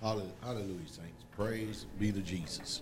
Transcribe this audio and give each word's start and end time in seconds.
Hallelujah, 0.00 0.30
saints. 0.86 1.24
Praise 1.36 1.84
be 1.98 2.10
to 2.10 2.20
Jesus. 2.20 2.80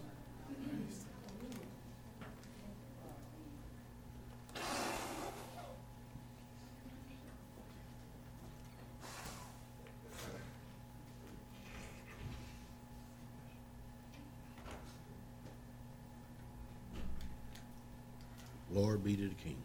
Lord 18.70 19.02
be 19.02 19.16
to 19.16 19.28
the 19.28 19.34
King. 19.34 19.56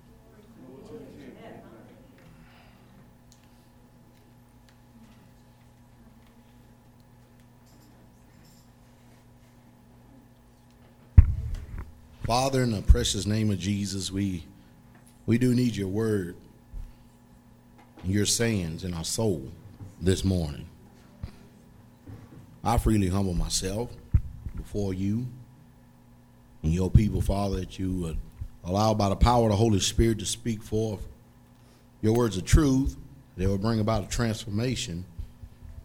Father, 12.33 12.63
in 12.63 12.71
the 12.71 12.81
precious 12.81 13.27
name 13.27 13.51
of 13.51 13.59
Jesus, 13.59 14.11
we 14.11 14.43
we 15.27 15.37
do 15.37 15.53
need 15.53 15.75
your 15.75 15.87
word, 15.87 16.35
your 18.03 18.25
sayings 18.25 18.83
in 18.83 18.91
our 18.95 19.03
soul 19.03 19.51
this 20.01 20.23
morning. 20.23 20.67
I 22.63 22.79
freely 22.79 23.07
humble 23.07 23.35
myself 23.35 23.91
before 24.55 24.95
you 24.95 25.27
and 26.63 26.73
your 26.73 26.89
people, 26.89 27.21
Father, 27.21 27.57
that 27.57 27.77
you 27.77 27.91
would 28.01 28.17
allow 28.63 28.95
by 28.95 29.09
the 29.09 29.15
power 29.15 29.43
of 29.43 29.51
the 29.51 29.57
Holy 29.57 29.79
Spirit 29.79 30.17
to 30.17 30.25
speak 30.25 30.63
forth 30.63 31.07
your 32.01 32.15
words 32.15 32.35
of 32.35 32.45
truth. 32.45 32.97
They 33.37 33.45
will 33.45 33.59
bring 33.59 33.79
about 33.79 34.05
a 34.05 34.07
transformation 34.07 35.05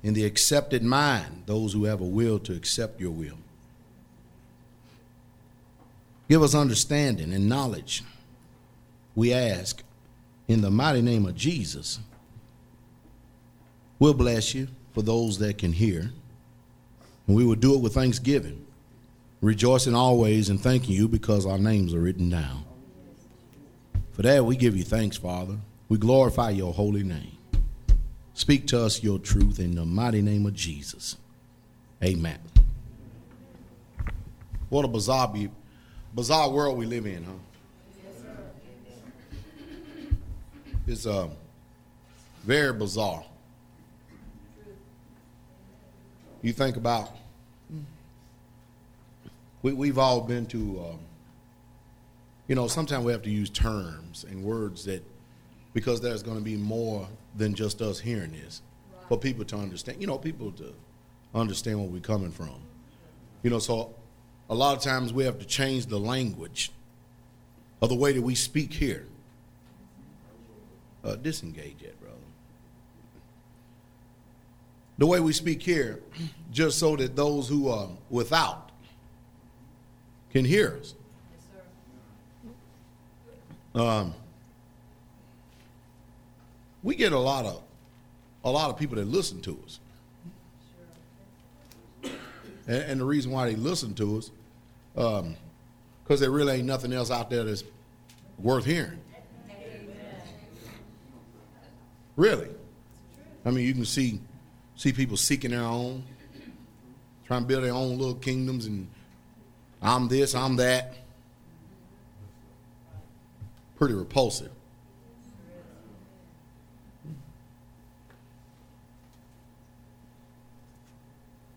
in 0.02 0.14
the 0.14 0.24
accepted 0.24 0.82
mind, 0.82 1.42
those 1.44 1.74
who 1.74 1.84
have 1.84 2.00
a 2.00 2.06
will 2.06 2.38
to 2.38 2.54
accept 2.54 3.02
your 3.02 3.10
will. 3.10 3.36
Give 6.28 6.42
us 6.42 6.54
understanding 6.54 7.32
and 7.32 7.48
knowledge, 7.48 8.02
we 9.14 9.32
ask, 9.32 9.82
in 10.46 10.60
the 10.60 10.70
mighty 10.70 11.02
name 11.02 11.26
of 11.26 11.34
Jesus. 11.34 11.98
We'll 13.98 14.14
bless 14.14 14.54
you 14.54 14.68
for 14.94 15.02
those 15.02 15.38
that 15.38 15.58
can 15.58 15.72
hear, 15.72 16.10
and 17.26 17.36
we 17.36 17.44
will 17.44 17.54
do 17.54 17.74
it 17.74 17.80
with 17.80 17.94
thanksgiving, 17.94 18.64
rejoicing 19.40 19.94
always 19.94 20.48
and 20.48 20.60
thanking 20.60 20.94
you 20.94 21.08
because 21.08 21.46
our 21.46 21.58
names 21.58 21.94
are 21.94 22.00
written 22.00 22.28
down. 22.28 22.64
For 24.12 24.22
that, 24.22 24.44
we 24.44 24.56
give 24.56 24.76
you 24.76 24.84
thanks, 24.84 25.16
Father. 25.16 25.56
We 25.88 25.96
glorify 25.96 26.50
your 26.50 26.74
holy 26.74 27.02
name. 27.02 27.38
Speak 28.34 28.66
to 28.68 28.80
us 28.80 29.02
your 29.02 29.18
truth 29.18 29.58
in 29.58 29.74
the 29.74 29.84
mighty 29.84 30.22
name 30.22 30.46
of 30.46 30.54
Jesus. 30.54 31.16
Amen. 32.02 32.38
What 34.68 34.84
a 34.84 34.88
bizarre, 34.88 35.32
bizarre 36.14 36.50
world 36.50 36.78
we 36.78 36.86
live 36.86 37.06
in, 37.06 37.24
huh? 37.24 37.32
It's 40.86 41.06
uh, 41.06 41.28
very 42.44 42.72
bizarre. 42.72 43.24
You 46.40 46.52
think 46.52 46.76
about, 46.76 47.10
we, 49.62 49.72
we've 49.72 49.98
all 49.98 50.22
been 50.22 50.46
to. 50.46 50.80
Uh, 50.80 50.96
you 52.46 52.54
know, 52.54 52.66
sometimes 52.66 53.04
we 53.04 53.12
have 53.12 53.22
to 53.24 53.30
use 53.30 53.50
terms 53.50 54.24
and 54.24 54.42
words 54.42 54.86
that, 54.86 55.04
because 55.74 56.00
there's 56.00 56.22
going 56.22 56.38
to 56.38 56.42
be 56.42 56.56
more 56.56 57.06
than 57.36 57.52
just 57.52 57.82
us 57.82 58.00
hearing 58.00 58.32
this, 58.32 58.62
for 59.08 59.18
people 59.18 59.44
to 59.44 59.56
understand. 59.56 60.00
You 60.00 60.06
know, 60.06 60.16
people 60.16 60.52
to 60.52 60.72
understand 61.34 61.78
where 61.78 61.88
we're 61.88 62.00
coming 62.00 62.30
from. 62.30 62.54
You 63.42 63.50
know, 63.50 63.58
so 63.58 63.94
a 64.50 64.54
lot 64.54 64.76
of 64.76 64.82
times 64.82 65.12
we 65.12 65.24
have 65.24 65.38
to 65.38 65.44
change 65.44 65.86
the 65.86 65.98
language 65.98 66.70
of 67.80 67.88
the 67.88 67.94
way 67.94 68.12
that 68.12 68.22
we 68.22 68.34
speak 68.34 68.72
here. 68.72 69.06
Uh, 71.04 71.16
disengage 71.16 71.82
it, 71.82 71.98
brother. 72.00 72.16
The 74.98 75.06
way 75.06 75.20
we 75.20 75.32
speak 75.32 75.62
here, 75.62 76.00
just 76.50 76.78
so 76.78 76.96
that 76.96 77.14
those 77.14 77.48
who 77.48 77.68
are 77.68 77.88
without 78.10 78.70
can 80.32 80.44
hear 80.44 80.78
us. 80.80 80.94
Um, 83.74 84.14
we 86.82 86.96
get 86.96 87.12
a 87.12 87.18
lot 87.18 87.44
of 87.44 87.62
a 88.44 88.50
lot 88.50 88.70
of 88.70 88.78
people 88.78 88.96
that 88.96 89.06
listen 89.06 89.40
to 89.42 89.58
us, 89.64 89.78
and, 92.66 92.82
and 92.82 93.00
the 93.00 93.04
reason 93.04 93.30
why 93.30 93.48
they 93.48 93.56
listen 93.56 93.94
to 93.94 94.18
us, 94.18 94.30
because 94.98 95.20
um, 95.20 95.36
there 96.16 96.30
really 96.32 96.54
ain't 96.54 96.66
nothing 96.66 96.92
else 96.92 97.08
out 97.08 97.30
there 97.30 97.44
that's 97.44 97.62
worth 98.36 98.64
hearing. 98.64 98.98
Really, 102.16 102.48
I 103.46 103.50
mean, 103.50 103.64
you 103.64 103.74
can 103.74 103.84
see 103.84 104.18
see 104.74 104.92
people 104.92 105.16
seeking 105.16 105.52
their 105.52 105.60
own, 105.60 106.02
trying 107.28 107.42
to 107.42 107.46
build 107.46 107.62
their 107.62 107.74
own 107.74 107.96
little 107.96 108.16
kingdoms, 108.16 108.66
and 108.66 108.88
I'm 109.80 110.08
this, 110.08 110.34
I'm 110.34 110.56
that 110.56 110.96
pretty 113.76 113.94
repulsive. 113.94 114.50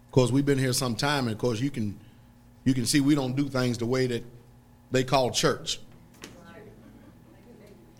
Of 0.05 0.11
course, 0.11 0.29
we've 0.29 0.45
been 0.45 0.59
here 0.59 0.73
some 0.73 0.95
time, 0.95 1.25
and 1.25 1.33
of 1.33 1.39
course, 1.39 1.59
you 1.59 1.71
can 1.71 1.97
you 2.63 2.73
can 2.73 2.85
see 2.85 2.99
we 2.99 3.15
don't 3.15 3.35
do 3.35 3.49
things 3.49 3.77
the 3.77 3.85
way 3.85 4.07
that 4.07 4.23
they 4.91 5.03
call 5.03 5.31
church. 5.31 5.79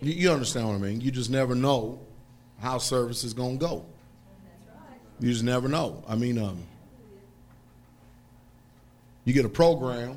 You, 0.00 0.12
you 0.12 0.30
understand 0.30 0.68
what 0.68 0.74
I 0.74 0.78
mean? 0.78 1.00
You 1.00 1.10
just 1.10 1.30
never 1.30 1.54
know 1.54 2.00
how 2.60 2.78
service 2.78 3.24
is 3.24 3.34
going 3.34 3.58
to 3.58 3.66
go. 3.66 3.84
You 5.20 5.30
just 5.32 5.44
never 5.44 5.68
know. 5.68 6.02
I 6.08 6.16
mean, 6.16 6.38
um, 6.38 6.62
you 9.24 9.32
get 9.32 9.44
a 9.44 9.48
program, 9.48 10.16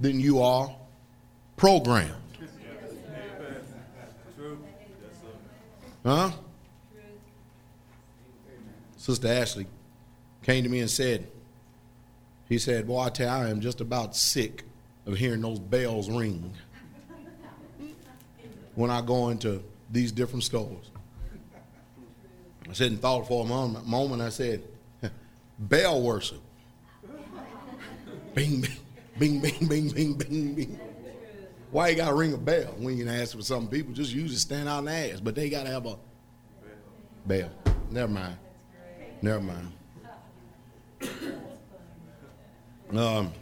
then 0.00 0.20
you 0.20 0.42
are 0.42 0.74
programmed. 1.56 2.14
Huh? 6.04 6.30
Sister 8.96 9.28
Ashley 9.28 9.66
came 10.42 10.64
to 10.64 10.68
me 10.68 10.80
and 10.80 10.90
said, 10.90 11.26
he 12.52 12.58
said, 12.58 12.86
Boy, 12.86 13.00
I 13.00 13.08
tell 13.08 13.26
you, 13.26 13.46
I 13.46 13.48
am 13.48 13.62
just 13.62 13.80
about 13.80 14.14
sick 14.14 14.64
of 15.06 15.16
hearing 15.16 15.40
those 15.40 15.58
bells 15.58 16.10
ring 16.10 16.52
when 18.74 18.90
I 18.90 19.00
go 19.00 19.30
into 19.30 19.62
these 19.90 20.12
different 20.12 20.44
stores. 20.44 20.90
I 22.68 22.74
said 22.74 22.90
and 22.92 23.00
thought 23.00 23.26
for 23.26 23.44
a 23.44 23.48
moment, 23.48 23.86
moment 23.86 24.20
I 24.20 24.28
said, 24.28 24.62
bell 25.58 26.02
worship. 26.02 26.40
bing, 28.34 28.66
bing, 29.18 29.40
bing, 29.40 29.66
bing, 29.66 29.88
bing, 29.88 30.14
bing, 30.14 30.54
bing. 30.54 30.80
Why 31.70 31.88
you 31.88 31.96
gotta 31.96 32.14
ring 32.14 32.34
a 32.34 32.38
bell 32.38 32.74
when 32.76 32.98
you 32.98 33.08
ask 33.08 33.34
for 33.34 33.42
some 33.42 33.66
people? 33.66 33.94
Just 33.94 34.12
use 34.12 34.34
it, 34.34 34.38
stand 34.40 34.68
out 34.68 34.80
and 34.80 34.90
ask. 34.90 35.24
But 35.24 35.34
they 35.34 35.48
gotta 35.48 35.70
have 35.70 35.86
a 35.86 35.96
bell. 37.26 37.50
Never 37.90 38.12
mind. 38.12 38.36
Never 39.22 39.40
mind. 39.40 39.72
Um, 42.96 43.32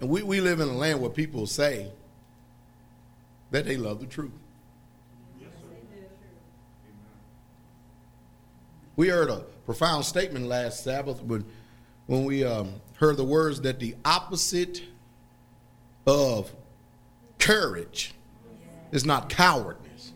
we, 0.00 0.22
we 0.22 0.40
live 0.40 0.60
in 0.60 0.68
a 0.68 0.76
land 0.76 1.00
where 1.00 1.10
people 1.10 1.46
say 1.46 1.90
that 3.50 3.64
they 3.64 3.76
love 3.76 4.00
the 4.00 4.06
truth. 4.06 4.30
We 8.96 9.08
heard 9.08 9.30
a 9.30 9.44
profound 9.64 10.04
statement 10.04 10.46
last 10.46 10.84
Sabbath 10.84 11.22
when, 11.22 11.44
when 12.06 12.24
we 12.24 12.44
um, 12.44 12.74
heard 12.94 13.16
the 13.16 13.24
words 13.24 13.62
that 13.62 13.80
the 13.80 13.96
opposite 14.04 14.82
of 16.06 16.52
courage 17.38 18.12
is 18.92 19.06
not 19.06 19.28
cowardness. 19.28 20.12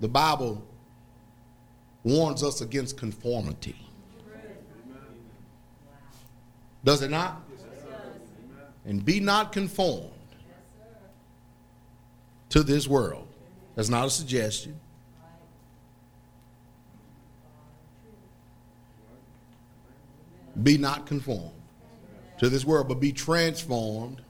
The 0.00 0.08
Bible 0.08 0.64
warns 2.04 2.42
us 2.42 2.60
against 2.60 2.96
conformity. 2.96 3.85
Does 6.86 7.02
it 7.02 7.10
not? 7.10 7.42
And 8.84 9.04
be 9.04 9.18
not 9.18 9.50
conformed 9.50 10.12
to 12.50 12.62
this 12.62 12.86
world. 12.86 13.26
That's 13.74 13.88
not 13.88 14.06
a 14.06 14.10
suggestion. 14.10 14.78
Be 20.62 20.78
not 20.78 21.06
conformed 21.06 21.50
to 22.38 22.48
this 22.48 22.64
world, 22.64 22.86
but 22.86 23.00
be 23.00 23.10
transformed. 23.10 24.22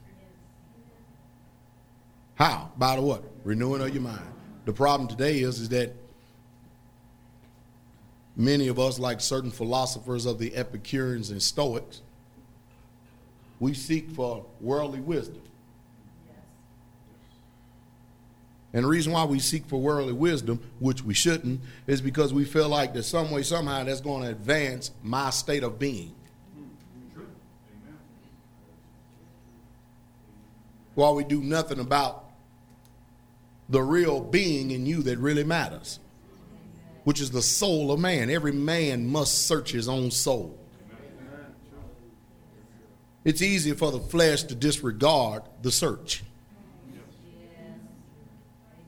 How? 2.35 2.71
By 2.75 2.95
the 2.95 3.03
what? 3.03 3.23
Renewing 3.43 3.81
of 3.83 3.93
your 3.93 4.01
mind. 4.01 4.33
The 4.65 4.73
problem 4.73 5.07
today 5.07 5.41
is, 5.41 5.59
is 5.59 5.69
that 5.69 5.95
many 8.35 8.67
of 8.67 8.79
us, 8.79 8.97
like 8.97 9.21
certain 9.21 9.51
philosophers 9.51 10.25
of 10.25 10.39
the 10.39 10.55
Epicureans 10.55 11.29
and 11.29 11.41
Stoics, 11.41 12.01
we 13.59 13.73
seek 13.73 14.11
for 14.11 14.45
worldly 14.61 15.01
wisdom. 15.01 15.41
And 18.73 18.83
the 18.83 18.89
reason 18.89 19.13
why 19.13 19.23
we 19.23 19.39
seek 19.39 19.65
for 19.65 19.81
worldly 19.81 20.13
wisdom, 20.13 20.59
which 20.79 21.03
we 21.03 21.13
shouldn't, 21.13 21.61
is 21.87 22.01
because 22.01 22.33
we 22.33 22.45
feel 22.45 22.69
like 22.69 22.93
that 22.93 23.03
some 23.03 23.31
way, 23.31 23.41
somehow, 23.41 23.83
that's 23.83 24.01
going 24.01 24.23
to 24.23 24.29
advance 24.29 24.91
my 25.01 25.29
state 25.29 25.63
of 25.63 25.79
being. 25.79 26.13
While 30.95 31.15
we 31.15 31.23
do 31.23 31.41
nothing 31.41 31.79
about 31.79 32.25
the 33.69 33.81
real 33.81 34.21
being 34.21 34.71
in 34.71 34.85
you 34.85 35.03
that 35.03 35.17
really 35.17 35.43
matters, 35.43 35.99
which 37.03 37.21
is 37.21 37.31
the 37.31 37.41
soul 37.41 37.91
of 37.91 37.99
man. 37.99 38.29
Every 38.29 38.51
man 38.51 39.07
must 39.07 39.47
search 39.47 39.71
his 39.71 39.87
own 39.87 40.11
soul. 40.11 40.57
It's 43.27 43.41
easy 43.41 43.73
for 43.73 43.91
the 43.91 43.99
flesh 43.99 44.43
to 44.43 44.55
disregard 44.55 45.43
the 45.61 45.69
search 45.69 46.23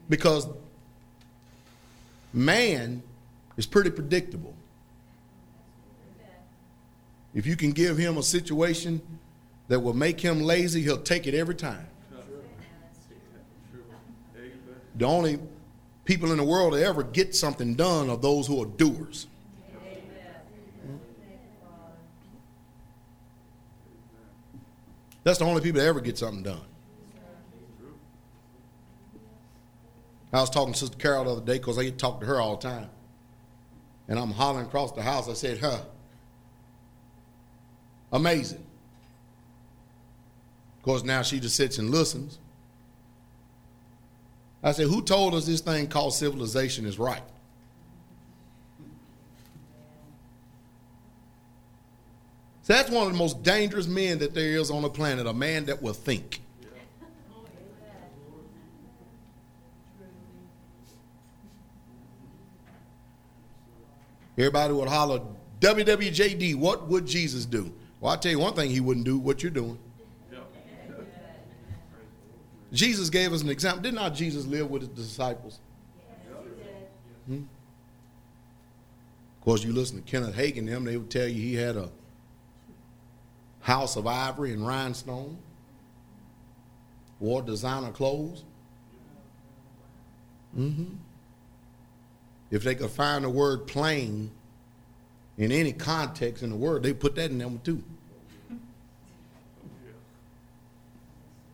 because 0.08 0.48
man 2.32 3.02
is 3.58 3.66
pretty 3.66 3.90
predictable. 3.90 4.54
If 7.34 7.44
you 7.44 7.54
can 7.54 7.72
give 7.72 7.98
him 7.98 8.16
a 8.16 8.22
situation 8.22 9.02
that 9.68 9.78
will 9.78 9.92
make 9.92 10.18
him 10.18 10.40
lazy, 10.40 10.80
he'll 10.80 11.02
take 11.02 11.26
it 11.26 11.34
every 11.34 11.54
time. 11.54 11.86
The 14.96 15.04
only 15.04 15.38
people 16.06 16.32
in 16.32 16.38
the 16.38 16.44
world 16.44 16.72
that 16.72 16.82
ever 16.82 17.02
get 17.02 17.34
something 17.34 17.74
done 17.74 18.08
are 18.08 18.16
those 18.16 18.46
who 18.46 18.62
are 18.62 18.66
doers. 18.66 19.26
That's 25.22 25.38
the 25.38 25.44
only 25.44 25.60
people 25.60 25.80
that 25.80 25.86
ever 25.86 26.00
get 26.00 26.18
something 26.18 26.42
done. 26.42 26.60
I 30.32 30.40
was 30.40 30.50
talking 30.50 30.72
to 30.72 30.78
Sister 30.78 30.96
Carol 30.96 31.24
the 31.24 31.32
other 31.32 31.40
day 31.40 31.58
because 31.58 31.76
I 31.76 31.84
get 31.84 31.92
to 31.92 31.96
talk 31.96 32.20
to 32.20 32.26
her 32.26 32.40
all 32.40 32.56
the 32.56 32.68
time. 32.68 32.88
And 34.08 34.18
I'm 34.18 34.30
hollering 34.30 34.66
across 34.66 34.92
the 34.92 35.02
house. 35.02 35.28
I 35.28 35.34
said, 35.34 35.58
huh, 35.58 35.80
amazing. 38.12 38.64
Of 40.78 40.82
course, 40.84 41.04
now 41.04 41.22
she 41.22 41.40
just 41.40 41.56
sits 41.56 41.78
and 41.78 41.90
listens. 41.90 42.38
I 44.62 44.72
said, 44.72 44.86
who 44.86 45.02
told 45.02 45.34
us 45.34 45.46
this 45.46 45.60
thing 45.60 45.88
called 45.88 46.14
civilization 46.14 46.86
is 46.86 46.98
right? 46.98 47.22
That's 52.70 52.90
one 52.90 53.06
of 53.06 53.12
the 53.12 53.18
most 53.18 53.42
dangerous 53.42 53.86
men 53.86 54.18
that 54.18 54.32
there 54.32 54.52
is 54.52 54.70
on 54.70 54.82
the 54.82 54.88
planet, 54.88 55.26
a 55.26 55.32
man 55.32 55.66
that 55.66 55.82
will 55.82 55.92
think. 55.92 56.40
Everybody 64.38 64.72
would 64.72 64.88
holler, 64.88 65.20
WWJD, 65.60 66.54
what 66.54 66.88
would 66.88 67.06
Jesus 67.06 67.44
do? 67.44 67.72
Well, 68.00 68.12
I'll 68.12 68.18
tell 68.18 68.30
you 68.30 68.38
one 68.38 68.54
thing 68.54 68.70
he 68.70 68.80
wouldn't 68.80 69.04
do, 69.04 69.18
what 69.18 69.42
you're 69.42 69.50
doing. 69.50 69.78
Jesus 72.72 73.10
gave 73.10 73.32
us 73.32 73.42
an 73.42 73.48
example. 73.48 73.82
Did 73.82 73.94
not 73.94 74.14
Jesus 74.14 74.46
live 74.46 74.70
with 74.70 74.82
his 74.82 74.90
disciples? 74.90 75.58
Hmm? 77.26 77.34
Of 77.34 79.44
course, 79.44 79.64
you 79.64 79.72
listen 79.72 80.00
to 80.00 80.08
Kenneth 80.08 80.36
Hagin, 80.36 80.66
them, 80.66 80.84
they 80.84 80.96
would 80.96 81.10
tell 81.10 81.26
you 81.26 81.42
he 81.42 81.54
had 81.54 81.76
a 81.76 81.90
house 83.60 83.96
of 83.96 84.06
ivory 84.06 84.52
and 84.52 84.66
rhinestone, 84.66 85.38
wore 87.18 87.42
designer 87.42 87.90
clothes. 87.90 88.44
Mm-hmm. 90.58 90.94
If 92.50 92.64
they 92.64 92.74
could 92.74 92.90
find 92.90 93.24
the 93.24 93.30
word 93.30 93.66
plain 93.66 94.30
in 95.38 95.52
any 95.52 95.72
context 95.72 96.42
in 96.42 96.50
the 96.50 96.56
word, 96.56 96.82
they 96.82 96.92
put 96.92 97.14
that 97.14 97.30
in 97.30 97.38
them 97.38 97.60
too. 97.62 97.82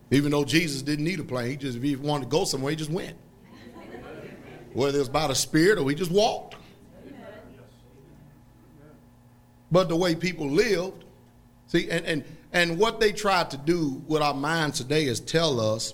Even 0.09 0.31
though 0.31 0.45
Jesus 0.45 0.81
didn't 0.81 1.05
need 1.05 1.19
a 1.19 1.23
plane, 1.23 1.49
he 1.51 1.57
just 1.57 1.77
if 1.77 1.83
he 1.83 1.95
wanted 1.95 2.25
to 2.25 2.29
go 2.29 2.45
somewhere, 2.45 2.69
he 2.71 2.75
just 2.77 2.89
went. 2.89 3.15
Whether 4.73 4.97
it 4.97 5.01
was 5.01 5.09
by 5.09 5.27
the 5.27 5.35
Spirit 5.35 5.79
or 5.79 5.89
he 5.89 5.95
just 5.95 6.11
walked. 6.11 6.55
But 9.69 9.89
the 9.89 9.95
way 9.95 10.15
people 10.15 10.49
lived, 10.49 11.03
see, 11.67 11.89
and, 11.89 12.05
and, 12.05 12.23
and 12.53 12.77
what 12.77 12.99
they 12.99 13.11
try 13.11 13.43
to 13.43 13.57
do 13.57 14.01
with 14.07 14.21
our 14.21 14.33
minds 14.33 14.77
today 14.77 15.05
is 15.05 15.19
tell 15.19 15.59
us 15.59 15.93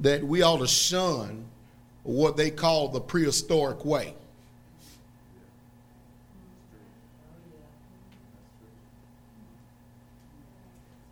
that 0.00 0.24
we 0.24 0.42
ought 0.42 0.58
to 0.58 0.66
shun 0.66 1.44
what 2.02 2.36
they 2.36 2.50
call 2.50 2.88
the 2.88 3.00
prehistoric 3.00 3.84
way. 3.84 4.14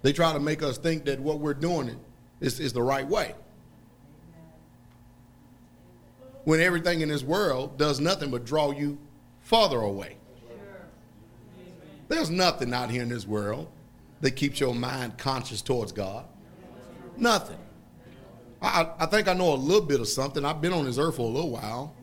They 0.03 0.13
try 0.13 0.33
to 0.33 0.41
make 0.41 0.63
us 0.63 0.79
think 0.79 1.05
that 1.05 1.21
what 1.21 1.41
we're 1.41 1.55
doing 1.55 1.99
is, 2.41 2.61
is 2.61 2.73
the 2.73 2.83
right 2.83 3.07
way. 3.07 3.35
When 6.45 6.61
everything 6.61 7.03
in 7.03 7.09
this 7.09 7.23
world 7.23 7.77
does 7.77 8.01
nothing 8.01 8.31
but 8.31 8.47
draw 8.47 8.71
you 8.71 8.97
farther 9.43 9.81
away. 9.81 10.17
There's 12.09 12.31
nothing 12.31 12.73
out 12.73 12.91
here 12.91 13.03
in 13.03 13.11
this 13.11 13.27
world 13.27 13.69
that 14.21 14.33
keeps 14.33 14.61
your 14.61 14.75
mind 14.75 15.19
conscious 15.19 15.63
towards 15.63 15.93
God. 15.93 16.25
Nothing. 17.17 17.59
I, 18.61 18.91
I 18.99 19.07
think 19.07 19.29
I 19.29 19.35
know 19.35 19.53
a 19.53 19.57
little 19.57 19.87
bit 19.87 20.01
of 20.01 20.09
something. 20.09 20.45
I've 20.45 20.61
been 20.61 20.73
on 20.73 20.85
this 20.85 20.99
earth 20.99 21.17
for 21.17 21.23
a 21.23 21.33
little 21.33 21.51
while. 21.51 21.95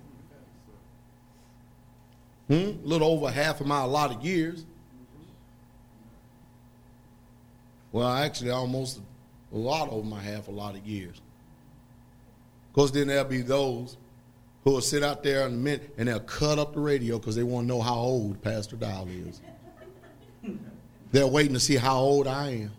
Hmm? 2.48 2.54
A 2.54 2.78
little 2.84 3.10
over 3.10 3.30
half 3.30 3.60
of 3.60 3.68
my 3.68 3.82
allotted 3.82 4.22
years. 4.22 4.66
Well, 7.92 8.08
actually, 8.08 8.52
almost 8.52 9.00
a 9.54 9.58
lot 9.58 9.90
over 9.90 10.06
my 10.06 10.22
half 10.22 10.48
a 10.48 10.52
lot 10.52 10.76
of 10.76 10.86
years. 10.86 11.22
Of 12.70 12.74
course, 12.74 12.92
then 12.92 13.08
there'll 13.08 13.26
be 13.26 13.42
those 13.42 13.98
who 14.64 14.72
will 14.72 14.82
sit 14.82 15.02
out 15.02 15.24
there 15.24 15.48
in 15.48 15.66
and 15.98 16.08
they'll 16.08 16.20
cut 16.20 16.60
up 16.60 16.74
the 16.74 16.80
radio 16.80 17.18
because 17.18 17.36
they 17.36 17.44
want 17.44 17.66
to 17.66 17.68
know 17.68 17.82
how 17.82 17.96
old 17.96 18.42
Pastor 18.42 18.76
Dial 18.76 19.08
is. 19.08 19.42
They're 21.12 21.28
waiting 21.28 21.54
to 21.54 21.60
see 21.60 21.76
how 21.76 21.98
old 21.98 22.28
I 22.28 22.50
am. 22.50 22.72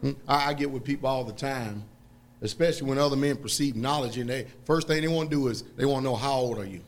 Hmm? 0.00 0.12
I, 0.28 0.50
I 0.50 0.54
get 0.54 0.70
with 0.70 0.84
people 0.84 1.08
all 1.08 1.24
the 1.24 1.32
time, 1.32 1.84
especially 2.42 2.88
when 2.88 2.98
other 2.98 3.16
men 3.16 3.36
perceive 3.36 3.76
knowledge, 3.76 4.18
and 4.18 4.28
they 4.28 4.46
first 4.64 4.86
thing 4.86 5.02
they 5.02 5.08
want 5.08 5.30
to 5.30 5.36
do 5.36 5.48
is 5.48 5.62
they 5.76 5.84
want 5.84 6.04
to 6.04 6.10
know 6.10 6.16
how 6.16 6.34
old 6.34 6.58
are 6.58 6.66
you. 6.66 6.82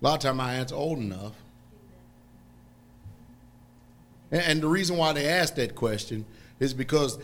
A 0.00 0.04
lot 0.04 0.14
of 0.14 0.20
time 0.20 0.40
I 0.40 0.54
answer 0.54 0.74
old 0.74 0.98
enough. 0.98 1.32
And 4.30 4.60
the 4.60 4.68
reason 4.68 4.96
why 4.96 5.12
they 5.12 5.28
ask 5.28 5.54
that 5.54 5.74
question 5.74 6.26
is 6.58 6.74
because 6.74 7.18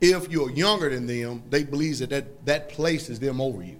if 0.00 0.30
you're 0.30 0.50
younger 0.50 0.88
than 0.88 1.06
them, 1.06 1.42
they 1.50 1.64
believe 1.64 1.98
that 1.98 2.10
that, 2.10 2.46
that 2.46 2.68
places 2.70 3.20
them 3.20 3.40
over 3.40 3.62
you. 3.62 3.76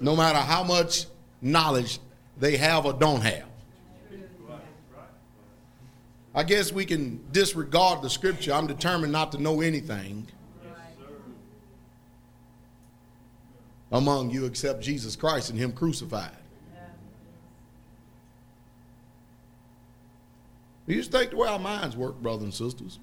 No 0.00 0.14
matter 0.14 0.38
how 0.38 0.62
much 0.62 1.06
knowledge 1.42 1.98
they 2.38 2.56
have 2.56 2.86
or 2.86 2.92
don't 2.92 3.20
have. 3.22 3.49
I 6.34 6.44
guess 6.44 6.72
we 6.72 6.84
can 6.84 7.20
disregard 7.32 8.02
the 8.02 8.10
scripture. 8.10 8.52
I'm 8.52 8.66
determined 8.66 9.12
not 9.12 9.32
to 9.32 9.38
know 9.38 9.60
anything 9.60 10.28
among 13.90 14.30
you 14.30 14.46
except 14.46 14.80
Jesus 14.80 15.16
Christ 15.16 15.50
and 15.50 15.58
Him 15.58 15.72
crucified. 15.72 16.36
You 20.86 20.96
just 20.96 21.12
think 21.12 21.30
the 21.30 21.36
way 21.36 21.48
our 21.48 21.58
minds 21.58 21.96
work, 21.96 22.20
brothers 22.20 22.42
and 22.42 22.54
sisters. 22.54 22.98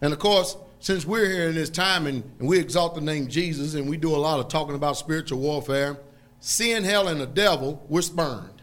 And 0.00 0.12
of 0.12 0.18
course, 0.18 0.56
since 0.80 1.06
we're 1.06 1.28
here 1.28 1.48
in 1.48 1.54
this 1.54 1.70
time 1.70 2.06
and, 2.06 2.22
and, 2.38 2.46
we 2.46 2.58
exalt 2.58 2.94
the 2.94 3.00
name 3.00 3.26
Jesus 3.26 3.74
and 3.74 3.88
we 3.88 3.96
do 3.96 4.14
a 4.14 4.18
lot 4.18 4.38
of 4.38 4.48
talking 4.48 4.74
about 4.74 4.98
spiritual 4.98 5.38
warfare, 5.40 5.96
sin, 6.44 6.84
hell, 6.84 7.08
and 7.08 7.18
the 7.18 7.26
devil, 7.26 7.82
we're 7.88 8.02
spurned. 8.02 8.60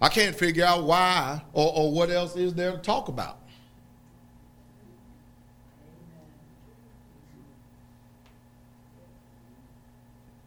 I 0.00 0.08
can't 0.08 0.34
figure 0.34 0.64
out 0.64 0.84
why 0.84 1.42
or, 1.52 1.70
or 1.76 1.92
what 1.92 2.10
else 2.10 2.34
is 2.34 2.54
there 2.54 2.72
to 2.72 2.78
talk 2.78 3.08
about. 3.08 3.38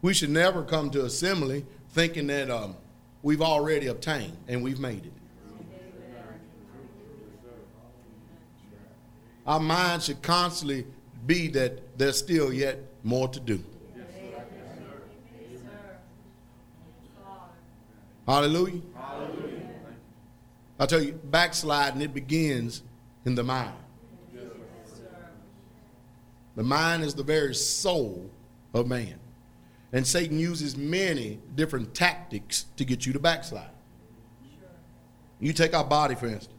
We 0.02 0.14
should 0.14 0.30
never 0.30 0.64
come 0.64 0.90
to 0.90 1.04
assembly 1.04 1.64
thinking 1.90 2.26
that 2.26 2.50
um, 2.50 2.74
we've 3.22 3.42
already 3.42 3.86
obtained 3.86 4.36
and 4.48 4.64
we've 4.64 4.80
made 4.80 5.06
it. 5.06 5.12
Our 9.46 9.60
mind 9.60 10.02
should 10.02 10.22
constantly 10.22 10.86
be 11.24 11.46
that 11.48 11.96
there's 11.98 12.18
still 12.18 12.52
yet 12.52 12.80
more 13.04 13.28
to 13.28 13.38
do. 13.38 13.62
Hallelujah. 18.28 18.82
Hallelujah. 18.94 19.68
I 20.78 20.84
tell 20.84 21.02
you, 21.02 21.12
backsliding, 21.12 22.02
it 22.02 22.12
begins 22.12 22.82
in 23.24 23.34
the 23.34 23.42
mind. 23.42 23.72
The 26.54 26.62
mind 26.62 27.04
is 27.04 27.14
the 27.14 27.22
very 27.22 27.54
soul 27.54 28.30
of 28.74 28.86
man. 28.86 29.14
And 29.92 30.06
Satan 30.06 30.38
uses 30.38 30.76
many 30.76 31.38
different 31.54 31.94
tactics 31.94 32.66
to 32.76 32.84
get 32.84 33.06
you 33.06 33.14
to 33.14 33.18
backslide. 33.18 33.70
You 35.40 35.54
take 35.54 35.72
our 35.72 35.84
body, 35.84 36.14
for 36.14 36.26
instance. 36.26 36.52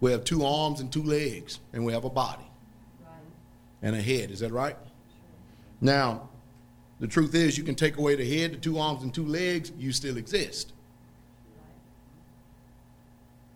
We 0.00 0.10
have 0.10 0.24
two 0.24 0.44
arms 0.44 0.80
and 0.80 0.92
two 0.92 1.04
legs, 1.04 1.60
and 1.72 1.86
we 1.86 1.94
have 1.94 2.04
a 2.04 2.10
body 2.10 2.44
and 3.80 3.96
a 3.96 4.02
head. 4.02 4.30
Is 4.30 4.40
that 4.40 4.52
right? 4.52 4.76
Now, 5.80 6.28
the 7.02 7.08
truth 7.08 7.34
is, 7.34 7.58
you 7.58 7.64
can 7.64 7.74
take 7.74 7.96
away 7.96 8.14
the 8.14 8.24
head, 8.24 8.52
the 8.52 8.56
two 8.58 8.78
arms, 8.78 9.02
and 9.02 9.12
two 9.12 9.26
legs, 9.26 9.72
you 9.76 9.90
still 9.90 10.16
exist. 10.16 10.72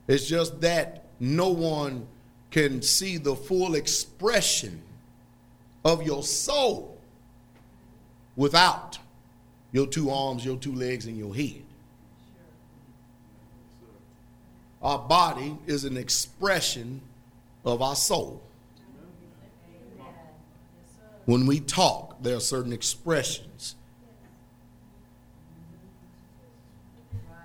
It's 0.08 0.26
just 0.26 0.60
that 0.62 1.04
no 1.20 1.50
one 1.50 2.08
can 2.50 2.82
see 2.82 3.18
the 3.18 3.36
full 3.36 3.76
expression 3.76 4.82
of 5.84 6.02
your 6.02 6.24
soul 6.24 6.98
without 8.34 8.98
your 9.70 9.86
two 9.86 10.10
arms, 10.10 10.44
your 10.44 10.56
two 10.56 10.74
legs, 10.74 11.06
and 11.06 11.16
your 11.16 11.32
head. 11.32 11.62
Our 14.82 14.98
body 14.98 15.56
is 15.68 15.84
an 15.84 15.96
expression 15.96 17.00
of 17.64 17.80
our 17.80 17.94
soul. 17.94 18.42
When 21.26 21.44
we 21.44 21.60
talk, 21.60 22.22
there 22.22 22.36
are 22.36 22.40
certain 22.40 22.72
expressions. 22.72 23.74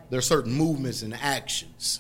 There 0.09 0.19
are 0.19 0.21
certain 0.21 0.53
movements 0.53 1.01
and 1.01 1.13
actions 1.15 2.00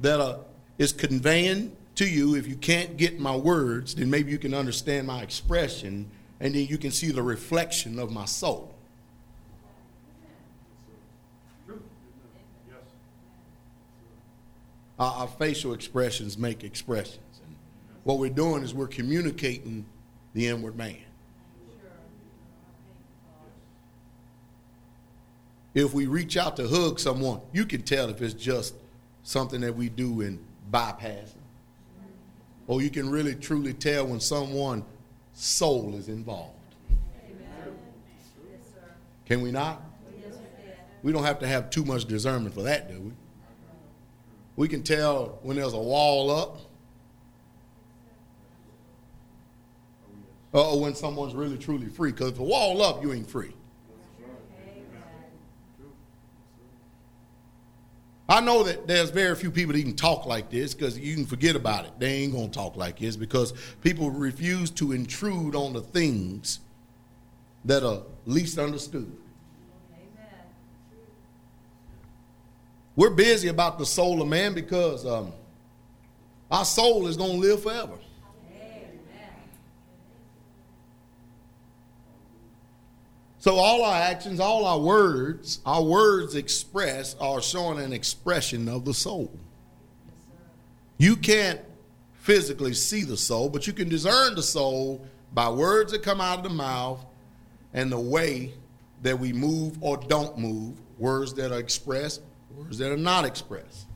that 0.00 0.20
are, 0.20 0.38
is 0.78 0.92
conveying 0.92 1.76
to 1.96 2.08
you. 2.08 2.36
If 2.36 2.46
you 2.46 2.54
can't 2.54 2.96
get 2.96 3.18
my 3.18 3.34
words, 3.34 3.96
then 3.96 4.08
maybe 4.08 4.30
you 4.30 4.38
can 4.38 4.54
understand 4.54 5.08
my 5.08 5.22
expression, 5.22 6.08
and 6.38 6.54
then 6.54 6.66
you 6.66 6.78
can 6.78 6.92
see 6.92 7.10
the 7.10 7.22
reflection 7.22 7.98
of 7.98 8.12
my 8.12 8.24
soul. 8.24 8.72
Our, 14.98 15.22
our 15.22 15.28
facial 15.28 15.72
expressions 15.72 16.38
make 16.38 16.62
expressions. 16.62 17.27
What 18.08 18.20
we're 18.20 18.30
doing 18.30 18.62
is 18.62 18.72
we're 18.72 18.86
communicating 18.86 19.84
the 20.32 20.46
inward 20.46 20.76
man. 20.76 20.96
If 25.74 25.92
we 25.92 26.06
reach 26.06 26.38
out 26.38 26.56
to 26.56 26.66
hug 26.66 26.98
someone, 26.98 27.42
you 27.52 27.66
can 27.66 27.82
tell 27.82 28.08
if 28.08 28.22
it's 28.22 28.32
just 28.32 28.72
something 29.24 29.60
that 29.60 29.76
we 29.76 29.90
do 29.90 30.22
in 30.22 30.42
bypassing. 30.72 31.34
Or 32.66 32.80
you 32.80 32.88
can 32.88 33.10
really 33.10 33.34
truly 33.34 33.74
tell 33.74 34.06
when 34.06 34.20
someone's 34.20 34.84
soul 35.34 35.94
is 35.94 36.08
involved. 36.08 36.54
Can 39.26 39.42
we 39.42 39.52
not? 39.52 39.82
We 41.02 41.12
don't 41.12 41.24
have 41.24 41.40
to 41.40 41.46
have 41.46 41.68
too 41.68 41.84
much 41.84 42.06
discernment 42.06 42.54
for 42.54 42.62
that, 42.62 42.90
do 42.90 43.00
we? 43.02 43.12
We 44.56 44.66
can 44.66 44.82
tell 44.82 45.38
when 45.42 45.58
there's 45.58 45.74
a 45.74 45.78
wall 45.78 46.30
up 46.30 46.67
or 50.52 50.80
when 50.80 50.94
someone's 50.94 51.34
really 51.34 51.58
truly 51.58 51.88
free. 51.88 52.12
Because 52.12 52.30
if 52.30 52.38
a 52.38 52.42
wall 52.42 52.82
up, 52.82 53.02
you 53.02 53.12
ain't 53.12 53.28
free. 53.28 53.52
I 58.30 58.40
know 58.40 58.62
that 58.64 58.86
there's 58.86 59.08
very 59.08 59.34
few 59.34 59.50
people 59.50 59.72
that 59.72 59.78
even 59.78 59.96
talk 59.96 60.26
like 60.26 60.50
this 60.50 60.74
because 60.74 60.98
you 60.98 61.14
can 61.14 61.24
forget 61.24 61.56
about 61.56 61.86
it. 61.86 61.92
They 61.98 62.12
ain't 62.12 62.32
going 62.32 62.50
to 62.50 62.54
talk 62.54 62.76
like 62.76 62.98
this 62.98 63.16
because 63.16 63.54
people 63.80 64.10
refuse 64.10 64.70
to 64.72 64.92
intrude 64.92 65.54
on 65.54 65.72
the 65.72 65.80
things 65.80 66.60
that 67.64 67.82
are 67.82 68.02
least 68.26 68.58
understood. 68.58 69.10
Amen. 69.94 70.40
We're 72.96 73.10
busy 73.10 73.48
about 73.48 73.78
the 73.78 73.86
soul 73.86 74.20
of 74.20 74.28
man 74.28 74.52
because 74.52 75.06
um, 75.06 75.32
our 76.50 76.66
soul 76.66 77.06
is 77.06 77.16
going 77.16 77.32
to 77.32 77.38
live 77.38 77.62
forever. 77.62 77.94
So 83.40 83.54
all 83.54 83.84
our 83.84 83.94
actions, 83.94 84.40
all 84.40 84.64
our 84.64 84.78
words, 84.78 85.60
our 85.64 85.82
words 85.82 86.34
express 86.34 87.14
are 87.20 87.40
showing 87.40 87.78
an 87.78 87.92
expression 87.92 88.68
of 88.68 88.84
the 88.84 88.92
soul. 88.92 89.30
You 90.98 91.14
can't 91.14 91.60
physically 92.14 92.74
see 92.74 93.04
the 93.04 93.16
soul, 93.16 93.48
but 93.48 93.66
you 93.66 93.72
can 93.72 93.88
discern 93.88 94.34
the 94.34 94.42
soul 94.42 95.06
by 95.32 95.48
words 95.48 95.92
that 95.92 96.02
come 96.02 96.20
out 96.20 96.38
of 96.38 96.44
the 96.44 96.50
mouth 96.50 97.04
and 97.72 97.92
the 97.92 98.00
way 98.00 98.52
that 99.02 99.18
we 99.18 99.32
move 99.32 99.78
or 99.80 99.96
don't 99.96 100.36
move, 100.36 100.74
words 100.98 101.32
that 101.34 101.52
are 101.52 101.60
expressed, 101.60 102.22
words 102.56 102.76
that 102.78 102.90
are 102.90 102.96
not 102.96 103.24
expressed. 103.24 103.86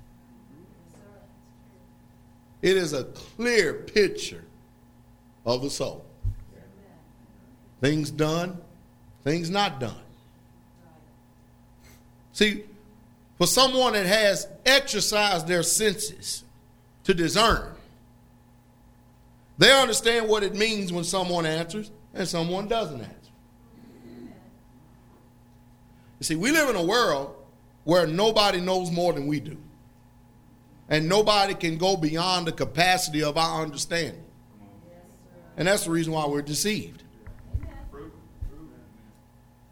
It 2.63 2.77
is 2.77 2.93
a 2.93 3.05
clear 3.05 3.75
picture 3.75 4.45
of 5.45 5.63
the 5.63 5.71
soul. 5.71 6.05
Things 7.81 8.13
done, 8.13 8.62
things 9.25 9.51
not 9.51 9.81
done. 9.81 9.95
See, 12.33 12.65
for 13.39 13.47
someone 13.47 13.93
that 13.93 14.07
has 14.07 14.49
exercised 14.65 15.47
their 15.47 15.63
senses 15.63 16.45
to 17.05 17.15
discern, 17.15 17.75
they 19.59 19.73
understand 19.73 20.29
what 20.29 20.43
it 20.43 20.55
means 20.55 20.93
when 20.93 21.05
someone 21.05 21.47
answers 21.47 21.91
and 22.15 22.27
someone 22.27 22.69
doesn't 22.69 23.01
answer. 23.01 23.17
You 26.19 26.25
see, 26.25 26.37
we 26.37 26.53
live 26.53 26.71
in 26.71 26.77
a 26.77 26.83
world 26.83 27.35
where 27.85 28.07
nobody 28.07 28.61
knows 28.61 28.91
more 28.91 29.13
than 29.13 29.27
we 29.27 29.41
do. 29.41 29.57
And 30.89 31.09
nobody 31.09 31.55
can 31.55 31.79
go 31.79 31.97
beyond 31.97 32.47
the 32.47 32.53
capacity 32.53 33.23
of 33.23 33.37
our 33.37 33.63
understanding. 33.63 34.23
And 35.57 35.67
that's 35.69 35.85
the 35.85 35.91
reason 35.91 36.13
why 36.13 36.27
we're 36.27 36.43
deceived. 36.43 37.03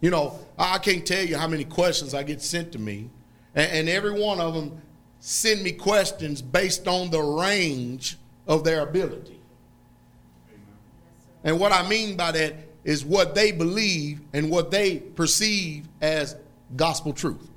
You 0.00 0.10
know, 0.10 0.38
I 0.58 0.78
can't 0.78 1.06
tell 1.06 1.24
you 1.24 1.36
how 1.36 1.46
many 1.46 1.64
questions 1.64 2.14
I 2.14 2.22
get 2.22 2.40
sent 2.40 2.72
to 2.72 2.78
me, 2.78 3.10
and, 3.54 3.70
and 3.70 3.88
every 3.88 4.18
one 4.18 4.40
of 4.40 4.54
them 4.54 4.80
send 5.20 5.62
me 5.62 5.72
questions 5.72 6.40
based 6.40 6.88
on 6.88 7.10
the 7.10 7.20
range 7.20 8.16
of 8.46 8.64
their 8.64 8.80
ability. 8.80 9.38
And 11.44 11.58
what 11.58 11.72
I 11.72 11.86
mean 11.88 12.16
by 12.16 12.32
that 12.32 12.54
is 12.84 13.04
what 13.04 13.34
they 13.34 13.52
believe 13.52 14.20
and 14.32 14.50
what 14.50 14.70
they 14.70 14.98
perceive 14.98 15.86
as 16.00 16.36
gospel 16.76 17.12
truth. 17.12 17.48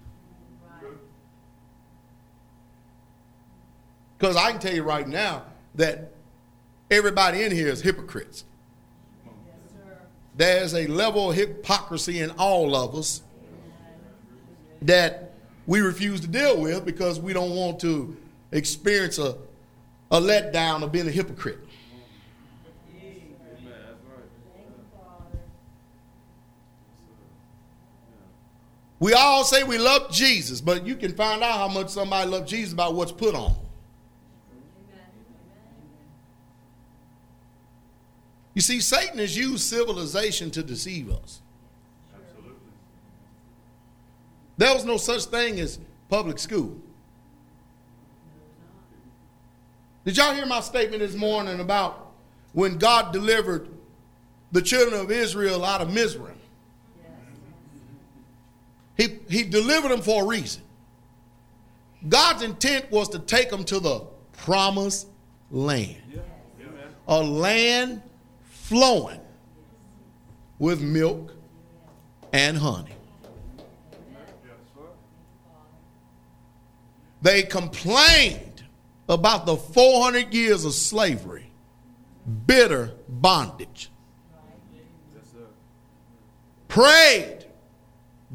Because 4.18 4.36
I 4.36 4.52
can 4.52 4.60
tell 4.60 4.74
you 4.74 4.84
right 4.84 5.08
now 5.08 5.44
that 5.76 6.14
everybody 6.90 7.44
in 7.44 7.52
here 7.52 7.68
is 7.68 7.82
hypocrites. 7.82 8.46
There's 10.36 10.74
a 10.74 10.88
level 10.88 11.30
of 11.30 11.36
hypocrisy 11.36 12.20
in 12.20 12.32
all 12.32 12.75
of 12.75 12.96
us 12.96 13.22
that 14.82 15.34
we 15.68 15.82
refuse 15.82 16.22
to 16.22 16.28
deal 16.28 16.60
with 16.60 16.86
because 16.86 17.20
we 17.20 17.34
don't 17.34 17.56
want 17.56 17.80
to 17.82 18.18
experience 18.52 19.18
a, 19.18 19.38
a 20.12 20.20
letdown 20.20 20.84
of 20.84 20.92
being 20.92 21.08
a 21.08 21.12
hypocrite. 21.12 21.60
We 29.00 29.13
all 29.13 29.44
say 29.44 29.63
we 29.63 29.78
love 29.78 30.12
Jesus, 30.12 30.62
but 30.62 30.88
you 30.88 30.96
can 30.96 31.13
find 31.13 31.44
out 31.44 31.58
how 31.58 31.68
much 31.68 31.90
somebody 31.90 32.30
loves 32.30 32.50
Jesus 32.50 32.74
by 32.74 32.88
what's 32.88 33.12
put 33.12 33.36
on. 33.36 33.54
You 38.53 38.62
see, 38.62 38.79
Satan 38.79 39.17
has 39.17 39.36
used 39.36 39.63
civilization 39.63 40.51
to 40.51 40.63
deceive 40.63 41.12
us. 41.12 41.41
Absolutely. 42.13 42.57
There 44.57 44.74
was 44.74 44.86
no 44.86 44.98
such 44.98 45.25
thing 45.25 45.60
as 45.60 45.79
public 46.10 46.38
school. 46.38 46.77
Did 50.05 50.17
y'all 50.17 50.33
hear 50.33 50.45
my 50.45 50.60
statement 50.60 51.00
this 51.00 51.15
morning 51.15 51.60
about 51.60 52.12
when 52.51 52.77
God 52.77 53.13
delivered 53.13 53.69
the 54.51 54.62
children 54.62 55.00
of 55.00 55.10
Israel 55.10 55.63
out 55.65 55.81
of 55.81 55.91
Mizraim? 55.91 56.36
He, 58.95 59.19
he 59.27 59.43
delivered 59.43 59.89
them 59.89 60.01
for 60.01 60.24
a 60.24 60.27
reason. 60.27 60.62
God's 62.07 62.43
intent 62.43 62.91
was 62.91 63.10
to 63.10 63.19
take 63.19 63.50
them 63.50 63.63
to 63.63 63.79
the 63.79 64.05
promised 64.33 65.07
land. 65.50 65.98
A 67.07 67.22
land 67.22 68.01
flowing 68.74 69.20
with 70.58 70.82
milk 70.82 71.32
and 72.32 72.58
honey. 72.58 72.96
They 77.22 77.44
complained 77.44 78.63
about 79.08 79.46
the 79.46 79.58
400 79.58 80.34
years 80.34 80.65
of 80.65 80.74
slavery, 80.74 81.51
bitter 82.48 82.96
bondage. 83.08 83.92
Prayed. 86.68 87.46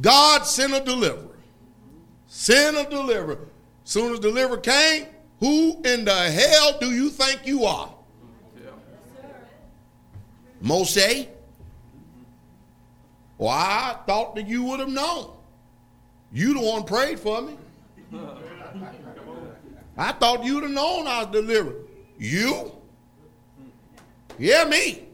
God 0.00 0.46
sent 0.46 0.72
a 0.72 0.80
deliverer. 0.84 1.36
Send 2.28 2.76
a 2.76 2.88
deliverer. 2.88 3.48
Soon 3.82 4.12
as 4.12 4.20
deliverer 4.20 4.58
came, 4.58 5.06
who 5.40 5.82
in 5.84 6.04
the 6.04 6.30
hell 6.30 6.78
do 6.78 6.92
you 6.92 7.10
think 7.10 7.44
you 7.44 7.64
are? 7.64 7.92
Moshe? 10.62 11.28
Well, 13.36 13.50
I 13.50 13.96
thought 14.06 14.34
that 14.34 14.48
you 14.48 14.64
would 14.64 14.80
have 14.80 14.88
known. 14.88 15.30
You 16.32 16.54
the 16.54 16.60
one 16.60 16.84
prayed 16.84 17.20
for 17.20 17.40
me. 17.40 17.56
I 19.96 20.12
thought 20.12 20.44
you'd 20.44 20.62
have 20.62 20.72
known 20.72 21.06
I 21.06 21.24
was 21.24 21.32
delivered. 21.32 21.76
You? 22.18 22.72
Yeah, 24.38 24.64
me. 24.64 25.04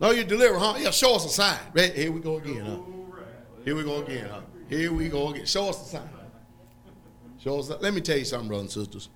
No, 0.00 0.10
you 0.10 0.24
deliver, 0.24 0.58
huh? 0.58 0.74
Yeah, 0.78 0.90
show 0.90 1.16
us 1.16 1.24
a 1.24 1.28
sign. 1.28 1.58
Here 1.74 2.12
we 2.12 2.20
go 2.20 2.36
again, 2.36 2.64
huh? 2.64 2.78
Here 3.64 3.74
we 3.74 3.84
go 3.84 4.02
again, 4.02 4.28
huh? 4.30 4.40
Here 4.68 4.92
we 4.92 5.08
go 5.08 5.30
again. 5.30 5.46
Show 5.46 5.68
us 5.70 5.86
a 5.86 5.88
sign. 5.88 6.08
Show 7.38 7.58
us. 7.58 7.70
Let 7.80 7.94
me 7.94 8.00
tell 8.00 8.18
you 8.18 8.24
something, 8.24 8.48
brothers 8.48 8.76
and 8.76 8.84
sisters. 8.84 9.08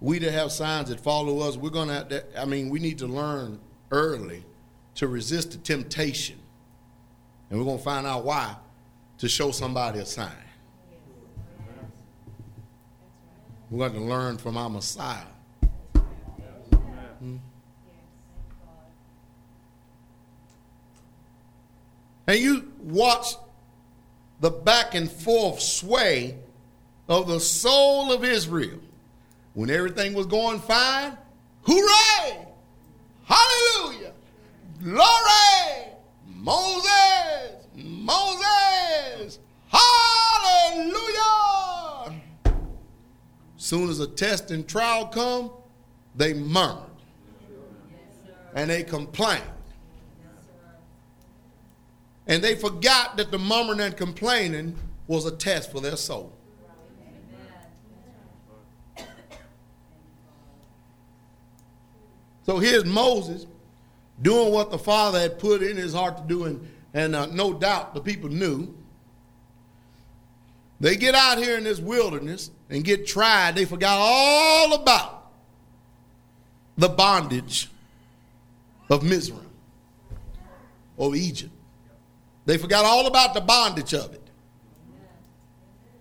We 0.00 0.18
that 0.18 0.30
have 0.30 0.52
signs 0.52 0.90
that 0.90 1.00
follow 1.00 1.40
us, 1.40 1.56
we're. 1.70 1.88
Have 1.88 2.08
to, 2.08 2.40
I 2.40 2.44
mean, 2.44 2.68
we 2.68 2.78
need 2.78 2.98
to 2.98 3.06
learn 3.06 3.58
early 3.90 4.44
to 4.96 5.08
resist 5.08 5.52
the 5.52 5.58
temptation, 5.58 6.38
and 7.50 7.58
we're 7.58 7.64
gonna 7.64 7.78
find 7.78 8.06
out 8.06 8.24
why 8.24 8.56
to 9.18 9.28
show 9.28 9.50
somebody 9.50 10.00
a 10.00 10.06
sign. 10.06 10.30
We're 13.70 13.88
going 13.88 14.00
to 14.00 14.08
learn 14.08 14.38
from 14.38 14.56
our 14.56 14.70
Messiah. 14.70 15.24
Hmm? 17.18 17.36
And 22.28 22.38
you 22.38 22.72
watch 22.80 23.34
the 24.40 24.50
back 24.50 24.94
and 24.94 25.10
forth 25.10 25.60
sway 25.60 26.36
of 27.08 27.26
the 27.26 27.40
soul 27.40 28.12
of 28.12 28.22
Israel. 28.24 28.78
When 29.56 29.70
everything 29.70 30.12
was 30.12 30.26
going 30.26 30.60
fine, 30.60 31.16
hooray! 31.62 32.46
Hallelujah! 33.24 34.12
Glory! 34.82 35.94
Moses! 36.26 37.64
Moses! 37.74 39.38
Hallelujah! 39.68 41.00
Soon 43.56 43.88
as 43.88 43.98
a 44.00 44.06
test 44.06 44.50
and 44.50 44.68
trial 44.68 45.06
come, 45.06 45.50
they 46.14 46.34
murmured. 46.34 46.90
And 48.54 48.68
they 48.68 48.82
complained. 48.82 49.42
And 52.26 52.44
they 52.44 52.56
forgot 52.56 53.16
that 53.16 53.30
the 53.30 53.38
murmuring 53.38 53.80
and 53.80 53.96
complaining 53.96 54.76
was 55.06 55.24
a 55.24 55.34
test 55.34 55.72
for 55.72 55.80
their 55.80 55.96
soul. 55.96 56.35
So 62.46 62.58
here's 62.58 62.84
Moses 62.84 63.44
doing 64.22 64.52
what 64.52 64.70
the 64.70 64.78
Father 64.78 65.20
had 65.20 65.38
put 65.38 65.62
in 65.62 65.76
his 65.76 65.92
heart 65.92 66.16
to 66.16 66.22
do, 66.22 66.44
and, 66.44 66.68
and 66.94 67.14
uh, 67.14 67.26
no 67.26 67.52
doubt 67.52 67.92
the 67.92 68.00
people 68.00 68.30
knew. 68.30 68.72
They 70.78 70.96
get 70.96 71.14
out 71.14 71.38
here 71.38 71.58
in 71.58 71.64
this 71.64 71.80
wilderness 71.80 72.50
and 72.70 72.84
get 72.84 73.06
tried. 73.06 73.56
They 73.56 73.64
forgot 73.64 73.98
all 73.98 74.74
about 74.74 75.32
the 76.78 76.88
bondage 76.88 77.68
of 78.90 79.02
Mizraim, 79.02 79.50
of 80.98 81.16
Egypt. 81.16 81.52
They 82.44 82.58
forgot 82.58 82.84
all 82.84 83.06
about 83.06 83.34
the 83.34 83.40
bondage 83.40 83.92
of 83.92 84.12
it. 84.14 84.22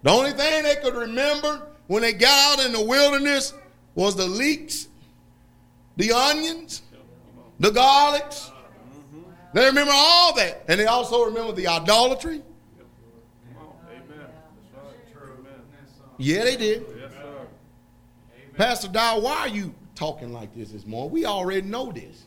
The 0.04 0.12
only 0.12 0.34
thing 0.34 0.64
they 0.64 0.76
could 0.76 0.94
remember 0.94 1.68
when 1.88 2.04
they 2.04 2.14
got 2.14 2.60
out 2.60 2.66
in 2.66 2.72
the 2.74 2.82
wilderness 2.82 3.54
was 3.96 4.16
the 4.16 4.28
leeks, 4.28 4.88
the 5.98 6.12
onions, 6.12 6.82
the 7.60 7.72
garlics. 7.72 8.52
They 9.54 9.66
remember 9.66 9.94
all 9.94 10.36
that. 10.36 10.66
And 10.68 10.80
they 10.80 10.86
also 10.86 11.24
remember 11.24 11.54
the 11.54 11.68
idolatry. 11.68 12.42
Yeah, 16.18 16.44
they 16.44 16.58
did. 16.58 16.86
Pastor 18.56 18.88
Dow, 18.88 19.20
why 19.20 19.38
are 19.40 19.48
you 19.48 19.74
talking 19.96 20.32
like 20.32 20.54
this 20.56 20.72
this 20.72 20.86
morning? 20.86 21.12
We 21.12 21.26
already 21.26 21.68
know 21.68 21.92
this. 21.92 22.26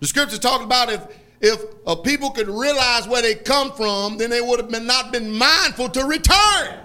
The 0.00 0.08
scripture 0.08 0.36
talks 0.36 0.64
about 0.64 0.92
if 0.92 1.00
if 1.44 1.62
a 1.86 1.94
people 1.94 2.30
could 2.30 2.48
realize 2.48 3.06
where 3.06 3.20
they 3.20 3.34
come 3.34 3.70
from, 3.72 4.16
then 4.16 4.30
they 4.30 4.40
would 4.40 4.58
have 4.58 4.70
been 4.70 4.86
not 4.86 5.12
been 5.12 5.30
mindful 5.30 5.90
to 5.90 6.04
return. 6.06 6.80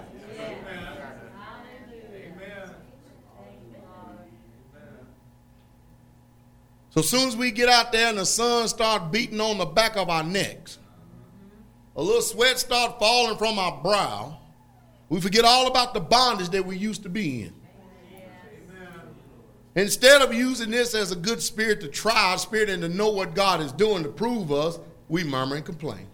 So 6.90 7.00
soon 7.00 7.28
as 7.28 7.36
we 7.36 7.52
get 7.52 7.68
out 7.70 7.92
there 7.92 8.08
and 8.08 8.18
the 8.18 8.26
sun 8.26 8.68
start 8.68 9.10
beating 9.10 9.40
on 9.40 9.56
the 9.56 9.64
back 9.64 9.96
of 9.96 10.10
our 10.10 10.24
necks, 10.24 10.78
a 11.96 12.02
little 12.02 12.20
sweat 12.20 12.58
start 12.58 12.98
falling 12.98 13.38
from 13.38 13.58
our 13.58 13.80
brow, 13.82 14.38
we 15.08 15.20
forget 15.20 15.44
all 15.46 15.68
about 15.68 15.94
the 15.94 16.00
bondage 16.00 16.50
that 16.50 16.66
we 16.66 16.76
used 16.76 17.04
to 17.04 17.08
be 17.08 17.44
in. 17.44 17.59
Instead 19.74 20.20
of 20.20 20.34
using 20.34 20.70
this 20.70 20.94
as 20.94 21.12
a 21.12 21.16
good 21.16 21.40
spirit 21.40 21.80
to 21.80 21.88
try 21.88 22.32
our 22.32 22.38
spirit 22.38 22.68
and 22.68 22.82
to 22.82 22.88
know 22.88 23.10
what 23.10 23.34
God 23.34 23.60
is 23.60 23.70
doing 23.72 24.02
to 24.02 24.08
prove 24.08 24.50
us, 24.50 24.78
we 25.08 25.22
murmur 25.22 25.56
and 25.56 25.64
complain. 25.64 26.06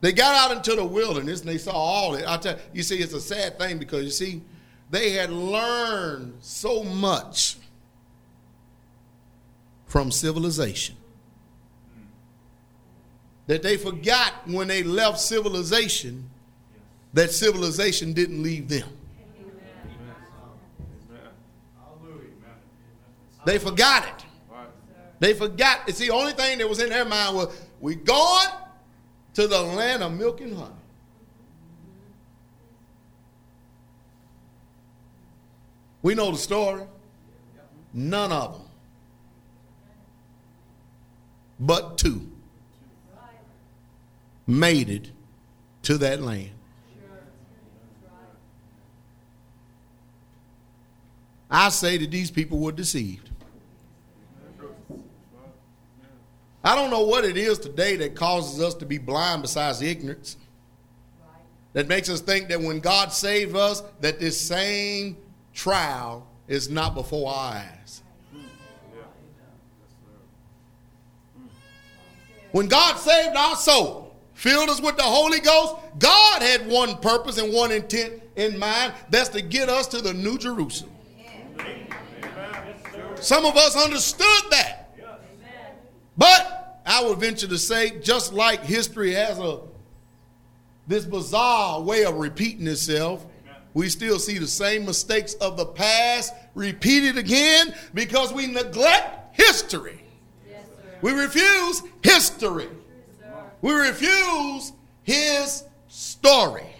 They 0.00 0.12
got 0.12 0.34
out 0.34 0.56
into 0.56 0.76
the 0.76 0.84
wilderness 0.84 1.40
and 1.40 1.48
they 1.48 1.56
saw 1.56 1.72
all 1.72 2.14
it. 2.14 2.24
I 2.26 2.36
tell 2.36 2.54
you, 2.56 2.60
you 2.74 2.82
see, 2.82 2.98
it's 2.98 3.14
a 3.14 3.20
sad 3.20 3.58
thing 3.58 3.78
because 3.78 4.04
you 4.04 4.10
see, 4.10 4.42
they 4.90 5.12
had 5.12 5.30
learned 5.30 6.34
so 6.40 6.84
much 6.84 7.56
from 9.86 10.10
civilization 10.10 10.96
that 13.46 13.62
they 13.62 13.76
forgot 13.76 14.32
when 14.46 14.68
they 14.68 14.82
left 14.82 15.20
civilization 15.20 16.28
that 17.14 17.30
civilization 17.30 18.12
didn't 18.12 18.42
leave 18.42 18.68
them. 18.68 18.88
They 23.44 23.58
forgot 23.58 24.06
it. 24.06 24.24
They 25.20 25.34
forgot. 25.34 25.80
It's 25.86 25.98
the 25.98 26.10
only 26.10 26.32
thing 26.32 26.58
that 26.58 26.68
was 26.68 26.80
in 26.80 26.90
their 26.90 27.04
mind 27.04 27.36
was 27.36 27.56
we 27.80 27.94
going 27.94 28.48
to 29.34 29.46
the 29.46 29.60
land 29.60 30.02
of 30.02 30.12
milk 30.12 30.40
and 30.40 30.56
honey. 30.56 30.70
We 36.02 36.14
know 36.14 36.30
the 36.30 36.38
story. 36.38 36.82
None 37.92 38.32
of 38.32 38.52
them. 38.52 38.68
But 41.60 41.96
two 41.96 42.30
made 44.46 44.90
it 44.90 45.10
to 45.84 45.96
that 45.98 46.20
land. 46.20 46.50
I 51.50 51.68
say 51.68 51.96
that 51.98 52.10
these 52.10 52.30
people 52.30 52.58
were 52.58 52.72
deceived. 52.72 53.30
I 56.64 56.74
don't 56.74 56.90
know 56.90 57.02
what 57.02 57.26
it 57.26 57.36
is 57.36 57.58
today 57.58 57.96
that 57.96 58.16
causes 58.16 58.60
us 58.62 58.72
to 58.76 58.86
be 58.86 58.96
blind 58.96 59.42
besides 59.42 59.82
ignorance. 59.82 60.38
That 61.74 61.88
makes 61.88 62.08
us 62.08 62.22
think 62.22 62.48
that 62.48 62.60
when 62.60 62.80
God 62.80 63.12
saved 63.12 63.54
us, 63.54 63.82
that 64.00 64.18
this 64.18 64.40
same 64.40 65.18
trial 65.52 66.26
is 66.48 66.70
not 66.70 66.94
before 66.94 67.30
our 67.30 67.54
eyes. 67.54 68.02
When 72.52 72.68
God 72.68 72.96
saved 72.98 73.36
our 73.36 73.56
soul, 73.56 74.16
filled 74.32 74.70
us 74.70 74.80
with 74.80 74.96
the 74.96 75.02
Holy 75.02 75.40
Ghost. 75.40 75.74
God 75.98 76.40
had 76.40 76.66
one 76.66 76.96
purpose 76.98 77.36
and 77.36 77.52
one 77.52 77.72
intent 77.72 78.22
in 78.36 78.58
mind. 78.58 78.94
That's 79.10 79.28
to 79.30 79.42
get 79.42 79.68
us 79.68 79.88
to 79.88 80.00
the 80.00 80.14
New 80.14 80.38
Jerusalem. 80.38 80.92
Some 83.16 83.44
of 83.44 83.56
us 83.56 83.76
understood 83.76 84.44
that. 84.50 84.84
But 86.16 86.53
I 86.86 87.02
would 87.04 87.18
venture 87.18 87.46
to 87.48 87.58
say, 87.58 87.98
just 88.00 88.32
like 88.32 88.62
history 88.62 89.12
has 89.12 89.38
a 89.38 89.60
this 90.86 91.04
bizarre 91.04 91.80
way 91.80 92.04
of 92.04 92.16
repeating 92.16 92.66
itself, 92.66 93.24
we 93.72 93.88
still 93.88 94.18
see 94.18 94.38
the 94.38 94.46
same 94.46 94.84
mistakes 94.84 95.34
of 95.34 95.56
the 95.56 95.66
past 95.66 96.32
repeated 96.54 97.16
again 97.18 97.74
because 97.94 98.32
we 98.32 98.46
neglect 98.46 99.34
history. 99.36 100.00
Yes, 100.48 100.66
we 101.00 101.12
refuse 101.12 101.82
history. 102.02 102.68
we 103.62 103.72
refuse 103.72 104.72
his 105.02 105.64
story. 105.88 106.73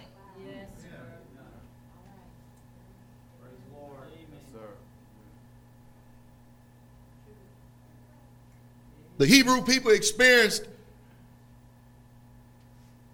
The 9.17 9.25
Hebrew 9.25 9.61
people 9.61 9.91
experienced 9.91 10.65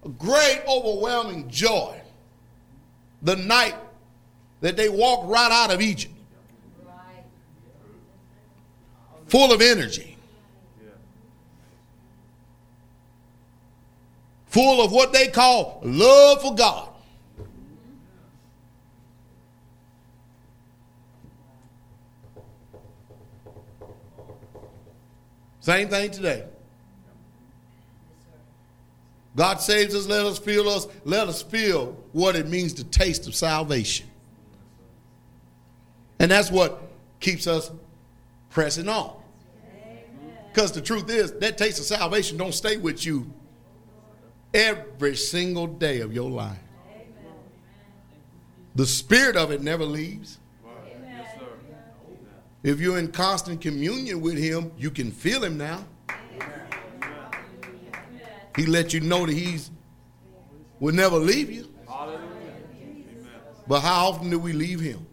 a 0.04 0.10
great, 0.10 0.62
overwhelming 0.68 1.50
joy 1.50 2.00
the 3.22 3.36
night 3.36 3.76
that 4.62 4.78
they 4.78 4.90
walked 4.90 5.30
right 5.30 5.52
out 5.52 5.72
of 5.72 5.82
Egypt. 5.82 6.14
Full 9.28 9.54
of 9.54 9.62
energy. 9.62 10.18
Full 14.48 14.84
of 14.84 14.92
what 14.92 15.14
they 15.14 15.28
call 15.28 15.80
love 15.84 16.42
for 16.42 16.54
God. 16.56 16.91
Same 25.62 25.88
thing 25.88 26.12
today. 26.12 26.44
God 29.36 29.62
saves 29.62 29.96
us, 29.96 30.08
let 30.08 30.26
us 30.26 30.38
feel 30.38 30.68
us, 30.68 30.88
let 31.06 31.28
us 31.30 31.42
feel 31.42 31.96
what 32.12 32.36
it 32.36 32.50
means 32.50 32.74
to 32.74 32.84
taste 32.84 33.28
of 33.28 33.36
salvation. 33.36 34.08
And 36.20 36.30
that's 36.30 36.52
what 36.52 36.82
keeps 37.20 37.48
us 37.48 37.72
pressing 38.50 38.90
on. 38.90 39.16
Because 40.52 40.74
the 40.74 40.82
truth 40.82 41.10
is, 41.10 41.32
that 41.34 41.58
taste 41.58 41.80
of 41.80 41.86
salvation 41.86 42.38
don't 42.38 42.54
stay 42.54 42.76
with 42.76 43.06
you 43.06 43.32
every 44.54 45.16
single 45.16 45.68
day 45.68 46.02
of 46.02 46.14
your 46.14 46.30
life. 46.30 46.58
The 48.76 48.86
spirit 48.86 49.38
of 49.38 49.52
it 49.52 49.62
never 49.62 49.86
leaves. 49.86 50.40
If 52.64 52.80
you're 52.80 53.00
in 53.00 53.12
constant 53.12 53.60
communion 53.60 54.22
with 54.22 54.38
him, 54.38 54.72
you 54.78 54.92
can 54.92 55.12
feel 55.12 55.44
him 55.44 55.58
now. 55.58 55.84
He 58.56 58.66
let 58.66 58.94
you 58.94 59.00
know 59.00 59.26
that 59.26 59.34
he's 59.34 59.72
will 60.80 60.94
never 60.94 61.18
leave 61.18 61.50
you. 61.50 61.68
But 63.68 63.82
how 63.82 64.10
often 64.10 64.30
do 64.30 64.38
we 64.38 64.54
leave 64.54 64.80
him? 64.80 65.06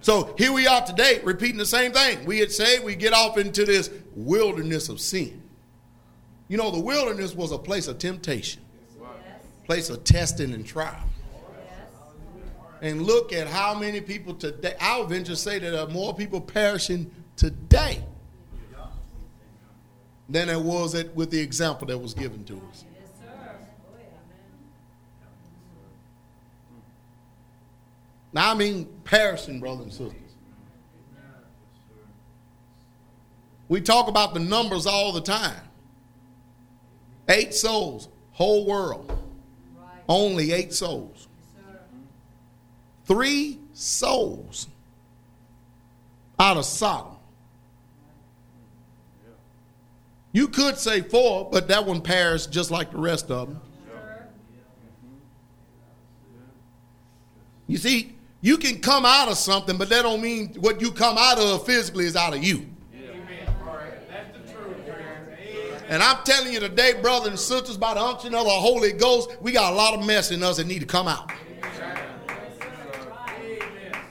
So 0.00 0.34
here 0.38 0.52
we 0.52 0.66
are 0.66 0.86
today, 0.86 1.20
repeating 1.24 1.58
the 1.58 1.66
same 1.66 1.92
thing. 1.92 2.24
We 2.24 2.38
had 2.38 2.52
said 2.52 2.84
we 2.84 2.94
get 2.94 3.12
off 3.12 3.36
into 3.36 3.64
this 3.64 3.90
wilderness 4.14 4.88
of 4.88 5.00
sin. 5.00 5.42
You 6.46 6.56
know, 6.56 6.70
the 6.70 6.80
wilderness 6.80 7.34
was 7.34 7.52
a 7.52 7.58
place 7.58 7.88
of 7.88 7.98
temptation, 7.98 8.62
place 9.66 9.90
of 9.90 10.04
testing 10.04 10.54
and 10.54 10.64
trial 10.64 11.04
and 12.80 13.02
look 13.02 13.32
at 13.32 13.46
how 13.46 13.74
many 13.74 14.00
people 14.00 14.34
today, 14.34 14.74
I 14.80 14.98
would 14.98 15.08
venture 15.08 15.34
say 15.34 15.58
that 15.58 15.70
there 15.70 15.80
are 15.80 15.88
more 15.88 16.14
people 16.14 16.40
perishing 16.40 17.10
today 17.36 18.04
than 20.28 20.48
there 20.48 20.58
was 20.58 20.94
at, 20.94 21.14
with 21.14 21.30
the 21.30 21.40
example 21.40 21.86
that 21.88 21.98
was 21.98 22.14
given 22.14 22.44
to 22.44 22.60
us. 22.70 22.84
Now, 28.32 28.52
I 28.52 28.54
mean 28.54 28.86
perishing, 29.04 29.58
brothers 29.58 29.84
and 29.84 29.92
sisters. 29.92 30.14
We 33.68 33.80
talk 33.80 34.08
about 34.08 34.34
the 34.34 34.40
numbers 34.40 34.86
all 34.86 35.12
the 35.12 35.20
time. 35.20 35.60
Eight 37.28 37.54
souls, 37.54 38.08
whole 38.32 38.66
world. 38.66 39.12
Only 40.08 40.52
eight 40.52 40.72
souls 40.72 41.27
three 43.08 43.58
souls 43.72 44.68
out 46.38 46.58
of 46.58 46.64
Sodom. 46.64 47.16
You 50.30 50.46
could 50.46 50.76
say 50.76 51.00
four, 51.00 51.48
but 51.50 51.66
that 51.68 51.86
one 51.86 52.02
perished 52.02 52.52
just 52.52 52.70
like 52.70 52.92
the 52.92 52.98
rest 52.98 53.30
of 53.30 53.48
them. 53.48 53.60
You 57.66 57.78
see, 57.78 58.14
you 58.40 58.56
can 58.56 58.80
come 58.80 59.04
out 59.04 59.28
of 59.28 59.36
something, 59.36 59.76
but 59.76 59.88
that 59.88 60.02
don't 60.02 60.22
mean 60.22 60.54
what 60.60 60.80
you 60.80 60.92
come 60.92 61.16
out 61.18 61.38
of 61.38 61.66
physically 61.66 62.04
is 62.04 62.14
out 62.14 62.34
of 62.34 62.44
you. 62.44 62.66
That's 64.08 64.38
the 64.38 64.52
truth. 64.52 64.76
And 65.88 66.02
I'm 66.02 66.22
telling 66.24 66.52
you 66.52 66.60
today, 66.60 66.92
brothers 67.00 67.28
and 67.28 67.38
sisters, 67.38 67.76
by 67.76 67.94
the 67.94 68.00
unction 68.00 68.34
of 68.34 68.44
the 68.44 68.50
Holy 68.50 68.92
Ghost, 68.92 69.36
we 69.40 69.52
got 69.52 69.72
a 69.72 69.76
lot 69.76 69.98
of 69.98 70.06
mess 70.06 70.30
in 70.30 70.42
us 70.42 70.58
that 70.58 70.66
need 70.66 70.80
to 70.80 70.86
come 70.86 71.08
out. 71.08 71.30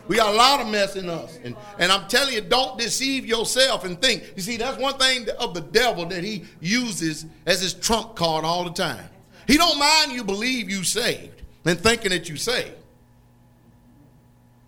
We 0.07 0.15
got 0.15 0.33
a 0.33 0.37
lot 0.37 0.61
of 0.61 0.67
mess 0.67 0.95
in 0.95 1.09
us. 1.09 1.37
And, 1.43 1.55
and 1.79 1.91
I'm 1.91 2.07
telling 2.07 2.33
you, 2.33 2.41
don't 2.41 2.77
deceive 2.77 3.25
yourself 3.25 3.83
and 3.83 4.01
think. 4.01 4.33
You 4.35 4.41
see, 4.41 4.57
that's 4.57 4.77
one 4.77 4.97
thing 4.97 5.27
of 5.39 5.53
the 5.53 5.61
devil 5.61 6.05
that 6.07 6.23
he 6.23 6.45
uses 6.61 7.25
as 7.45 7.61
his 7.61 7.73
trump 7.73 8.15
card 8.15 8.45
all 8.45 8.63
the 8.63 8.71
time. 8.71 9.09
He 9.47 9.57
don't 9.57 9.79
mind 9.79 10.13
you 10.13 10.23
believe 10.23 10.69
you 10.69 10.83
saved 10.83 11.41
and 11.65 11.79
thinking 11.79 12.11
that 12.11 12.29
you 12.29 12.37
saved. 12.37 12.75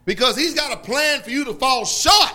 Because 0.06 0.36
he's 0.36 0.54
got 0.54 0.74
a 0.74 0.78
plan 0.78 1.22
for 1.22 1.30
you 1.30 1.46
to 1.46 1.54
fall 1.54 1.86
short. 1.86 2.34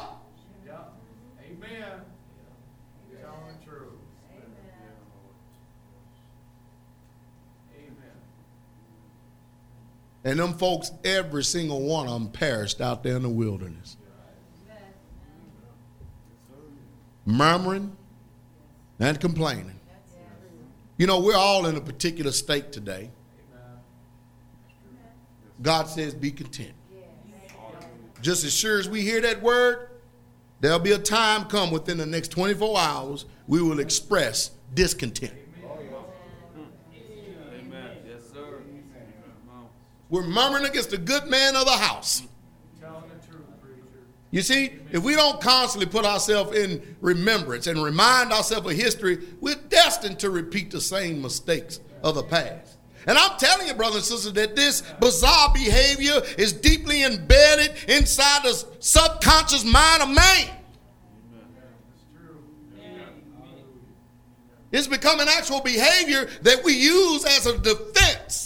And 10.24 10.38
them 10.38 10.54
folks, 10.54 10.90
every 11.04 11.44
single 11.44 11.82
one 11.82 12.06
of 12.06 12.14
them 12.14 12.28
perished 12.28 12.80
out 12.80 13.02
there 13.02 13.16
in 13.16 13.22
the 13.22 13.28
wilderness. 13.28 13.96
Murmuring 17.26 17.94
and 18.98 19.20
complaining. 19.20 19.78
You 20.96 21.06
know, 21.06 21.20
we're 21.20 21.36
all 21.36 21.66
in 21.66 21.76
a 21.76 21.80
particular 21.80 22.32
state 22.32 22.72
today. 22.72 23.10
God 25.60 25.88
says, 25.88 26.14
be 26.14 26.30
content. 26.30 26.72
Just 28.22 28.44
as 28.44 28.54
sure 28.54 28.78
as 28.78 28.88
we 28.88 29.02
hear 29.02 29.20
that 29.20 29.42
word, 29.42 29.90
there'll 30.60 30.78
be 30.78 30.92
a 30.92 30.98
time 30.98 31.44
come 31.44 31.70
within 31.70 31.98
the 31.98 32.06
next 32.06 32.28
24 32.28 32.78
hours 32.78 33.26
we 33.46 33.60
will 33.60 33.80
express 33.80 34.50
discontent. 34.72 35.34
We're 40.14 40.22
murmuring 40.22 40.64
against 40.64 40.90
the 40.90 40.98
good 40.98 41.26
man 41.26 41.56
of 41.56 41.64
the 41.64 41.72
house. 41.72 42.22
You 44.30 44.42
see, 44.42 44.70
if 44.92 45.02
we 45.02 45.16
don't 45.16 45.40
constantly 45.40 45.90
put 45.90 46.04
ourselves 46.04 46.56
in 46.56 46.96
remembrance 47.00 47.66
and 47.66 47.82
remind 47.82 48.30
ourselves 48.30 48.70
of 48.70 48.76
history, 48.76 49.18
we're 49.40 49.56
destined 49.56 50.20
to 50.20 50.30
repeat 50.30 50.70
the 50.70 50.80
same 50.80 51.20
mistakes 51.20 51.80
of 52.04 52.14
the 52.14 52.22
past. 52.22 52.76
And 53.08 53.18
I'm 53.18 53.36
telling 53.38 53.66
you, 53.66 53.74
brothers 53.74 54.08
and 54.08 54.20
sisters, 54.20 54.32
that 54.34 54.54
this 54.54 54.82
bizarre 55.00 55.52
behavior 55.52 56.22
is 56.38 56.52
deeply 56.52 57.02
embedded 57.02 57.72
inside 57.88 58.44
the 58.44 58.64
subconscious 58.78 59.64
mind 59.64 60.00
of 60.00 60.10
man. 60.10 60.50
It's 64.70 64.86
become 64.86 65.18
an 65.18 65.28
actual 65.28 65.60
behavior 65.60 66.28
that 66.42 66.62
we 66.62 66.74
use 66.74 67.24
as 67.24 67.46
a 67.46 67.58
defense 67.58 68.43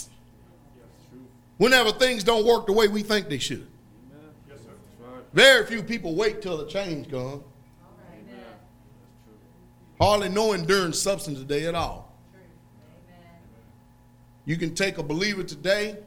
whenever 1.59 1.91
things 1.91 2.23
don't 2.23 2.45
work 2.45 2.65
the 2.65 2.73
way 2.73 2.87
we 2.87 3.03
think 3.03 3.29
they 3.29 3.37
should. 3.37 3.67
Yes, 4.47 4.59
right. 4.99 5.23
Very 5.33 5.65
few 5.67 5.83
people 5.83 6.15
wait 6.15 6.41
till 6.41 6.57
the 6.57 6.65
change 6.65 7.11
comes. 7.11 7.43
Hardly 10.01 10.29
no 10.29 10.53
endurance 10.53 10.97
substance 10.97 11.39
today 11.39 11.67
at 11.67 11.75
all. 11.75 12.15
You 14.45 14.55
can 14.55 14.73
take 14.73 14.97
a 14.97 15.03
believer 15.03 15.43
today, 15.43 15.97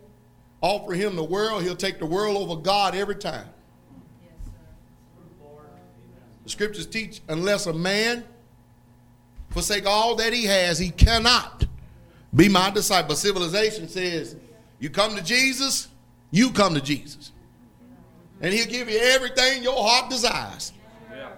offer 0.63 0.95
him 0.95 1.15
the 1.15 1.23
world, 1.23 1.63
he'll 1.63 1.77
take 1.77 1.99
the 1.99 2.07
world 2.07 2.37
over 2.37 2.61
God 2.61 2.97
every 2.97 3.15
time. 3.15 3.47
the 6.43 6.49
scriptures 6.49 6.87
teach 6.87 7.21
unless 7.29 7.67
a 7.67 7.73
man 7.73 8.25
forsake 9.51 9.87
all 9.87 10.17
that 10.17 10.33
he 10.33 10.45
has, 10.45 10.79
he 10.79 10.91
cannot 10.91 11.67
be 12.35 12.49
my 12.49 12.71
disciple. 12.71 13.15
Civilization 13.15 13.89
says, 13.89 14.35
you 14.83 14.91
come 14.91 15.15
to 15.15 15.23
Jesus, 15.23 15.87
you 16.33 16.51
come 16.51 16.75
to 16.75 16.81
Jesus. 16.81 17.31
And 18.41 18.53
he'll 18.53 18.67
give 18.67 18.91
you 18.91 18.99
everything 18.99 19.63
your 19.63 19.77
heart 19.77 20.11
desires. 20.11 20.73
Yeah. 21.09 21.29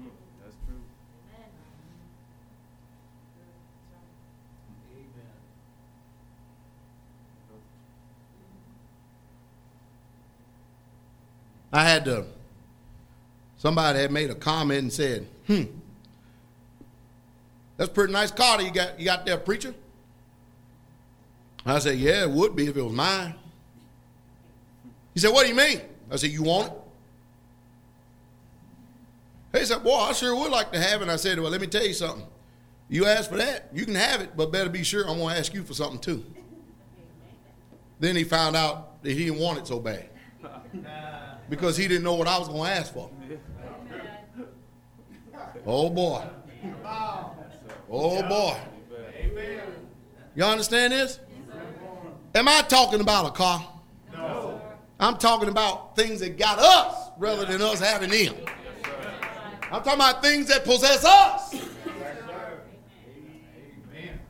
Mm, 0.00 0.10
that's 0.42 0.56
true. 0.66 0.74
Amen. 4.90 5.06
I 11.72 11.84
had 11.84 12.04
to, 12.06 12.24
somebody 13.58 14.00
had 14.00 14.10
made 14.10 14.30
a 14.30 14.34
comment 14.34 14.82
and 14.82 14.92
said, 14.92 15.28
hmm, 15.46 15.62
that's 17.76 17.88
a 17.88 17.92
pretty 17.92 18.12
nice 18.12 18.32
car 18.32 18.60
you 18.60 18.72
got, 18.72 18.98
you 18.98 19.04
got 19.04 19.24
there, 19.24 19.36
preacher. 19.36 19.72
I 21.64 21.78
said, 21.78 21.98
yeah, 21.98 22.22
it 22.22 22.30
would 22.30 22.56
be 22.56 22.66
if 22.66 22.76
it 22.76 22.82
was 22.82 22.92
mine. 22.92 23.34
He 25.14 25.20
said, 25.20 25.32
what 25.32 25.42
do 25.42 25.48
you 25.48 25.54
mean? 25.54 25.80
I 26.10 26.16
said, 26.16 26.30
you 26.30 26.42
want 26.42 26.72
it? 26.72 26.78
He 29.58 29.64
said, 29.64 29.84
boy, 29.84 29.94
I 29.94 30.12
sure 30.12 30.34
would 30.34 30.50
like 30.50 30.72
to 30.72 30.80
have 30.80 31.00
it. 31.00 31.02
And 31.02 31.10
I 31.10 31.16
said, 31.16 31.38
well, 31.38 31.50
let 31.50 31.60
me 31.60 31.66
tell 31.66 31.86
you 31.86 31.92
something. 31.92 32.26
You 32.88 33.06
ask 33.06 33.30
for 33.30 33.36
that, 33.36 33.68
you 33.72 33.84
can 33.84 33.94
have 33.94 34.20
it, 34.20 34.36
but 34.36 34.50
better 34.50 34.68
be 34.68 34.82
sure 34.82 35.08
I'm 35.08 35.18
going 35.18 35.34
to 35.34 35.38
ask 35.38 35.54
you 35.54 35.62
for 35.62 35.74
something 35.74 35.98
too. 35.98 36.24
Then 38.00 38.16
he 38.16 38.24
found 38.24 38.56
out 38.56 39.02
that 39.02 39.12
he 39.12 39.26
didn't 39.26 39.38
want 39.38 39.58
it 39.58 39.66
so 39.66 39.78
bad 39.78 40.08
because 41.48 41.76
he 41.76 41.86
didn't 41.86 42.02
know 42.02 42.14
what 42.14 42.26
I 42.26 42.38
was 42.38 42.48
going 42.48 42.64
to 42.64 42.76
ask 42.76 42.92
for. 42.92 43.10
Oh 45.64 45.88
boy. 45.88 46.24
Oh 47.90 48.22
boy. 48.22 48.58
You 50.34 50.44
understand 50.44 50.92
this? 50.92 51.20
Am 52.34 52.48
I 52.48 52.62
talking 52.62 53.00
about 53.00 53.26
a 53.26 53.30
car? 53.30 53.66
No. 54.12 54.60
I'm 54.98 55.18
talking 55.18 55.48
about 55.48 55.94
things 55.96 56.20
that 56.20 56.38
got 56.38 56.58
us 56.58 57.10
rather 57.18 57.44
than 57.44 57.60
us 57.60 57.80
having 57.80 58.10
them. 58.10 58.34
I'm 59.70 59.82
talking 59.82 59.94
about 59.94 60.22
things 60.22 60.48
that 60.48 60.64
possess 60.64 61.04
us. 61.04 61.54
Yes, 61.54 61.64
Amen. 63.90 64.20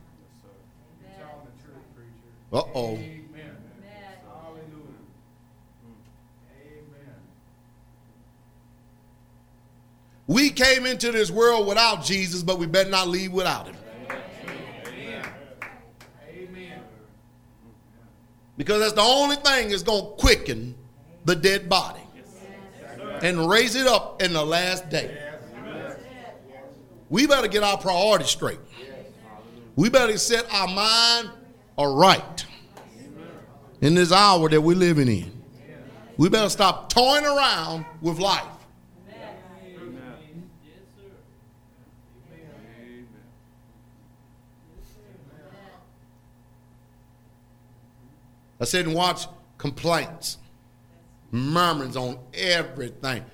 Uh 2.52 2.62
oh. 2.74 2.98
We 10.26 10.50
came 10.50 10.86
into 10.86 11.12
this 11.12 11.30
world 11.30 11.66
without 11.66 12.04
Jesus, 12.04 12.42
but 12.42 12.58
we 12.58 12.66
better 12.66 12.88
not 12.88 13.08
leave 13.08 13.32
without 13.32 13.66
him. 13.66 13.76
Because 18.62 18.78
that's 18.78 18.92
the 18.92 19.00
only 19.00 19.34
thing 19.34 19.70
that's 19.70 19.82
going 19.82 20.04
to 20.04 20.10
quicken 20.22 20.76
the 21.24 21.34
dead 21.34 21.68
body 21.68 21.98
and 23.20 23.50
raise 23.50 23.74
it 23.74 23.88
up 23.88 24.22
in 24.22 24.32
the 24.32 24.46
last 24.46 24.88
day. 24.88 25.18
We 27.10 27.26
better 27.26 27.48
get 27.48 27.64
our 27.64 27.76
priorities 27.76 28.28
straight. 28.28 28.60
We 29.74 29.90
better 29.90 30.16
set 30.16 30.46
our 30.54 30.68
mind 30.68 31.30
aright 31.76 32.46
in 33.80 33.96
this 33.96 34.12
hour 34.12 34.48
that 34.48 34.60
we're 34.60 34.76
living 34.76 35.08
in. 35.08 35.42
We 36.16 36.28
better 36.28 36.48
stop 36.48 36.88
toying 36.88 37.24
around 37.24 37.84
with 38.00 38.20
life. 38.20 38.46
I 48.62 48.64
sit 48.64 48.86
and 48.86 48.94
watch 48.94 49.26
complaints, 49.58 50.38
murmurings 51.32 51.96
on 51.96 52.16
everything. 52.32 53.24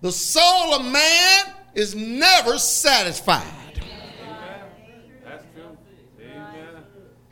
The 0.00 0.12
soul 0.12 0.74
of 0.74 0.84
man 0.84 1.54
is 1.74 1.96
never 1.96 2.56
satisfied. 2.56 3.42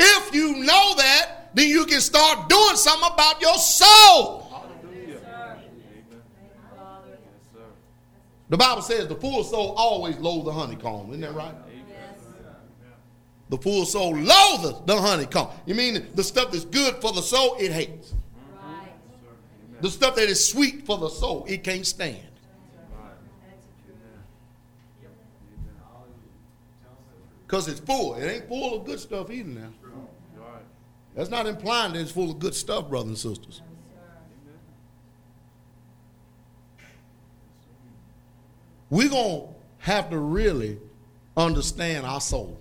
If 0.01 0.35
you 0.35 0.57
know 0.65 0.95
that, 0.97 1.51
then 1.55 1.69
you 1.69 1.87
can 1.87 2.01
start 2.01 2.49
doing 2.49 2.75
something 2.75 3.09
about 3.15 3.41
your 3.41 3.57
soul. 3.57 4.43
The 8.49 8.57
Bible 8.57 8.83
says 8.83 9.07
the 9.07 9.15
full 9.15 9.45
soul 9.45 9.75
always 9.77 10.19
loathes 10.19 10.47
the 10.47 10.53
honeycomb. 10.53 11.11
Isn't 11.11 11.21
that 11.21 11.35
right? 11.35 11.55
The 13.49 13.59
full 13.59 13.85
soul 13.85 14.17
loatheth 14.17 14.87
the 14.87 15.01
honeycomb. 15.01 15.49
You 15.67 15.75
mean 15.75 16.09
the 16.15 16.25
stuff 16.25 16.51
that's 16.51 16.65
good 16.65 16.97
for 16.97 17.13
the 17.13 17.23
soul, 17.23 17.57
it 17.61 17.71
hates. 17.71 18.15
Right. 18.61 18.91
The 19.81 19.91
stuff 19.91 20.17
that 20.17 20.29
is 20.29 20.47
sweet 20.47 20.85
for 20.85 20.99
the 20.99 21.09
soul, 21.09 21.45
it 21.49 21.63
can't 21.63 21.87
stand. 21.87 22.23
Because 27.47 27.69
it's 27.69 27.79
full. 27.79 28.17
It 28.17 28.27
ain't 28.27 28.49
full 28.49 28.81
of 28.81 28.85
good 28.85 28.99
stuff 28.99 29.31
either 29.31 29.49
now. 29.49 29.69
That's 31.15 31.31
not 31.31 31.47
implying 31.47 31.95
that 31.95 32.01
it's 32.01 32.11
full 32.11 32.31
of 32.31 32.39
good 32.39 32.55
stuff, 32.55 32.91
brothers 32.91 33.25
and 33.25 33.37
sisters. 33.37 33.63
We're 38.91 39.09
going 39.09 39.49
to 39.49 39.55
have 39.79 40.11
to 40.11 40.19
really 40.19 40.79
understand 41.37 42.05
our 42.05 42.21
soul. 42.21 42.59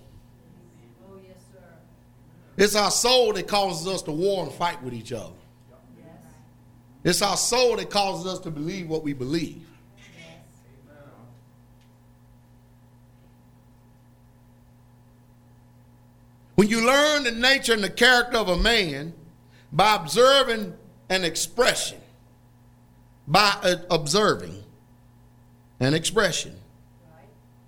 It's 2.58 2.76
our 2.76 2.92
soul 2.92 3.34
that 3.34 3.48
causes 3.48 3.88
us 3.88 4.02
to 4.04 4.12
war 4.12 4.44
and 4.44 4.52
fight 4.52 4.82
with 4.82 4.94
each 4.94 5.12
other. 5.12 5.34
It's 7.04 7.22
our 7.22 7.38
soul 7.38 7.76
that 7.78 7.90
causes 7.90 8.26
us 8.26 8.40
to 8.40 8.52
believe 8.52 8.90
what 8.90 9.04
we 9.04 9.14
believe. 9.14 9.68
When 16.56 16.70
you 16.70 16.86
learn 16.86 17.26
the 17.26 17.32
nature 17.32 17.74
and 17.74 17.84
the 17.84 17.90
character 17.90 18.38
of 18.38 18.48
a 18.48 18.58
man 18.58 19.14
by 19.72 19.96
observing 19.96 20.74
an 21.10 21.24
expression, 21.26 22.00
by 23.28 23.56
uh, 23.62 23.76
observing 23.92 24.64
an 25.80 25.94
expression. 25.94 26.58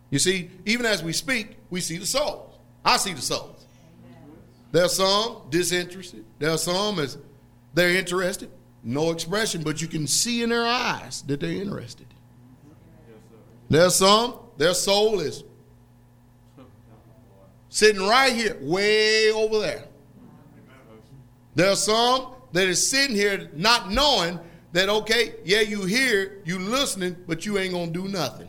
You 0.10 0.20
see, 0.20 0.50
even 0.66 0.86
as 0.86 1.04
we 1.04 1.12
speak, 1.12 1.58
we 1.70 1.82
see 1.82 1.98
the 1.98 2.06
soul. 2.06 2.58
I 2.86 2.96
see 2.98 3.14
the 3.14 3.22
soul. 3.22 3.57
There 4.72 4.84
are 4.84 4.90
some 4.90 5.44
disinterested. 5.50 6.26
There 6.40 6.52
are 6.52 6.58
some 6.58 7.00
as 7.00 7.18
they're 7.74 7.96
interested, 7.96 8.50
no 8.84 9.12
expression, 9.12 9.64
but 9.64 9.82
you 9.82 9.88
can 9.88 10.08
see 10.08 10.44
in 10.44 10.50
their 10.50 10.66
eyes 10.66 11.22
that 11.24 11.40
they're 11.40 11.52
interested. 11.52 12.08
There 13.70 13.86
are 13.86 13.92
some, 13.92 14.36
their 14.58 14.74
soul 14.74 15.20
is 15.20 15.44
sitting 17.70 18.02
right 18.02 18.34
here, 18.34 18.58
way 18.62 19.32
over 19.32 19.60
there. 19.60 19.86
There 21.56 21.70
are 21.70 21.76
some 21.76 22.34
that 22.54 22.68
is 22.68 22.88
sitting 22.90 23.16
here 23.16 23.50
not 23.54 23.92
knowing 23.92 24.40
that, 24.74 24.90
okay, 24.90 25.36
yeah, 25.44 25.62
you 25.62 25.84
hear, 25.84 26.42
you 26.46 26.60
listening, 26.60 27.16
but 27.28 27.46
you 27.46 27.58
ain't 27.58 27.74
going 27.74 27.94
to 27.94 28.04
do 28.04 28.08
nothing. 28.08 28.48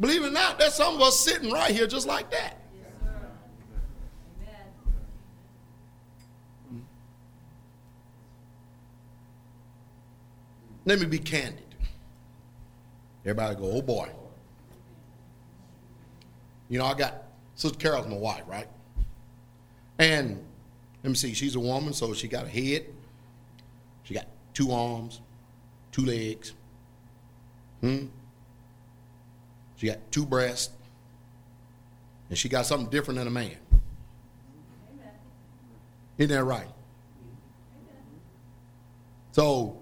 Believe 0.00 0.22
it 0.22 0.28
or 0.28 0.30
not, 0.30 0.58
there's 0.58 0.74
some 0.74 0.94
of 0.94 1.02
us 1.02 1.18
sitting 1.18 1.50
right 1.50 1.74
here 1.74 1.86
just 1.86 2.06
like 2.06 2.30
that. 2.30 2.57
Let 10.88 11.00
me 11.00 11.04
be 11.04 11.18
candid. 11.18 11.66
Everybody 13.22 13.56
go, 13.56 13.70
oh 13.72 13.82
boy. 13.82 14.08
You 16.70 16.78
know, 16.78 16.86
I 16.86 16.94
got 16.94 17.24
Sister 17.56 17.78
Carol's 17.78 18.08
my 18.08 18.16
wife, 18.16 18.44
right? 18.46 18.66
And 19.98 20.42
let 21.04 21.10
me 21.10 21.14
see, 21.14 21.34
she's 21.34 21.56
a 21.56 21.60
woman, 21.60 21.92
so 21.92 22.14
she 22.14 22.26
got 22.26 22.46
a 22.46 22.48
head, 22.48 22.86
she 24.04 24.14
got 24.14 24.28
two 24.54 24.72
arms, 24.72 25.20
two 25.92 26.06
legs. 26.06 26.54
Hmm? 27.82 28.06
She 29.76 29.88
got 29.88 29.98
two 30.10 30.24
breasts, 30.24 30.72
and 32.30 32.38
she 32.38 32.48
got 32.48 32.64
something 32.64 32.88
different 32.88 33.18
than 33.18 33.26
a 33.26 33.30
man. 33.30 33.56
Amen. 34.90 35.12
Isn't 36.16 36.34
that 36.34 36.44
right? 36.44 36.62
Amen. 36.62 38.02
So 39.32 39.77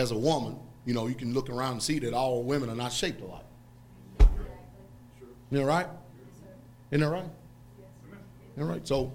as 0.00 0.10
a 0.10 0.16
woman, 0.16 0.58
you 0.86 0.94
know, 0.94 1.06
you 1.06 1.14
can 1.14 1.34
look 1.34 1.50
around 1.50 1.72
and 1.72 1.82
see 1.82 1.98
that 1.98 2.14
all 2.14 2.42
women 2.42 2.70
are 2.70 2.74
not 2.74 2.90
shaped 2.90 3.20
alike. 3.20 3.44
Isn't 4.18 4.30
that 5.52 5.64
right? 5.64 5.86
Isn't 6.90 7.02
that 7.02 7.10
right? 7.10 7.24
Isn't 8.56 8.56
that 8.56 8.64
right? 8.64 8.88
So 8.88 9.12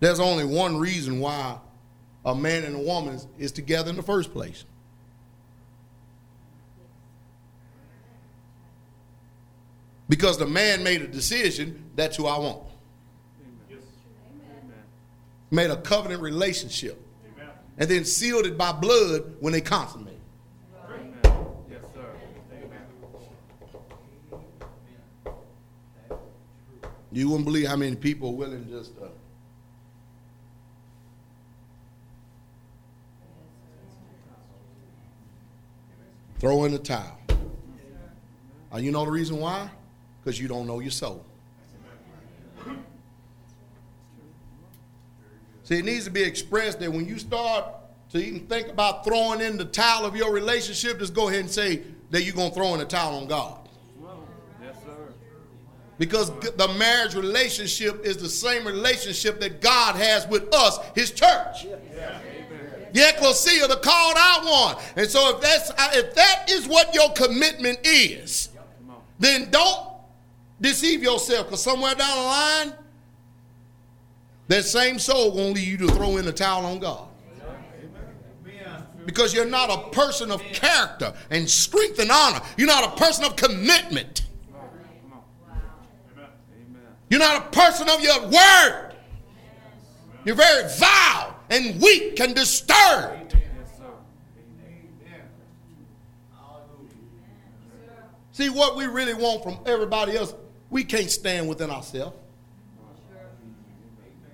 there's 0.00 0.20
only 0.20 0.44
one 0.44 0.76
reason 0.76 1.20
why 1.20 1.58
a 2.24 2.34
man 2.34 2.64
and 2.64 2.76
a 2.76 2.78
woman 2.78 3.14
is, 3.14 3.26
is 3.38 3.52
together 3.52 3.88
in 3.88 3.96
the 3.96 4.02
first 4.02 4.32
place. 4.32 4.64
Because 10.06 10.36
the 10.36 10.46
man 10.46 10.82
made 10.84 11.00
a 11.00 11.06
decision, 11.06 11.82
that's 11.96 12.16
who 12.16 12.26
I 12.26 12.38
want. 12.38 12.62
Made 15.50 15.70
a 15.70 15.76
covenant 15.76 16.20
relationship. 16.20 17.00
And 17.76 17.88
then 17.88 18.04
sealed 18.04 18.46
it 18.46 18.56
by 18.56 18.72
blood 18.72 19.34
when 19.40 19.52
they 19.52 19.60
consummate. 19.60 20.14
Yes, 21.68 21.82
sir. 21.92 22.06
Amen. 22.52 22.86
You 27.10 27.28
wouldn't 27.28 27.46
believe 27.46 27.66
how 27.68 27.76
many 27.76 27.96
people 27.96 28.30
are 28.30 28.32
willing 28.32 28.68
just 28.68 28.92
uh, 29.00 29.06
throw 36.38 36.64
in 36.64 36.72
the 36.72 36.78
towel. 36.78 37.18
Uh, 38.72 38.78
you 38.78 38.90
know 38.90 39.04
the 39.04 39.10
reason 39.10 39.38
why? 39.38 39.68
Because 40.22 40.40
you 40.40 40.48
don't 40.48 40.66
know 40.66 40.80
your 40.80 40.90
soul. 40.90 41.24
See, 45.64 45.78
it 45.78 45.84
needs 45.84 46.04
to 46.04 46.10
be 46.10 46.22
expressed 46.22 46.78
that 46.80 46.92
when 46.92 47.06
you 47.06 47.18
start 47.18 47.64
to 48.10 48.18
even 48.18 48.46
think 48.46 48.68
about 48.68 49.04
throwing 49.04 49.40
in 49.40 49.56
the 49.56 49.64
towel 49.64 50.04
of 50.04 50.14
your 50.14 50.32
relationship, 50.32 50.98
just 50.98 51.14
go 51.14 51.28
ahead 51.28 51.40
and 51.40 51.50
say 51.50 51.82
that 52.10 52.22
you're 52.22 52.34
going 52.34 52.50
to 52.50 52.54
throw 52.54 52.74
in 52.74 52.78
the 52.78 52.84
towel 52.84 53.16
on 53.16 53.26
God. 53.26 53.68
Yes, 54.62 54.76
sir. 54.84 55.14
Because 55.98 56.30
the 56.30 56.68
marriage 56.78 57.14
relationship 57.14 58.04
is 58.04 58.18
the 58.18 58.28
same 58.28 58.66
relationship 58.66 59.40
that 59.40 59.62
God 59.62 59.96
has 59.96 60.28
with 60.28 60.52
us, 60.54 60.78
His 60.94 61.10
church. 61.10 61.64
Yeah. 61.64 62.20
The 62.92 63.08
ecclesia, 63.08 63.66
the 63.66 63.76
called 63.76 64.16
out 64.16 64.44
one. 64.44 64.84
And 64.94 65.10
so 65.10 65.34
if 65.34 65.40
that's 65.40 65.70
uh, 65.70 65.90
if 65.94 66.14
that 66.14 66.48
is 66.48 66.68
what 66.68 66.94
your 66.94 67.10
commitment 67.10 67.80
is, 67.82 68.50
then 69.18 69.50
don't 69.50 69.88
deceive 70.60 71.02
yourself 71.02 71.46
because 71.46 71.62
somewhere 71.62 71.96
down 71.96 72.16
the 72.16 72.22
line, 72.22 72.72
that 74.48 74.64
same 74.64 74.98
soul 74.98 75.32
won't 75.32 75.54
lead 75.54 75.66
you 75.66 75.76
to 75.78 75.88
throw 75.88 76.16
in 76.16 76.24
the 76.24 76.32
towel 76.32 76.66
on 76.66 76.78
God. 76.78 77.08
Because 79.06 79.34
you're 79.34 79.44
not 79.44 79.70
a 79.70 79.90
person 79.90 80.30
of 80.30 80.42
character 80.42 81.12
and 81.30 81.48
strength 81.48 81.98
and 81.98 82.10
honor. 82.10 82.40
You're 82.56 82.66
not 82.66 82.84
a 82.84 82.96
person 82.96 83.24
of 83.24 83.36
commitment. 83.36 84.22
You're 87.10 87.20
not 87.20 87.46
a 87.46 87.50
person 87.50 87.88
of 87.88 88.00
your 88.00 88.22
word. 88.22 88.94
You're 90.24 90.34
very 90.34 90.68
vile 90.78 91.36
and 91.50 91.80
weak 91.80 92.18
and 92.18 92.34
disturbed. 92.34 93.36
See, 98.32 98.48
what 98.48 98.74
we 98.74 98.86
really 98.86 99.14
want 99.14 99.44
from 99.44 99.58
everybody 99.64 100.16
else, 100.16 100.34
we 100.70 100.82
can't 100.82 101.10
stand 101.10 101.48
within 101.48 101.70
ourselves. 101.70 102.16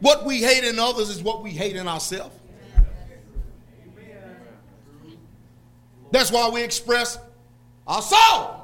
What 0.00 0.24
we 0.24 0.38
hate 0.38 0.64
in 0.64 0.78
others 0.78 1.10
is 1.10 1.22
what 1.22 1.42
we 1.42 1.50
hate 1.50 1.76
in 1.76 1.86
ourselves. 1.86 2.34
That's 6.10 6.32
why 6.32 6.48
we 6.48 6.62
express 6.62 7.18
our 7.86 8.02
soul. 8.02 8.56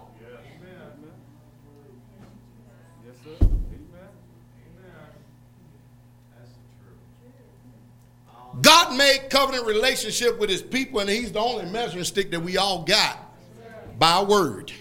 God 8.62 8.96
made 8.96 9.28
covenant 9.28 9.66
relationship 9.66 10.38
with 10.38 10.48
his 10.48 10.62
people, 10.62 11.00
and 11.00 11.10
he's 11.10 11.30
the 11.30 11.38
only 11.38 11.66
measuring 11.66 12.04
stick 12.04 12.30
that 12.30 12.40
we 12.40 12.56
all 12.56 12.84
got 12.84 13.18
by 13.98 14.22
word. 14.22 14.72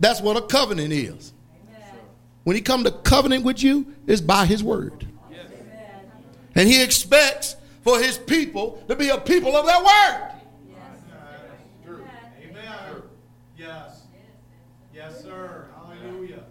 That's 0.00 0.22
what 0.22 0.36
a 0.38 0.42
covenant 0.42 0.92
is. 0.92 1.33
When 2.44 2.56
he 2.56 2.62
come 2.62 2.84
to 2.84 2.90
covenant 2.90 3.44
with 3.44 3.62
you, 3.62 3.94
it's 4.06 4.20
by 4.20 4.46
his 4.46 4.62
word. 4.62 5.06
And 6.54 6.68
he 6.68 6.82
expects 6.82 7.56
for 7.82 7.98
his 7.98 8.16
people 8.16 8.82
to 8.88 8.94
be 8.94 9.08
a 9.08 9.18
people 9.18 9.56
of 9.56 9.66
their 9.66 9.78
word. 9.78 10.30
Amen. 12.42 13.02
Yes. 13.58 14.02
Yes, 14.94 15.22
sir. 15.22 15.66
Hallelujah. 15.74 16.44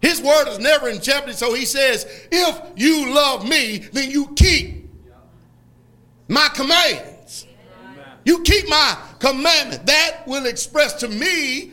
His 0.00 0.20
word 0.20 0.48
is 0.48 0.58
never 0.58 0.88
in 0.88 1.00
jeopardy, 1.00 1.32
so 1.32 1.54
he 1.54 1.64
says, 1.64 2.06
if 2.32 2.60
you 2.76 3.14
love 3.14 3.48
me, 3.48 3.78
then 3.78 4.10
you 4.10 4.32
keep 4.34 4.90
my 6.28 6.48
commands. 6.54 7.46
You 8.24 8.42
keep 8.42 8.68
my 8.68 8.98
commandment. 9.20 9.86
That 9.86 10.26
will 10.26 10.46
express 10.46 10.94
to 10.94 11.08
me 11.08 11.72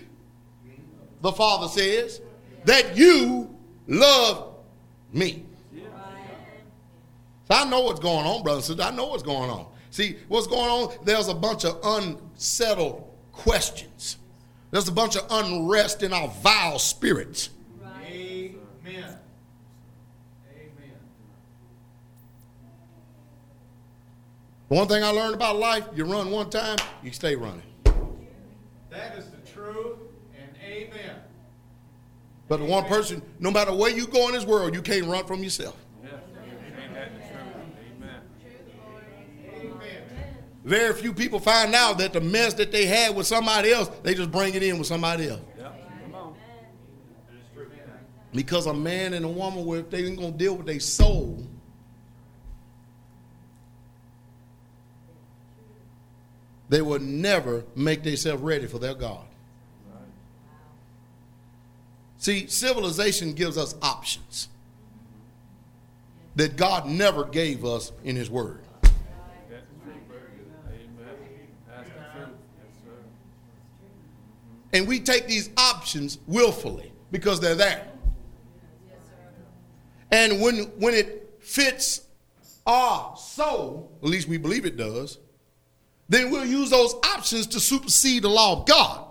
the 1.21 1.31
Father 1.31 1.67
says, 1.67 2.21
that 2.65 2.95
you 2.95 3.52
love 3.87 4.55
me. 5.11 5.45
So 7.47 7.55
I 7.55 7.69
know 7.69 7.81
what's 7.81 7.99
going 7.99 8.25
on, 8.25 8.41
brothers 8.43 8.69
and 8.69 8.77
sisters. 8.77 8.93
I 8.93 8.95
know 8.95 9.07
what's 9.07 9.23
going 9.23 9.49
on. 9.49 9.67
See, 9.91 10.15
what's 10.27 10.47
going 10.47 10.69
on? 10.69 11.05
There's 11.05 11.27
a 11.27 11.33
bunch 11.33 11.65
of 11.65 11.79
unsettled 11.83 13.07
questions. 13.31 14.17
There's 14.71 14.87
a 14.87 14.91
bunch 14.91 15.15
of 15.17 15.27
unrest 15.29 16.01
in 16.01 16.13
our 16.13 16.29
vile 16.29 16.79
spirits. 16.79 17.49
Amen. 18.07 18.55
Amen. 18.85 19.17
One 24.69 24.87
thing 24.87 25.03
I 25.03 25.09
learned 25.09 25.35
about 25.35 25.57
life, 25.57 25.85
you 25.93 26.05
run 26.05 26.31
one 26.31 26.49
time, 26.49 26.77
you 27.03 27.11
stay 27.11 27.35
running. 27.35 27.61
That 28.89 29.15
is 29.17 29.29
the 29.29 29.51
truth. 29.51 29.99
And 30.39 30.49
amen. 30.63 31.22
But 32.53 32.59
the 32.59 32.65
one 32.65 32.85
person, 32.85 33.23
no 33.39 33.49
matter 33.49 33.73
where 33.73 33.89
you 33.89 34.05
go 34.05 34.27
in 34.27 34.35
this 34.35 34.45
world, 34.45 34.75
you 34.75 34.83
can't 34.83 35.05
run 35.05 35.25
from 35.25 35.41
yourself. 35.41 35.75
Very 40.63 40.93
few 40.93 41.13
people 41.13 41.39
find 41.39 41.73
out 41.73 41.97
that 41.97 42.13
the 42.13 42.21
mess 42.21 42.53
that 42.53 42.71
they 42.71 42.85
had 42.85 43.15
with 43.15 43.25
somebody 43.25 43.71
else, 43.71 43.89
they 44.03 44.13
just 44.13 44.31
bring 44.31 44.53
it 44.53 44.61
in 44.61 44.77
with 44.77 44.85
somebody 44.85 45.29
else. 45.29 45.41
Because 48.35 48.67
a 48.67 48.73
man 48.75 49.15
and 49.15 49.25
a 49.25 49.29
woman, 49.29 49.67
if 49.69 49.89
they 49.89 50.05
ain't 50.05 50.19
gonna 50.19 50.31
deal 50.33 50.55
with 50.55 50.67
their 50.67 50.79
soul, 50.79 51.43
they 56.69 56.83
will 56.83 56.99
never 56.99 57.65
make 57.75 58.03
themselves 58.03 58.43
ready 58.43 58.67
for 58.67 58.77
their 58.77 58.93
God. 58.93 59.25
See, 62.23 62.47
civilization 62.47 63.33
gives 63.33 63.57
us 63.57 63.75
options 63.81 64.47
that 66.37 66.55
God 66.55 66.85
never 66.85 67.25
gave 67.25 67.65
us 67.65 67.91
in 68.05 68.15
His 68.15 68.29
Word. 68.29 68.61
And 74.71 74.87
we 74.87 75.01
take 75.01 75.27
these 75.27 75.49
options 75.57 76.17
willfully 76.25 76.93
because 77.11 77.41
they're 77.41 77.55
there. 77.55 77.89
And 80.09 80.39
when, 80.39 80.59
when 80.79 80.93
it 80.93 81.39
fits 81.41 82.07
our 82.65 83.17
soul, 83.17 83.91
at 84.01 84.07
least 84.07 84.29
we 84.29 84.37
believe 84.37 84.63
it 84.65 84.77
does, 84.77 85.19
then 86.07 86.31
we'll 86.31 86.45
use 86.45 86.69
those 86.69 86.93
options 87.03 87.47
to 87.47 87.59
supersede 87.59 88.23
the 88.23 88.29
law 88.29 88.61
of 88.61 88.65
God. 88.65 89.07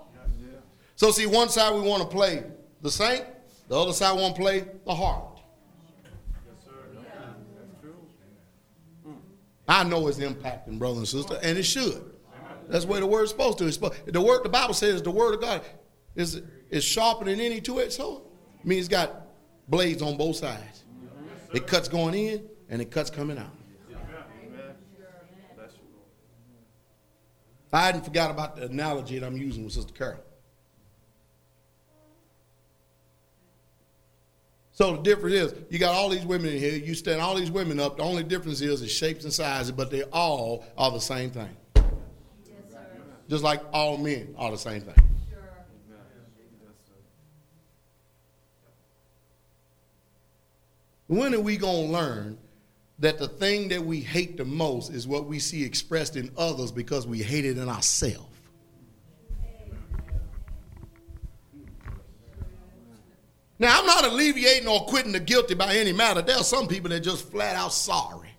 So, 0.96 1.11
see, 1.11 1.27
one 1.27 1.51
side 1.51 1.75
we 1.75 1.83
want 1.83 2.03
to 2.03 2.09
play 2.09 2.44
the 2.83 2.90
saint, 2.90 3.25
the 3.68 3.79
other 3.79 3.92
side 3.92 4.12
won't 4.18 4.37
play 4.37 4.61
the 4.61 4.92
harlot. 4.92 5.38
Yes, 6.05 6.12
sir. 6.64 6.73
Yeah. 6.95 7.01
That's 7.57 7.81
true. 7.81 7.95
Mm. 9.07 9.16
I 9.68 9.85
know 9.85 10.09
it's 10.09 10.18
impacting 10.18 10.79
brothers 10.79 10.99
and 10.99 11.09
sisters, 11.09 11.39
and 11.43 11.57
it 11.57 11.62
should. 11.62 12.12
That's 12.68 12.85
the 12.85 12.91
way 12.91 13.01
the 13.01 13.07
word's 13.07 13.30
supposed 13.30 13.59
to. 13.59 13.64
The 13.64 14.20
word, 14.20 14.45
the 14.45 14.49
Bible 14.49 14.74
says, 14.74 15.03
the 15.03 15.11
word 15.11 15.35
of 15.35 15.41
God 15.41 15.62
is 16.14 16.43
is 16.70 16.85
sharper 16.85 17.24
than 17.26 17.39
any 17.39 17.61
two-edged 17.61 17.93
sword. 17.93 18.22
I 18.62 18.66
mean, 18.66 18.78
it's 18.78 18.89
got 18.89 19.26
blades 19.68 20.01
on 20.03 20.16
both 20.16 20.37
sides. 20.37 20.85
It 21.53 21.66
cuts 21.66 21.87
going 21.89 22.14
in 22.14 22.49
and 22.70 22.80
it 22.80 22.91
cuts 22.91 23.11
coming 23.11 23.39
out. 23.39 23.55
I 27.74 27.80
hadn't 27.87 28.05
forgot 28.05 28.30
about 28.30 28.57
the 28.57 28.66
analogy 28.66 29.18
that 29.18 29.26
I'm 29.26 29.37
using 29.37 29.64
with 29.64 29.72
Sister 29.72 29.93
Carol. 29.95 30.20
So 34.83 34.97
the 34.97 35.03
difference 35.03 35.37
is, 35.37 35.55
you 35.70 35.78
got 35.78 35.95
all 35.95 36.09
these 36.09 36.26
women 36.26 36.51
in 36.51 36.59
here. 36.59 36.72
You 36.72 36.95
stand 36.95 37.20
all 37.20 37.37
these 37.37 37.53
women 37.53 37.78
up. 37.78 37.99
The 37.99 38.03
only 38.03 38.24
difference 38.24 38.61
is 38.61 38.80
the 38.80 38.89
shapes 38.89 39.22
and 39.22 39.33
sizes, 39.33 39.70
but 39.70 39.93
they 39.93 40.03
all 40.03 40.64
are 40.76 40.91
the 40.91 40.99
same 40.99 41.30
thing. 41.30 41.57
Yes, 41.76 41.85
Just 43.28 43.45
like 43.45 43.62
all 43.72 43.97
men 43.97 44.35
are 44.37 44.51
the 44.51 44.59
same 44.59 44.80
thing. 44.80 44.97
Sure. 45.30 45.39
When 51.07 51.33
are 51.33 51.41
we 51.41 51.57
going 51.57 51.87
to 51.87 51.93
learn 51.93 52.39
that 52.99 53.20
the 53.20 53.28
thing 53.28 53.68
that 53.68 53.85
we 53.85 54.01
hate 54.01 54.37
the 54.37 54.45
most 54.45 54.91
is 54.91 55.07
what 55.07 55.26
we 55.26 55.39
see 55.39 55.62
expressed 55.62 56.16
in 56.16 56.33
others 56.37 56.72
because 56.72 57.07
we 57.07 57.22
hate 57.22 57.45
it 57.45 57.57
in 57.57 57.68
ourselves? 57.68 58.32
Now, 63.63 63.79
I'm 63.79 63.87
not 63.87 64.05
alleviating 64.05 64.67
or 64.67 64.81
quitting 64.87 65.13
the 65.13 65.21
guilty 65.21 65.55
by 65.55 65.77
any 65.77 65.93
matter. 65.93 66.21
There 66.21 66.37
are 66.37 66.43
some 66.43 66.67
people 66.67 66.91
that 66.91 66.99
just 66.99 67.31
flat 67.31 67.55
out 67.55 67.73
sorry. 67.73 68.31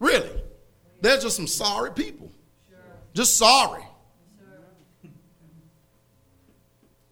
Really. 0.00 0.42
They're 1.00 1.20
just 1.20 1.36
some 1.36 1.46
sorry 1.46 1.92
people. 1.92 2.32
Just 3.14 3.36
sorry. 3.36 3.84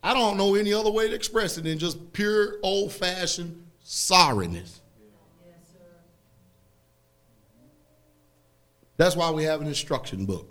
I 0.02 0.12
don't 0.12 0.36
know 0.36 0.56
any 0.56 0.72
other 0.72 0.90
way 0.90 1.06
to 1.06 1.14
express 1.14 1.56
it 1.56 1.62
than 1.62 1.78
just 1.78 2.12
pure 2.12 2.56
old 2.64 2.92
fashioned 2.92 3.64
sorriness. 3.84 4.80
That's 8.96 9.14
why 9.14 9.30
we 9.30 9.44
have 9.44 9.60
an 9.60 9.68
instruction 9.68 10.26
book. 10.26 10.50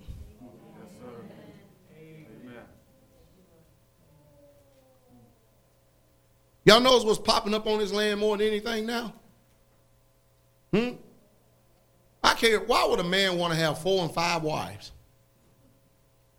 Y'all 6.65 6.79
knows 6.79 7.05
what's 7.05 7.19
popping 7.19 7.53
up 7.53 7.65
on 7.67 7.79
this 7.79 7.91
land 7.91 8.19
more 8.19 8.37
than 8.37 8.47
anything 8.47 8.85
now? 8.85 9.13
Hmm? 10.73 10.89
I 12.23 12.33
can't. 12.33 12.67
Why 12.67 12.85
would 12.85 12.99
a 12.99 13.03
man 13.03 13.37
want 13.37 13.53
to 13.53 13.59
have 13.59 13.81
four 13.81 14.03
and 14.03 14.13
five 14.13 14.43
wives 14.43 14.91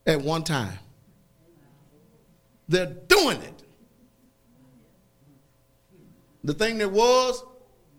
at 0.06 0.20
one 0.20 0.44
time? 0.44 0.78
They're 2.68 2.86
doing 2.86 3.42
it. 3.42 3.62
The 6.44 6.54
thing 6.54 6.78
that 6.78 6.90
was, 6.90 7.42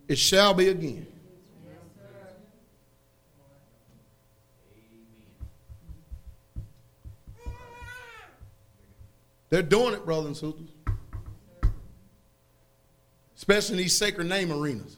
it 0.07 0.17
shall 0.17 0.53
be 0.53 0.69
again. 0.69 1.07
They're 9.49 9.61
doing 9.61 9.93
it, 9.93 10.05
brothers 10.05 10.27
and 10.27 10.37
sisters. 10.37 10.70
Especially 13.41 13.73
in 13.73 13.77
these 13.79 13.97
sacred 13.97 14.29
name 14.29 14.51
arenas. 14.51 14.97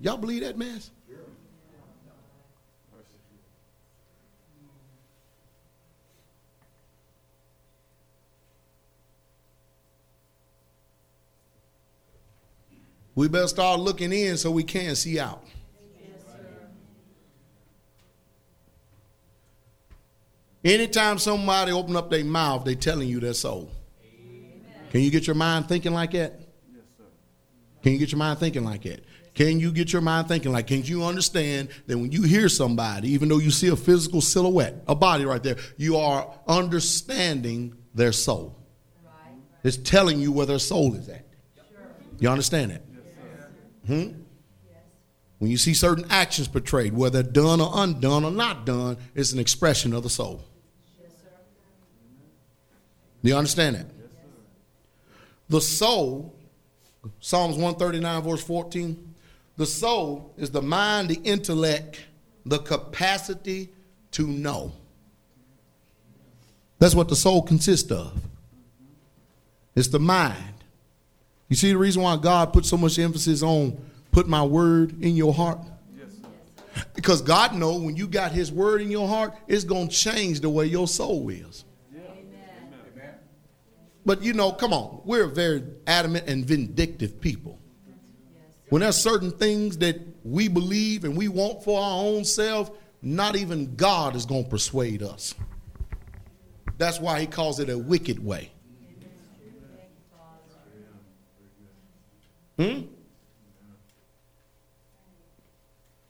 Y'all 0.00 0.16
believe 0.16 0.40
that 0.40 0.56
mess? 0.56 0.90
We 13.14 13.28
better 13.28 13.46
start 13.46 13.80
looking 13.80 14.10
in 14.10 14.38
so 14.38 14.50
we 14.50 14.62
can 14.62 14.96
see 14.96 15.20
out. 15.20 15.44
Anytime 20.64 21.18
somebody 21.18 21.72
open 21.72 21.94
up 21.94 22.08
their 22.08 22.24
mouth, 22.24 22.64
they 22.64 22.74
telling 22.74 23.10
you 23.10 23.20
their 23.20 23.34
soul. 23.34 23.70
Can 24.90 25.02
you 25.02 25.10
get 25.10 25.26
your 25.26 25.36
mind 25.36 25.68
thinking 25.68 25.92
like 25.92 26.12
that? 26.12 26.40
Yes, 26.72 26.82
sir. 26.96 27.04
Can 27.82 27.92
you 27.92 27.98
get 27.98 28.12
your 28.12 28.18
mind 28.18 28.38
thinking 28.38 28.64
like 28.64 28.82
that? 28.82 29.00
Can 29.38 29.60
you 29.60 29.70
get 29.70 29.92
your 29.92 30.02
mind 30.02 30.26
thinking 30.26 30.50
like, 30.50 30.66
can 30.66 30.82
you 30.82 31.04
understand 31.04 31.68
that 31.86 31.96
when 31.96 32.10
you 32.10 32.22
hear 32.22 32.48
somebody, 32.48 33.10
even 33.12 33.28
though 33.28 33.38
you 33.38 33.52
see 33.52 33.68
a 33.68 33.76
physical 33.76 34.20
silhouette, 34.20 34.82
a 34.88 34.96
body 34.96 35.24
right 35.24 35.40
there, 35.40 35.54
you 35.76 35.96
are 35.96 36.28
understanding 36.48 37.72
their 37.94 38.10
soul? 38.10 38.58
Right. 39.04 39.36
It's 39.62 39.76
telling 39.76 40.18
you 40.18 40.32
where 40.32 40.44
their 40.46 40.58
soul 40.58 40.92
is 40.96 41.08
at. 41.08 41.24
Sure. 41.54 41.86
You 42.18 42.30
understand 42.30 42.72
that? 42.72 42.82
Yes, 42.90 43.02
hmm? 43.86 43.92
Yes. 43.92 44.16
When 45.38 45.52
you 45.52 45.56
see 45.56 45.72
certain 45.72 46.06
actions 46.10 46.48
portrayed, 46.48 46.92
whether 46.92 47.22
done 47.22 47.60
or 47.60 47.70
undone 47.74 48.24
or 48.24 48.32
not 48.32 48.66
done, 48.66 48.96
it's 49.14 49.32
an 49.32 49.38
expression 49.38 49.92
of 49.92 50.02
the 50.02 50.10
soul. 50.10 50.42
Yes, 51.00 51.12
sir. 51.12 51.30
Do 53.22 53.28
you 53.28 53.36
understand 53.36 53.76
that? 53.76 53.86
The 55.48 55.60
soul, 55.60 56.34
Psalms 57.20 57.56
139, 57.56 58.22
verse 58.22 58.44
14, 58.44 59.14
the 59.56 59.66
soul 59.66 60.34
is 60.36 60.50
the 60.50 60.62
mind, 60.62 61.08
the 61.08 61.20
intellect, 61.24 62.00
the 62.44 62.58
capacity 62.58 63.70
to 64.12 64.26
know. 64.26 64.72
That's 66.78 66.94
what 66.94 67.08
the 67.08 67.16
soul 67.16 67.42
consists 67.42 67.90
of. 67.90 68.20
It's 69.74 69.88
the 69.88 69.98
mind. 69.98 70.54
You 71.48 71.56
see 71.56 71.70
the 71.70 71.78
reason 71.78 72.02
why 72.02 72.16
God 72.16 72.52
put 72.52 72.66
so 72.66 72.76
much 72.76 72.98
emphasis 72.98 73.42
on 73.42 73.78
put 74.12 74.28
my 74.28 74.42
word 74.42 75.02
in 75.02 75.16
your 75.16 75.32
heart? 75.32 75.58
Yes. 75.96 76.84
Because 76.94 77.22
God 77.22 77.54
know 77.54 77.76
when 77.78 77.96
you 77.96 78.06
got 78.06 78.32
his 78.32 78.52
word 78.52 78.80
in 78.80 78.90
your 78.90 79.08
heart, 79.08 79.34
it's 79.46 79.64
going 79.64 79.88
to 79.88 79.94
change 79.94 80.40
the 80.40 80.50
way 80.50 80.66
your 80.66 80.88
soul 80.88 81.28
is. 81.28 81.64
But 84.08 84.22
you 84.22 84.32
know, 84.32 84.52
come 84.52 84.72
on, 84.72 85.02
we're 85.04 85.26
very 85.26 85.62
adamant 85.86 86.28
and 86.28 86.42
vindictive 86.42 87.20
people. 87.20 87.58
When 88.70 88.80
there's 88.80 88.96
certain 88.96 89.30
things 89.30 89.76
that 89.78 90.00
we 90.24 90.48
believe 90.48 91.04
and 91.04 91.14
we 91.14 91.28
want 91.28 91.62
for 91.62 91.78
our 91.78 92.02
own 92.02 92.24
self, 92.24 92.70
not 93.02 93.36
even 93.36 93.76
God 93.76 94.16
is 94.16 94.24
going 94.24 94.44
to 94.44 94.48
persuade 94.48 95.02
us. 95.02 95.34
That's 96.78 96.98
why 96.98 97.20
he 97.20 97.26
calls 97.26 97.60
it 97.60 97.68
a 97.68 97.76
wicked 97.76 98.24
way. 98.24 98.50
Hmm? 102.58 102.84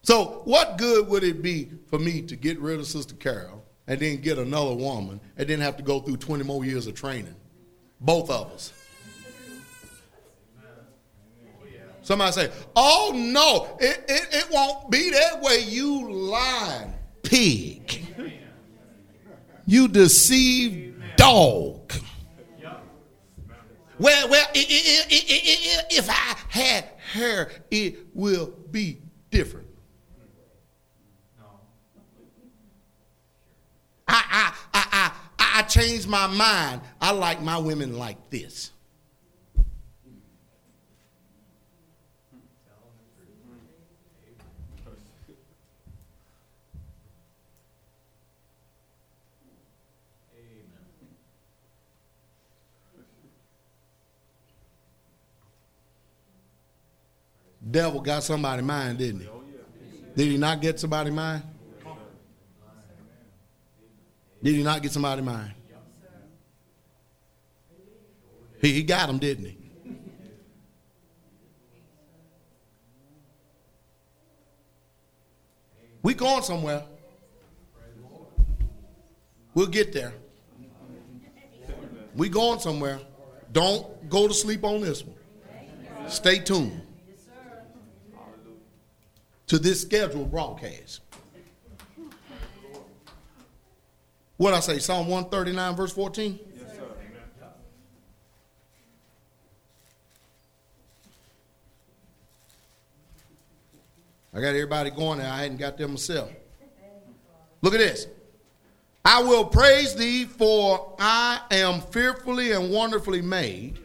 So, 0.03 0.43
what 0.45 0.79
good 0.79 1.09
would 1.09 1.25
it 1.25 1.43
be 1.43 1.73
for 1.89 1.99
me 1.99 2.23
to 2.23 2.37
get 2.37 2.61
rid 2.61 2.79
of 2.79 2.87
Sister 2.87 3.17
Carol 3.17 3.65
and 3.89 3.99
then 3.99 4.21
get 4.21 4.39
another 4.39 4.75
woman 4.75 5.21
and 5.37 5.49
then 5.49 5.59
have 5.59 5.77
to 5.79 5.83
go 5.83 5.99
through 5.99 6.19
20 6.19 6.45
more 6.45 6.65
years 6.65 6.87
of 6.87 6.95
training? 6.95 7.35
Both 8.01 8.31
of 8.31 8.53
us. 8.53 8.73
Somebody 12.03 12.33
say, 12.33 12.51
oh 12.75 13.13
no, 13.15 13.77
it, 13.81 14.05
it, 14.09 14.29
it 14.33 14.51
won't 14.51 14.91
be 14.91 15.11
that 15.11 15.43
way. 15.43 15.65
You 15.69 16.11
lying 16.11 16.95
pig. 17.23 18.07
You 19.67 19.89
deceived 19.89 21.03
dog. 21.17 21.93
Well, 23.99 24.29
well, 24.31 24.47
if 24.55 26.09
I 26.09 26.37
had 26.49 26.89
hair, 27.13 27.51
it 27.71 28.07
will 28.15 28.55
be 28.71 29.03
different. 29.31 29.67
I, 34.07 34.23
I, 34.33 34.55
I, 34.73 34.88
Changed 35.69 36.09
my 36.09 36.27
mind. 36.27 36.81
I 37.01 37.13
like 37.13 37.43
my 37.43 37.59
women 37.59 37.99
like 37.99 38.31
this. 38.31 38.73
devil 57.71 58.01
got 58.01 58.23
somebody's 58.23 58.65
mind, 58.65 58.99
didn't 58.99 59.21
he? 59.21 59.29
Did 60.17 60.33
he 60.33 60.39
not 60.39 60.61
get 60.61 60.81
somebody's 60.81 61.13
mind? 61.13 61.43
Did 64.43 64.55
he 64.55 64.63
not 64.63 64.83
get 64.83 64.93
somebody's 64.93 65.25
mind? 65.25 65.53
He, 68.61 68.73
he 68.73 68.83
got 68.83 69.07
them, 69.07 69.19
didn't 69.19 69.45
he? 69.45 69.59
We 76.03 76.15
going 76.15 76.43
somewhere. 76.43 76.85
We'll 79.55 79.67
get 79.67 79.93
there. 79.93 80.15
We 82.15 82.29
going 82.29 82.61
somewhere. 82.61 83.01
Don't 83.53 84.09
go 84.09 84.29
to 84.29 84.35
sleep 84.35 84.65
on 84.65 84.81
this 84.81 85.05
one. 85.05 85.17
Stay 86.09 86.39
tuned 86.39 86.81
to 89.47 89.59
this 89.59 89.83
scheduled 89.83 90.31
broadcast. 90.31 91.01
What 94.37 94.55
I 94.55 94.61
say, 94.61 94.79
Psalm 94.79 95.09
139, 95.09 95.77
verse 95.77 95.93
14? 95.93 96.39
I 104.39 104.41
got 104.41 104.49
everybody 104.51 104.91
going 104.91 105.19
there. 105.19 105.29
I 105.29 105.43
hadn't 105.43 105.57
got 105.57 105.77
them 105.77 105.91
myself. 105.93 106.31
Look 107.61 107.75
at 107.75 107.81
this. 107.81 108.07
I 109.05 109.21
will 109.21 109.45
praise 109.45 109.97
thee, 109.97 110.27
for 110.27 110.95
I 111.01 111.41
am 111.51 111.81
fearfully 111.81 112.53
and 112.53 112.71
wonderfully 112.71 113.21
made. 113.21 113.81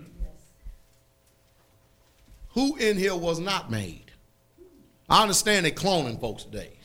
Who 2.49 2.76
in 2.76 2.99
here 2.99 3.16
was 3.16 3.39
not 3.39 3.72
made? 3.72 4.12
I 5.10 5.24
understand 5.24 5.66
they're 5.66 5.72
cloning 5.72 6.22
folks 6.22 6.43
today. 6.43 6.78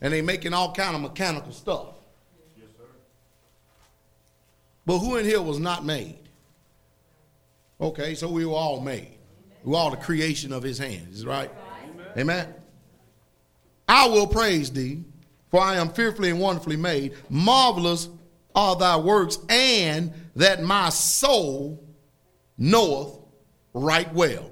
and 0.00 0.14
they're 0.14 0.22
making 0.22 0.54
all 0.54 0.72
kind 0.72 0.96
of 0.96 1.02
mechanical 1.02 1.52
stuff. 1.52 1.88
Yes, 2.56 2.68
sir. 2.78 2.84
But 4.86 5.00
who 5.00 5.16
in 5.16 5.26
here 5.26 5.42
was 5.42 5.58
not 5.58 5.84
made? 5.84 6.18
Okay, 7.78 8.14
so 8.14 8.26
we 8.26 8.46
were 8.46 8.54
all 8.54 8.80
made. 8.80 9.18
We 9.64 9.72
were 9.72 9.76
all 9.76 9.90
the 9.90 9.98
creation 9.98 10.50
of 10.54 10.62
his 10.62 10.78
hands, 10.78 11.26
right? 11.26 11.50
Amen. 12.16 12.54
I 13.88 14.08
will 14.08 14.26
praise 14.26 14.70
thee, 14.70 15.04
for 15.50 15.60
I 15.60 15.76
am 15.76 15.90
fearfully 15.90 16.30
and 16.30 16.40
wonderfully 16.40 16.76
made. 16.76 17.14
Marvelous 17.28 18.08
are 18.54 18.76
thy 18.76 18.96
works, 18.96 19.38
and 19.48 20.12
that 20.36 20.62
my 20.62 20.88
soul 20.88 21.84
knoweth 22.58 23.18
right 23.74 24.12
well. 24.12 24.50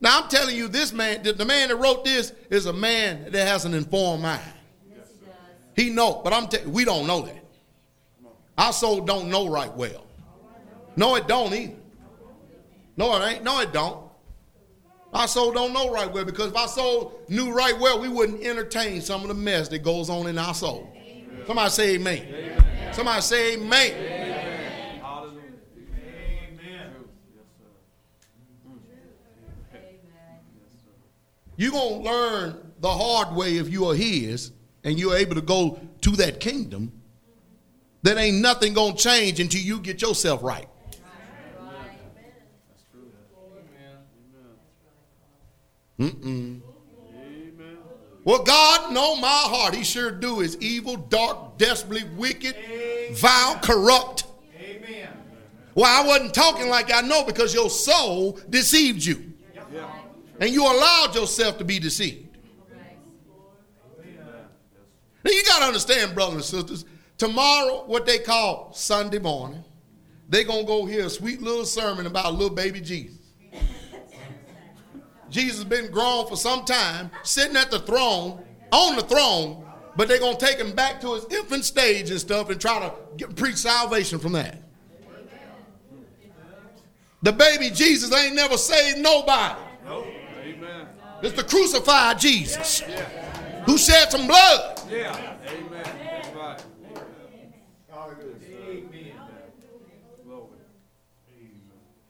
Now 0.00 0.22
I'm 0.22 0.28
telling 0.28 0.56
you, 0.56 0.68
this 0.68 0.92
man, 0.92 1.22
the 1.22 1.44
man 1.44 1.68
that 1.68 1.76
wrote 1.76 2.04
this 2.04 2.32
is 2.50 2.66
a 2.66 2.72
man 2.72 3.30
that 3.32 3.46
has 3.46 3.64
an 3.64 3.72
informed 3.74 4.22
mind. 4.22 4.42
Yes, 4.94 5.08
he, 5.74 5.84
he 5.84 5.90
know, 5.90 6.20
but 6.22 6.32
I'm 6.32 6.48
telling 6.48 6.70
we 6.72 6.84
don't 6.84 7.06
know 7.06 7.22
that. 7.22 7.44
Our 8.58 8.72
soul 8.72 9.00
don't 9.00 9.30
know 9.30 9.48
right 9.48 9.74
well. 9.74 10.06
No, 10.96 11.14
it 11.16 11.26
don't 11.28 11.52
either. 11.52 11.76
No, 12.96 13.16
it 13.16 13.26
ain't. 13.26 13.44
No, 13.44 13.60
it 13.60 13.72
don't. 13.72 14.05
Our 15.16 15.26
soul 15.26 15.50
don't 15.50 15.72
know 15.72 15.90
right 15.90 16.12
well 16.12 16.26
because 16.26 16.48
if 16.48 16.56
our 16.58 16.68
soul 16.68 17.18
knew 17.28 17.50
right 17.50 17.76
well, 17.80 17.98
we 17.98 18.06
wouldn't 18.06 18.44
entertain 18.44 19.00
some 19.00 19.22
of 19.22 19.28
the 19.28 19.34
mess 19.34 19.66
that 19.68 19.78
goes 19.78 20.10
on 20.10 20.26
in 20.26 20.36
our 20.36 20.52
soul. 20.52 20.92
Amen. 20.94 21.42
Somebody 21.46 21.70
say 21.70 21.94
amen. 21.94 22.26
amen. 22.28 22.92
Somebody 22.92 23.22
say 23.22 23.54
amen. 23.54 23.92
amen. 23.92 24.42
You're 31.56 31.72
going 31.72 32.02
to 32.02 32.10
learn 32.10 32.72
the 32.80 32.90
hard 32.90 33.34
way 33.34 33.56
if 33.56 33.70
you 33.70 33.86
are 33.86 33.94
His 33.94 34.52
and 34.84 34.98
you're 34.98 35.16
able 35.16 35.36
to 35.36 35.40
go 35.40 35.80
to 36.02 36.10
that 36.16 36.40
kingdom. 36.40 36.92
That 38.02 38.18
ain't 38.18 38.42
nothing 38.42 38.74
going 38.74 38.96
to 38.96 39.02
change 39.02 39.40
until 39.40 39.62
you 39.62 39.80
get 39.80 40.02
yourself 40.02 40.42
right. 40.42 40.68
Mm-mm. 45.98 46.60
Well, 48.24 48.42
God 48.42 48.92
know 48.92 49.14
my 49.16 49.28
heart. 49.28 49.74
He 49.74 49.84
sure 49.84 50.10
do. 50.10 50.40
Is 50.40 50.56
evil, 50.60 50.96
dark, 50.96 51.58
desperately 51.58 52.08
wicked, 52.16 52.56
Amen. 52.56 53.14
vile, 53.14 53.58
corrupt. 53.60 54.24
Amen. 54.60 55.08
Well, 55.76 55.86
I 55.86 56.04
wasn't 56.06 56.34
talking 56.34 56.68
like 56.68 56.92
I 56.92 57.02
know 57.02 57.24
because 57.24 57.54
your 57.54 57.70
soul 57.70 58.40
deceived 58.50 59.04
you. 59.04 59.32
And 60.40 60.50
you 60.50 60.64
allowed 60.64 61.14
yourself 61.14 61.56
to 61.58 61.64
be 61.64 61.78
deceived. 61.78 62.36
Now 65.24 65.30
you 65.32 65.42
got 65.44 65.60
to 65.60 65.64
understand, 65.64 66.14
brothers 66.14 66.52
and 66.52 66.68
sisters, 66.68 66.84
tomorrow, 67.18 67.84
what 67.86 68.06
they 68.06 68.18
call 68.18 68.72
Sunday 68.74 69.18
morning, 69.18 69.64
they're 70.28 70.44
going 70.44 70.60
to 70.60 70.66
go 70.66 70.84
hear 70.84 71.06
a 71.06 71.10
sweet 71.10 71.42
little 71.42 71.64
sermon 71.64 72.06
about 72.06 72.34
little 72.34 72.54
baby 72.54 72.80
Jesus. 72.80 73.15
Jesus 75.36 75.56
has 75.56 75.64
been 75.64 75.90
grown 75.90 76.26
for 76.26 76.34
some 76.34 76.64
time, 76.64 77.10
sitting 77.22 77.56
at 77.56 77.70
the 77.70 77.78
throne, 77.80 78.42
on 78.72 78.96
the 78.96 79.02
throne, 79.02 79.66
but 79.94 80.08
they're 80.08 80.18
going 80.18 80.38
to 80.38 80.46
take 80.46 80.56
him 80.56 80.74
back 80.74 80.98
to 81.02 81.12
his 81.12 81.26
infant 81.26 81.62
stage 81.62 82.10
and 82.10 82.18
stuff 82.18 82.48
and 82.48 82.58
try 82.58 82.78
to 82.78 82.94
get, 83.18 83.36
preach 83.36 83.56
salvation 83.56 84.18
from 84.18 84.32
that. 84.32 84.62
The 87.20 87.32
baby 87.32 87.68
Jesus 87.68 88.14
ain't 88.14 88.34
never 88.34 88.56
saved 88.56 88.98
nobody. 88.98 89.60
Nope. 89.84 90.06
It's 91.22 91.36
the 91.36 91.44
crucified 91.44 92.18
Jesus 92.18 92.82
who 93.66 93.76
shed 93.76 94.10
some 94.10 94.26
blood. 94.26 94.80
Yeah. 94.90 95.36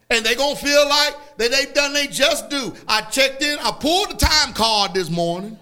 And 0.09 0.25
they're 0.25 0.37
going 0.37 0.57
to 0.57 0.65
feel 0.65 0.89
like 0.89 1.17
that 1.39 1.51
they've 1.51 1.75
done 1.75 1.93
they 1.93 2.07
just 2.07 2.49
do. 2.49 2.73
I 2.87 3.03
checked 3.03 3.43
in, 3.43 3.59
I 3.59 3.73
pulled 3.73 4.11
the 4.11 4.17
time 4.17 4.53
card 4.53 4.95
this 4.95 5.11
morning. 5.11 5.59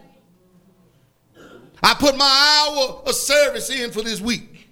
I 1.82 1.94
put 1.94 2.16
my 2.16 2.24
hour 2.24 3.02
of 3.06 3.14
service 3.14 3.70
in 3.70 3.90
for 3.90 4.02
this 4.02 4.20
week. 4.20 4.68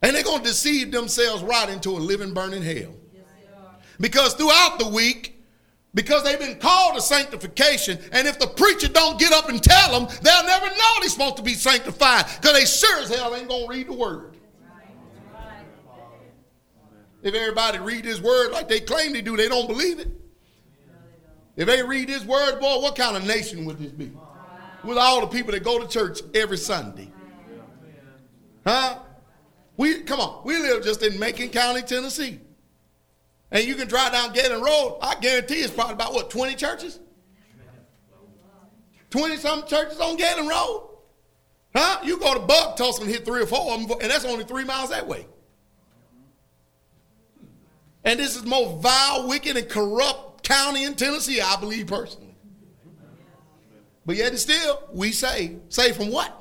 And 0.00 0.14
they're 0.14 0.22
to 0.42 0.48
deceive 0.48 0.92
themselves 0.92 1.42
right 1.42 1.68
into 1.68 1.90
a 1.90 1.98
living, 1.98 2.32
burning 2.32 2.62
hell. 2.62 2.94
Because 4.00 4.34
throughout 4.34 4.78
the 4.78 4.88
week, 4.88 5.37
because 5.94 6.22
they've 6.22 6.38
been 6.38 6.58
called 6.58 6.96
to 6.96 7.00
sanctification, 7.00 7.98
and 8.12 8.28
if 8.28 8.38
the 8.38 8.46
preacher 8.46 8.88
don't 8.88 9.18
get 9.18 9.32
up 9.32 9.48
and 9.48 9.62
tell 9.62 9.98
them, 9.98 10.08
they'll 10.22 10.44
never 10.44 10.66
know 10.66 11.00
they're 11.00 11.08
supposed 11.08 11.36
to 11.38 11.42
be 11.42 11.54
sanctified 11.54 12.26
because 12.40 12.52
they 12.52 12.64
sure 12.64 13.02
as 13.02 13.08
hell 13.08 13.34
ain't 13.34 13.48
going 13.48 13.66
to 13.66 13.70
read 13.70 13.88
the 13.88 13.94
word. 13.94 14.36
If 17.22 17.34
everybody 17.34 17.78
read 17.78 18.04
his 18.04 18.22
word 18.22 18.52
like 18.52 18.68
they 18.68 18.80
claim 18.80 19.12
they 19.12 19.22
do, 19.22 19.36
they 19.36 19.48
don't 19.48 19.66
believe 19.66 19.98
it. 19.98 20.08
If 21.56 21.66
they 21.66 21.82
read 21.82 22.08
his 22.08 22.24
word, 22.24 22.60
boy, 22.60 22.78
what 22.78 22.94
kind 22.94 23.16
of 23.16 23.26
nation 23.26 23.64
would 23.64 23.78
this 23.78 23.90
be? 23.90 24.12
With 24.84 24.96
all 24.96 25.22
the 25.22 25.26
people 25.26 25.50
that 25.52 25.64
go 25.64 25.80
to 25.80 25.88
church 25.88 26.20
every 26.34 26.56
Sunday. 26.56 27.10
Huh? 28.64 28.98
We 29.76 30.02
come 30.02 30.20
on, 30.20 30.42
we 30.44 30.56
live 30.56 30.84
just 30.84 31.02
in 31.02 31.18
Macon 31.18 31.48
County, 31.48 31.82
Tennessee. 31.82 32.40
And 33.50 33.64
you 33.64 33.74
can 33.74 33.88
drive 33.88 34.12
down 34.12 34.32
Gaylord 34.32 34.62
Road, 34.62 34.98
I 35.00 35.14
guarantee 35.20 35.56
it's 35.56 35.72
probably 35.72 35.94
about 35.94 36.12
what, 36.12 36.30
20 36.30 36.54
churches? 36.54 37.00
20 39.10 39.36
some 39.38 39.66
churches 39.66 40.00
on 40.00 40.16
Gaylord 40.16 40.48
Road. 40.48 40.88
Huh? 41.74 42.00
You 42.04 42.18
go 42.18 42.34
to 42.34 42.40
Bugtussle 42.40 43.02
and 43.02 43.10
hit 43.10 43.24
three 43.24 43.42
or 43.42 43.46
four 43.46 43.72
of 43.72 43.88
them, 43.88 43.98
and 44.00 44.10
that's 44.10 44.24
only 44.24 44.44
three 44.44 44.64
miles 44.64 44.90
that 44.90 45.06
way. 45.06 45.26
And 48.04 48.18
this 48.18 48.36
is 48.36 48.42
the 48.42 48.48
most 48.48 48.82
vile, 48.82 49.28
wicked, 49.28 49.56
and 49.56 49.68
corrupt 49.68 50.42
county 50.42 50.84
in 50.84 50.94
Tennessee, 50.94 51.40
I 51.40 51.56
believe 51.56 51.86
personally. 51.86 52.34
But 54.06 54.16
yet 54.16 54.28
and 54.28 54.38
still, 54.38 54.82
we 54.92 55.12
say, 55.12 55.56
say 55.68 55.92
from 55.92 56.10
what? 56.10 56.34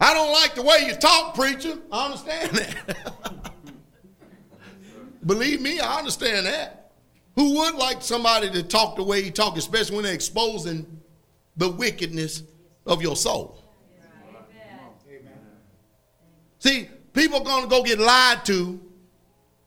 I 0.00 0.14
don't 0.14 0.32
like 0.32 0.54
the 0.54 0.62
way 0.62 0.84
you 0.86 0.94
talk, 0.94 1.34
preacher. 1.34 1.78
I 1.90 2.06
understand 2.06 2.50
that. 2.52 3.32
Believe 5.26 5.60
me, 5.60 5.80
I 5.80 5.98
understand 5.98 6.46
that. 6.46 6.92
Who 7.34 7.58
would 7.58 7.74
like 7.74 8.00
somebody 8.00 8.48
to 8.50 8.62
talk 8.62 8.96
the 8.96 9.02
way 9.02 9.20
you 9.20 9.30
talk, 9.30 9.58
especially 9.58 9.96
when 9.96 10.04
they're 10.04 10.14
exposing 10.14 10.86
the 11.56 11.68
wickedness 11.68 12.44
of 12.86 13.02
your 13.02 13.16
soul? 13.16 13.62
Amen. 14.48 15.32
See, 16.58 16.88
people 17.12 17.40
are 17.40 17.44
going 17.44 17.64
to 17.64 17.68
go 17.68 17.82
get 17.82 17.98
lied 17.98 18.44
to 18.46 18.80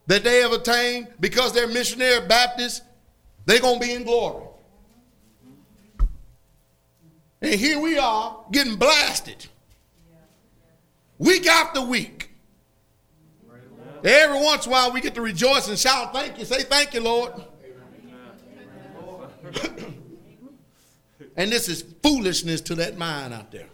that 0.07 0.23
they 0.23 0.39
have 0.39 0.53
attained 0.53 1.09
because 1.19 1.53
they're 1.53 1.67
missionary 1.67 2.25
Baptists. 2.25 2.81
They're 3.45 3.59
going 3.59 3.79
to 3.79 3.85
be 3.85 3.93
in 3.93 4.03
glory. 4.03 4.45
And 7.41 7.53
here 7.53 7.79
we 7.79 7.97
are 7.97 8.45
getting 8.51 8.75
blasted 8.75 9.45
week 11.19 11.47
after 11.47 11.81
week. 11.81 12.28
Every 14.03 14.39
once 14.39 14.65
in 14.65 14.71
a 14.71 14.73
while, 14.73 14.91
we 14.91 15.01
get 15.01 15.15
to 15.15 15.21
rejoice 15.21 15.67
and 15.67 15.77
shout, 15.77 16.13
Thank 16.13 16.39
you. 16.39 16.45
Say, 16.45 16.63
Thank 16.63 16.93
you, 16.93 17.01
Lord. 17.01 17.33
and 21.35 21.51
this 21.51 21.67
is 21.67 21.83
foolishness 22.03 22.61
to 22.61 22.75
that 22.75 22.97
mind 22.97 23.33
out 23.33 23.51
there. 23.51 23.67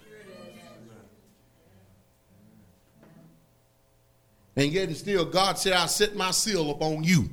And 4.56 4.72
yet, 4.72 4.88
and 4.88 4.96
still, 4.96 5.26
God 5.26 5.58
said, 5.58 5.74
I 5.74 5.86
set 5.86 6.16
my 6.16 6.32
seal 6.32 6.72
upon 6.72 7.04
you, 7.04 7.30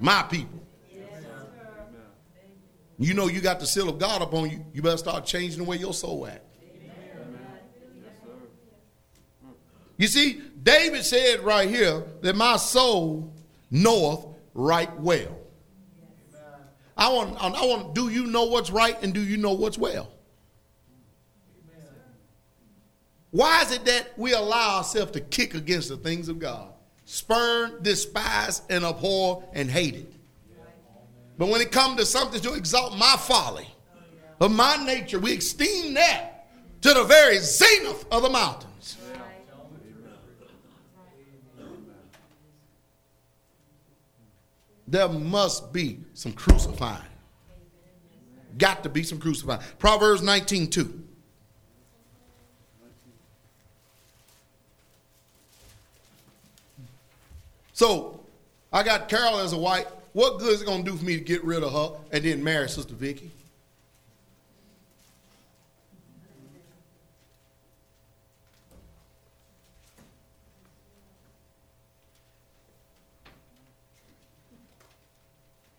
my 0.00 0.22
people. 0.22 0.60
You 2.98 3.12
know, 3.12 3.26
you 3.26 3.42
got 3.42 3.60
the 3.60 3.66
seal 3.66 3.90
of 3.90 3.98
God 3.98 4.22
upon 4.22 4.48
you. 4.50 4.64
You 4.72 4.80
better 4.80 4.96
start 4.96 5.26
changing 5.26 5.58
the 5.58 5.64
way 5.64 5.76
your 5.76 5.92
soul 5.92 6.26
acts. 6.26 6.45
You 9.96 10.06
see, 10.08 10.42
David 10.62 11.04
said 11.04 11.40
right 11.40 11.68
here 11.68 12.04
that 12.20 12.36
my 12.36 12.56
soul 12.56 13.32
knoweth 13.70 14.26
right 14.54 14.94
well. 15.00 15.38
I 16.96 17.12
want, 17.12 17.36
I 17.42 17.48
want, 17.66 17.94
do 17.94 18.08
you 18.08 18.26
know 18.26 18.44
what's 18.44 18.70
right 18.70 19.00
and 19.02 19.12
do 19.12 19.20
you 19.20 19.36
know 19.36 19.52
what's 19.52 19.76
well? 19.76 20.10
Why 23.30 23.60
is 23.62 23.72
it 23.72 23.84
that 23.84 24.18
we 24.18 24.32
allow 24.32 24.78
ourselves 24.78 25.12
to 25.12 25.20
kick 25.20 25.54
against 25.54 25.90
the 25.90 25.98
things 25.98 26.28
of 26.28 26.38
God? 26.38 26.72
Spurn, 27.04 27.82
despise, 27.82 28.62
and 28.70 28.82
abhor 28.84 29.44
and 29.52 29.70
hate 29.70 29.94
it. 29.94 30.12
But 31.36 31.48
when 31.48 31.60
it 31.60 31.70
comes 31.70 31.98
to 31.98 32.06
something 32.06 32.40
to 32.40 32.54
exalt 32.54 32.96
my 32.96 33.14
folly, 33.18 33.68
oh, 34.40 34.46
of 34.46 34.52
my 34.52 34.76
nature, 34.76 35.18
we 35.18 35.36
esteem 35.36 35.94
that 35.94 36.48
to 36.80 36.94
the 36.94 37.04
very 37.04 37.38
zenith 37.38 38.06
of 38.10 38.22
the 38.22 38.30
mountain. 38.30 38.70
There 44.88 45.08
must 45.08 45.72
be 45.72 46.00
some 46.14 46.32
crucifying. 46.32 47.02
Got 48.58 48.82
to 48.84 48.88
be 48.88 49.02
some 49.02 49.18
crucifying. 49.18 49.60
Proverbs 49.78 50.22
19 50.22 50.68
2. 50.70 51.02
So 57.72 58.20
I 58.72 58.82
got 58.82 59.08
Carol 59.08 59.38
as 59.38 59.52
a 59.52 59.58
wife. 59.58 59.86
What 60.14 60.38
good 60.38 60.54
is 60.54 60.62
it 60.62 60.64
going 60.64 60.82
to 60.82 60.90
do 60.90 60.96
for 60.96 61.04
me 61.04 61.18
to 61.18 61.22
get 61.22 61.44
rid 61.44 61.62
of 61.62 61.72
her 61.72 61.98
and 62.10 62.24
then 62.24 62.42
marry 62.42 62.70
Sister 62.70 62.94
Vicky? 62.94 63.30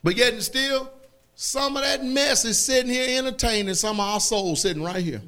But 0.08 0.16
yet 0.16 0.32
and 0.32 0.42
still, 0.42 0.90
some 1.36 1.76
of 1.76 1.84
that 1.84 2.02
mess 2.02 2.46
is 2.46 2.58
sitting 2.58 2.90
here 2.90 3.20
entertaining 3.20 3.74
some 3.74 4.00
of 4.00 4.08
our 4.08 4.22
souls 4.22 4.62
sitting 4.62 4.82
right 4.82 5.04
here. 5.04 5.22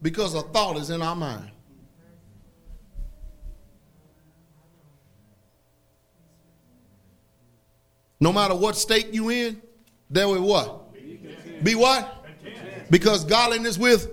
Because 0.00 0.34
a 0.34 0.40
thought 0.40 0.78
is 0.78 0.88
in 0.88 1.02
our 1.02 1.14
mind. 1.14 1.50
No 8.18 8.32
matter 8.32 8.54
what 8.54 8.76
state 8.76 9.12
you 9.12 9.28
in, 9.28 9.60
there 10.08 10.26
will 10.26 10.40
what? 10.40 10.94
Be 11.62 11.74
what? 11.74 12.24
Because 12.88 13.26
godliness 13.26 13.76
with 13.76 14.08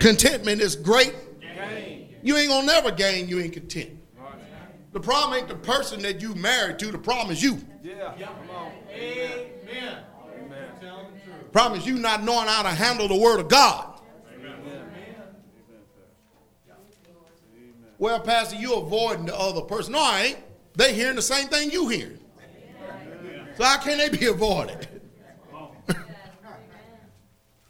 contentment 0.00 0.62
is 0.62 0.74
great. 0.74 1.14
You 2.22 2.38
ain't 2.38 2.48
gonna 2.48 2.66
never 2.66 2.90
gain, 2.90 3.28
you 3.28 3.40
ain't 3.40 3.52
content. 3.52 3.90
The 4.94 5.00
problem 5.00 5.38
ain't 5.38 5.48
the 5.48 5.56
person 5.56 6.00
that 6.00 6.22
you 6.22 6.34
married 6.34 6.78
to, 6.78 6.90
the 6.90 6.96
problem 6.96 7.30
is 7.30 7.42
you. 7.42 7.60
Yeah. 7.82 8.14
Amen. 8.96 9.98
Problem 11.52 11.80
is 11.80 11.86
you 11.86 11.94
not 11.94 12.22
knowing 12.22 12.48
how 12.48 12.62
to 12.62 12.68
handle 12.68 13.08
the 13.08 13.16
word 13.16 13.40
of 13.40 13.48
God. 13.48 13.96
Well, 17.98 18.20
Pastor, 18.20 18.56
you 18.56 18.74
avoiding 18.74 19.26
the 19.26 19.38
other 19.38 19.62
person. 19.62 19.92
No, 19.92 20.00
I 20.00 20.22
ain't. 20.22 20.38
They 20.74 20.94
hearing 20.94 21.16
the 21.16 21.22
same 21.22 21.48
thing 21.48 21.70
you 21.70 21.88
hearing. 21.88 22.18
So 23.56 23.64
how 23.64 23.78
can 23.78 23.96
they 23.96 24.10
be 24.10 24.26
avoided? 24.26 24.86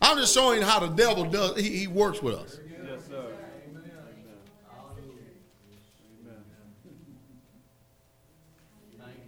I'm 0.03 0.19
just 0.19 0.35
showing 0.35 0.63
how 0.63 0.81
the 0.81 0.89
devil 0.89 1.25
does. 1.25 1.57
He, 1.57 1.79
he 1.79 1.87
works 1.87 2.21
with 2.21 2.35
us. 2.35 2.59
Yes, 2.85 3.07
sir. 3.07 3.37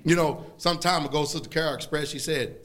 You 0.05 0.16
know, 0.16 0.46
some 0.57 0.78
time 0.78 1.05
ago, 1.05 1.24
Sister 1.24 1.49
Carol 1.49 1.74
expressed. 1.74 2.12
She 2.12 2.18
said, 2.18 2.57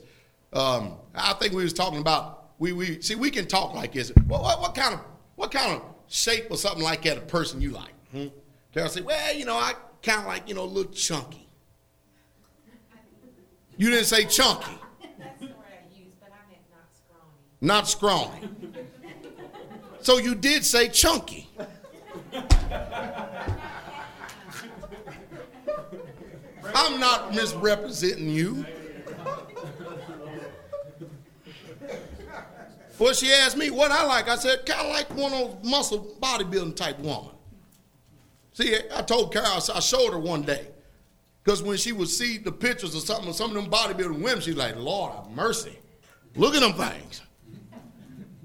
um, 0.54 0.96
"I 1.16 1.34
think 1.34 1.54
we 1.54 1.64
was 1.64 1.74
talking 1.74 2.00
about 2.00 2.52
we 2.60 2.74
we 2.74 3.02
see 3.02 3.16
we 3.16 3.32
can 3.32 3.48
talk 3.48 3.74
like 3.74 3.94
this. 3.94 4.12
What, 4.28 4.42
what, 4.42 4.62
what 4.62 4.76
kind 4.76 4.94
of 4.94 5.02
what 5.36 5.52
kind 5.52 5.74
of 5.74 5.84
shape 6.08 6.48
or 6.50 6.58
something 6.58 6.84
like 6.84 7.04
that 7.04 7.18
a 7.18 7.22
person 7.22 7.60
you 7.62 7.72
like?" 7.72 7.94
Hmm? 8.12 8.28
Carol 8.74 8.90
said, 8.90 9.06
"Well, 9.06 9.36
you 9.36 9.46
know, 9.46 9.56
I 9.56 9.74
kind 10.02 10.22
of 10.22 10.28
like 10.28 10.48
you 10.48 10.56
know 10.56 10.64
a 10.64 10.66
little 10.66 10.92
chunky." 10.92 11.44
You 13.76 13.90
didn't 13.90 14.06
say 14.06 14.26
chunky, 14.26 14.72
That's 15.18 15.40
the 15.40 15.48
word 15.48 15.56
I 15.72 15.98
used, 15.98 16.20
but 16.20 16.30
I 16.32 16.48
meant 16.48 16.62
not 16.70 17.88
scrawny. 17.90 18.40
not 18.40 18.48
scrawny. 18.48 18.50
So 20.02 20.18
you 20.18 20.36
did 20.36 20.66
say 20.66 20.90
chunky. 20.90 21.50
I'm 26.74 27.00
not 27.00 27.34
misrepresenting 27.34 28.30
you. 28.30 28.66
Well, 33.00 33.14
she 33.14 33.32
asked 33.34 33.58
me 33.58 33.70
what 33.70 33.92
I 33.92 34.06
like. 34.06 34.30
I 34.30 34.36
said, 34.36 34.66
kind 34.66 34.82
of 34.88 34.94
like 34.94 35.10
one 35.16 35.34
of 35.34 35.62
those 35.62 35.70
muscle 35.72 36.16
bodybuilding 36.22 36.76
type 36.76 37.00
woman. 37.00 37.32
See, 38.54 38.78
I 38.96 39.02
told 39.02 39.34
Carol, 39.34 39.48
I 39.74 39.80
showed 39.80 40.12
her 40.14 40.20
one 40.20 40.44
day. 40.44 40.68
Because 41.44 41.62
when 41.62 41.76
she 41.76 41.92
would 41.92 42.08
see 42.08 42.38
the 42.38 42.52
pictures 42.52 42.96
of 42.96 43.02
some, 43.02 43.28
of 43.28 43.36
some 43.36 43.56
of 43.56 43.62
them 43.62 43.70
bodybuilding 43.72 44.22
women, 44.22 44.40
she's 44.40 44.56
like, 44.56 44.76
Lord 44.78 45.12
have 45.14 45.30
mercy. 45.32 45.78
Look 46.36 46.56
at 46.56 46.62
them 46.62 46.74
things. 46.74 47.22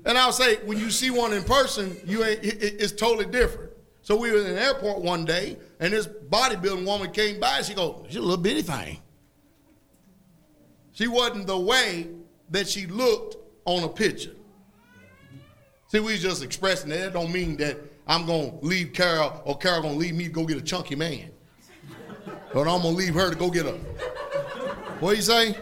And 0.05 0.17
I'll 0.19 0.33
say, 0.33 0.57
when 0.65 0.79
you 0.79 0.91
see 0.91 1.11
one 1.11 1.33
in 1.33 1.45
person, 1.45 1.97
you 2.07 2.25
ain't, 2.25 2.43
it- 2.43 2.81
it's 2.81 2.93
totally 2.93 3.27
different. 3.27 3.71
So 4.03 4.17
we 4.17 4.33
were 4.33 4.39
in 4.39 4.47
an 4.47 4.57
airport 4.59 5.03
one 5.03 5.25
day, 5.27 5.59
and 5.81 5.93
this 5.93 6.07
bodybuilding 6.07 6.85
woman 6.85 7.11
came 7.13 7.39
by, 7.39 7.63
she 7.63 7.75
go, 7.75 8.05
she's 8.09 8.17
a 8.17 8.21
little 8.21 8.37
bitty 8.37 8.63
thing. 8.63 9.01
She 10.93 11.07
wasn't 11.07 11.47
the 11.47 11.59
way 11.59 12.09
that 12.51 12.67
she 12.69 12.87
looked 12.87 13.37
on 13.65 13.85
a 13.85 13.89
picture. 13.89 14.33
See, 15.89 16.01
we 16.01 16.19
just 16.19 16.43
expressing 16.43 16.91
that. 16.91 16.99
That 16.99 17.13
don't 17.13 17.33
mean 17.33 17.57
that 17.59 17.79
I'm 18.07 18.27
gonna 18.27 18.53
leave 18.61 18.93
Carol 18.93 19.41
or 19.45 19.57
Carol 19.57 19.83
gonna 19.83 19.95
leave 19.95 20.15
me 20.15 20.25
to 20.25 20.31
go 20.31 20.45
get 20.45 20.57
a 20.57 20.63
chunky 20.63 20.97
man. 20.97 21.31
But 22.53 22.63
I'm 22.63 22.83
gonna 22.83 22.89
leave 22.89 23.15
her 23.15 23.31
to 23.31 23.37
go 23.37 23.51
get 23.51 23.67
a. 23.67 23.73
What 25.01 25.17
you 25.17 25.23
say? 25.23 25.57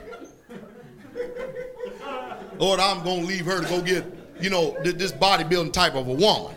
Lord, 2.59 2.81
I'm 2.81 3.05
gonna 3.05 3.23
leave 3.23 3.45
her 3.45 3.61
to 3.61 3.69
go 3.69 3.83
get, 3.83 4.05
you 4.41 4.49
know, 4.49 4.77
this 4.83 5.12
bodybuilding 5.12 5.73
type 5.73 5.95
of 5.95 6.09
a 6.09 6.12
woman. 6.12 6.57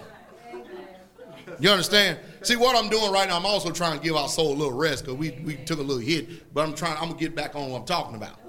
You 1.59 1.69
understand? 1.69 2.19
See 2.41 2.55
what 2.55 2.75
I'm 2.75 2.89
doing 2.89 3.11
right 3.11 3.27
now. 3.27 3.37
I'm 3.37 3.45
also 3.45 3.71
trying 3.71 3.97
to 3.97 4.03
give 4.03 4.15
our 4.15 4.29
soul 4.29 4.53
a 4.53 4.55
little 4.55 4.77
rest 4.77 5.03
because 5.03 5.17
we, 5.17 5.31
we 5.43 5.55
took 5.55 5.79
a 5.79 5.81
little 5.81 6.01
hit, 6.01 6.53
but 6.53 6.65
I'm 6.65 6.73
trying. 6.73 6.95
I'm 6.97 7.09
gonna 7.09 7.19
get 7.19 7.35
back 7.35 7.55
on 7.55 7.69
what 7.69 7.79
I'm 7.79 7.85
talking 7.85 8.15
about. 8.15 8.39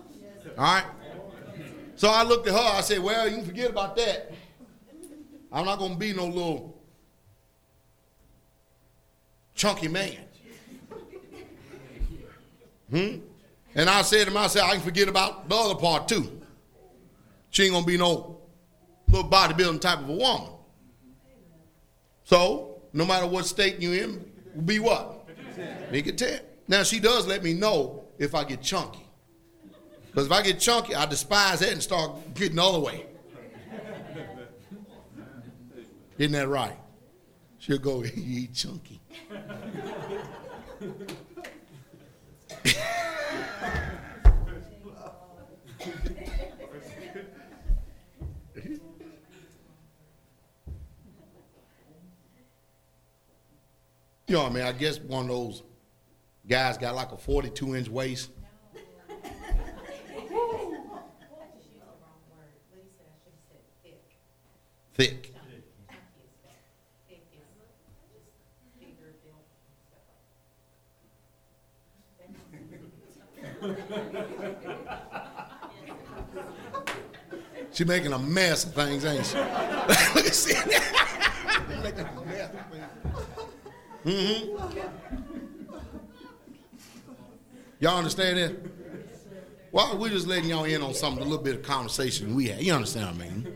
All 0.57 0.65
right. 0.65 0.85
So 1.97 2.09
I 2.09 2.23
looked 2.23 2.47
at 2.47 2.55
her. 2.55 2.79
I 2.79 2.81
said, 2.81 3.01
"Well, 3.01 3.29
you 3.29 3.37
can 3.37 3.47
forget 3.47 3.71
about 3.71 3.97
that. 3.97 4.33
I'm 5.53 5.65
not 5.65 5.79
gonna 5.79 5.97
be 5.97 6.13
no 6.13 6.27
little 6.27 6.81
chunky 9.55 9.89
man." 9.89 10.17
Hmm? 12.91 13.17
And 13.75 13.89
I 13.89 14.03
said 14.03 14.27
to 14.27 14.33
myself, 14.33 14.69
I 14.69 14.73
can 14.75 14.83
forget 14.83 15.09
about 15.09 15.49
the 15.49 15.55
other 15.55 15.77
part 15.77 16.09
too. 16.09 16.41
She 17.51 17.65
ain't 17.65 17.73
gonna 17.73 17.87
be 17.87 17.97
no 17.97 18.41
little 19.09 19.29
bodybuilding 19.29 19.81
type 19.81 20.01
of 20.01 20.09
a 20.09 20.13
woman. 20.13 20.51
So, 22.25 22.70
no 22.93 23.05
matter 23.05 23.27
what 23.27 23.47
state 23.47 23.81
you 23.81 23.93
in, 23.93 24.31
be 24.65 24.79
what? 24.79 25.27
Be 25.91 26.03
content. 26.03 26.43
Now 26.69 26.83
she 26.83 27.01
does 27.01 27.27
let 27.27 27.43
me 27.43 27.53
know 27.53 28.05
if 28.19 28.35
I 28.35 28.45
get 28.45 28.63
chunky. 28.63 29.07
Because 30.07 30.27
if 30.27 30.33
I 30.33 30.43
get 30.43 30.59
chunky, 30.59 30.95
I 30.95 31.07
despise 31.07 31.61
that 31.61 31.73
and 31.73 31.83
start 31.83 32.35
getting 32.35 32.57
the 32.57 32.65
other 32.65 32.81
way. 32.81 33.07
Isn't 36.19 36.33
that 36.33 36.49
right? 36.49 36.77
She'll 37.59 37.79
go, 37.79 38.03
you 38.17 38.41
eat 38.41 38.55
chunky. 38.55 39.01
You 54.31 54.37
know, 54.37 54.43
what 54.45 54.53
I 54.53 54.55
mean, 54.55 54.65
I 54.65 54.71
guess 54.71 55.01
one 55.01 55.25
of 55.25 55.29
those 55.31 55.65
guys 56.49 56.79
got 56.79 56.95
like 56.95 57.11
a 57.11 57.17
42 57.17 57.75
inch 57.75 57.89
waist. 57.89 58.31
I 58.31 59.15
just 59.17 59.27
used 59.27 60.29
the 60.29 60.37
wrong 60.39 62.23
word. 62.31 62.55
Lisa, 62.73 63.03
I 63.03 63.19
should 63.25 63.35
have 63.35 63.43
said 63.51 63.59
thick. 63.83 63.99
Thick. 64.95 65.35
Chunky 65.35 66.23
is 66.23 66.39
fat. 66.47 66.63
Thick 67.09 67.27
is 67.33 67.49
just 72.23 72.53
bigger 72.53 72.87
built 77.59 77.69
She 77.73 77.85
making 77.85 78.13
a 78.13 78.19
mess 78.21 78.65
of 78.65 78.75
things, 78.75 79.05
ain't 79.05 79.27
she? 79.27 79.39
Look 80.15 80.27
at 80.27 80.35
see. 80.35 80.55
making 81.83 82.07
a 82.07 82.25
mess 82.27 82.51
of 84.05 84.13
things. 84.13 84.49
hmm 84.49 84.57
Y'all 87.81 87.97
understand 87.97 88.37
that? 88.37 88.57
Well, 89.73 89.97
we're 89.97 90.11
just 90.11 90.27
letting 90.27 90.51
y'all 90.51 90.65
in 90.65 90.83
on 90.83 90.93
something, 90.93 91.23
a 91.23 91.27
little 91.27 91.43
bit 91.43 91.55
of 91.55 91.63
conversation 91.63 92.35
we 92.35 92.49
had. 92.49 92.61
You 92.61 92.75
understand 92.75 93.07
what 93.07 93.27
I 93.27 93.31
mean? 93.31 93.55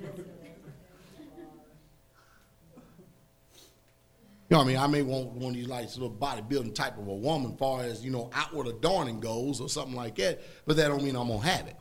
You 4.48 4.56
know 4.56 4.58
what 4.58 4.64
I 4.64 4.68
mean? 4.68 4.76
I 4.76 4.86
may 4.86 5.02
want 5.02 5.32
one 5.32 5.50
of 5.50 5.56
these 5.56 5.66
like 5.66 5.86
little 5.96 6.10
bodybuilding 6.10 6.74
type 6.74 6.96
of 6.96 7.08
a 7.08 7.14
woman, 7.14 7.56
far 7.56 7.82
as 7.82 8.04
you 8.04 8.10
know, 8.10 8.30
outward 8.32 8.68
adorning 8.68 9.20
goes, 9.20 9.60
or 9.60 9.68
something 9.68 9.94
like 9.96 10.14
that. 10.16 10.40
But 10.64 10.76
that 10.76 10.88
don't 10.88 11.02
mean 11.02 11.16
I'm 11.16 11.28
gonna 11.28 11.40
have 11.40 11.66
it. 11.66 11.76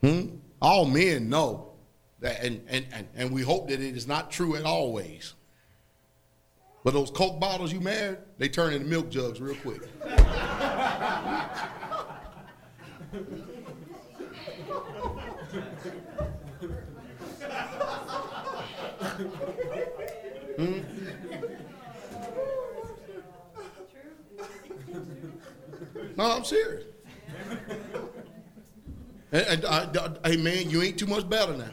Hmm? 0.00 0.36
All 0.62 0.86
men 0.86 1.28
know 1.28 1.74
that, 2.20 2.42
and, 2.42 2.64
and, 2.68 2.86
and, 2.92 3.08
and 3.14 3.30
we 3.32 3.42
hope 3.42 3.68
that 3.68 3.80
it 3.80 3.96
is 3.96 4.06
not 4.06 4.30
true 4.30 4.56
at 4.56 4.64
always. 4.64 5.34
But 6.84 6.92
those 6.92 7.10
Coke 7.10 7.40
bottles 7.40 7.72
you 7.72 7.80
married, 7.80 8.18
they 8.36 8.48
turn 8.48 8.74
into 8.74 8.86
milk 8.86 9.08
jugs 9.08 9.40
real 9.40 9.56
quick. 9.56 9.80
No, 26.16 26.30
I'm 26.30 26.44
serious. 26.44 26.84
And, 29.32 29.64
uh, 29.64 30.10
hey 30.24 30.36
man, 30.36 30.70
you 30.70 30.82
ain't 30.82 30.98
too 30.98 31.06
much 31.06 31.28
better 31.28 31.56
now. 31.56 31.70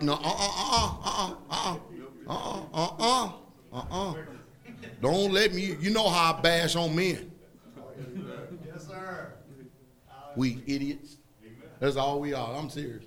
No, 0.00 0.14
uh, 0.14 0.18
uh, 0.22 0.22
uh, 0.24 0.94
uh, 1.04 1.34
uh, 1.50 1.74
uh, 1.74 1.76
uh, 2.30 2.62
uh, 2.72 3.32
uh. 3.32 3.32
Uh, 3.72 4.14
don't 5.00 5.32
let 5.32 5.54
me. 5.54 5.76
You 5.80 5.90
know 5.90 6.08
how 6.08 6.34
I 6.34 6.40
bash 6.40 6.76
on 6.76 6.94
men. 6.94 7.30
Yes, 8.64 8.86
sir. 8.86 9.32
We 10.36 10.62
idiots. 10.66 11.16
That's 11.78 11.96
all 11.96 12.20
we 12.20 12.34
are. 12.34 12.54
I'm 12.54 12.68
serious. 12.68 13.04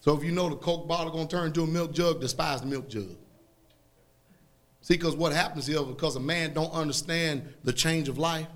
So 0.00 0.16
if 0.16 0.24
you 0.24 0.32
know 0.32 0.48
the 0.48 0.56
Coke 0.56 0.88
bottle 0.88 1.12
gonna 1.12 1.28
turn 1.28 1.48
into 1.48 1.62
a 1.62 1.66
milk 1.66 1.92
jug, 1.92 2.20
despise 2.20 2.62
the 2.62 2.66
milk 2.66 2.88
jug. 2.88 3.16
See, 4.80 4.94
because 4.94 5.14
what 5.14 5.32
happens 5.32 5.66
here, 5.66 5.82
because 5.82 6.16
a 6.16 6.20
man 6.20 6.54
don't 6.54 6.72
understand 6.72 7.52
the 7.64 7.74
change 7.74 8.08
of 8.08 8.16
life, 8.16 8.46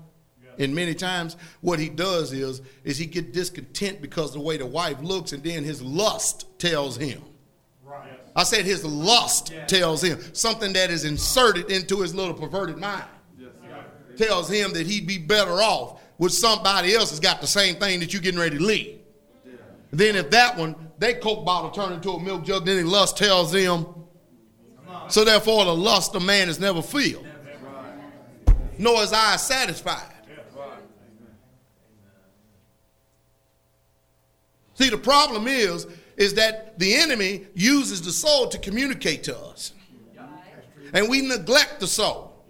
and 0.59 0.73
many 0.73 0.93
times 0.93 1.37
what 1.61 1.79
he 1.79 1.89
does 1.89 2.33
is, 2.33 2.61
is 2.83 2.97
he 2.97 3.05
get 3.05 3.33
discontent 3.33 4.01
because 4.01 4.29
of 4.29 4.33
the 4.35 4.41
way 4.41 4.57
the 4.57 4.65
wife 4.65 5.01
looks, 5.01 5.31
and 5.31 5.43
then 5.43 5.63
his 5.63 5.81
lust 5.81 6.45
tells 6.59 6.97
him. 6.97 7.21
Right. 7.83 8.19
I 8.35 8.43
said 8.43 8.65
his 8.65 8.83
lust 8.83 9.53
tells 9.67 10.03
him 10.03 10.19
something 10.33 10.73
that 10.73 10.89
is 10.89 11.05
inserted 11.05 11.71
into 11.71 12.01
his 12.01 12.15
little 12.15 12.33
perverted 12.33 12.77
mind. 12.77 13.05
Tells 14.17 14.49
him 14.49 14.73
that 14.73 14.85
he'd 14.85 15.07
be 15.07 15.17
better 15.17 15.53
off 15.53 15.99
with 16.19 16.33
somebody 16.33 16.93
else 16.93 17.09
that's 17.09 17.19
got 17.19 17.41
the 17.41 17.47
same 17.47 17.75
thing 17.75 17.99
that 17.99 18.13
you're 18.13 18.21
getting 18.21 18.39
ready 18.39 18.57
to 18.57 18.63
leave. 18.63 18.99
Then 19.91 20.15
if 20.15 20.29
that 20.31 20.57
one, 20.57 20.75
they 20.99 21.15
coke 21.15 21.45
bottle 21.45 21.71
turn 21.71 21.93
into 21.93 22.11
a 22.11 22.19
milk 22.21 22.45
jug, 22.45 22.65
then 22.65 22.77
the 22.77 22.89
lust 22.89 23.17
tells 23.17 23.51
them. 23.51 23.85
So 25.09 25.25
therefore, 25.25 25.65
the 25.65 25.75
lust 25.75 26.15
of 26.15 26.23
man 26.23 26.47
is 26.47 26.59
never 26.59 26.81
filled, 26.81 27.27
nor 28.77 29.01
is 29.03 29.11
I 29.11 29.35
satisfied. 29.35 30.12
See, 34.83 34.89
the 34.89 34.97
problem 34.97 35.47
is, 35.47 35.87
is 36.17 36.33
that 36.33 36.77
the 36.77 36.95
enemy 36.95 37.47
uses 37.53 38.01
the 38.01 38.11
soul 38.11 38.49
to 38.49 38.57
communicate 38.57 39.23
to 39.23 39.37
us. 39.37 39.71
And 40.91 41.09
we 41.09 41.21
neglect 41.21 41.79
the 41.79 41.87
soul. 41.87 42.43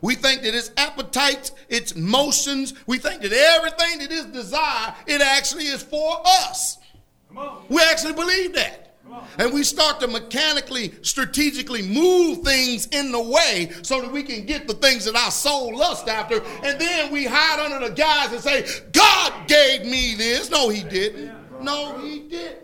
We 0.00 0.14
think 0.14 0.42
that 0.42 0.54
its 0.54 0.70
appetites, 0.76 1.50
its 1.68 1.96
motions, 1.96 2.74
we 2.86 2.98
think 2.98 3.22
that 3.22 3.32
everything 3.32 3.98
that 3.98 4.12
is 4.12 4.26
desire, 4.26 4.94
it 5.08 5.20
actually 5.20 5.64
is 5.64 5.82
for 5.82 6.22
us. 6.24 6.78
We 7.68 7.82
actually 7.82 8.14
believe 8.14 8.54
that. 8.54 8.94
And 9.38 9.52
we 9.52 9.64
start 9.64 9.98
to 10.00 10.06
mechanically, 10.06 10.94
strategically 11.02 11.82
move 11.82 12.44
things 12.44 12.86
in 12.92 13.10
the 13.10 13.20
way 13.20 13.72
so 13.82 14.00
that 14.00 14.12
we 14.12 14.22
can 14.22 14.46
get 14.46 14.68
the 14.68 14.74
things 14.74 15.06
that 15.06 15.16
our 15.16 15.32
soul 15.32 15.76
lusts 15.76 16.08
after. 16.08 16.40
And 16.62 16.80
then 16.80 17.10
we 17.10 17.26
hide 17.26 17.58
under 17.58 17.88
the 17.88 17.92
guise 17.92 18.30
and 18.30 18.40
say, 18.40 18.64
God 18.92 19.48
gave 19.48 19.84
me 19.84 20.14
this. 20.14 20.50
No, 20.50 20.68
He 20.68 20.84
didn't. 20.84 21.39
No, 21.62 21.98
He 21.98 22.20
didn't. 22.20 22.58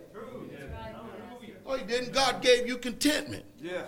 Oh, 1.66 1.76
He 1.76 1.84
didn't. 1.84 2.12
God 2.12 2.42
gave 2.42 2.66
you 2.66 2.78
contentment. 2.78 3.44
Yes. 3.60 3.86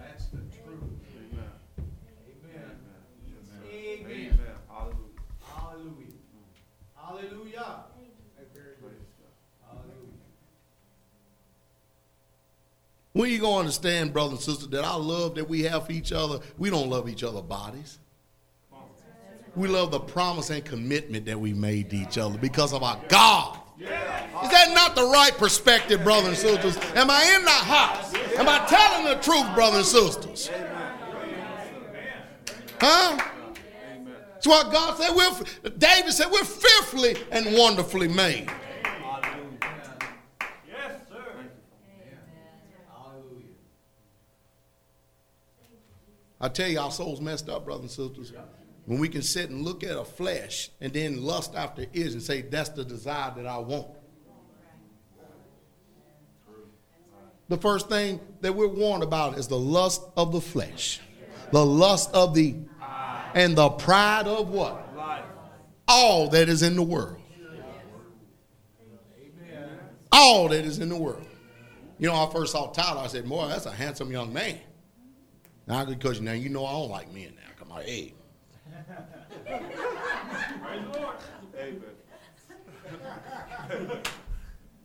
That's 0.00 0.26
the 0.26 0.38
truth. 0.38 0.82
Amen. 1.16 1.50
Amen. 3.72 4.10
Amen. 4.10 4.38
Hallelujah. 4.68 4.98
Hallelujah. 5.42 6.12
Hallelujah. 6.96 7.76
Hallelujah. 9.62 10.04
When 13.12 13.30
you 13.30 13.38
gonna 13.38 13.58
understand, 13.58 14.12
brothers 14.12 14.32
and 14.32 14.40
sisters, 14.40 14.68
that 14.68 14.84
our 14.84 14.98
love 14.98 15.36
that 15.36 15.48
we 15.48 15.62
have 15.62 15.86
for 15.86 15.92
each 15.92 16.10
other, 16.12 16.40
we 16.58 16.68
don't 16.70 16.90
love 16.90 17.08
each 17.08 17.22
other 17.22 17.42
bodies. 17.42 18.00
We 19.56 19.68
love 19.68 19.92
the 19.92 20.00
promise 20.00 20.50
and 20.50 20.64
commitment 20.64 21.26
that 21.26 21.38
we 21.38 21.52
made 21.52 21.90
to 21.90 21.96
each 21.96 22.18
other 22.18 22.38
because 22.38 22.72
of 22.72 22.82
our 22.82 23.00
God. 23.08 23.60
Is 23.78 24.50
that 24.50 24.72
not 24.74 24.96
the 24.96 25.04
right 25.04 25.32
perspective, 25.36 26.02
brothers 26.02 26.28
and 26.28 26.36
sisters? 26.36 26.76
Am 26.94 27.08
I 27.10 27.36
in 27.36 27.44
the 27.44 27.50
house? 27.50 28.14
Am 28.36 28.48
I 28.48 28.64
telling 28.66 29.04
the 29.06 29.22
truth, 29.22 29.54
brothers 29.54 29.94
and 29.94 30.06
sisters? 30.06 30.50
Huh? 32.80 33.16
That's 34.34 34.46
what 34.46 34.72
God 34.72 34.98
said. 34.98 35.14
We're, 35.14 35.70
David 35.78 36.12
said, 36.12 36.30
we're 36.30 36.44
fearfully 36.44 37.16
and 37.30 37.56
wonderfully 37.56 38.08
made. 38.08 38.50
Yes, 40.68 41.08
sir. 41.08 41.50
I 46.40 46.48
tell 46.48 46.68
you, 46.68 46.80
our 46.80 46.90
soul's 46.90 47.20
messed 47.20 47.48
up, 47.48 47.64
brothers 47.64 47.98
and 47.98 48.12
sisters. 48.12 48.32
When 48.86 48.98
we 48.98 49.08
can 49.08 49.22
sit 49.22 49.48
and 49.50 49.62
look 49.62 49.82
at 49.82 49.96
a 49.96 50.04
flesh 50.04 50.70
and 50.80 50.92
then 50.92 51.22
lust 51.22 51.54
after 51.54 51.82
it 51.82 51.94
and 51.94 52.22
say, 52.22 52.42
that's 52.42 52.68
the 52.70 52.84
desire 52.84 53.32
that 53.36 53.46
I 53.46 53.58
want. 53.58 53.88
The 57.48 57.56
first 57.58 57.88
thing 57.88 58.20
that 58.40 58.54
we're 58.54 58.68
warned 58.68 59.02
about 59.02 59.38
is 59.38 59.48
the 59.48 59.58
lust 59.58 60.02
of 60.16 60.32
the 60.32 60.40
flesh, 60.40 61.00
the 61.50 61.64
lust 61.64 62.10
of 62.14 62.34
the, 62.34 62.56
and 63.34 63.56
the 63.56 63.68
pride 63.70 64.26
of 64.26 64.48
what? 64.48 64.80
All 65.86 66.28
that 66.30 66.48
is 66.48 66.62
in 66.62 66.76
the 66.76 66.82
world. 66.82 67.20
All 70.10 70.48
that 70.48 70.64
is 70.64 70.78
in 70.78 70.88
the 70.88 70.96
world. 70.96 71.26
You 71.98 72.08
know, 72.08 72.14
I 72.14 72.30
first 72.32 72.52
saw 72.52 72.70
Tyler, 72.70 73.00
I 73.00 73.06
said, 73.08 73.28
boy, 73.28 73.48
that's 73.48 73.66
a 73.66 73.72
handsome 73.72 74.10
young 74.10 74.32
man. 74.32 74.58
Now, 75.66 75.84
because 75.84 76.20
now 76.20 76.32
you 76.32 76.48
know 76.48 76.64
I 76.64 76.72
don't 76.72 76.90
like 76.90 77.12
men 77.12 77.34
now. 77.36 77.50
Come 77.58 77.72
on, 77.72 77.82
hey. 77.82 78.14
Amen. 81.56 81.80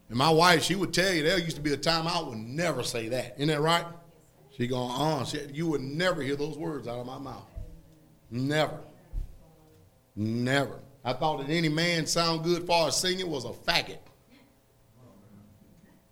And 0.09 0.17
my 0.17 0.29
wife, 0.29 0.63
she 0.63 0.75
would 0.75 0.91
tell 0.91 1.13
you 1.13 1.23
there 1.23 1.37
used 1.37 1.55
to 1.55 1.61
be 1.61 1.71
a 1.71 1.77
time 1.77 2.07
I 2.07 2.19
would 2.19 2.37
never 2.37 2.81
say 2.83 3.09
that. 3.09 3.35
Isn't 3.37 3.49
that 3.49 3.61
right? 3.61 3.85
She 4.57 4.67
going, 4.67 4.91
uh, 4.91 5.23
she, 5.23 5.39
you 5.53 5.67
would 5.67 5.81
never 5.81 6.21
hear 6.23 6.35
those 6.35 6.57
words 6.57 6.87
out 6.87 6.97
of 6.97 7.05
my 7.05 7.19
mouth. 7.19 7.45
Never. 8.31 8.79
Never. 10.15 10.79
I 11.05 11.13
thought 11.13 11.39
that 11.39 11.49
any 11.51 11.69
man 11.69 12.07
sound 12.07 12.43
good 12.43 12.65
for 12.65 12.87
as 12.87 12.97
singing 12.99 13.29
was 13.29 13.45
a 13.45 13.49
faggot. 13.49 13.99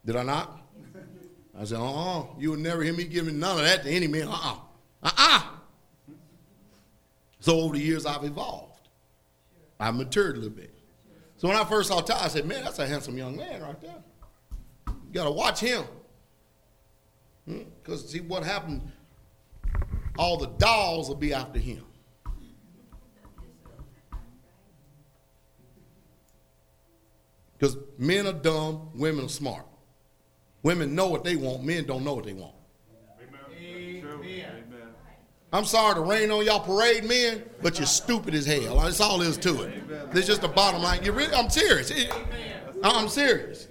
Did 0.05 0.15
I 0.15 0.23
not? 0.23 0.61
I 1.59 1.63
said, 1.65 1.79
uh-uh. 1.79 2.25
You 2.37 2.51
would 2.51 2.59
never 2.59 2.83
hear 2.83 2.93
me 2.93 3.03
giving 3.03 3.39
none 3.39 3.57
of 3.57 3.65
that 3.65 3.83
to 3.83 3.89
any 3.89 4.07
man. 4.07 4.27
Uh-uh. 4.27 4.57
Uh-uh. 5.03 5.41
So 7.47 7.61
over 7.61 7.77
the 7.77 7.81
years, 7.81 8.05
I've 8.05 8.25
evolved. 8.25 8.89
I've 9.79 9.95
matured 9.95 10.35
a 10.35 10.39
little 10.39 10.49
bit. 10.49 10.75
So 11.37 11.47
when 11.47 11.55
I 11.55 11.63
first 11.63 11.87
saw 11.87 12.01
Ty, 12.01 12.25
I 12.25 12.27
said, 12.27 12.45
man, 12.45 12.61
that's 12.61 12.77
a 12.79 12.85
handsome 12.85 13.17
young 13.17 13.37
man 13.37 13.61
right 13.61 13.79
there. 13.79 14.03
You 14.87 15.13
got 15.13 15.23
to 15.23 15.31
watch 15.31 15.61
him. 15.61 15.85
Hmm? 17.45 17.59
Because 17.81 18.11
see 18.11 18.19
what 18.19 18.43
happened, 18.43 18.91
all 20.19 20.35
the 20.35 20.47
dolls 20.57 21.07
will 21.07 21.15
be 21.15 21.33
after 21.33 21.57
him. 21.57 21.85
Because 27.57 27.77
men 27.97 28.27
are 28.27 28.33
dumb, 28.33 28.89
women 28.93 29.23
are 29.23 29.29
smart. 29.29 29.65
Women 30.63 30.95
know 30.95 31.07
what 31.07 31.23
they 31.23 31.37
want, 31.37 31.63
men 31.63 31.85
don't 31.85 32.03
know 32.03 32.15
what 32.15 32.25
they 32.25 32.33
want. 32.33 32.56
I'm 35.53 35.63
sorry 35.63 35.95
to 35.95 36.01
rain 36.01 36.29
on 36.29 36.45
y'all 36.45 36.59
parade 36.59 37.05
men, 37.05 37.43
but 37.61 37.77
you're 37.79 37.87
stupid 37.87 38.35
as 38.35 38.45
hell. 38.45 38.79
That's 38.81 38.99
all 38.99 39.19
there 39.19 39.29
is 39.29 39.37
to 39.37 39.61
it. 39.61 39.83
It's 40.13 40.27
just 40.27 40.41
the 40.41 40.49
bottom 40.49 40.81
line. 40.81 41.03
You 41.03 41.13
really, 41.13 41.33
I'm 41.33 41.49
serious. 41.49 41.91
I'm 42.83 43.07
serious. 43.07 43.67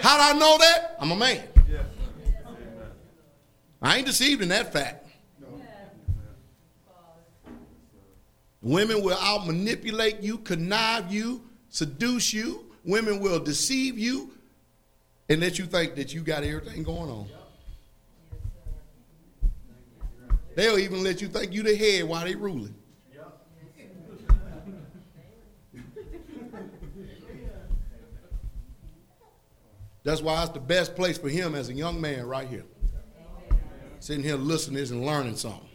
How 0.00 0.16
do 0.16 0.36
I 0.36 0.38
know 0.38 0.56
that? 0.58 0.96
I'm 1.00 1.10
a 1.10 1.16
man. 1.16 1.42
I 3.82 3.98
ain't 3.98 4.06
deceived 4.06 4.42
in 4.42 4.48
that 4.48 4.72
fact. 4.72 5.06
Women 8.62 9.02
will 9.02 9.18
out 9.18 9.46
manipulate 9.46 10.20
you, 10.20 10.38
connive 10.38 11.12
you, 11.12 11.42
seduce 11.68 12.32
you. 12.32 12.64
Women 12.84 13.20
will 13.20 13.38
deceive 13.38 13.98
you 13.98 14.30
and 15.28 15.40
let 15.40 15.58
you 15.58 15.66
think 15.66 15.96
that 15.96 16.14
you 16.14 16.22
got 16.22 16.44
everything 16.44 16.82
going 16.82 17.10
on. 17.10 17.28
They'll 20.54 20.78
even 20.78 21.02
let 21.02 21.20
you 21.20 21.28
think 21.28 21.52
you 21.52 21.62
the 21.62 21.74
head 21.74 22.04
while 22.04 22.24
they 22.24 22.34
ruling. 22.34 22.74
That's 30.04 30.20
why 30.20 30.42
it's 30.42 30.52
the 30.52 30.60
best 30.60 30.94
place 30.94 31.16
for 31.16 31.30
him 31.30 31.54
as 31.54 31.70
a 31.70 31.72
young 31.72 31.98
man 31.98 32.26
right 32.26 32.46
here. 32.46 32.64
Sitting 34.00 34.22
here 34.22 34.36
listening 34.36 34.82
and 34.82 35.04
learning 35.04 35.36
something. 35.36 35.66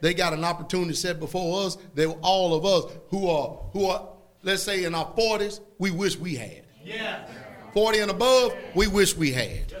They 0.00 0.14
got 0.14 0.32
an 0.32 0.44
opportunity 0.44 0.94
set 0.94 1.18
before 1.18 1.66
us 1.66 1.76
that 1.94 2.08
all 2.22 2.54
of 2.54 2.64
us 2.64 2.96
who 3.08 3.28
are 3.28 3.58
who 3.72 3.86
are, 3.86 4.08
let's 4.42 4.62
say 4.62 4.84
in 4.84 4.94
our 4.94 5.12
40s, 5.12 5.60
we 5.78 5.90
wish 5.90 6.16
we 6.16 6.36
had. 6.36 6.62
Yes. 6.82 7.28
40 7.74 7.98
and 7.98 8.10
above, 8.10 8.54
we 8.74 8.86
wish 8.86 9.16
we 9.16 9.32
had. 9.32 9.74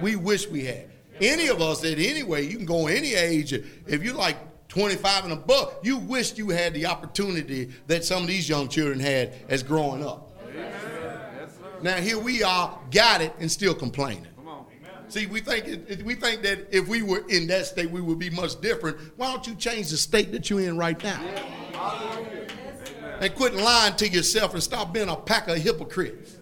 We 0.00 0.16
wish 0.16 0.48
we 0.48 0.64
had. 0.64 0.90
Any 1.20 1.48
of 1.48 1.60
us 1.60 1.84
at 1.84 1.98
any 1.98 2.22
way, 2.22 2.42
you 2.42 2.56
can 2.56 2.66
go 2.66 2.86
any 2.86 3.14
age. 3.14 3.52
If 3.52 4.02
you're 4.02 4.14
like 4.14 4.36
25 4.68 5.24
and 5.24 5.32
above, 5.32 5.74
you 5.82 5.98
wish 5.98 6.36
you 6.36 6.50
had 6.50 6.74
the 6.74 6.86
opportunity 6.86 7.70
that 7.86 8.04
some 8.04 8.22
of 8.22 8.28
these 8.28 8.48
young 8.48 8.68
children 8.68 8.98
had 8.98 9.34
as 9.48 9.62
growing 9.62 10.04
up. 10.04 10.32
Now 11.82 11.96
here 11.96 12.18
we 12.18 12.42
are, 12.42 12.78
got 12.90 13.20
it, 13.20 13.34
and 13.38 13.50
still 13.50 13.74
complaining. 13.74 14.26
See, 15.08 15.26
we 15.26 15.40
think 15.40 15.66
it, 15.66 16.02
we 16.02 16.14
think 16.14 16.42
that 16.42 16.74
if 16.74 16.88
we 16.88 17.02
were 17.02 17.24
in 17.28 17.46
that 17.48 17.66
state, 17.66 17.90
we 17.90 18.00
would 18.00 18.18
be 18.18 18.30
much 18.30 18.60
different. 18.60 18.98
Why 19.16 19.30
don't 19.30 19.46
you 19.46 19.54
change 19.54 19.90
the 19.90 19.96
state 19.96 20.32
that 20.32 20.48
you're 20.48 20.62
in 20.62 20.78
right 20.78 21.00
now? 21.04 21.20
And 23.20 23.34
quit 23.34 23.54
lying 23.54 23.94
to 23.96 24.08
yourself 24.08 24.54
and 24.54 24.62
stop 24.62 24.92
being 24.92 25.08
a 25.08 25.14
pack 25.14 25.46
of 25.46 25.58
hypocrites. 25.58 26.38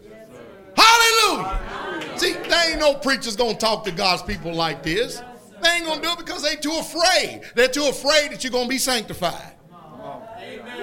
Hallelujah. 1.28 2.18
See, 2.18 2.32
there 2.32 2.70
ain't 2.70 2.80
no 2.80 2.94
preachers 2.94 3.36
gonna 3.36 3.56
talk 3.56 3.84
to 3.84 3.92
God's 3.92 4.22
people 4.22 4.54
like 4.54 4.82
this. 4.82 5.22
They 5.62 5.68
ain't 5.70 5.86
gonna 5.86 6.02
do 6.02 6.10
it 6.10 6.18
because 6.18 6.42
they 6.42 6.56
too 6.56 6.76
afraid. 6.78 7.42
They're 7.54 7.68
too 7.68 7.86
afraid 7.86 8.32
that 8.32 8.42
you're 8.42 8.52
gonna 8.52 8.68
be 8.68 8.78
sanctified. 8.78 9.54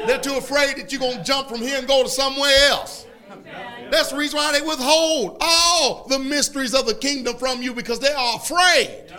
They're 0.08 0.20
too 0.20 0.36
afraid 0.36 0.78
that 0.78 0.92
you're 0.92 1.02
gonna 1.02 1.24
jump 1.24 1.50
from 1.50 1.60
here 1.60 1.78
and 1.78 1.88
go 1.88 2.04
to 2.04 2.10
somewhere 2.10 2.70
else. 2.70 3.06
That's 3.92 4.12
the 4.12 4.18
reason 4.18 4.38
why 4.38 4.52
they 4.52 4.66
withhold 4.66 5.38
all 5.42 6.08
the 6.08 6.20
mysteries 6.20 6.74
of 6.74 6.86
the 6.86 6.94
kingdom 6.94 7.38
from 7.38 7.62
you 7.62 7.74
because 7.74 8.00
they 8.00 8.14
are 8.14 8.36
afraid. 8.36 9.14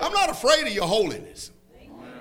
I'm 0.00 0.12
not 0.12 0.30
afraid 0.30 0.66
of 0.66 0.72
your 0.72 0.86
holiness. 0.86 1.50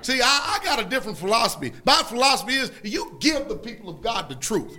See, 0.02 0.22
I, 0.22 0.60
I 0.60 0.64
got 0.64 0.80
a 0.80 0.86
different 0.86 1.18
philosophy. 1.18 1.74
My 1.86 2.02
philosophy 2.04 2.56
is 2.56 2.72
you 2.84 3.18
give 3.20 3.48
the 3.48 3.56
people 3.56 3.90
of 3.90 4.02
God 4.02 4.30
the 4.30 4.36
truth. 4.36 4.78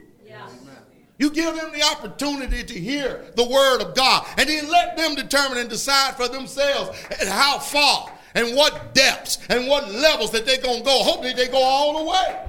You 1.21 1.29
give 1.29 1.55
them 1.55 1.71
the 1.73 1.83
opportunity 1.83 2.65
to 2.65 2.75
hear 2.75 3.27
the 3.37 3.47
word 3.47 3.83
of 3.83 3.95
God 3.95 4.27
and 4.39 4.49
then 4.49 4.71
let 4.71 4.97
them 4.97 5.15
determine 5.15 5.59
and 5.59 5.69
decide 5.69 6.17
for 6.17 6.29
themselves 6.29 6.99
and 7.21 7.29
how 7.29 7.59
far 7.59 8.11
and 8.35 8.57
what 8.57 8.95
depths 8.95 9.39
and 9.51 9.69
what 9.69 9.93
levels 9.93 10.31
that 10.31 10.47
they're 10.47 10.63
going 10.63 10.79
to 10.79 10.85
go. 10.85 11.03
Hopefully 11.03 11.35
they 11.35 11.49
go 11.49 11.63
all 11.63 11.99
the 11.99 12.11
way. 12.11 12.47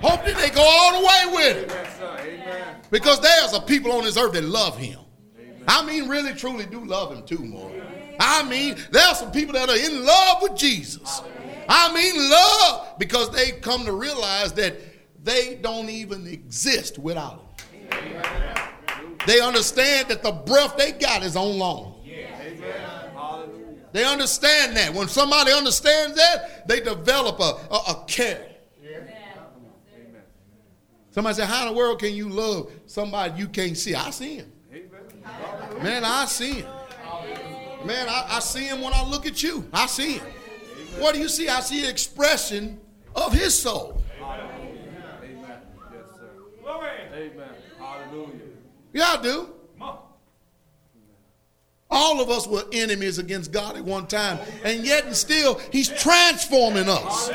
Hopefully 0.00 0.34
they 0.34 0.50
go 0.50 0.62
all 0.62 1.00
the 1.00 1.06
way 1.06 1.34
with 1.34 1.56
it. 1.56 2.90
Because 2.92 3.20
there's 3.20 3.52
a 3.52 3.60
people 3.60 3.90
on 3.90 4.04
this 4.04 4.16
earth 4.16 4.34
that 4.34 4.44
love 4.44 4.78
him. 4.78 5.00
I 5.66 5.84
mean, 5.84 6.08
really, 6.08 6.32
truly 6.32 6.64
do 6.66 6.84
love 6.84 7.12
him 7.12 7.26
too, 7.26 7.38
more. 7.38 7.72
I 8.20 8.48
mean, 8.48 8.76
there 8.92 9.04
are 9.04 9.16
some 9.16 9.32
people 9.32 9.54
that 9.54 9.68
are 9.68 9.76
in 9.76 10.06
love 10.06 10.42
with 10.42 10.54
Jesus. 10.54 11.22
I 11.68 11.92
mean, 11.92 12.30
love 12.30 13.00
because 13.00 13.30
they 13.32 13.50
come 13.50 13.84
to 13.84 13.92
realize 13.92 14.52
that 14.52 14.76
they 15.26 15.56
don't 15.60 15.90
even 15.90 16.26
exist 16.26 16.98
without 16.98 17.60
him. 17.70 17.88
They 19.26 19.40
understand 19.40 20.08
that 20.08 20.22
the 20.22 20.32
breath 20.32 20.76
they 20.76 20.92
got 20.92 21.22
is 21.22 21.36
on 21.36 21.58
loan. 21.58 21.94
They 23.92 24.04
understand 24.04 24.76
that. 24.76 24.92
When 24.94 25.08
somebody 25.08 25.52
understands 25.52 26.16
that, 26.16 26.68
they 26.68 26.80
develop 26.80 27.40
a, 27.40 27.58
a, 27.70 27.76
a 27.88 28.04
care. 28.06 28.46
Somebody 31.10 31.34
say, 31.34 31.46
How 31.46 31.66
in 31.66 31.72
the 31.72 31.78
world 31.78 31.98
can 31.98 32.12
you 32.12 32.28
love 32.28 32.70
somebody 32.84 33.40
you 33.40 33.48
can't 33.48 33.76
see? 33.76 33.94
I 33.94 34.10
see 34.10 34.36
him. 34.36 34.52
Man, 35.82 36.04
I 36.04 36.26
see 36.26 36.60
him. 36.60 36.68
Man, 37.86 38.08
I, 38.08 38.26
I 38.32 38.38
see 38.40 38.66
him 38.66 38.82
when 38.82 38.92
I 38.92 39.02
look 39.02 39.26
at 39.26 39.42
you. 39.42 39.66
I 39.72 39.86
see 39.86 40.18
him. 40.18 40.26
What 40.98 41.14
do 41.14 41.20
you 41.20 41.28
see? 41.28 41.48
I 41.48 41.60
see 41.60 41.84
an 41.84 41.90
expression 41.90 42.78
of 43.14 43.32
his 43.32 43.56
soul. 43.58 44.02
Amen. 44.20 44.46
Yes, 45.92 46.04
sir. 46.16 46.28
Glory. 46.62 46.88
Amen. 47.16 47.48
Hallelujah. 47.78 48.30
Yeah, 48.92 49.16
I 49.18 49.22
do. 49.22 49.48
All 51.88 52.20
of 52.20 52.28
us 52.28 52.46
were 52.46 52.64
enemies 52.72 53.18
against 53.18 53.52
God 53.52 53.76
at 53.76 53.84
one 53.84 54.06
time, 54.06 54.38
and 54.64 54.84
yet 54.84 55.06
and 55.06 55.16
still, 55.16 55.58
He's 55.72 55.88
transforming 55.88 56.88
us. 56.88 57.30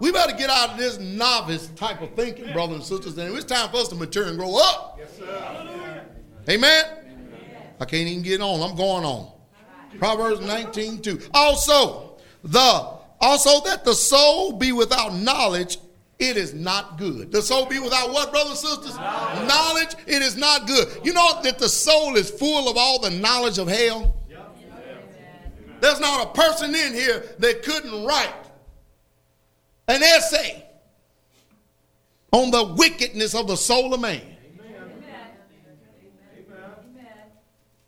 We 0.00 0.10
better 0.10 0.36
get 0.36 0.50
out 0.50 0.70
of 0.70 0.78
this 0.78 0.98
novice 0.98 1.68
type 1.76 2.02
of 2.02 2.14
thinking, 2.14 2.52
brothers 2.52 2.76
and 2.76 2.84
sisters, 2.84 3.16
and 3.18 3.32
it's 3.36 3.44
time 3.44 3.70
for 3.70 3.76
us 3.76 3.88
to 3.88 3.94
mature 3.94 4.26
and 4.26 4.36
grow 4.36 4.56
up. 4.56 4.98
Amen. 6.48 6.84
I 7.78 7.84
can't 7.84 8.08
even 8.08 8.24
get 8.24 8.40
on. 8.40 8.68
I'm 8.68 8.76
going 8.76 9.04
on. 9.04 9.30
Proverbs 9.98 10.40
19, 10.40 11.02
2. 11.02 11.20
Also, 11.32 12.16
the 12.42 13.01
also 13.22 13.60
that 13.64 13.84
the 13.84 13.94
soul 13.94 14.52
be 14.52 14.72
without 14.72 15.14
knowledge, 15.14 15.78
it 16.18 16.36
is 16.36 16.52
not 16.52 16.98
good. 16.98 17.32
The 17.32 17.40
soul 17.40 17.66
be 17.66 17.78
without 17.78 18.12
what, 18.12 18.30
brothers 18.30 18.62
and 18.62 18.82
sisters? 18.82 18.96
Knowledge, 18.96 19.94
it 20.06 20.22
is 20.22 20.36
not 20.36 20.66
good. 20.66 20.88
You 21.04 21.12
know 21.12 21.40
that 21.42 21.58
the 21.58 21.68
soul 21.68 22.16
is 22.16 22.30
full 22.30 22.68
of 22.68 22.76
all 22.76 23.00
the 23.00 23.10
knowledge 23.10 23.58
of 23.58 23.68
hell? 23.68 24.16
There's 25.80 26.00
not 26.00 26.28
a 26.28 26.40
person 26.40 26.74
in 26.74 26.94
here 26.94 27.24
that 27.38 27.62
couldn't 27.62 28.04
write 28.04 28.34
an 29.88 30.02
essay 30.02 30.64
on 32.32 32.50
the 32.50 32.74
wickedness 32.76 33.34
of 33.34 33.48
the 33.48 33.56
soul 33.56 33.92
of 33.94 34.00
man. 34.00 34.20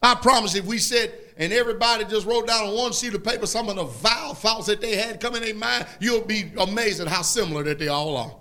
I 0.03 0.15
promise 0.17 0.55
if 0.55 0.67
we 0.67 0.79
said 0.79 1.13
and 1.37 1.53
everybody 1.53 2.05
just 2.05 2.27
wrote 2.27 2.47
down 2.47 2.69
on 2.69 2.75
one 2.75 2.93
sheet 2.93 3.15
of 3.15 3.25
paper 3.25 3.47
some 3.47 3.69
of 3.69 3.77
the 3.77 3.85
vile 3.85 4.35
thoughts 4.35 4.67
that 4.67 4.81
they 4.81 4.97
had 4.97 5.21
come 5.21 5.35
in 5.35 5.43
their 5.43 5.55
mind, 5.55 5.87
you'll 6.01 6.25
be 6.25 6.53
amazed 6.59 7.01
at 7.01 7.09
how 7.09 7.23
similar 7.23 7.63
that 7.65 7.79
they 7.79 7.89
all 7.89 8.17
are. 8.17 8.37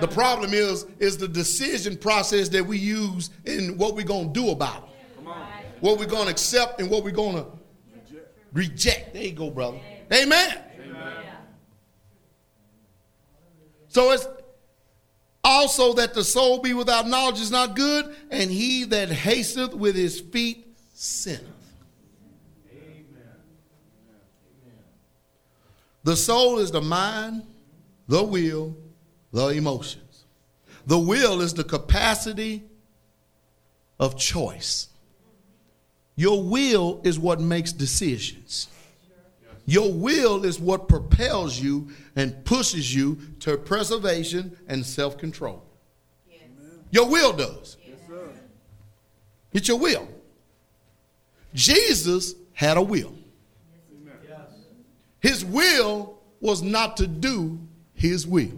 The 0.00 0.08
problem 0.08 0.52
is, 0.52 0.86
is 0.98 1.16
the 1.16 1.28
decision 1.28 1.96
process 1.96 2.48
that 2.50 2.66
we 2.66 2.78
use 2.78 3.30
in 3.44 3.78
what 3.78 3.94
we're 3.94 4.04
going 4.04 4.32
to 4.32 4.40
do 4.40 4.50
about 4.50 4.88
it. 4.88 5.26
What 5.80 5.98
we're 5.98 6.06
going 6.06 6.24
to 6.24 6.30
accept 6.30 6.80
and 6.80 6.90
what 6.90 7.04
we're 7.04 7.10
going 7.10 7.36
to 7.36 7.46
reject. 8.52 9.14
There 9.14 9.22
you 9.22 9.32
go, 9.32 9.50
brother. 9.50 9.80
Amen. 10.12 10.58
So 13.88 14.10
it's 14.10 14.26
also 15.44 15.92
that 15.94 16.14
the 16.14 16.24
soul 16.24 16.60
be 16.60 16.74
without 16.74 17.06
knowledge 17.06 17.40
is 17.40 17.52
not 17.52 17.76
good, 17.76 18.14
and 18.30 18.50
he 18.50 18.84
that 18.84 19.10
hasteth 19.10 19.74
with 19.74 19.94
his 19.94 20.20
feet 20.20 20.63
sinneth. 21.04 21.42
The 26.02 26.16
soul 26.16 26.58
is 26.58 26.70
the 26.70 26.80
mind, 26.80 27.42
the 28.08 28.22
will, 28.22 28.76
the 29.32 29.48
emotions. 29.48 30.24
The 30.86 30.98
will 30.98 31.40
is 31.40 31.54
the 31.54 31.64
capacity 31.64 32.62
of 33.98 34.18
choice. 34.18 34.88
Your 36.16 36.42
will 36.42 37.00
is 37.04 37.18
what 37.18 37.40
makes 37.40 37.72
decisions. 37.72 38.68
Your 39.66 39.92
will 39.92 40.44
is 40.44 40.60
what 40.60 40.88
propels 40.88 41.58
you 41.58 41.88
and 42.16 42.44
pushes 42.44 42.94
you 42.94 43.18
to 43.40 43.56
preservation 43.56 44.56
and 44.68 44.84
self 44.84 45.16
control. 45.16 45.62
Your 46.90 47.08
will 47.08 47.32
does. 47.32 47.78
It's 49.54 49.68
your 49.68 49.78
will. 49.78 50.06
Jesus 51.54 52.34
had 52.52 52.76
a 52.76 52.82
will. 52.82 53.14
His 55.20 55.44
will 55.44 56.18
was 56.40 56.62
not 56.62 56.98
to 56.98 57.06
do 57.06 57.58
his 57.94 58.26
will. 58.26 58.52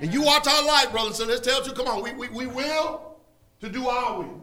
And 0.00 0.12
you 0.12 0.22
watch 0.22 0.46
our 0.46 0.64
life, 0.64 0.90
brother. 0.90 1.12
So 1.12 1.24
let's 1.24 1.40
tell 1.40 1.64
you, 1.64 1.72
come 1.72 1.86
on, 1.86 2.02
we, 2.02 2.12
we, 2.12 2.28
we 2.28 2.46
will 2.46 3.16
to 3.60 3.68
do 3.68 3.88
our 3.88 4.20
will. 4.20 4.42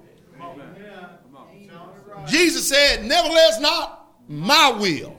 Jesus 2.28 2.68
said, 2.68 3.06
Nevertheless, 3.06 3.60
not 3.60 4.10
my 4.28 4.72
will, 4.72 5.16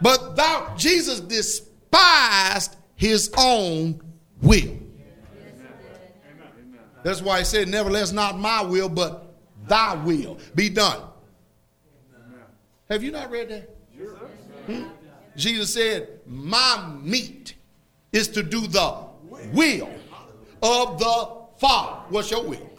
but 0.00 0.36
thou, 0.36 0.74
Jesus 0.76 1.20
despised 1.20 2.76
his 2.94 3.32
own 3.36 4.00
will. 4.42 4.76
That's 7.02 7.22
why 7.22 7.38
he 7.38 7.44
said, 7.44 7.68
Nevertheless, 7.68 8.12
not 8.12 8.38
my 8.38 8.62
will, 8.62 8.88
but 8.88 9.34
thy 9.66 9.94
will 9.94 10.38
be 10.54 10.68
done. 10.68 11.00
Have 12.88 13.02
you 13.02 13.10
not 13.10 13.30
read 13.30 13.48
that? 13.48 13.76
Hmm? 14.66 14.84
Jesus 15.36 15.74
said, 15.74 16.20
My 16.26 16.94
meat 17.02 17.54
is 18.12 18.28
to 18.28 18.42
do 18.42 18.66
the 18.66 19.04
will 19.52 19.90
of 20.62 20.98
the 20.98 21.38
Father. 21.58 22.02
What's 22.08 22.30
your 22.30 22.44
will? 22.44 22.70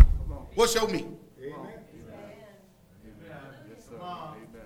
What's 0.55 0.75
your 0.75 0.87
meat? 0.87 1.05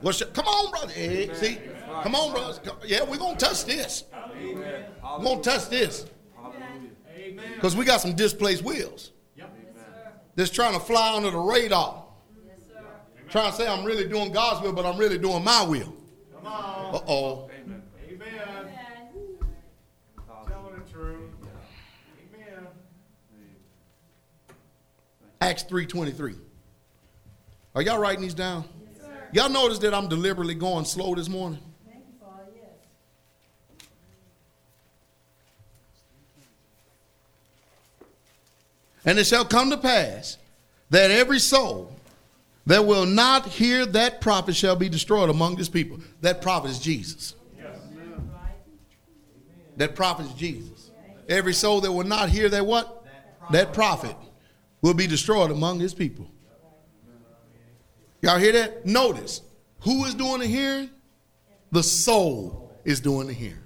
What's 0.02 0.20
your, 0.20 0.30
come 0.30 0.48
on, 0.48 0.72
brother. 0.72 0.94
Hey, 0.94 1.32
see, 1.36 1.58
Come 2.04 2.16
on, 2.16 2.32
brothers. 2.32 2.60
Yeah, 2.86 3.04
we're 3.04 3.18
going 3.18 3.38
to 3.38 3.46
touch 3.46 3.66
this. 3.66 4.06
We're 4.42 5.24
going 5.24 5.42
to 5.42 5.50
touch 5.50 5.70
this. 5.70 6.06
Because 7.56 7.76
we 7.76 7.86
got 7.86 8.02
some 8.02 8.16
displaced 8.16 8.64
wheels. 8.64 9.12
That's 10.36 10.50
trying 10.50 10.74
to 10.74 10.80
fly 10.80 11.16
under 11.16 11.30
the 11.30 11.38
radar. 11.38 12.06
Trying 13.32 13.49
to 13.51 13.57
say 13.57 13.65
I'm 13.65 13.86
really 13.86 14.09
doing 14.09 14.34
God's 14.34 14.61
will, 14.61 14.73
but 14.73 14.86
I'm 14.86 14.97
really 14.97 15.17
doing 15.17 15.41
my 15.41 15.63
will. 15.63 15.95
Come 16.36 16.47
on. 16.47 16.95
Uh 16.95 16.99
oh. 17.07 17.49
Amen. 17.63 17.82
Amen. 18.09 18.67
Telling 20.49 20.75
the 20.75 20.91
truth. 20.91 21.29
Amen. 22.36 22.67
Acts 25.39 25.63
3.23. 25.63 26.36
Are 27.73 27.82
y'all 27.82 27.99
writing 27.99 28.21
these 28.21 28.34
down? 28.34 28.65
Y'all 29.32 29.49
notice 29.49 29.79
that 29.79 29.93
I'm 29.93 30.09
deliberately 30.09 30.55
going 30.55 30.84
slow 30.84 31.15
this 31.15 31.29
morning? 31.29 31.59
Thank 31.89 32.03
you, 32.05 32.13
Father, 32.19 32.51
yes. 32.53 33.88
And 39.05 39.17
it 39.17 39.25
shall 39.25 39.45
come 39.45 39.69
to 39.69 39.77
pass 39.77 40.38
that 40.89 41.11
every 41.11 41.39
soul 41.39 41.95
that 42.72 42.86
will 42.86 43.05
not 43.05 43.47
hear 43.47 43.86
that 43.86 44.22
prophet 44.22 44.55
shall 44.55 44.78
be 44.78 44.88
destroyed 44.88 45.30
among 45.30 45.57
his 45.57 45.67
people. 45.67 45.99
That 46.22 46.41
prophet 46.41 46.72
is 46.72 46.80
Jesus. 46.80 47.36
That 49.76 49.93
prophet 49.93 50.28
is 50.28 50.34
Jesus. 50.34 50.91
Every 51.28 51.53
soul 51.53 51.82
that 51.82 51.91
will 51.91 52.05
not 52.05 52.30
hear 52.30 52.47
that 52.47 52.65
what? 52.65 53.05
That 53.51 53.74
prophet 53.74 54.15
will 54.82 54.93
be 54.93 55.05
destroyed 55.05 55.51
among 55.51 55.82
his 55.82 55.93
people. 55.93 56.32
Y'all 58.22 58.39
hear 58.39 58.53
that? 58.53 58.86
Notice 58.86 59.41
who 59.82 60.05
is 60.05 60.13
doing 60.13 60.39
the 60.39 60.47
hearing? 60.47 60.91
The 61.74 61.84
soul 61.84 62.72
is 62.86 63.01
doing 63.01 63.28
the 63.28 63.34
hearing. 63.34 63.57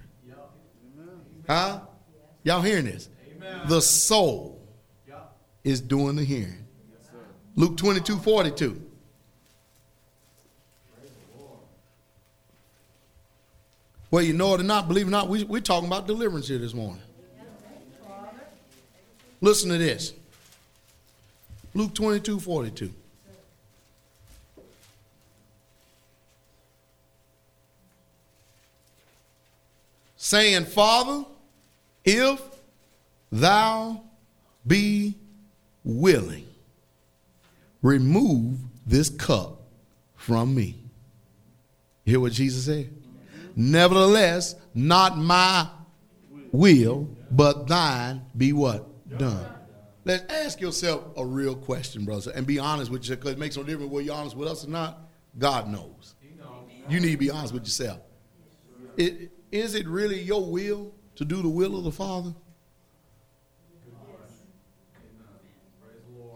Huh? 1.46 1.80
Y'all 2.42 2.60
hearing 2.60 2.86
this? 2.86 3.08
The 3.68 3.80
soul 3.80 4.66
is 5.62 5.80
doing 5.80 6.16
the 6.16 6.24
hearing. 6.24 6.66
Luke 7.54 7.76
22 7.76 8.18
42. 8.18 8.85
Well, 14.16 14.24
you 14.24 14.32
know 14.32 14.54
it 14.54 14.60
or 14.60 14.64
not, 14.64 14.88
believe 14.88 15.04
it 15.04 15.08
or 15.08 15.10
not, 15.10 15.28
we, 15.28 15.44
we're 15.44 15.60
talking 15.60 15.88
about 15.88 16.06
deliverance 16.06 16.48
here 16.48 16.56
this 16.56 16.72
morning. 16.72 17.02
Listen 19.42 19.68
to 19.68 19.76
this 19.76 20.14
Luke 21.74 21.92
22 21.92 22.40
42. 22.40 22.94
Saying, 30.16 30.64
Father, 30.64 31.26
if 32.02 32.40
thou 33.30 34.02
be 34.66 35.14
willing, 35.84 36.46
remove 37.82 38.56
this 38.86 39.10
cup 39.10 39.60
from 40.14 40.54
me. 40.54 40.74
Hear 42.06 42.18
what 42.18 42.32
Jesus 42.32 42.64
said? 42.64 42.95
Nevertheless, 43.56 44.54
not 44.74 45.16
my 45.16 45.66
will, 46.52 47.08
but 47.30 47.66
thine 47.66 48.22
be 48.36 48.52
what? 48.52 48.86
Done. 49.18 49.46
Let's 50.04 50.32
ask 50.32 50.60
yourself 50.60 51.04
a 51.16 51.24
real 51.24 51.56
question, 51.56 52.04
brother, 52.04 52.30
and 52.34 52.46
be 52.46 52.58
honest 52.58 52.90
with 52.90 53.08
you, 53.08 53.16
because 53.16 53.32
it 53.32 53.38
makes 53.38 53.56
no 53.56 53.62
difference 53.64 53.90
whether 53.90 54.04
you're 54.04 54.14
honest 54.14 54.36
with 54.36 54.48
us 54.48 54.64
or 54.64 54.70
not. 54.70 55.08
God 55.38 55.68
knows. 55.68 56.14
You 56.88 57.00
need 57.00 57.12
to 57.12 57.16
be 57.16 57.30
honest 57.30 57.52
with 57.52 57.64
yourself. 57.64 57.98
It, 58.96 59.32
is 59.50 59.74
it 59.74 59.88
really 59.88 60.20
your 60.20 60.44
will 60.44 60.94
to 61.16 61.24
do 61.24 61.42
the 61.42 61.48
will 61.48 61.76
of 61.76 61.84
the 61.84 61.92
Father? 61.92 62.34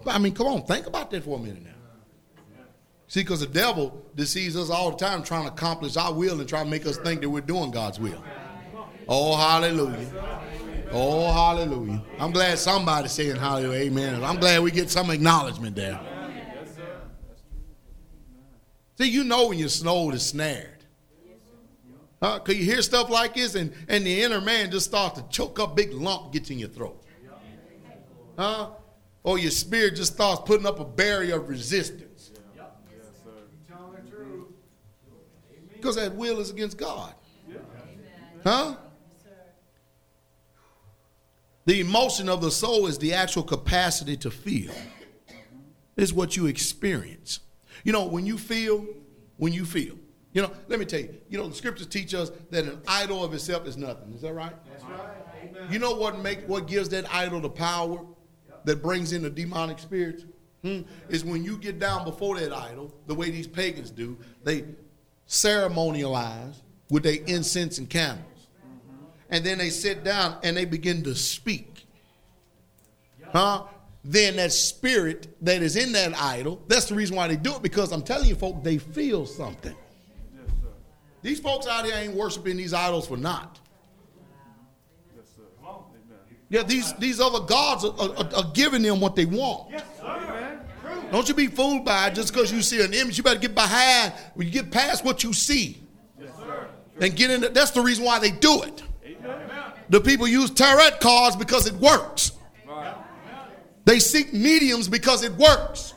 I 0.07 0.19
mean, 0.19 0.35
come 0.35 0.47
on, 0.47 0.65
think 0.65 0.87
about 0.87 1.11
that 1.11 1.23
for 1.23 1.39
a 1.39 1.43
minute 1.43 1.63
now. 1.63 1.71
See, 3.11 3.25
because 3.25 3.41
the 3.41 3.47
devil 3.49 4.07
deceives 4.15 4.57
us 4.57 4.71
all 4.71 4.93
the 4.93 4.97
time 4.97 5.25
trying 5.25 5.43
to 5.43 5.51
accomplish 5.51 5.97
our 5.97 6.15
will 6.15 6.39
and 6.39 6.49
try 6.49 6.63
to 6.63 6.69
make 6.71 6.87
us 6.87 6.97
think 6.97 7.23
that 7.23 7.29
we're 7.29 7.41
doing 7.41 7.73
God's 7.73 7.99
will. 7.99 8.23
Oh, 9.09 9.37
hallelujah. 9.37 10.47
Oh, 10.93 11.33
hallelujah. 11.33 12.01
I'm 12.21 12.31
glad 12.31 12.57
somebody's 12.61 13.11
saying 13.11 13.35
hallelujah, 13.35 13.81
amen. 13.81 14.23
I'm 14.23 14.39
glad 14.39 14.63
we 14.63 14.71
get 14.71 14.91
some 14.91 15.11
acknowledgement 15.11 15.75
there. 15.75 15.99
See, 18.97 19.09
you 19.09 19.25
know 19.25 19.49
when 19.49 19.59
your 19.59 19.71
soul 19.71 20.15
is 20.15 20.25
snared. 20.25 20.85
Huh? 22.23 22.39
Cause 22.39 22.55
you 22.55 22.65
hear 22.65 22.81
stuff 22.81 23.11
like 23.11 23.35
this 23.35 23.57
and, 23.57 23.73
and 23.89 24.07
the 24.07 24.23
inner 24.23 24.41
man 24.41 24.71
just 24.71 24.87
starts 24.87 25.21
to 25.21 25.29
choke 25.31 25.59
up 25.59 25.75
big 25.75 25.93
lump 25.93 26.33
gets 26.33 26.49
in 26.51 26.61
your 26.61 26.69
throat. 26.69 27.03
Huh? 28.39 28.69
Or 29.25 29.37
your 29.37 29.51
spirit 29.51 29.97
just 29.97 30.13
starts 30.13 30.43
putting 30.47 30.65
up 30.65 30.79
a 30.79 30.85
barrier 30.85 31.41
of 31.41 31.49
resistance. 31.49 32.07
Telling 33.69 34.05
the 34.05 34.11
truth. 34.11 34.49
Because 35.81 35.97
that 35.97 36.15
will 36.15 36.41
is 36.41 36.51
against 36.51 36.77
God. 36.77 37.15
Huh? 38.45 38.77
The 41.65 41.81
emotion 41.81 42.29
of 42.29 42.41
the 42.41 42.51
soul 42.51 42.87
is 42.87 42.99
the 42.99 43.15
actual 43.15 43.43
capacity 43.43 44.17
to 44.19 44.31
feel. 44.31 44.73
It's 45.97 46.13
what 46.13 46.37
you 46.37 46.47
experience. 46.47 47.41
You 47.85 47.93
know, 47.93 48.07
when 48.07 48.27
you 48.27 48.37
feel, 48.37 48.87
when 49.37 49.53
you 49.53 49.65
feel. 49.65 49.97
You 50.33 50.43
know, 50.43 50.53
let 50.69 50.79
me 50.79 50.85
tell 50.85 51.01
you, 51.01 51.15
you 51.29 51.39
know, 51.39 51.49
the 51.49 51.55
scriptures 51.55 51.87
teach 51.87 52.15
us 52.15 52.31
that 52.51 52.65
an 52.65 52.81
idol 52.87 53.25
of 53.25 53.35
itself 53.35 53.67
is 53.67 53.77
nothing. 53.77 54.13
Is 54.13 54.21
that 54.23 54.33
right? 54.33 54.53
That's 54.71 54.85
right. 54.85 55.01
Amen. 55.43 55.73
You 55.73 55.79
know 55.79 55.95
what 55.95 56.19
make 56.21 56.47
what 56.47 56.67
gives 56.67 56.89
that 56.91 57.13
idol 57.13 57.41
the 57.41 57.51
power 57.51 58.05
that 58.65 58.83
brings 58.83 59.13
in 59.13 59.23
the 59.23 59.31
demonic 59.31 59.79
spirits? 59.79 60.25
Hmm? 60.63 60.83
Is 61.09 61.25
when 61.25 61.43
you 61.43 61.57
get 61.57 61.79
down 61.79 62.05
before 62.05 62.39
that 62.39 62.53
idol, 62.53 62.95
the 63.07 63.15
way 63.15 63.31
these 63.31 63.47
pagans 63.47 63.91
do, 63.91 64.19
they 64.45 64.65
ceremonialize 65.31 66.57
with 66.91 67.05
their 67.05 67.19
incense 67.27 67.79
and 67.79 67.89
candles. 67.89 68.27
And 69.31 69.47
then 69.47 69.59
they 69.59 69.71
sit 69.71 70.03
down 70.03 70.39
and 70.43 70.57
they 70.57 70.65
begin 70.65 71.05
to 71.05 71.15
speak. 71.15 71.87
Huh? 73.33 73.63
Then 74.03 74.37
that 74.37 74.51
spirit 74.51 75.29
that 75.43 75.63
is 75.63 75.77
in 75.77 75.93
that 75.93 76.21
idol, 76.21 76.61
that's 76.67 76.87
the 76.87 76.97
reason 76.97 77.15
why 77.15 77.29
they 77.29 77.37
do 77.37 77.55
it, 77.55 77.63
because 77.63 77.93
I'm 77.93 78.03
telling 78.03 78.29
you, 78.29 78.35
folks, 78.35 78.65
they 78.65 78.79
feel 78.79 79.25
something. 79.25 79.77
Yes. 80.35 80.55
These 81.23 81.39
folks 81.39 81.69
out 81.69 81.85
here 81.85 81.95
ain't 81.95 82.15
worshiping 82.15 82.57
these 82.57 82.75
idols 82.75 83.07
for 83.07 83.17
naught. 83.17 83.61
Yes, 85.15 85.27
Yeah, 86.49 86.63
these, 86.65 86.93
these 86.95 87.21
other 87.21 87.41
gods 87.47 87.85
are, 87.85 87.95
are, 88.01 88.35
are 88.35 88.51
giving 88.53 88.83
them 88.83 89.01
what 89.01 89.15
they 89.15 89.27
want. 89.27 89.75
Amen. 90.03 90.20
Don't 91.11 91.29
you 91.29 91.35
be 91.35 91.49
fooled 91.49 91.85
by 91.85 92.09
it 92.09 92.15
just 92.15 92.33
because 92.33 92.53
you 92.53 92.63
see 92.63 92.81
an 92.83 92.95
image. 92.95 93.17
You 93.19 93.25
better 93.25 93.39
get 93.41 93.55
behind, 93.55 94.13
when 94.35 94.47
you 94.47 94.53
get 94.53 94.71
past 94.71 95.05
what 95.05 95.25
you 95.25 95.33
see 95.33 95.83
Yes, 96.21 96.31
sir. 96.39 96.69
and 97.01 97.17
get 97.17 97.31
in. 97.31 97.41
The, 97.41 97.49
that's 97.49 97.73
the 97.73 97.81
reason 97.81 98.05
why 98.05 98.19
they 98.21 98.31
do 98.31 98.63
it. 98.63 98.83
Amen. 99.05 99.73
The 99.89 100.01
people 100.01 100.29
use 100.29 100.51
tarot 100.51 100.99
cards 101.01 101.35
because 101.37 101.67
it 101.67 101.75
works. 101.75 102.33
Right. 102.69 102.95
They 103.85 103.99
seek 103.99 104.33
mediums 104.33 104.89
because 104.89 105.25
it 105.25 105.33
works. 105.33 105.95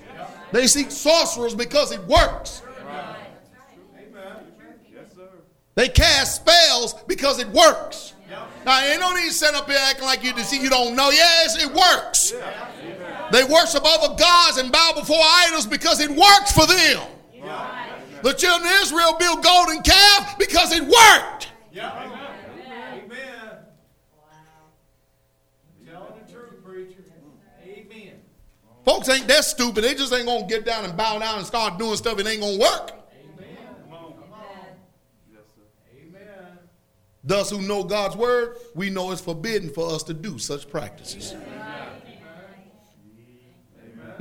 They 0.51 0.68
seek 0.68 0.91
sorcerers 0.91 1.55
because 1.55 1.91
it 1.91 2.01
works. 2.05 2.61
Yes, 4.91 5.14
sir. 5.16 5.30
They 5.76 5.89
cast 5.89 6.36
spells 6.36 6.93
because 7.07 7.39
it 7.39 7.47
works. 7.49 8.14
Now, 8.66 8.80
ain't 8.82 9.01
no 9.01 9.14
need 9.14 9.28
to 9.28 9.34
sit 9.34 9.53
up 9.55 9.70
here 9.70 9.78
acting 9.80 10.05
like 10.05 10.24
you 10.24 10.38
see 10.39 10.61
you 10.61 10.70
don't 10.70 10.95
know. 10.95 11.09
Yes, 11.09 11.61
it 11.61 11.74
works. 11.74 12.34
They 13.32 13.43
worship 13.43 13.84
other 13.86 14.15
gods 14.15 14.57
and 14.57 14.71
bow 14.71 14.93
before 14.95 15.17
idols 15.19 15.65
because 15.65 15.99
it 15.99 16.09
works 16.09 16.51
for 16.51 16.65
them. 16.67 17.01
The 18.24 18.32
children 18.32 18.69
of 18.71 18.82
Israel 18.82 19.15
built 19.19 19.43
golden 19.43 19.82
calf 19.82 20.38
because 20.39 20.71
it 20.71 20.82
worked. 20.84 21.49
Yeah. 21.74 22.09
Amen. 22.93 23.57
Telling 25.86 26.07
the 26.26 26.32
truth, 26.32 26.63
preacher. 26.63 27.03
Amen. 27.65 28.13
Folks 28.86 29.09
ain't 29.09 29.28
that 29.28 29.43
stupid. 29.43 29.84
They 29.84 29.93
just 29.93 30.13
ain't 30.13 30.26
gonna 30.26 30.47
get 30.47 30.63
down 30.63 30.86
and 30.86 30.95
bow 30.95 31.19
down 31.19 31.39
and 31.39 31.45
start 31.45 31.78
doing 31.78 31.97
stuff. 31.97 32.17
It 32.17 32.26
ain't 32.26 32.39
gonna 32.39 32.59
work. 32.59 32.93
Amen. 33.38 33.57
Yes, 35.30 35.41
sir. 35.53 35.63
Amen. 35.99 36.59
Thus, 37.26 37.49
who 37.49 37.61
know 37.61 37.84
God's 37.84 38.15
word, 38.15 38.55
we 38.74 38.89
know 38.89 39.11
it's 39.11 39.19
forbidden 39.19 39.69
for 39.69 39.93
us 39.93 40.03
to 40.03 40.13
do 40.13 40.39
such 40.39 40.69
practices. 40.69 41.34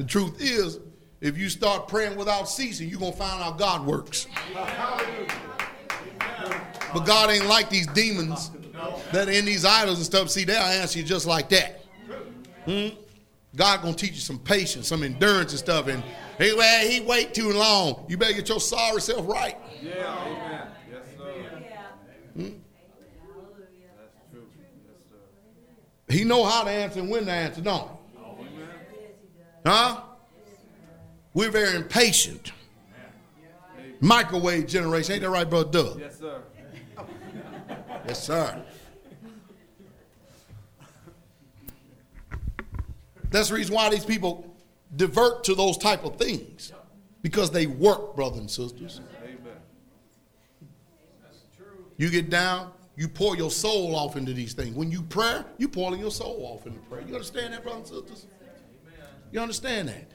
The 0.02 0.08
truth 0.08 0.40
is, 0.40 0.80
if 1.20 1.38
you 1.38 1.48
start 1.48 1.86
praying 1.86 2.16
without 2.16 2.48
ceasing, 2.48 2.88
you're 2.88 2.98
going 2.98 3.12
to 3.12 3.18
find 3.18 3.40
out 3.40 3.56
God 3.56 3.86
works. 3.86 4.26
But 6.92 7.06
God 7.06 7.30
ain't 7.30 7.46
like 7.46 7.70
these 7.70 7.86
demons 7.86 8.50
that 9.12 9.28
are 9.28 9.30
in 9.30 9.44
these 9.44 9.64
idols 9.64 9.98
and 9.98 10.04
stuff. 10.04 10.28
See, 10.28 10.42
they'll 10.42 10.60
answer 10.60 10.98
you 10.98 11.04
just 11.04 11.24
like 11.24 11.50
that. 11.50 11.84
Hmm? 12.64 12.88
God 13.54 13.82
going 13.82 13.94
to 13.94 14.06
teach 14.06 14.14
you 14.14 14.20
some 14.20 14.40
patience, 14.40 14.88
some 14.88 15.04
endurance 15.04 15.52
and 15.52 15.60
stuff. 15.60 15.86
And 15.86 16.02
hey, 16.36 16.52
well, 16.52 16.88
he 16.88 17.00
wait 17.00 17.32
too 17.32 17.52
long. 17.52 18.04
You 18.08 18.16
better 18.16 18.32
get 18.32 18.48
your 18.48 18.58
sorry 18.58 19.00
self 19.00 19.28
right. 19.28 19.56
Yeah. 19.80 19.92
Amen. 20.26 20.68
Yes, 20.90 21.02
sir. 21.16 21.32
That's 24.00 24.10
true. 24.32 24.42
Yes, 24.50 24.98
sir. 26.08 26.12
He 26.12 26.24
know 26.24 26.44
how 26.44 26.64
to 26.64 26.70
answer 26.70 26.98
and 26.98 27.08
when 27.08 27.26
to 27.26 27.32
answer, 27.32 27.60
don't. 27.60 28.01
Huh? 29.64 30.00
We're 31.34 31.50
very 31.50 31.76
impatient. 31.76 32.52
Microwave 34.00 34.66
generation. 34.66 35.14
Ain't 35.14 35.22
that 35.22 35.30
right, 35.30 35.48
brother 35.48 35.70
Doug? 35.70 36.00
Yes, 36.00 36.18
sir. 36.18 36.42
Yes, 38.06 38.26
sir. 38.26 38.62
That's 43.30 43.48
the 43.48 43.54
reason 43.54 43.74
why 43.74 43.88
these 43.88 44.04
people 44.04 44.54
divert 44.96 45.44
to 45.44 45.54
those 45.54 45.78
type 45.78 46.04
of 46.04 46.16
things. 46.16 46.72
Because 47.22 47.50
they 47.50 47.66
work, 47.66 48.16
brothers 48.16 48.40
and 48.40 48.50
sisters. 48.50 49.00
Amen. 49.22 49.38
You 51.96 52.10
get 52.10 52.28
down, 52.28 52.72
you 52.96 53.06
pour 53.06 53.36
your 53.36 53.50
soul 53.50 53.94
off 53.94 54.16
into 54.16 54.34
these 54.34 54.52
things. 54.52 54.74
When 54.74 54.90
you 54.90 55.02
pray, 55.02 55.42
you 55.56 55.68
pouring 55.68 56.00
your 56.00 56.10
soul 56.10 56.44
off 56.52 56.66
into 56.66 56.80
prayer. 56.80 57.02
You 57.06 57.14
understand 57.14 57.54
that, 57.54 57.62
brothers 57.62 57.90
and 57.92 58.08
sisters? 58.08 58.26
You 59.32 59.40
understand 59.40 59.88
that? 59.88 60.10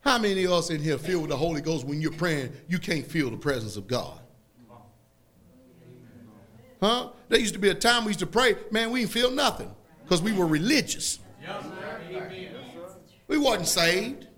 How 0.00 0.18
many 0.18 0.44
of 0.44 0.52
us 0.52 0.70
in 0.70 0.80
here 0.80 0.96
feel 0.96 1.20
with 1.20 1.30
the 1.30 1.36
Holy 1.36 1.60
Ghost 1.60 1.84
when 1.84 2.00
you're 2.00 2.12
praying, 2.12 2.52
you 2.68 2.78
can't 2.78 3.04
feel 3.04 3.28
the 3.28 3.36
presence 3.36 3.76
of 3.76 3.88
God? 3.88 4.20
Huh? 6.80 7.08
There 7.28 7.40
used 7.40 7.54
to 7.54 7.60
be 7.60 7.70
a 7.70 7.74
time 7.74 8.04
we 8.04 8.10
used 8.10 8.20
to 8.20 8.26
pray, 8.26 8.54
man, 8.70 8.92
we 8.92 9.00
didn't 9.00 9.10
feel 9.10 9.32
nothing 9.32 9.74
because 10.04 10.22
we 10.22 10.32
were 10.32 10.46
religious. 10.46 11.18
We 13.26 13.38
wasn't 13.38 13.66
saved. 13.66 14.28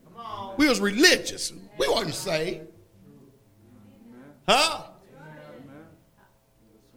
We 0.57 0.67
was 0.67 0.81
religious. 0.81 1.53
We 1.77 1.87
wasn't 1.89 2.15
saved. 2.15 2.67
Huh? 4.49 4.85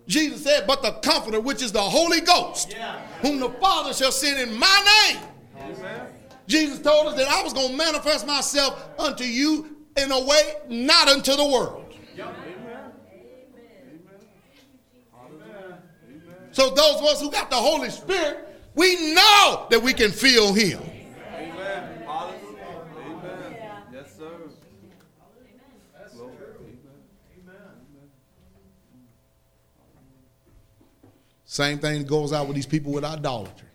Jesus 0.07 0.43
said, 0.43 0.65
but 0.65 0.81
the 0.81 0.93
comforter, 0.93 1.41
which 1.41 1.61
is 1.61 1.73
the 1.73 1.81
Holy 1.81 2.21
Ghost, 2.21 2.73
whom 3.21 3.39
the 3.39 3.49
Father 3.49 3.93
shall 3.93 4.11
send 4.11 4.39
in 4.39 4.57
my 4.57 5.09
name. 5.09 5.21
Jesus 6.47 6.79
told 6.79 7.07
us 7.07 7.15
that 7.15 7.27
I 7.27 7.41
was 7.43 7.53
going 7.53 7.69
to 7.69 7.77
manifest 7.77 8.27
myself 8.27 8.89
unto 8.99 9.23
you 9.23 9.77
in 9.95 10.11
a 10.11 10.19
way 10.19 10.55
not 10.67 11.07
unto 11.07 11.35
the 11.35 11.45
world. 11.45 11.85
Amen. 12.13 12.27
Amen. 16.07 16.49
So 16.51 16.69
those 16.71 16.95
of 16.99 17.05
us 17.05 17.21
who 17.21 17.31
got 17.31 17.49
the 17.49 17.55
Holy 17.55 17.89
Spirit, 17.89 18.47
we 18.75 19.13
know 19.13 19.67
that 19.69 19.81
we 19.81 19.93
can 19.93 20.11
feel 20.11 20.53
him. 20.53 20.81
Amen. 21.33 22.03
Hallelujah. 22.05 22.85
Amen. 22.97 23.55
Yes, 23.93 24.17
sir. 24.17 24.29
Glory. 26.13 26.33
Amen. 27.43 27.61
Same 31.51 31.79
thing 31.79 32.05
goes 32.05 32.31
out 32.31 32.47
with 32.47 32.55
these 32.55 32.65
people 32.65 32.93
with 32.93 33.03
idolatry. 33.03 33.67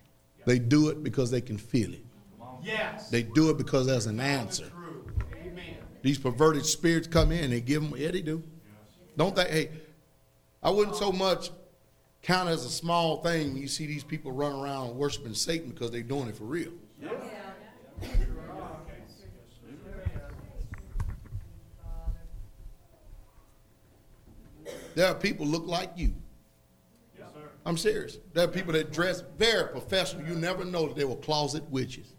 They 0.47 0.57
do 0.57 0.89
it 0.89 1.03
because 1.03 1.29
they 1.29 1.41
can 1.41 1.59
feel 1.59 1.93
it. 1.93 2.03
Yes. 2.63 3.11
They 3.11 3.21
do 3.21 3.51
it 3.51 3.57
because 3.59 3.85
there's 3.85 4.07
an 4.07 4.19
answer. 4.19 4.65
True. 4.69 5.05
Amen. 5.45 5.77
These 6.01 6.17
perverted 6.17 6.65
spirits 6.65 7.05
come 7.05 7.31
in, 7.31 7.51
they 7.51 7.61
give 7.61 7.83
them, 7.83 7.93
yeah, 7.95 8.09
they 8.09 8.23
do. 8.23 8.41
Don't 9.15 9.35
they? 9.35 9.43
Hey, 9.43 9.69
I 10.63 10.71
wouldn't 10.71 10.95
so 10.95 11.11
much 11.11 11.51
count 12.23 12.49
as 12.49 12.65
a 12.65 12.69
small 12.69 13.17
thing 13.17 13.55
you 13.55 13.67
see 13.67 13.85
these 13.85 14.03
people 14.03 14.31
run 14.31 14.53
around 14.53 14.95
worshiping 14.95 15.35
Satan 15.35 15.69
because 15.69 15.91
they're 15.91 16.01
doing 16.01 16.29
it 16.29 16.35
for 16.35 16.45
real. 16.45 16.71
Yeah. 16.99 17.11
There 24.95 25.05
are 25.05 25.13
people 25.13 25.45
look 25.45 25.67
like 25.67 25.91
you. 25.95 26.15
I'm 27.67 27.75
serious. 27.75 28.17
There 28.33 28.45
are 28.45 28.47
people 28.47 28.71
that 28.71 28.93
dress 28.93 29.23
very 29.37 29.67
professional. 29.67 30.25
You 30.25 30.35
never 30.35 30.63
know 30.63 30.87
that 30.87 30.95
they 30.95 31.03
were 31.03 31.17
closet 31.17 31.69
witches. 31.69 32.13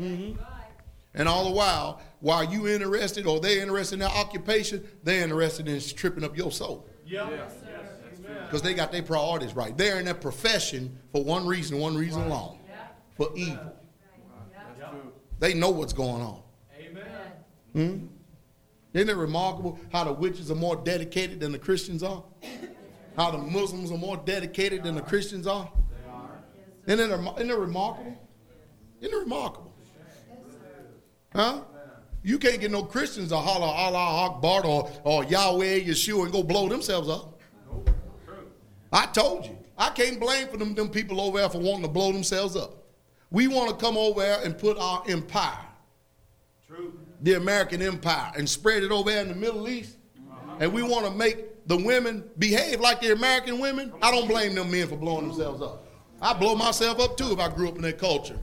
Mm-hmm. 0.00 0.36
And 1.14 1.28
all 1.28 1.44
the 1.44 1.52
while, 1.52 2.02
while 2.18 2.42
you 2.42 2.66
interested 2.66 3.24
or 3.24 3.38
they're 3.38 3.62
interested 3.62 3.94
in 3.94 4.00
their 4.00 4.08
occupation, 4.08 4.84
they're 5.04 5.22
interested 5.22 5.68
in 5.68 5.80
tripping 5.80 6.24
up 6.24 6.36
your 6.36 6.50
soul. 6.50 6.88
Yep. 7.06 7.30
Yes. 7.30 7.54
Because 8.46 8.62
they 8.62 8.74
got 8.74 8.90
their 8.90 9.04
priorities 9.04 9.54
right. 9.54 9.76
They're 9.76 10.00
in 10.00 10.06
their 10.06 10.14
profession 10.14 10.98
for 11.12 11.22
one 11.22 11.46
reason, 11.46 11.78
one 11.78 11.96
reason 11.96 12.22
alone. 12.22 12.58
For 13.16 13.28
evil. 13.36 13.76
That's 14.52 14.90
true. 14.90 15.12
They 15.38 15.54
know 15.54 15.70
what's 15.70 15.92
going 15.92 16.22
on. 16.22 16.42
Amen. 16.80 17.06
Hmm? 17.74 18.06
Isn't 18.92 19.08
it 19.08 19.16
remarkable 19.16 19.78
how 19.92 20.02
the 20.02 20.12
witches 20.12 20.50
are 20.50 20.56
more 20.56 20.74
dedicated 20.74 21.38
than 21.38 21.52
the 21.52 21.58
Christians 21.58 22.02
are? 22.02 22.24
How 23.18 23.32
the 23.32 23.38
Muslims 23.38 23.90
are 23.90 23.98
more 23.98 24.16
dedicated 24.16 24.84
than 24.84 24.94
the 24.94 25.02
Christians 25.02 25.48
are? 25.48 25.68
Isn't 26.86 27.10
it, 27.10 27.20
isn't 27.36 27.50
it 27.50 27.58
remarkable? 27.58 28.16
Isn't 29.00 29.12
it 29.12 29.18
remarkable? 29.18 29.74
Huh? 31.34 31.62
You 32.22 32.38
can't 32.38 32.60
get 32.60 32.70
no 32.70 32.84
Christians 32.84 33.30
to 33.30 33.36
holler 33.36 33.66
Allah 33.66 34.30
Akbar 34.30 34.64
or, 34.64 34.90
or 35.02 35.24
Yahweh 35.24 35.80
Yeshua 35.80 36.24
and 36.24 36.32
go 36.32 36.44
blow 36.44 36.68
themselves 36.68 37.08
up. 37.08 37.40
I 38.92 39.06
told 39.06 39.46
you. 39.46 39.58
I 39.76 39.90
can't 39.90 40.20
blame 40.20 40.46
for 40.46 40.56
them, 40.56 40.74
them 40.74 40.88
people 40.88 41.20
over 41.20 41.38
there 41.38 41.48
for 41.48 41.58
wanting 41.58 41.82
to 41.82 41.88
blow 41.88 42.12
themselves 42.12 42.54
up. 42.54 42.84
We 43.30 43.48
want 43.48 43.70
to 43.70 43.76
come 43.84 43.96
over 43.96 44.20
there 44.20 44.42
and 44.44 44.56
put 44.56 44.78
our 44.78 45.02
empire 45.08 45.66
True. 46.68 46.98
the 47.22 47.34
American 47.34 47.82
empire 47.82 48.32
and 48.36 48.48
spread 48.48 48.84
it 48.84 48.92
over 48.92 49.10
there 49.10 49.22
in 49.22 49.28
the 49.28 49.34
Middle 49.34 49.68
East, 49.68 49.96
and 50.60 50.72
we 50.72 50.82
want 50.82 51.04
to 51.06 51.12
make 51.12 51.57
the 51.68 51.76
women 51.76 52.24
behave 52.38 52.80
like 52.80 53.00
the 53.00 53.12
American 53.12 53.60
women, 53.60 53.92
I 54.02 54.10
don't 54.10 54.26
blame 54.26 54.54
them 54.54 54.70
men 54.70 54.88
for 54.88 54.96
blowing 54.96 55.28
themselves 55.28 55.62
up. 55.62 55.86
I 56.20 56.32
blow 56.32 56.54
myself 56.56 56.98
up 56.98 57.16
too 57.16 57.32
if 57.32 57.38
I 57.38 57.48
grew 57.48 57.68
up 57.68 57.76
in 57.76 57.82
that 57.82 57.98
culture. 57.98 58.40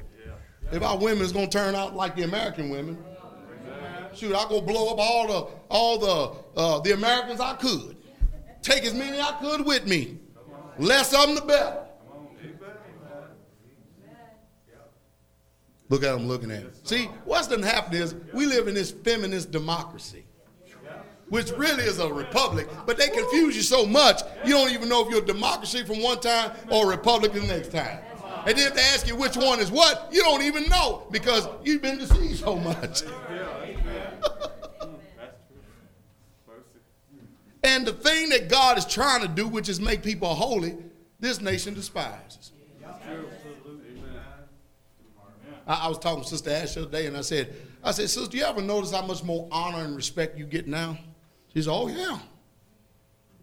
If 0.72 0.82
our 0.82 0.98
women 0.98 1.24
is 1.24 1.32
gonna 1.32 1.48
turn 1.48 1.76
out 1.76 1.96
like 1.96 2.16
the 2.16 2.24
American 2.24 2.70
women, 2.70 2.98
shoot, 4.14 4.34
I 4.34 4.48
go 4.48 4.62
blow 4.62 4.94
up 4.94 5.00
all 5.00 5.28
the 5.28 5.52
all 5.70 5.98
the 6.00 6.60
uh, 6.60 6.80
the 6.80 6.94
Americans 6.94 7.40
I 7.40 7.56
could. 7.56 7.98
Take 8.62 8.84
as 8.84 8.94
many 8.94 9.20
I 9.20 9.32
could 9.42 9.66
with 9.66 9.86
me. 9.86 10.18
Less 10.78 11.14
of 11.14 11.28
them, 11.28 11.36
the 11.36 11.42
better. 11.42 11.82
Look 15.90 16.04
at 16.04 16.14
them 16.14 16.28
looking 16.28 16.50
at 16.52 16.64
it. 16.64 16.88
See, 16.88 17.06
what's 17.26 17.48
done 17.48 17.62
happened 17.62 17.96
is 17.96 18.16
we 18.34 18.48
live 18.48 18.68
in 18.68 18.74
this 18.74 18.90
feminist 18.92 19.52
democracy, 19.52 20.25
which 21.30 21.52
really 21.52 21.84
is 21.84 22.00
a 22.00 22.12
republic, 22.12 22.68
but 22.86 22.98
they 22.98 23.10
confuse 23.10 23.56
you 23.56 23.64
so 23.64 23.86
much, 23.86 24.22
you 24.44 24.52
don't 24.52 24.72
even 24.72 24.88
know 24.88 25.04
if 25.04 25.10
you're 25.10 25.24
a 25.24 25.26
democracy 25.26 25.84
from 25.84 26.02
one 26.02 26.20
time 26.20 26.52
or 26.70 26.86
a 26.86 26.96
republic 26.96 27.34
the 27.34 27.42
next 27.42 27.72
time. 27.72 28.00
And 28.46 28.56
then 28.56 28.68
if 28.68 28.76
they 28.76 28.82
ask 28.82 29.08
you 29.08 29.16
which 29.16 29.36
one 29.36 29.60
is 29.60 29.72
what, 29.72 30.08
you 30.12 30.22
don't 30.22 30.44
even 30.44 30.70
know 30.70 31.08
because 31.12 31.48
you've 31.64 31.82
been 31.82 31.98
deceived 31.98 32.40
so 32.40 32.56
much. 32.56 32.76
That's 32.82 33.02
true. 33.02 33.12
And 37.66 37.84
the 37.84 37.94
thing 37.94 38.30
that 38.30 38.48
God 38.48 38.78
is 38.78 38.86
trying 38.86 39.24
to 39.24 39.28
do, 39.28 39.48
which 39.48 39.70
is 39.70 39.82
make 39.82 40.04
people 40.04 40.30
holy, 40.36 40.78
this 41.20 41.42
nation 41.42 41.74
despises. 41.74 42.52
I, 45.68 45.74
I 45.86 45.88
was 45.88 45.98
talking 45.98 46.22
to 46.22 46.30
Sister 46.30 46.52
Ash 46.52 46.76
the 46.76 46.84
other 46.84 46.92
day, 46.92 47.08
and 47.08 47.18
I 47.18 47.22
said, 47.22 47.56
I 47.84 47.90
said, 47.90 48.08
Sister, 48.12 48.30
do 48.30 48.38
you 48.38 48.44
ever 48.44 48.62
notice 48.62 48.92
how 48.92 49.04
much 49.04 49.24
more 49.24 49.48
honor 49.52 49.80
and 49.80 49.96
respect 49.96 50.38
you 50.38 50.46
get 50.46 50.68
now? 50.68 51.00
She 51.56 51.62
said, 51.62 51.72
Oh 51.72 51.88
yeah. 51.88 52.20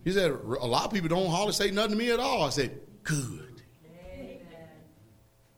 She 0.05 0.13
said, 0.13 0.31
a 0.31 0.67
lot 0.67 0.85
of 0.85 0.93
people 0.93 1.09
don't 1.09 1.31
hardly 1.31 1.53
say 1.53 1.71
nothing 1.71 1.93
to 1.93 1.97
me 1.97 2.11
at 2.11 2.21
all. 2.21 2.43
I 2.43 2.51
said, 2.51 2.79
Good. 3.03 3.63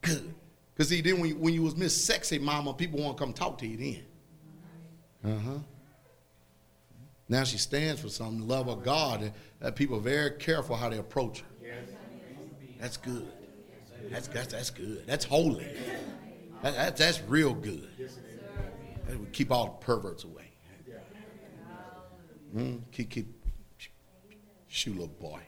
Good. 0.02 0.34
Because 0.74 0.88
see, 0.88 1.00
then 1.00 1.20
when 1.20 1.30
you, 1.30 1.36
when 1.36 1.54
you 1.54 1.62
was 1.62 1.76
Miss 1.76 1.94
Sexy 1.94 2.38
Mama, 2.38 2.74
people 2.74 3.00
want 3.00 3.16
to 3.16 3.22
come 3.22 3.32
talk 3.32 3.58
to 3.58 3.66
you 3.66 3.76
then. 5.22 5.32
Uh 5.32 5.40
huh. 5.40 5.58
Now 7.28 7.44
she 7.44 7.58
stands 7.58 8.00
for 8.00 8.08
something, 8.08 8.46
love 8.46 8.68
of 8.68 8.82
God, 8.82 9.32
that 9.60 9.76
people 9.76 9.96
are 9.96 10.00
very 10.00 10.32
careful 10.32 10.76
how 10.76 10.90
they 10.90 10.98
approach 10.98 11.40
her. 11.40 11.46
That's 12.78 12.98
good. 12.98 13.26
That's, 14.10 14.28
that's, 14.28 14.52
that's 14.52 14.70
good. 14.70 15.04
That's 15.06 15.24
holy. 15.24 15.66
That, 16.62 16.74
that, 16.74 16.96
that's 16.98 17.22
real 17.22 17.54
good. 17.54 17.88
That 19.06 19.18
would 19.18 19.32
keep 19.32 19.50
all 19.50 19.66
the 19.66 19.84
perverts 19.84 20.24
away. 20.24 20.43
Mm, 22.54 22.82
keep, 22.92 23.10
keep, 23.10 23.26
shoot, 24.68 24.92
little 24.92 25.08
boy. 25.08 25.40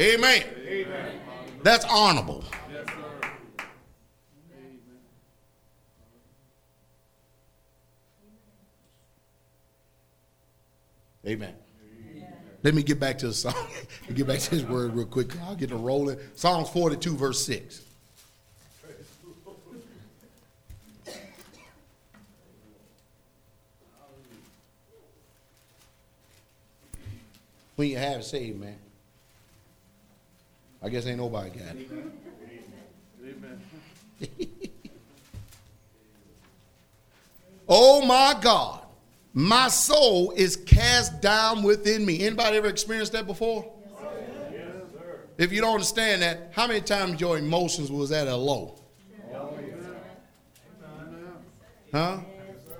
Amen. 0.00 0.44
Amen. 0.66 1.20
That's 1.62 1.84
honorable. 1.86 2.44
Yes, 2.72 2.86
sir. 2.86 3.28
Amen. 11.26 11.54
Let 12.62 12.74
me 12.74 12.82
get 12.82 12.98
back 12.98 13.18
to 13.18 13.28
the 13.28 13.34
song. 13.34 13.54
Get 14.14 14.26
back 14.26 14.38
to 14.40 14.50
his 14.50 14.64
word 14.64 14.94
real 14.94 15.06
quick. 15.06 15.38
I'll 15.42 15.54
get 15.54 15.70
it 15.70 15.76
rolling. 15.76 16.18
Psalms 16.34 16.70
42, 16.70 17.14
verse 17.14 17.44
6. 17.44 17.82
When 27.78 27.88
you 27.88 27.96
have 27.96 28.24
saved, 28.24 28.58
man. 28.58 28.76
I 30.82 30.88
guess 30.88 31.06
ain't 31.06 31.18
nobody 31.18 31.50
got 31.50 31.76
it. 31.76 31.88
Oh 37.70 38.00
my 38.06 38.34
God, 38.40 38.80
my 39.34 39.68
soul 39.68 40.30
is 40.30 40.56
cast 40.56 41.20
down 41.20 41.62
within 41.62 42.06
me. 42.06 42.24
Anybody 42.24 42.56
ever 42.56 42.66
experienced 42.66 43.12
that 43.12 43.26
before? 43.26 43.70
If 45.36 45.52
you 45.52 45.60
don't 45.60 45.74
understand 45.74 46.22
that, 46.22 46.50
how 46.52 46.66
many 46.66 46.80
times 46.80 47.20
your 47.20 47.36
emotions 47.36 47.92
was 47.92 48.10
at 48.10 48.26
a 48.26 48.34
low? 48.34 48.80
Oh, 49.34 49.50
huh? 51.92 52.20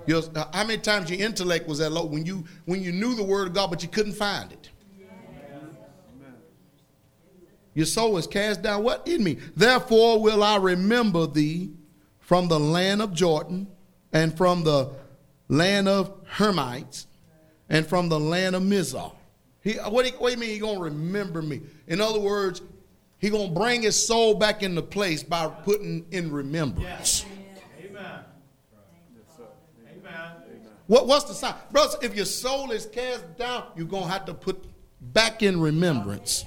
Your, 0.07 0.23
how 0.51 0.65
many 0.65 0.79
times 0.79 1.11
your 1.11 1.19
intellect 1.19 1.67
was 1.67 1.81
at 1.81 1.91
low 1.91 2.05
when 2.05 2.25
you 2.25 2.43
when 2.65 2.81
you 2.81 2.91
knew 2.91 3.13
the 3.13 3.23
word 3.23 3.49
of 3.49 3.53
God 3.53 3.69
but 3.69 3.83
you 3.83 3.89
couldn't 3.89 4.13
find 4.13 4.51
it? 4.51 4.58
Your 7.73 7.85
soul 7.85 8.17
is 8.17 8.27
cast 8.27 8.61
down 8.61 8.83
what 8.83 9.07
in 9.07 9.23
me? 9.23 9.37
Therefore 9.55 10.21
will 10.21 10.43
I 10.43 10.57
remember 10.57 11.27
thee 11.27 11.71
from 12.19 12.47
the 12.47 12.59
land 12.59 13.01
of 13.01 13.13
Jordan 13.13 13.67
and 14.11 14.35
from 14.35 14.63
the 14.63 14.91
land 15.47 15.87
of 15.87 16.23
Hermonites 16.25 17.05
and 17.69 17.85
from 17.85 18.09
the 18.09 18.19
land 18.19 18.55
of 18.55 18.63
Mizar. 18.63 19.13
He, 19.61 19.73
what, 19.73 20.05
do 20.05 20.11
you, 20.11 20.17
what 20.17 20.29
do 20.29 20.35
you 20.35 20.39
mean 20.39 20.49
he 20.49 20.59
going 20.59 20.77
to 20.77 20.83
remember 20.83 21.41
me? 21.41 21.61
In 21.87 22.01
other 22.01 22.19
words, 22.19 22.61
he 23.17 23.29
going 23.29 23.53
to 23.53 23.59
bring 23.59 23.81
his 23.81 24.07
soul 24.07 24.35
back 24.35 24.63
into 24.63 24.81
place 24.81 25.23
by 25.23 25.47
putting 25.47 26.05
in 26.11 26.31
remembrance. 26.31 27.25
Amen. 27.79 28.01
Amen. 28.01 28.23
What, 30.87 31.05
what's 31.05 31.25
the 31.25 31.33
sign? 31.33 31.53
Brothers, 31.71 31.97
if 32.01 32.15
your 32.15 32.25
soul 32.25 32.71
is 32.71 32.85
cast 32.87 33.37
down, 33.37 33.65
you're 33.75 33.85
going 33.85 34.05
to 34.05 34.09
have 34.09 34.25
to 34.25 34.33
put 34.33 34.63
back 35.01 35.43
in 35.43 35.59
remembrance. 35.59 36.45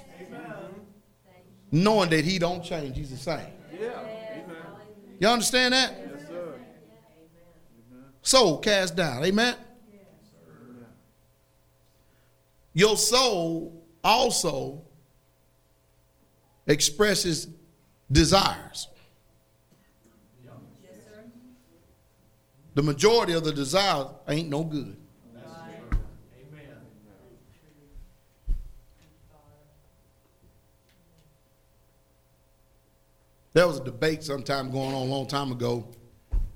Knowing 1.74 2.10
that 2.10 2.22
he 2.22 2.38
don't 2.38 2.62
change, 2.62 2.96
he's 2.96 3.10
the 3.10 3.16
same. 3.16 3.40
Yeah. 3.72 3.88
Amen. 3.88 4.46
You 5.18 5.28
understand 5.28 5.72
that? 5.72 5.98
Yes, 5.98 6.28
sir. 6.28 6.54
Soul 8.20 8.58
cast 8.58 8.94
down. 8.94 9.24
Amen? 9.24 9.56
Your 12.74 12.96
soul 12.96 13.82
also 14.04 14.82
expresses 16.66 17.48
desires. 18.10 18.88
Yes, 20.44 20.94
sir. 21.06 21.24
The 22.74 22.82
majority 22.82 23.32
of 23.32 23.44
the 23.44 23.52
desires 23.52 24.08
ain't 24.28 24.48
no 24.50 24.62
good. 24.64 24.96
There 33.52 33.66
was 33.66 33.78
a 33.78 33.84
debate 33.84 34.22
sometime 34.22 34.70
going 34.70 34.94
on 34.94 35.02
a 35.02 35.04
long 35.04 35.26
time 35.26 35.52
ago, 35.52 35.88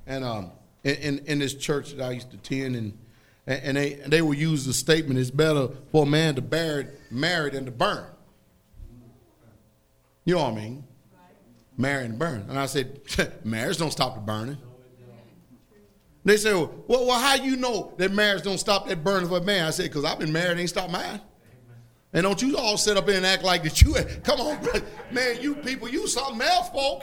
and 0.06 0.24
um, 0.24 0.52
in, 0.84 0.94
in, 0.96 1.18
in 1.26 1.38
this 1.38 1.54
church 1.54 1.92
that 1.92 2.02
I 2.02 2.12
used 2.12 2.30
to 2.30 2.36
attend, 2.36 2.76
and 2.76 2.98
and 3.46 3.76
they 3.76 3.94
and 4.00 4.12
they 4.12 4.22
would 4.22 4.38
use 4.38 4.64
the 4.64 4.72
statement: 4.72 5.18
"It's 5.18 5.30
better 5.30 5.68
for 5.92 6.04
a 6.04 6.06
man 6.06 6.34
to 6.36 6.42
bury, 6.42 6.86
marry 7.10 7.50
than 7.50 7.66
to 7.66 7.70
burn." 7.70 8.06
You 10.26 10.34
know 10.34 10.42
what 10.42 10.52
I 10.54 10.56
mean? 10.56 10.84
Marry 11.78 12.04
and 12.04 12.18
burn. 12.18 12.46
And 12.48 12.58
I 12.58 12.66
said, 12.66 13.00
marriage 13.44 13.78
don't 13.78 13.92
stop 13.92 14.16
the 14.16 14.20
burning. 14.20 14.58
They 16.24 16.36
said, 16.36 16.54
well, 16.54 17.06
well, 17.06 17.20
how 17.20 17.36
you 17.36 17.54
know 17.56 17.94
that 17.98 18.12
marriage 18.12 18.42
don't 18.42 18.58
stop 18.58 18.88
that 18.88 19.04
burning 19.04 19.28
for 19.28 19.38
a 19.38 19.40
man? 19.40 19.64
I 19.64 19.70
said, 19.70 19.84
because 19.84 20.04
I've 20.04 20.18
been 20.18 20.32
married, 20.32 20.58
it 20.58 20.62
ain't 20.62 20.68
stopped 20.68 20.90
mine. 20.90 21.20
And 22.16 22.22
don't 22.22 22.40
you 22.40 22.56
all 22.56 22.78
sit 22.78 22.96
up 22.96 23.08
and 23.08 23.26
act 23.26 23.44
like 23.44 23.62
that 23.64 23.82
you, 23.82 23.92
come 24.24 24.40
on, 24.40 24.58
man, 25.10 25.36
you 25.38 25.54
people, 25.54 25.86
you 25.86 26.08
something 26.08 26.40
else, 26.40 26.70
folk. 26.70 27.02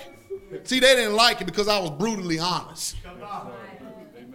See, 0.63 0.79
they 0.79 0.95
didn't 0.95 1.13
like 1.13 1.39
it 1.39 1.45
because 1.45 1.67
I 1.67 1.79
was 1.79 1.91
brutally 1.91 2.39
honest. 2.39 2.95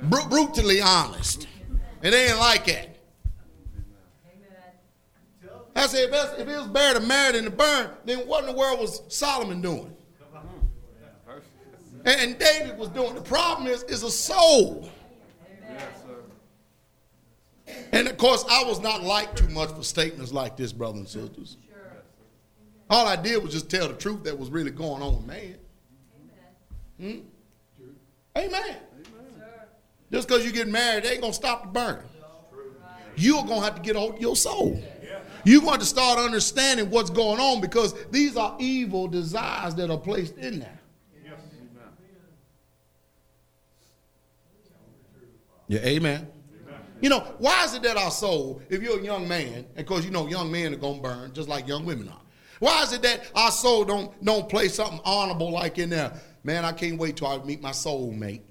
Bru- 0.02 0.28
brutally 0.28 0.80
honest. 0.80 1.48
And 1.68 2.14
they 2.14 2.26
didn't 2.26 2.38
like 2.38 2.68
it. 2.68 2.96
I 5.74 5.86
said, 5.88 6.04
if, 6.04 6.10
that's- 6.12 6.38
if 6.38 6.48
it 6.48 6.56
was 6.56 6.68
better 6.68 7.00
to 7.00 7.04
marry 7.06 7.32
than 7.32 7.44
to 7.46 7.50
burn, 7.50 7.90
then 8.04 8.18
what 8.20 8.44
in 8.44 8.50
the 8.50 8.56
world 8.56 8.78
was 8.78 9.02
Solomon 9.08 9.60
doing? 9.60 9.92
And, 12.04 12.20
and 12.20 12.38
David 12.38 12.78
was 12.78 12.88
doing. 12.90 13.16
The 13.16 13.20
problem 13.20 13.66
is, 13.66 13.82
is 13.84 14.04
a 14.04 14.10
soul. 14.10 14.88
Yes, 17.68 17.76
sir. 17.76 17.88
And 17.92 18.08
of 18.08 18.16
course, 18.16 18.44
I 18.50 18.64
was 18.64 18.80
not 18.80 19.02
liked 19.02 19.38
too 19.38 19.48
much 19.48 19.70
for 19.70 19.84
statements 19.84 20.32
like 20.32 20.56
this, 20.56 20.72
brothers 20.72 20.98
and 20.98 21.08
sisters. 21.08 21.56
All 22.90 23.06
I 23.06 23.16
did 23.16 23.42
was 23.42 23.52
just 23.52 23.70
tell 23.70 23.88
the 23.88 23.94
truth 23.94 24.24
that 24.24 24.38
was 24.38 24.50
really 24.50 24.70
going 24.70 25.02
on 25.02 25.16
with 25.16 25.26
man. 25.26 25.54
Hmm? 26.98 27.18
Amen. 28.36 28.76
Just 30.10 30.26
because 30.26 30.44
you 30.44 30.52
get 30.52 30.68
married, 30.68 31.04
they 31.04 31.12
ain't 31.12 31.20
gonna 31.20 31.32
stop 31.32 31.62
the 31.62 31.68
burning. 31.68 32.02
You're 33.16 33.44
gonna 33.44 33.60
have 33.60 33.74
to 33.74 33.82
get 33.82 33.94
a 33.96 33.98
hold 33.98 34.14
of 34.14 34.20
your 34.20 34.36
soul. 34.36 34.82
You're 35.44 35.62
going 35.62 35.80
to 35.80 35.86
start 35.86 36.18
understanding 36.18 36.90
what's 36.90 37.10
going 37.10 37.40
on 37.40 37.60
because 37.60 37.94
these 38.10 38.36
are 38.36 38.56
evil 38.58 39.06
desires 39.08 39.74
that 39.76 39.90
are 39.90 39.98
placed 39.98 40.36
in 40.36 40.60
there. 40.60 40.78
Yeah, 45.68 45.80
amen. 45.80 46.26
You 47.00 47.08
know, 47.08 47.20
why 47.38 47.64
is 47.64 47.74
it 47.74 47.82
that 47.82 47.96
our 47.96 48.10
soul, 48.10 48.60
if 48.68 48.82
you're 48.82 48.98
a 48.98 49.02
young 49.02 49.28
man, 49.28 49.66
and 49.70 49.78
of 49.78 49.86
course 49.86 50.04
you 50.04 50.10
know 50.10 50.26
young 50.26 50.50
men 50.50 50.74
are 50.74 50.76
gonna 50.76 51.00
burn 51.00 51.32
just 51.32 51.48
like 51.48 51.68
young 51.68 51.84
women 51.84 52.08
are. 52.08 52.20
Why 52.58 52.82
is 52.82 52.92
it 52.92 53.02
that 53.02 53.30
our 53.36 53.52
soul 53.52 53.84
don't 53.84 54.24
don't 54.24 54.48
play 54.48 54.68
something 54.68 55.00
honorable 55.04 55.52
like 55.52 55.78
in 55.78 55.90
there? 55.90 56.12
Man, 56.42 56.64
I 56.64 56.72
can't 56.72 56.98
wait 56.98 57.16
till 57.16 57.28
I 57.28 57.38
meet 57.44 57.60
my 57.60 57.72
soul 57.72 58.12
mate. 58.12 58.42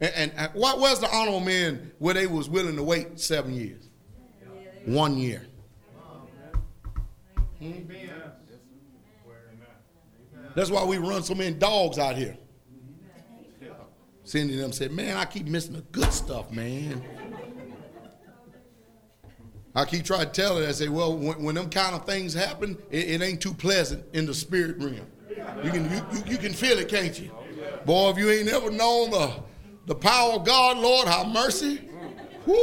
And, 0.00 0.12
and, 0.14 0.32
and 0.36 0.52
what 0.52 0.78
was 0.78 1.00
the 1.00 1.08
honorable 1.08 1.40
men 1.40 1.90
where 1.98 2.14
they 2.14 2.26
was 2.26 2.48
willing 2.48 2.76
to 2.76 2.82
wait 2.82 3.18
seven 3.18 3.54
years? 3.54 3.88
One 4.84 5.18
year. 5.18 5.46
Amen. 7.60 7.86
That's 10.54 10.70
why 10.70 10.84
we 10.84 10.98
run 10.98 11.22
so 11.22 11.34
many 11.34 11.54
dogs 11.54 11.98
out 11.98 12.16
here. 12.16 12.36
Cindy 14.26 14.56
them 14.56 14.72
said, 14.72 14.90
Man, 14.90 15.16
I 15.16 15.24
keep 15.24 15.46
missing 15.46 15.74
the 15.74 15.82
good 15.92 16.12
stuff, 16.12 16.50
man. 16.50 17.00
I 19.72 19.84
keep 19.84 20.04
trying 20.04 20.26
to 20.26 20.32
tell 20.32 20.58
her, 20.58 20.66
I 20.66 20.72
say, 20.72 20.88
Well, 20.88 21.16
when, 21.16 21.40
when 21.44 21.54
them 21.54 21.70
kind 21.70 21.94
of 21.94 22.04
things 22.06 22.34
happen, 22.34 22.76
it, 22.90 23.08
it 23.08 23.22
ain't 23.22 23.40
too 23.40 23.54
pleasant 23.54 24.04
in 24.14 24.26
the 24.26 24.34
spirit 24.34 24.78
realm. 24.78 25.06
You 25.62 25.70
can, 25.70 25.84
you, 25.90 26.04
you, 26.12 26.24
you 26.32 26.38
can 26.38 26.52
feel 26.52 26.76
it, 26.78 26.88
can't 26.88 27.18
you? 27.18 27.30
Boy, 27.84 28.10
if 28.10 28.18
you 28.18 28.28
ain't 28.28 28.48
ever 28.48 28.72
known 28.72 29.12
the, 29.12 29.32
the 29.86 29.94
power 29.94 30.32
of 30.32 30.44
God, 30.44 30.76
Lord, 30.78 31.06
have 31.06 31.28
mercy. 31.28 31.88
Whoo, 32.46 32.56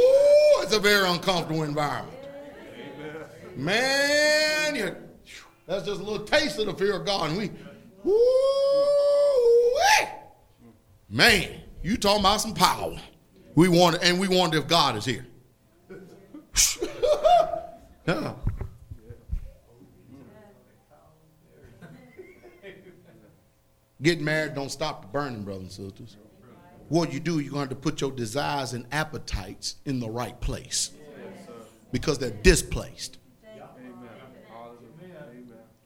it's 0.60 0.74
a 0.74 0.78
very 0.78 1.08
uncomfortable 1.08 1.62
environment. 1.62 2.18
Man, 3.56 4.96
that's 5.66 5.86
just 5.86 6.00
a 6.00 6.04
little 6.04 6.26
taste 6.26 6.58
of 6.58 6.66
the 6.66 6.74
fear 6.74 6.96
of 6.96 7.06
God. 7.06 7.30
And 7.30 7.38
we, 7.38 7.50
whoo, 8.02 9.23
man, 11.14 11.48
you 11.82 11.96
talking 11.96 12.20
about 12.20 12.40
some 12.40 12.52
power. 12.54 12.96
We 13.54 13.68
want, 13.68 14.02
and 14.02 14.18
we 14.18 14.26
wonder 14.26 14.58
if 14.58 14.66
God 14.66 14.96
is 14.96 15.04
here. 15.04 15.24
yeah. 18.06 18.34
Getting 24.02 24.24
married 24.24 24.54
don't 24.54 24.70
stop 24.70 25.02
the 25.02 25.08
burning, 25.08 25.44
brothers 25.44 25.78
and 25.78 25.90
sisters. 25.90 26.16
What 26.88 27.12
you 27.12 27.20
do, 27.20 27.38
you're 27.38 27.52
going 27.52 27.68
to 27.68 27.74
have 27.74 27.82
to 27.82 27.90
put 27.90 28.00
your 28.00 28.10
desires 28.10 28.72
and 28.72 28.84
appetites 28.90 29.76
in 29.86 30.00
the 30.00 30.10
right 30.10 30.38
place 30.40 30.90
because 31.92 32.18
they're 32.18 32.30
displaced. 32.30 33.18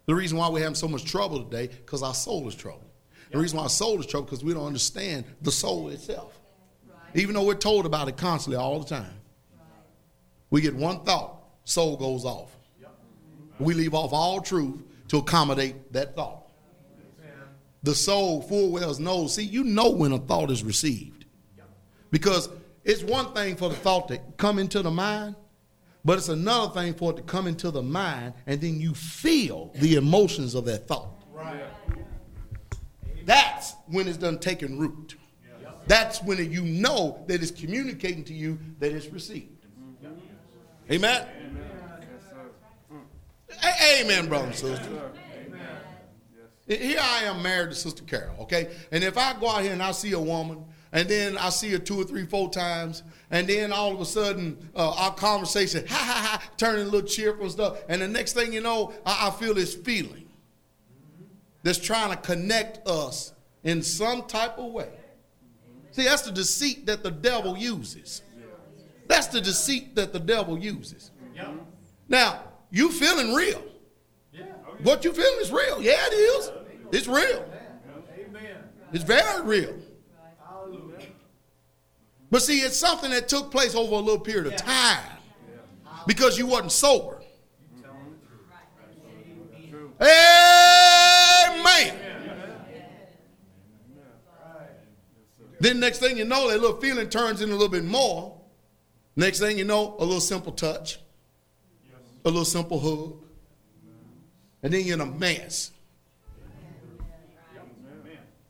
The 0.07 0.15
reason 0.15 0.39
why 0.39 0.49
we're 0.49 0.61
having 0.61 0.75
so 0.75 0.89
much 0.89 1.05
trouble 1.05 1.45
today, 1.45 1.67
because 1.67 2.03
our 2.03 2.15
soul 2.15 2.49
is 2.49 2.55
troubled. 2.55 2.88
The 3.31 3.39
reason 3.39 3.59
why 3.59 3.65
our 3.65 3.71
soul 3.71 4.01
is 4.01 4.07
troubled, 4.07 4.31
because 4.31 4.45
we 4.45 4.55
don't 4.55 4.67
understand 4.67 5.25
the 5.43 5.53
soul 5.53 5.89
itself. 5.91 6.39
Even 7.15 7.35
though 7.35 7.45
we're 7.45 7.55
told 7.55 7.87
about 7.87 8.09
it 8.09 8.17
constantly 8.17 8.57
all 8.57 8.81
the 8.81 8.89
time. 8.89 9.13
We 10.51 10.61
get 10.61 10.75
one 10.75 11.05
thought, 11.05 11.43
soul 11.65 11.97
goes 11.97 12.25
off. 12.25 12.57
We 13.59 13.75
leave 13.75 13.95
off 13.95 14.13
all 14.13 14.41
truth 14.41 14.83
to 15.09 15.19
accommodate 15.19 15.93
that 15.93 16.15
thought. 16.15 16.49
The 17.83 17.95
soul 17.95 18.43
full 18.43 18.71
well 18.71 18.99
knows. 18.99 19.35
See, 19.35 19.45
you 19.45 19.65
know 19.65 19.91
when 19.91 20.13
a 20.13 20.19
thought 20.19 20.51
is 20.51 20.65
received. 20.65 21.27
Because 22.11 22.49
it's 22.85 23.03
one 23.03 23.35
thing 23.35 23.57
for 23.57 23.69
the 23.69 23.77
thought 23.77 24.09
to 24.09 24.19
come 24.37 24.59
into 24.59 24.83
the 24.83 24.91
mind, 24.91 25.37
but 26.05 26.19
it's 26.19 26.29
another 26.29 26.73
thing 26.73 26.95
for 26.95 27.13
it 27.13 27.17
to 27.17 27.23
come 27.23 27.47
into 27.47 27.71
the 27.71 27.83
mind 27.83 28.35
and 28.47 28.61
then 28.61 28.81
you 28.81 28.95
feel 28.95 29.73
the 29.77 29.97
emotions 29.97 30.55
of 30.55 30.65
that 30.65 30.89
thought. 30.89 31.23
Right. 31.33 31.63
That's 33.29 33.75
when 33.89 34.09
it's 34.09 34.17
done 34.17 34.39
taking 34.39 34.79
root. 34.79 35.17
That's 35.87 36.23
when 36.23 36.51
you 36.51 36.63
know 36.63 37.23
that 37.27 37.43
it's 37.43 37.51
communicating 37.51 38.25
to 38.25 38.33
you 38.33 38.59
that 38.79 38.91
it's 38.91 39.05
received. 39.09 39.67
Amen? 40.91 41.27
A- 43.63 44.01
Amen, 44.01 44.29
brother 44.29 44.47
and 44.47 44.55
sister. 44.55 45.11
Amen. 45.47 45.61
Here 46.67 46.99
I 46.99 47.25
am 47.25 47.43
married 47.43 47.69
to 47.69 47.75
Sister 47.75 48.03
Carol, 48.05 48.35
okay? 48.41 48.71
And 48.93 49.05
if 49.05 49.19
I 49.19 49.39
go 49.39 49.51
out 49.51 49.63
here 49.63 49.75
and 49.75 49.83
I 49.83 49.93
see 49.93 50.13
a 50.13 50.21
woman, 50.21 50.65
and 50.93 51.07
then 51.07 51.37
I 51.37 51.51
see 51.51 51.71
her 51.73 51.79
two 51.79 52.01
or 52.01 52.05
three, 52.05 52.25
four 52.25 52.49
times, 52.51 53.03
and 53.31 53.47
then 53.47 53.73
all 53.73 53.93
of 53.93 54.01
a 54.01 54.07
sudden 54.07 54.71
uh, 54.75 54.91
our 54.93 55.15
conversation, 55.15 55.87
ha 55.89 55.97
ha 55.97 56.39
ha, 56.41 56.51
turning 56.57 56.87
a 56.87 56.91
little 56.91 57.07
cheerful 57.07 57.43
and 57.43 57.53
stuff, 57.53 57.79
and 57.91 58.01
the 58.01 58.09
next 58.09 58.33
thing 58.33 58.55
you 58.55 58.63
know, 58.63 58.95
I, 59.05 59.29
I 59.29 59.31
feel 59.33 59.53
this 59.53 59.75
feeling 59.75 60.28
that's 61.69 61.79
trying 61.79 62.09
to 62.09 62.17
connect 62.17 62.89
us 62.89 63.35
in 63.63 63.83
some 63.83 64.23
type 64.23 64.57
of 64.57 64.73
way. 64.73 64.89
See, 65.91 66.05
that's 66.05 66.23
the 66.23 66.33
deceit 66.33 66.87
that 66.87 67.03
the 67.03 67.11
devil 67.11 67.59
uses. 67.59 68.23
That's 69.07 69.27
the 69.27 69.43
deceit 69.43 69.95
that 69.97 70.15
the 70.15 70.19
devil 70.19 70.59
uses. 70.59 71.11
Now, 72.09 72.41
you 72.71 72.91
feeling 72.91 73.35
real. 73.35 73.63
What 74.83 75.05
you 75.05 75.13
feeling 75.13 75.41
is 75.43 75.53
real. 75.53 75.83
Yeah, 75.83 75.99
it 76.07 76.15
is. 76.15 76.51
It's 76.91 77.07
real. 77.07 77.45
Amen. 78.19 78.57
It's 78.95 79.05
very 79.05 79.43
real. 79.43 79.75
But 82.31 82.41
see, 82.41 82.61
it's 82.61 82.79
something 82.79 83.11
that 83.11 83.29
took 83.29 83.51
place 83.51 83.75
over 83.75 83.95
a 83.95 83.99
little 83.99 84.21
period 84.21 84.47
of 84.47 84.57
time 84.57 85.05
because 86.07 86.39
you 86.39 86.47
wasn't 86.47 86.73
sober. 86.73 87.21
Amen. 91.59 91.97
Then 95.61 95.81
next 95.81 95.99
thing 95.99 96.17
you 96.17 96.25
know, 96.25 96.49
that 96.49 96.61
little 96.61 96.81
feeling 96.81 97.09
turns 97.09 97.41
into 97.41 97.53
a 97.53 97.57
little 97.57 97.69
bit 97.69 97.85
more. 97.85 98.41
Next 99.17 99.41
thing 99.41 99.59
you 99.59 99.65
know, 99.65 99.97
a 99.99 100.05
little 100.05 100.21
simple 100.21 100.53
touch, 100.53 101.01
a 102.25 102.29
little 102.29 102.45
simple 102.45 102.79
hug, 102.79 103.25
and 104.63 104.73
then 104.73 104.85
you're 104.85 104.95
in 104.95 105.01
a 105.01 105.07
mess. 105.07 105.73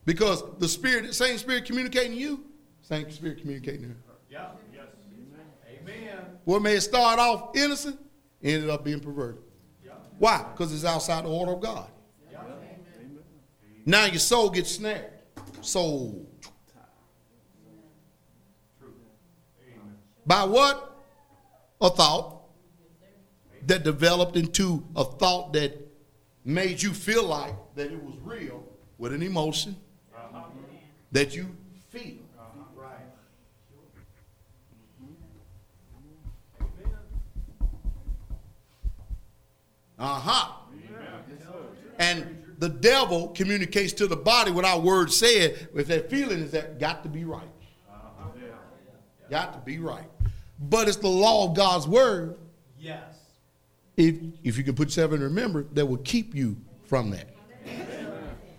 Because 0.05 0.43
the 0.59 0.69
spirit, 0.69 1.15
same 1.15 1.39
spirit 1.39 1.65
communicating 1.65 2.15
you, 2.15 2.45
same 2.83 3.11
spirit 3.11 3.41
communicating 3.41 3.85
her. 3.85 3.97
Yep. 4.31 4.61
Yes. 4.75 4.87
Amen. 5.71 6.25
What 6.45 6.63
may 6.63 6.79
start 6.81 7.19
off 7.19 7.57
innocent 7.57 7.99
ended 8.43 8.71
up 8.71 8.85
being 8.85 9.01
perverted. 9.01 9.43
Why? 10.19 10.45
Because 10.53 10.73
it's 10.75 10.85
outside 10.85 11.25
the 11.25 11.29
order 11.29 11.53
of 11.53 11.61
God. 11.61 11.89
Now 13.89 14.05
your 14.05 14.19
soul 14.19 14.51
gets 14.51 14.73
snared. 14.73 15.11
Soul. 15.63 16.29
By 20.27 20.45
what? 20.45 20.85
A 21.81 21.89
thought 21.89 22.43
that 23.65 23.85
developed 23.85 24.37
into 24.37 24.85
a 24.95 25.05
thought 25.05 25.55
that 25.55 25.73
made 26.45 26.83
you 26.83 26.93
feel 26.93 27.25
like 27.25 27.55
that 27.77 27.91
it 27.91 28.03
was 28.03 28.15
real 28.25 28.63
with 28.99 29.15
an 29.15 29.23
emotion 29.23 29.75
that 31.13 31.35
you 31.35 31.57
feel. 31.89 32.17
Right. 32.77 32.99
Uh 39.99 40.21
huh. 40.21 40.53
And 41.99 42.38
the 42.59 42.69
devil 42.69 43.29
communicates 43.29 43.93
to 43.95 44.07
the 44.07 44.17
body 44.17 44.51
what 44.51 44.65
our 44.65 44.81
word 44.81 45.13
said. 45.13 45.69
If 45.75 45.87
that 45.87 46.11
feeling 46.11 46.41
is 46.41 46.51
that 46.51 46.79
got 46.79 47.03
to 47.05 47.09
be 47.09 47.25
right. 47.25 47.49
Got 49.31 49.53
to 49.53 49.59
be 49.61 49.79
right. 49.79 50.09
But 50.59 50.89
it's 50.89 50.97
the 50.97 51.09
law 51.09 51.49
of 51.49 51.57
God's 51.57 51.87
word. 51.87 52.39
Yes. 52.81 53.03
If 53.97 54.17
if 54.43 54.57
you 54.57 54.65
can 54.65 54.75
put 54.75 54.89
yourself 54.89 55.13
in 55.13 55.21
remember, 55.21 55.65
that 55.73 55.85
will 55.87 55.99
keep 55.99 56.35
you 56.35 56.57
from 56.85 57.11
that. 57.11 57.29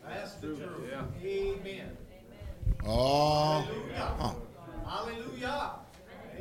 That's 0.08 0.34
the 0.36 0.48
truth. 0.48 0.70
Yeah. 0.90 1.28
Amen. 1.28 1.98
Oh. 2.86 3.62
Hallelujah. 3.62 3.96
Uh-huh. 3.96 4.34
Hallelujah. 4.86 5.72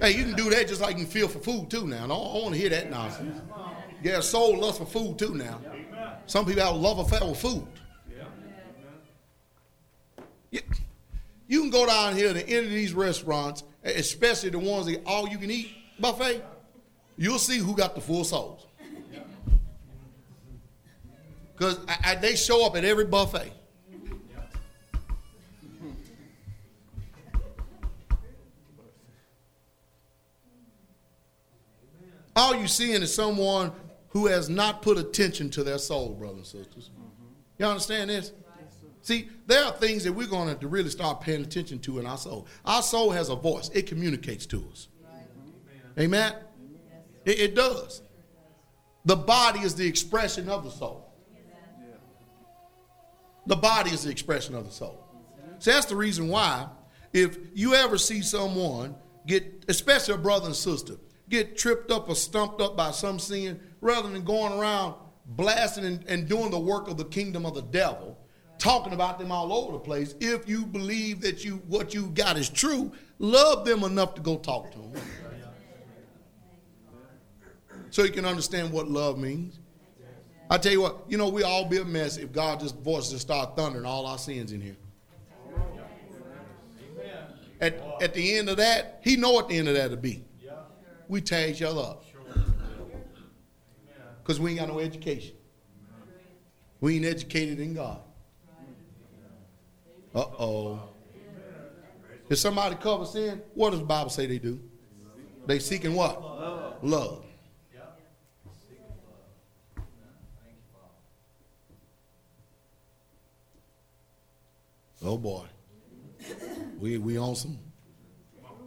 Hey, 0.01 0.12
you 0.12 0.24
can 0.24 0.35
do 0.35 0.51
that 0.51 0.68
just 0.68 0.80
like 0.80 0.97
you 0.97 1.05
can 1.05 1.10
feel 1.10 1.28
for 1.28 1.39
food 1.39 1.70
too 1.70 1.86
now. 1.86 2.05
I 2.05 2.09
don't, 2.09 2.43
want 2.43 2.55
to 2.55 2.60
hear 2.60 2.70
that 2.70 2.90
nonsense. 2.90 3.40
Yeah, 4.02 4.20
soul 4.20 4.59
lust 4.59 4.78
for 4.78 4.86
food 4.86 5.18
too 5.18 5.35
now. 5.35 5.60
Some 6.29 6.45
people 6.45 6.63
have 6.63 6.75
a 6.75 6.79
love 6.79 6.99
affair 6.99 7.27
with 7.27 7.41
food. 7.41 7.67
Yeah. 8.11 8.25
You, 10.51 10.61
you 11.47 11.61
can 11.63 11.71
go 11.71 11.87
down 11.87 12.15
here 12.15 12.35
to 12.35 12.47
any 12.47 12.67
of 12.67 12.71
these 12.71 12.93
restaurants, 12.93 13.65
especially 13.83 14.51
the 14.51 14.59
ones 14.59 14.85
that 14.87 15.03
all 15.07 15.27
you 15.27 15.39
can 15.39 15.51
eat 15.51 15.71
buffet. 15.99 16.45
You'll 17.17 17.39
see 17.39 17.57
who 17.57 17.75
got 17.75 17.95
the 17.95 18.03
full 18.03 18.25
souls. 18.25 18.67
Because 21.57 21.81
they 22.21 22.37
show 22.37 22.65
up 22.67 22.77
at 22.77 22.85
every 22.85 23.07
buffet. 23.07 23.51
All 32.37 32.55
you 32.55 32.69
seeing 32.69 33.03
is 33.03 33.13
someone 33.13 33.73
who 34.10 34.26
has 34.26 34.48
not 34.48 34.82
put 34.82 34.98
attention 34.98 35.51
to 35.51 35.64
their 35.64 35.78
soul, 35.78 36.14
brothers 36.14 36.36
and 36.36 36.64
sisters. 36.64 36.90
Mm-hmm. 36.90 37.24
You 37.59 37.66
understand 37.66 38.10
this? 38.10 38.32
See, 39.02 39.28
there 39.47 39.64
are 39.64 39.72
things 39.72 40.05
that 40.05 40.12
we're 40.12 40.26
going 40.26 40.44
to 40.44 40.51
have 40.51 40.60
to 40.60 40.68
really 40.68 40.90
start 40.90 41.20
paying 41.20 41.43
attention 41.43 41.78
to 41.80 41.98
in 41.98 42.06
our 42.06 42.18
soul. 42.18 42.47
Our 42.64 42.82
soul 42.82 43.10
has 43.10 43.30
a 43.30 43.36
voice, 43.36 43.70
it 43.72 43.86
communicates 43.86 44.44
to 44.47 44.62
us. 44.70 44.89
Amen? 45.98 46.35
It, 47.24 47.40
it 47.40 47.55
does. 47.55 48.02
The 49.05 49.16
body 49.16 49.60
is 49.60 49.74
the 49.74 49.86
expression 49.86 50.48
of 50.48 50.64
the 50.64 50.70
soul. 50.70 51.10
The 53.47 53.56
body 53.56 53.90
is 53.90 54.02
the 54.02 54.10
expression 54.10 54.55
of 54.55 54.66
the 54.66 54.72
soul. 54.72 55.02
So 55.59 55.72
that's 55.72 55.86
the 55.86 55.97
reason 55.97 56.28
why, 56.28 56.68
if 57.12 57.39
you 57.55 57.74
ever 57.74 57.97
see 57.97 58.20
someone 58.20 58.94
get, 59.26 59.64
especially 59.68 60.14
a 60.14 60.18
brother 60.18 60.47
and 60.47 60.55
sister, 60.55 60.94
get 61.30 61.56
tripped 61.56 61.90
up 61.90 62.09
or 62.09 62.14
stumped 62.14 62.60
up 62.60 62.76
by 62.76 62.90
some 62.90 63.18
sin, 63.18 63.59
rather 63.81 64.09
than 64.09 64.25
going 64.25 64.59
around 64.59 64.95
blasting 65.27 65.85
and, 65.85 66.05
and 66.09 66.29
doing 66.29 66.51
the 66.51 66.59
work 66.59 66.89
of 66.89 66.97
the 66.97 67.05
kingdom 67.05 67.45
of 67.45 67.55
the 67.55 67.63
devil, 67.63 68.19
talking 68.59 68.93
about 68.93 69.19
them 69.19 69.31
all 69.31 69.53
over 69.53 69.73
the 69.73 69.79
place, 69.79 70.15
if 70.21 70.49
you 70.49 70.67
believe 70.67 71.21
that 71.21 71.45
you 71.45 71.63
what 71.69 71.95
you 71.95 72.09
got 72.09 72.37
is 72.37 72.49
true, 72.49 72.93
love 73.19 73.65
them 73.65 73.85
enough 73.85 74.15
to 74.15 74.21
go 74.21 74.37
talk 74.37 74.71
to 74.73 74.79
them. 74.79 74.93
So 77.91 78.03
you 78.03 78.11
can 78.11 78.25
understand 78.25 78.71
what 78.71 78.89
love 78.89 79.19
means. 79.19 79.59
I 80.51 80.59
tell 80.59 80.73
you 80.73 80.81
what, 80.81 81.05
you 81.09 81.19
know, 81.19 81.29
we 81.29 81.43
all 81.43 81.65
be 81.67 81.79
a 81.79 81.85
mess 81.85 82.17
if 82.17 82.33
God 82.33 82.61
just 82.61 82.77
voices 82.79 83.11
just 83.13 83.23
start 83.23 83.55
thundering 83.57 83.85
all 83.85 84.07
our 84.07 84.19
sins 84.19 84.53
in 84.53 84.61
here. 84.61 84.77
At, 87.61 87.81
at 88.01 88.15
the 88.15 88.37
end 88.37 88.49
of 88.49 88.57
that, 88.59 89.01
he 89.03 89.17
know 89.17 89.33
what 89.33 89.49
the 89.49 89.59
end 89.59 89.69
of 89.69 89.75
that 89.75 89.91
will 89.91 89.97
be. 89.97 90.25
We 91.09 91.21
tear 91.21 91.49
each 91.49 91.63
other 91.63 91.81
up. 91.81 92.05
Because 94.29 94.41
we 94.41 94.51
ain't 94.51 94.59
got 94.61 94.69
no 94.69 94.79
education. 94.79 95.35
We 96.83 96.97
ain't 96.97 97.07
educated 97.07 97.61
in 97.61 97.73
God. 97.73 97.99
Uh-oh. 100.15 100.83
If 102.29 102.37
somebody 102.37 102.75
covers 102.75 103.13
sin, 103.13 103.41
what 103.55 103.71
does 103.71 103.79
the 103.79 103.87
Bible 103.87 104.11
say 104.11 104.27
they 104.27 104.39
do? 104.39 104.61
They 105.47 105.59
seeking 105.59 105.95
what? 105.95 106.21
Love. 106.21 106.75
Love. 106.83 107.25
Oh 115.03 115.17
boy. 115.17 115.47
We 116.79 116.99
we 116.99 117.17
on 117.17 117.35
some 117.35 117.59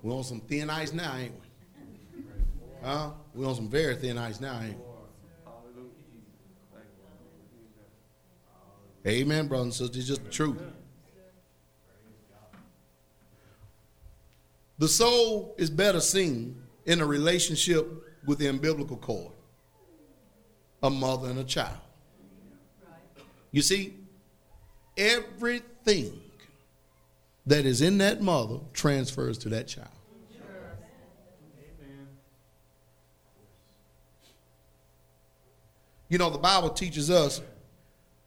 we 0.01 0.11
on 0.11 0.23
some 0.23 0.39
thin 0.39 0.71
ice 0.71 0.91
now, 0.91 1.15
ain't 1.17 1.35
we? 1.39 2.23
Huh? 2.81 3.11
We 3.35 3.45
on 3.45 3.53
some 3.53 3.69
very 3.69 3.95
thin 3.97 4.17
ice 4.17 4.41
now, 4.41 4.59
ain't 4.59 4.75
we? 4.75 4.90
Amen, 9.05 9.47
brothers 9.47 9.65
and 9.65 9.73
sisters. 9.73 9.97
It's 9.97 10.07
just 10.07 10.23
the 10.23 10.29
truth. 10.29 10.61
The 14.77 14.87
soul 14.87 15.55
is 15.57 15.69
better 15.69 15.99
seen 15.99 16.61
in 16.85 17.01
a 17.01 17.05
relationship 17.05 17.87
with 18.25 18.39
the 18.39 18.47
umbilical 18.47 18.97
cord, 18.97 19.33
a 20.83 20.89
mother 20.89 21.29
and 21.29 21.39
a 21.39 21.43
child. 21.43 21.77
You 23.51 23.61
see, 23.61 23.95
everything 24.97 26.19
that 27.45 27.65
is 27.65 27.81
in 27.81 27.97
that 27.99 28.21
mother 28.21 28.59
transfers 28.73 29.37
to 29.39 29.49
that 29.49 29.67
child. 29.67 29.89
You 36.09 36.17
know, 36.17 36.29
the 36.29 36.37
Bible 36.37 36.69
teaches 36.71 37.09
us 37.09 37.41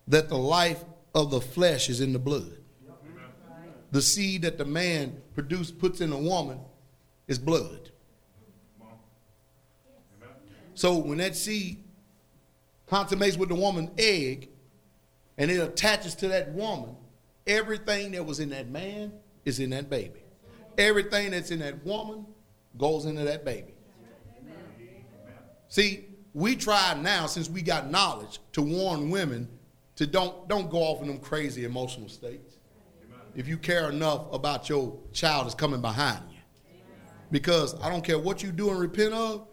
that 0.08 0.28
the 0.28 0.36
life 0.36 0.84
of 1.14 1.30
the 1.30 1.40
flesh 1.40 1.88
is 1.88 2.00
in 2.00 2.12
the 2.12 2.18
blood. 2.18 2.58
The 3.90 4.02
seed 4.02 4.42
that 4.42 4.58
the 4.58 4.64
man 4.64 5.22
produce 5.34 5.70
puts 5.70 6.00
in 6.00 6.12
a 6.12 6.18
woman 6.18 6.58
is 7.28 7.38
blood. 7.38 7.90
So 10.74 10.96
when 10.96 11.18
that 11.18 11.36
seed 11.36 11.84
consummates 12.86 13.36
with 13.36 13.48
the 13.48 13.54
woman's 13.54 13.90
egg, 13.96 14.48
and 15.38 15.50
it 15.50 15.58
attaches 15.58 16.14
to 16.16 16.28
that 16.28 16.52
woman, 16.52 16.96
everything 17.46 18.12
that 18.12 18.24
was 18.24 18.40
in 18.40 18.50
that 18.50 18.68
man 18.68 19.12
is 19.44 19.60
in 19.60 19.70
that 19.70 19.88
baby. 19.88 20.20
Everything 20.76 21.30
that's 21.30 21.50
in 21.50 21.60
that 21.60 21.84
woman 21.84 22.26
goes 22.76 23.04
into 23.04 23.22
that 23.22 23.44
baby. 23.44 23.74
See, 25.68 26.06
we 26.32 26.56
try 26.56 26.94
now 27.00 27.26
since 27.26 27.48
we 27.48 27.62
got 27.62 27.90
knowledge 27.90 28.40
to 28.52 28.62
warn 28.62 29.10
women 29.10 29.48
to 29.96 30.06
don't 30.06 30.48
don't 30.48 30.70
go 30.70 30.78
off 30.78 31.02
in 31.02 31.08
them 31.08 31.18
crazy 31.18 31.64
emotional 31.64 32.08
states. 32.08 32.58
If 33.34 33.48
you 33.48 33.58
care 33.58 33.90
enough 33.90 34.32
about 34.32 34.68
your 34.68 34.98
child 35.12 35.46
is 35.46 35.54
coming 35.54 35.80
behind 35.80 36.20
you. 36.30 36.38
Because 37.30 37.74
I 37.80 37.88
don't 37.88 38.04
care 38.04 38.18
what 38.18 38.42
you 38.42 38.52
do 38.52 38.70
and 38.70 38.78
repent 38.78 39.12
of, 39.12 39.48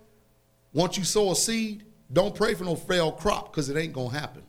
once 0.73 0.97
you 0.97 1.03
sow 1.03 1.31
a 1.31 1.35
seed, 1.35 1.85
don't 2.13 2.35
pray 2.35 2.53
for 2.53 2.63
no 2.63 2.75
failed 2.75 3.17
crop 3.17 3.51
because 3.51 3.69
it 3.69 3.77
ain't 3.77 3.93
gonna 3.93 4.17
happen. 4.17 4.43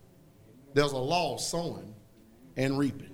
There's 0.74 0.92
a 0.92 0.98
law 0.98 1.34
of 1.34 1.40
sowing 1.40 1.94
and 2.56 2.78
reaping. 2.78 3.12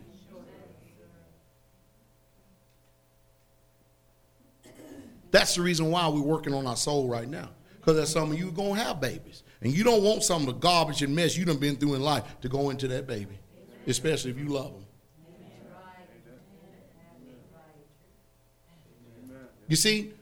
That's 5.31 5.55
the 5.55 5.63
reason 5.63 5.91
why 5.91 6.09
we're 6.09 6.21
working 6.21 6.55
on 6.55 6.67
our 6.67 6.77
soul 6.77 7.09
right 7.09 7.29
now. 7.29 7.51
Because 7.77 7.97
there's 7.97 8.11
some 8.11 8.33
of 8.33 8.39
you 8.39 8.51
going 8.51 8.75
to 8.77 8.83
have 8.83 9.01
babies. 9.01 9.43
And 9.61 9.73
you 9.73 9.83
don't 9.83 10.03
want 10.03 10.23
some 10.23 10.43
of 10.43 10.47
the 10.47 10.53
garbage 10.53 11.03
and 11.03 11.15
mess 11.15 11.37
you 11.37 11.45
done 11.45 11.59
been 11.59 11.77
through 11.77 11.95
in 11.95 12.03
life 12.03 12.25
to 12.43 12.49
go 12.49 12.71
into 12.71 12.87
that 12.89 13.07
baby. 13.07 13.39
Especially 13.87 14.31
if 14.31 14.39
you 14.39 14.49
love 14.49 14.73
them. 14.73 14.85
You 19.67 19.77
see, 19.77 20.13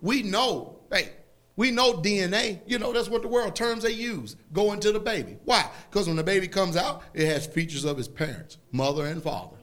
we 0.00 0.22
know, 0.22 0.78
hey, 0.92 1.10
we 1.56 1.70
know 1.70 1.94
DNA. 1.94 2.60
You 2.66 2.78
know, 2.78 2.92
that's 2.92 3.08
what 3.08 3.22
the 3.22 3.28
world 3.28 3.54
terms 3.54 3.82
they 3.82 3.90
use. 3.90 4.36
Go 4.52 4.72
into 4.72 4.92
the 4.92 5.00
baby. 5.00 5.38
Why? 5.44 5.68
Because 5.90 6.06
when 6.06 6.16
the 6.16 6.22
baby 6.22 6.48
comes 6.48 6.76
out, 6.76 7.02
it 7.12 7.26
has 7.26 7.46
features 7.46 7.84
of 7.84 7.96
his 7.96 8.08
parents, 8.08 8.58
mother 8.70 9.06
and 9.06 9.22
father. 9.22 9.56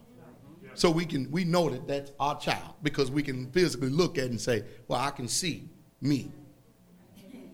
So 0.76 0.90
we 0.90 1.06
can 1.06 1.30
we 1.30 1.44
know 1.44 1.70
that 1.70 1.88
that's 1.88 2.12
our 2.22 2.40
child 2.40 2.76
because 2.84 3.12
we 3.12 3.22
can 3.22 3.52
physically 3.52 3.90
look 3.90 4.18
at 4.18 4.26
it 4.26 4.32
and 4.32 4.40
say, 4.40 4.64
well, 4.88 5.02
I 5.02 5.10
can 5.10 5.28
see 5.28 5.68
me 6.00 6.32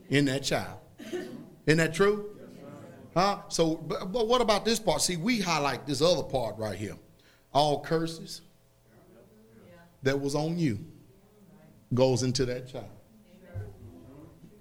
in 0.09 0.25
that 0.25 0.43
child. 0.43 0.77
Isn't 1.65 1.77
that 1.77 1.93
true? 1.93 2.37
Huh? 3.15 3.39
So, 3.47 3.75
but, 3.75 4.11
but 4.11 4.27
what 4.27 4.41
about 4.41 4.65
this 4.65 4.79
part? 4.79 5.01
See, 5.01 5.15
we 5.15 5.39
highlight 5.39 5.87
this 5.87 6.01
other 6.01 6.23
part 6.23 6.57
right 6.57 6.77
here. 6.77 6.97
All 7.53 7.81
curses 7.81 8.41
that 10.03 10.19
was 10.19 10.35
on 10.35 10.57
you 10.57 10.79
goes 11.93 12.23
into 12.23 12.45
that 12.45 12.71
child. 12.71 12.89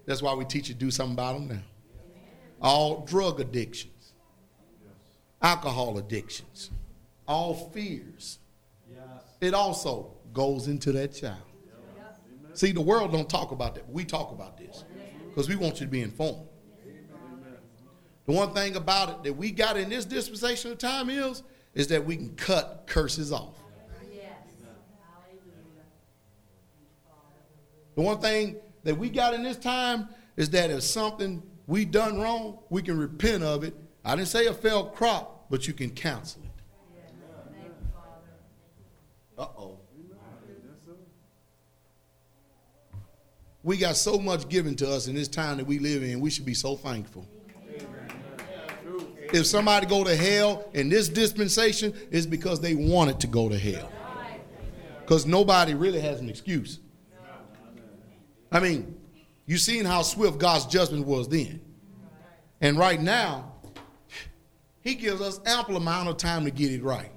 That's 0.06 0.22
why 0.22 0.35
we 0.35 0.44
teach 0.44 0.68
you 0.68 0.74
to 0.74 0.81
do 0.81 0.90
something 0.90 1.14
about 1.14 1.35
them 1.35 1.48
now. 1.48 1.62
All 2.60 3.01
drug 3.05 3.40
addictions, 3.40 4.12
alcohol 5.43 5.98
addictions, 5.98 6.70
all 7.26 7.55
fears. 7.55 8.39
It 9.40 9.52
also 9.52 10.12
goes 10.32 10.68
into 10.68 10.93
that 10.93 11.14
child. 11.14 11.43
See, 12.55 12.70
the 12.70 12.81
world 12.81 13.12
don't 13.12 13.28
talk 13.28 13.51
about 13.51 13.74
that. 13.74 13.90
We 13.90 14.05
talk 14.05 14.31
about 14.31 14.56
this 14.56 14.85
because 15.28 15.48
we 15.48 15.56
want 15.56 15.81
you 15.81 15.86
to 15.86 15.90
be 15.90 16.02
informed. 16.02 16.47
The 18.27 18.33
one 18.33 18.55
thing 18.55 18.77
about 18.77 19.11
it 19.11 19.23
that 19.25 19.33
we 19.35 19.51
got 19.51 19.77
in 19.77 19.91
this 19.91 20.05
dispensation 20.05 20.73
of 20.73 20.79
time 20.79 21.11
is, 21.11 21.43
is 21.75 21.89
that 21.89 22.05
we 22.05 22.17
can 22.17 22.35
cut 22.37 22.85
curses 22.87 23.33
off. 23.33 23.57
The 27.95 28.03
one 28.03 28.19
thing 28.19 28.57
that 28.83 28.97
we 28.97 29.09
got 29.09 29.35
in 29.35 29.43
this 29.43 29.57
time 29.57 30.09
is 30.37 30.51
that 30.51 30.71
if 30.71 30.83
something 30.83 31.43
we 31.67 31.85
done 31.85 32.21
wrong, 32.21 32.59
we 32.69 32.83
can 32.83 32.99
repent 32.99 33.43
of 33.43 33.63
it. 33.63 33.75
I 34.05 34.17
didn't 34.17 34.29
say 34.29 34.47
a 34.47 34.55
failed 34.55 34.95
crop, 34.95 35.47
but 35.49 35.67
you 35.67 35.75
can 35.75 35.91
cancel 35.91 36.43
it. 36.43 36.51
Uh 39.37 39.47
oh. 39.57 39.79
We 43.63 43.79
got 43.79 43.97
so 43.97 44.19
much 44.19 44.49
given 44.49 44.75
to 44.77 44.91
us 44.91 45.07
in 45.09 45.15
this 45.15 45.29
time 45.29 45.57
that 45.57 45.67
we 45.67 45.79
live 45.79 46.03
in. 46.03 46.21
We 46.21 46.31
should 46.31 46.45
be 46.45 46.55
so 46.55 46.77
thankful. 46.77 47.27
If 49.35 49.47
somebody 49.47 49.85
go 49.86 50.05
to 50.05 50.15
hell 50.15 50.65
in 50.74 50.89
this 50.89 51.09
dispensation, 51.09 51.93
it's 52.12 52.24
because 52.24 52.61
they 52.61 52.77
wanted 52.77 53.19
to 53.19 53.27
go 53.27 53.48
to 53.48 53.59
hell. 53.59 53.90
Because 55.01 55.27
nobody 55.27 55.74
really 55.74 55.98
has 55.98 56.20
an 56.20 56.28
excuse. 56.28 56.78
I 58.52 58.61
mean, 58.61 58.97
you 59.44 59.59
seen 59.59 59.86
how 59.86 60.02
swift 60.02 60.39
God's 60.39 60.66
judgment 60.66 61.05
was 61.05 61.28
then. 61.28 61.61
And 62.61 62.78
right 62.78 63.02
now, 63.02 63.55
he 64.82 64.94
gives 64.94 65.20
us 65.20 65.40
ample 65.44 65.77
amount 65.77 66.09
of 66.09 66.16
time 66.16 66.44
to 66.44 66.52
get 66.52 66.70
it 66.70 66.85
right. 66.85 67.11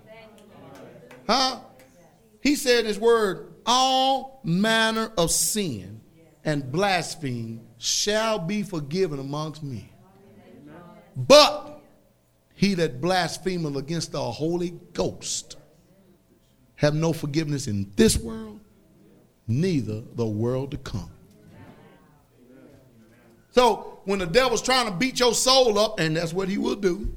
Huh? 1.29 1.59
He 2.41 2.55
said 2.55 2.79
in 2.79 2.85
his 2.87 2.99
word, 2.99 3.53
all 3.63 4.41
manner 4.43 5.11
of 5.19 5.29
sin 5.29 6.01
and 6.43 6.71
blasphemy 6.71 7.61
shall 7.77 8.39
be 8.39 8.63
forgiven 8.63 9.19
amongst 9.19 9.61
men. 9.61 9.87
But 11.15 11.76
he 12.57 12.73
that 12.73 12.99
blasphemeth 12.99 13.75
against 13.75 14.11
the 14.11 14.19
Holy 14.19 14.71
Ghost 14.93 15.57
have 16.75 16.95
no 16.95 17.13
forgiveness 17.13 17.67
in 17.67 17.91
this 17.95 18.17
world, 18.17 18.59
neither 19.47 20.01
the 20.15 20.25
world 20.25 20.71
to 20.71 20.77
come. 20.77 21.11
So 23.51 23.99
when 24.05 24.17
the 24.17 24.25
devil's 24.25 24.63
trying 24.63 24.87
to 24.87 24.91
beat 24.91 25.19
your 25.19 25.35
soul 25.35 25.77
up, 25.77 25.99
and 25.99 26.17
that's 26.17 26.33
what 26.33 26.49
he 26.49 26.57
will 26.57 26.75
do 26.75 27.15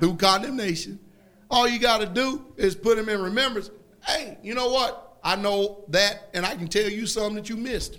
through 0.00 0.16
condemnation, 0.16 0.98
all 1.50 1.68
you 1.68 1.78
got 1.78 2.00
to 2.00 2.06
do 2.06 2.46
is 2.56 2.74
put 2.74 2.98
him 2.98 3.10
in 3.10 3.20
remembrance. 3.20 3.70
Hey, 4.06 4.38
you 4.42 4.54
know 4.54 4.70
what? 4.70 5.18
I 5.22 5.36
know 5.36 5.84
that, 5.88 6.30
and 6.32 6.46
I 6.46 6.54
can 6.54 6.68
tell 6.68 6.88
you 6.88 7.06
something 7.06 7.34
that 7.34 7.50
you 7.50 7.58
missed. 7.58 7.98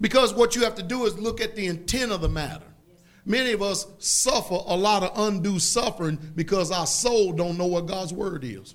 Because 0.00 0.32
what 0.34 0.54
you 0.54 0.62
have 0.62 0.74
to 0.76 0.82
do 0.82 1.06
is 1.06 1.18
look 1.18 1.40
at 1.40 1.56
the 1.56 1.66
intent 1.66 2.12
of 2.12 2.20
the 2.20 2.28
matter. 2.28 2.64
Many 3.24 3.52
of 3.52 3.62
us 3.62 3.86
suffer 3.98 4.54
a 4.54 4.76
lot 4.76 5.02
of 5.02 5.12
undue 5.18 5.58
suffering 5.58 6.18
because 6.34 6.70
our 6.70 6.86
soul 6.86 7.32
don't 7.32 7.58
know 7.58 7.66
what 7.66 7.86
God's 7.86 8.12
word 8.12 8.44
is. 8.44 8.74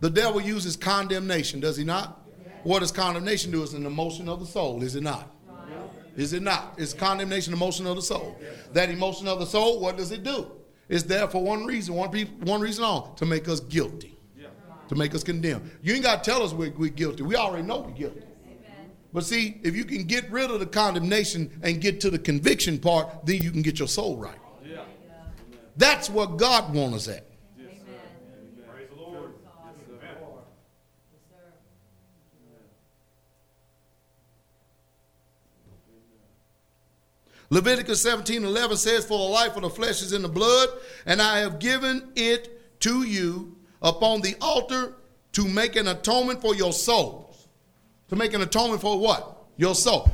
The 0.00 0.10
devil 0.10 0.40
uses 0.40 0.76
condemnation, 0.76 1.60
does 1.60 1.76
he 1.76 1.84
not? 1.84 2.20
What 2.64 2.80
does 2.80 2.92
condemnation 2.92 3.50
do? 3.50 3.62
It's 3.62 3.72
an 3.72 3.86
emotion 3.86 4.28
of 4.28 4.40
the 4.40 4.46
soul, 4.46 4.82
is 4.82 4.94
it 4.94 5.02
not? 5.02 5.30
Is 6.16 6.32
it 6.32 6.42
not? 6.42 6.74
It's 6.76 6.92
condemnation, 6.92 7.52
emotion 7.52 7.86
of 7.86 7.96
the 7.96 8.02
soul. 8.02 8.36
That 8.72 8.90
emotion 8.90 9.26
of 9.28 9.38
the 9.38 9.46
soul, 9.46 9.80
what 9.80 9.96
does 9.96 10.12
it 10.12 10.22
do? 10.22 10.50
It's 10.88 11.04
there 11.04 11.26
for 11.26 11.42
one 11.42 11.64
reason, 11.64 11.94
one, 11.94 12.10
pe- 12.10 12.24
one 12.24 12.60
reason 12.60 12.84
on, 12.84 13.14
to 13.16 13.24
make 13.24 13.48
us 13.48 13.60
guilty, 13.60 14.11
to 14.88 14.94
make 14.94 15.14
us 15.14 15.22
condemn. 15.22 15.70
You 15.82 15.94
ain't 15.94 16.02
got 16.02 16.22
to 16.22 16.30
tell 16.30 16.42
us 16.42 16.52
we're, 16.52 16.72
we're 16.72 16.90
guilty. 16.90 17.22
We 17.22 17.36
already 17.36 17.66
know 17.66 17.80
we're 17.80 17.92
guilty. 17.92 18.22
But 19.12 19.24
see, 19.24 19.60
if 19.62 19.76
you 19.76 19.84
can 19.84 20.04
get 20.04 20.30
rid 20.30 20.50
of 20.50 20.58
the 20.58 20.66
condemnation 20.66 21.60
and 21.62 21.80
get 21.80 22.00
to 22.00 22.10
the 22.10 22.18
conviction 22.18 22.78
part, 22.78 23.26
then 23.26 23.42
you 23.42 23.50
can 23.50 23.62
get 23.62 23.78
your 23.78 23.88
soul 23.88 24.16
right. 24.16 24.38
That's 25.76 26.10
what 26.10 26.36
God 26.36 26.74
wants 26.74 27.08
us 27.08 27.16
at. 27.16 27.26
Praise 27.56 28.88
the 28.90 29.00
Lord. 29.00 29.32
Leviticus 37.50 38.00
17 38.02 38.44
11 38.44 38.76
says, 38.76 39.04
For 39.04 39.18
the 39.18 39.24
life 39.24 39.56
of 39.56 39.62
the 39.62 39.70
flesh 39.70 40.02
is 40.02 40.12
in 40.12 40.22
the 40.22 40.28
blood, 40.28 40.68
and 41.06 41.20
I 41.20 41.40
have 41.40 41.58
given 41.58 42.12
it 42.16 42.80
to 42.80 43.02
you 43.02 43.56
upon 43.82 44.20
the 44.20 44.34
altar 44.40 44.94
to 45.32 45.48
make 45.48 45.76
an 45.76 45.88
atonement 45.88 46.40
for 46.40 46.54
your 46.54 46.72
souls. 46.72 47.48
To 48.08 48.16
make 48.16 48.34
an 48.34 48.42
atonement 48.42 48.80
for 48.80 48.98
what? 48.98 49.44
Your 49.56 49.74
soul. 49.74 50.10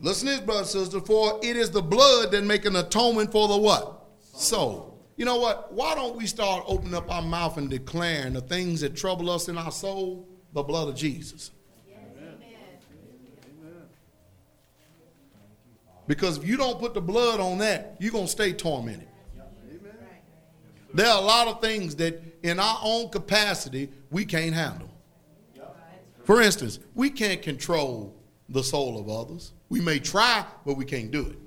Listen 0.00 0.28
to 0.28 0.34
this, 0.34 0.40
brothers 0.40 0.74
and 0.74 0.84
sisters, 0.84 1.02
for 1.06 1.38
it 1.42 1.56
is 1.56 1.70
the 1.70 1.82
blood 1.82 2.32
that 2.32 2.44
make 2.44 2.64
an 2.64 2.76
atonement 2.76 3.32
for 3.32 3.48
the 3.48 3.56
what? 3.56 4.04
Soul. 4.20 4.98
You 5.16 5.24
know 5.24 5.38
what? 5.38 5.72
Why 5.72 5.94
don't 5.94 6.16
we 6.16 6.26
start 6.26 6.64
opening 6.66 6.94
up 6.94 7.10
our 7.10 7.22
mouth 7.22 7.56
and 7.56 7.70
declaring 7.70 8.32
the 8.32 8.40
things 8.40 8.80
that 8.80 8.96
trouble 8.96 9.30
us 9.30 9.48
in 9.48 9.56
our 9.56 9.70
soul? 9.70 10.28
The 10.52 10.62
blood 10.62 10.88
of 10.88 10.96
Jesus. 10.96 11.52
Because 16.06 16.36
if 16.36 16.46
you 16.46 16.56
don't 16.56 16.78
put 16.78 16.92
the 16.92 17.00
blood 17.00 17.40
on 17.40 17.58
that, 17.58 17.96
you're 17.98 18.12
going 18.12 18.26
to 18.26 18.30
stay 18.30 18.52
tormented. 18.52 19.08
There 20.92 21.08
are 21.08 21.18
a 21.18 21.24
lot 21.24 21.48
of 21.48 21.60
things 21.60 21.96
that 21.96 22.33
in 22.44 22.60
our 22.60 22.78
own 22.82 23.08
capacity 23.08 23.88
we 24.10 24.24
can't 24.24 24.54
handle. 24.54 24.90
For 26.24 26.40
instance, 26.40 26.78
we 26.94 27.10
can't 27.10 27.42
control 27.42 28.14
the 28.48 28.62
soul 28.62 28.98
of 28.98 29.08
others. 29.08 29.52
We 29.70 29.80
may 29.80 29.98
try, 29.98 30.44
but 30.64 30.74
we 30.74 30.84
can't 30.84 31.10
do 31.10 31.26
it. 31.26 31.38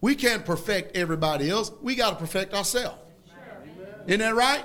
We 0.00 0.14
can't 0.14 0.44
perfect 0.44 0.96
everybody 0.96 1.48
else. 1.48 1.72
We 1.80 1.94
got 1.94 2.10
to 2.10 2.16
perfect 2.16 2.52
ourselves. 2.52 2.98
Isn't 4.06 4.20
that 4.20 4.34
right? 4.34 4.64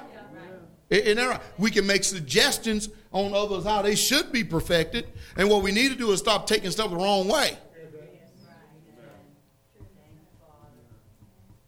Isn't 0.89 1.17
that 1.17 1.29
right? 1.29 1.41
We 1.57 1.71
can 1.71 1.87
make 1.87 2.03
suggestions 2.03 2.89
on 3.11 3.33
others 3.33 3.63
how 3.63 3.81
they 3.81 3.95
should 3.95 4.31
be 4.31 4.43
perfected. 4.43 5.07
And 5.37 5.49
what 5.49 5.63
we 5.63 5.71
need 5.71 5.89
to 5.89 5.97
do 5.97 6.11
is 6.11 6.19
stop 6.19 6.47
taking 6.47 6.69
stuff 6.71 6.89
the 6.89 6.97
wrong 6.97 7.27
way. 7.27 7.57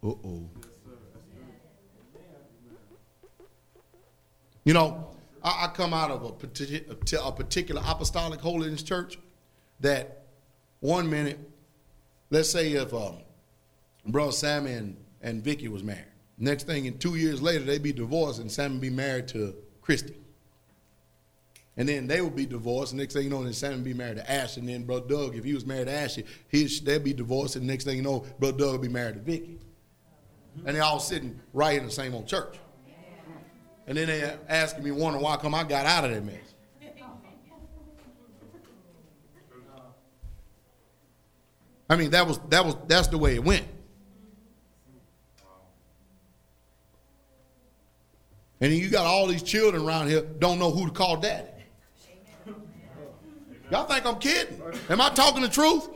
Uh 0.03 0.07
oh. 0.07 0.49
You 4.63 4.73
know, 4.73 5.07
I, 5.43 5.65
I 5.65 5.67
come 5.67 5.93
out 5.93 6.11
of 6.11 6.23
a, 6.23 6.31
partic- 6.31 6.89
a 6.89 7.31
particular 7.31 7.81
apostolic 7.85 8.39
holiness 8.39 8.83
church 8.83 9.17
that 9.79 10.23
one 10.79 11.09
minute, 11.09 11.39
let's 12.29 12.49
say 12.49 12.71
if 12.73 12.93
um, 12.93 13.17
Brother 14.05 14.47
and, 14.47 14.97
and 15.21 15.43
Vicky 15.43 15.67
was 15.67 15.83
married. 15.83 16.05
Next 16.37 16.65
thing, 16.65 16.85
in 16.85 16.97
two 16.97 17.15
years 17.15 17.41
later, 17.41 17.63
they'd 17.63 17.83
be 17.83 17.93
divorced 17.93 18.39
and 18.39 18.51
Sammy 18.51 18.79
be 18.79 18.89
married 18.89 19.27
to 19.29 19.55
Christy. 19.81 20.15
And 21.77 21.89
then 21.89 22.07
they 22.07 22.21
would 22.21 22.35
be 22.35 22.45
divorced. 22.45 22.91
And 22.91 22.99
Next 22.99 23.13
thing 23.13 23.23
you 23.23 23.29
know, 23.29 23.43
then 23.43 23.71
would 23.71 23.83
be 23.83 23.93
married 23.93 24.17
to 24.17 24.31
Ashley. 24.31 24.61
And 24.61 24.69
then 24.69 24.83
Brother 24.83 25.07
Doug, 25.07 25.35
if 25.35 25.43
he 25.43 25.53
was 25.53 25.65
married 25.65 25.87
to 25.87 25.93
Ashley, 25.93 26.25
he'd, 26.49 26.69
they'd 26.85 27.03
be 27.03 27.13
divorced. 27.13 27.55
And 27.55 27.65
next 27.65 27.85
thing 27.85 27.97
you 27.97 28.03
know, 28.03 28.25
Brother 28.39 28.57
Doug 28.57 28.71
would 28.73 28.81
be 28.81 28.89
married 28.89 29.15
to 29.15 29.21
Vicky. 29.21 29.59
And 30.65 30.75
they're 30.75 30.83
all 30.83 30.99
sitting 30.99 31.39
right 31.51 31.77
in 31.77 31.85
the 31.85 31.91
same 31.91 32.13
old 32.13 32.27
church. 32.27 32.57
And 33.85 33.97
then 33.97 34.07
they 34.07 34.37
asking 34.47 34.83
me, 34.83 34.91
wondering 34.91 35.23
why 35.23 35.37
come 35.37 35.53
I 35.53 35.63
got 35.63 35.85
out 35.85 36.05
of 36.05 36.11
that 36.11 36.23
mess. 36.23 36.53
I 41.89 41.95
mean, 41.95 42.11
that 42.11 42.25
was 42.25 42.39
that 42.49 42.65
was 42.65 42.75
that's 42.87 43.07
the 43.09 43.17
way 43.17 43.35
it 43.35 43.43
went. 43.43 43.65
And 48.61 48.71
then 48.71 48.79
you 48.79 48.89
got 48.89 49.05
all 49.05 49.27
these 49.27 49.43
children 49.43 49.85
around 49.85 50.07
here 50.07 50.21
don't 50.21 50.57
know 50.57 50.71
who 50.71 50.85
to 50.85 50.91
call 50.91 51.17
daddy. 51.17 51.49
Y'all 53.69 53.85
think 53.85 54.05
I'm 54.05 54.19
kidding? 54.19 54.61
Am 54.89 55.01
I 55.01 55.09
talking 55.09 55.41
the 55.41 55.49
truth? 55.49 55.89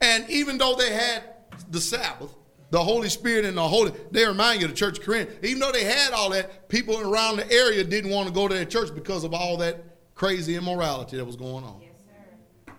And 0.00 0.28
even 0.30 0.56
though 0.58 0.74
they 0.74 0.92
had 0.92 1.22
the 1.70 1.80
Sabbath, 1.80 2.34
the 2.74 2.82
Holy 2.82 3.08
Spirit 3.08 3.44
and 3.44 3.56
the 3.56 3.62
Holy, 3.62 3.92
they 4.10 4.26
remind 4.26 4.60
you 4.60 4.66
of 4.66 4.72
the 4.72 4.76
Church 4.76 4.98
of 4.98 5.04
Corinth. 5.04 5.30
Even 5.44 5.60
though 5.60 5.70
they 5.70 5.84
had 5.84 6.12
all 6.12 6.30
that, 6.30 6.68
people 6.68 6.98
around 6.98 7.36
the 7.36 7.48
area 7.48 7.84
didn't 7.84 8.10
want 8.10 8.26
to 8.26 8.34
go 8.34 8.48
to 8.48 8.54
their 8.54 8.64
church 8.64 8.92
because 8.92 9.22
of 9.22 9.32
all 9.32 9.56
that 9.58 9.84
crazy 10.16 10.56
immorality 10.56 11.16
that 11.16 11.24
was 11.24 11.36
going 11.36 11.62
on. 11.62 11.80
Yes, 11.80 11.92
sir. 12.00 12.74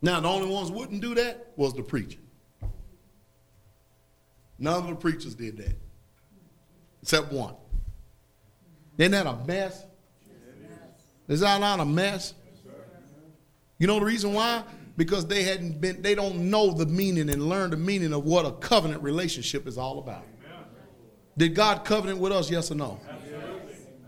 Now, 0.00 0.20
the 0.20 0.28
only 0.28 0.48
ones 0.48 0.70
who 0.70 0.76
wouldn't 0.76 1.02
do 1.02 1.14
that 1.16 1.52
was 1.54 1.74
the 1.74 1.82
preacher. 1.82 2.20
None 4.58 4.84
of 4.84 4.88
the 4.88 4.94
preachers 4.94 5.34
did 5.34 5.58
that, 5.58 5.76
except 7.02 7.30
one. 7.30 7.56
Isn't 8.96 9.12
that 9.12 9.26
a 9.26 9.36
mess? 9.44 9.84
Is 11.28 11.40
that 11.40 11.60
not 11.60 11.78
a 11.78 11.84
mess? 11.84 12.32
You 13.78 13.86
know 13.86 13.98
the 13.98 14.04
reason 14.04 14.32
why? 14.34 14.64
Because 14.96 15.26
they 15.26 15.44
hadn't 15.44 15.80
been, 15.80 16.02
they 16.02 16.14
don't 16.14 16.50
know 16.50 16.72
the 16.72 16.86
meaning 16.86 17.30
and 17.30 17.48
learn 17.48 17.70
the 17.70 17.76
meaning 17.76 18.12
of 18.12 18.24
what 18.24 18.44
a 18.44 18.52
covenant 18.52 19.02
relationship 19.02 19.66
is 19.68 19.78
all 19.78 20.00
about. 20.00 20.24
Did 21.36 21.54
God 21.54 21.84
covenant 21.84 22.18
with 22.18 22.32
us, 22.32 22.50
yes 22.50 22.72
or 22.72 22.74
no? 22.74 23.00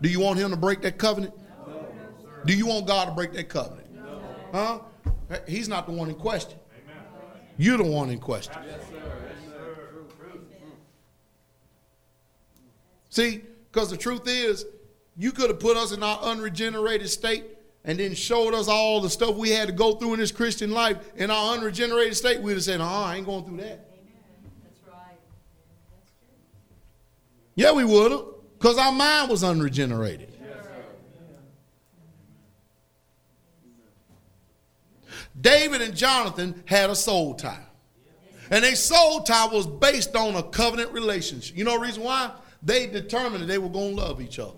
Do 0.01 0.09
you 0.09 0.19
want 0.19 0.39
him 0.39 0.51
to 0.51 0.57
break 0.57 0.81
that 0.81 0.97
covenant? 0.97 1.33
Do 2.45 2.53
you 2.53 2.65
want 2.65 2.87
God 2.87 3.05
to 3.05 3.11
break 3.11 3.31
that 3.33 3.47
covenant? 3.47 3.87
Huh? 4.51 4.79
He's 5.47 5.69
not 5.69 5.85
the 5.85 5.93
one 5.93 6.09
in 6.09 6.15
question. 6.15 6.59
You're 7.57 7.77
the 7.77 7.83
one 7.85 8.09
in 8.09 8.19
question. 8.19 8.53
See, 13.09 13.41
because 13.71 13.89
the 13.89 13.97
truth 13.97 14.27
is, 14.27 14.65
you 15.17 15.31
could 15.31 15.49
have 15.49 15.59
put 15.59 15.77
us 15.77 15.91
in 15.93 16.01
our 16.03 16.19
unregenerated 16.19 17.09
state 17.09 17.45
and 17.83 17.99
then 17.99 18.13
showed 18.13 18.53
us 18.53 18.67
all 18.67 19.01
the 19.01 19.09
stuff 19.09 19.35
we 19.35 19.49
had 19.49 19.67
to 19.67 19.73
go 19.73 19.93
through 19.95 20.13
in 20.13 20.19
this 20.19 20.31
Christian 20.31 20.71
life 20.71 20.97
in 21.15 21.31
our 21.31 21.55
unregenerated 21.55 22.15
state. 22.15 22.41
We'd 22.41 22.53
have 22.53 22.63
said, 22.63 22.81
oh, 22.81 22.85
I 22.85 23.17
ain't 23.17 23.25
going 23.25 23.43
through 23.45 23.57
that. 23.57 23.65
Amen. 23.65 23.81
That's 24.63 24.79
right. 24.87 25.17
That's 25.91 26.11
true. 26.11 26.35
Yeah, 27.55 27.71
we 27.71 27.83
would 27.83 28.11
have, 28.11 28.25
because 28.57 28.77
our 28.77 28.91
mind 28.91 29.29
was 29.29 29.43
unregenerated. 29.43 30.27
David 35.39 35.81
and 35.81 35.95
Jonathan 35.95 36.61
had 36.65 36.91
a 36.91 36.95
soul 36.95 37.33
tie. 37.33 37.65
And 38.51 38.63
their 38.63 38.75
soul 38.75 39.21
tie 39.21 39.47
was 39.47 39.65
based 39.65 40.15
on 40.15 40.35
a 40.35 40.43
covenant 40.43 40.91
relationship. 40.91 41.57
You 41.57 41.63
know 41.63 41.73
the 41.73 41.79
reason 41.79 42.03
why? 42.03 42.31
They 42.61 42.85
determined 42.85 43.41
that 43.41 43.47
they 43.47 43.57
were 43.57 43.69
going 43.69 43.95
to 43.95 44.01
love 44.03 44.21
each 44.21 44.37
other. 44.37 44.51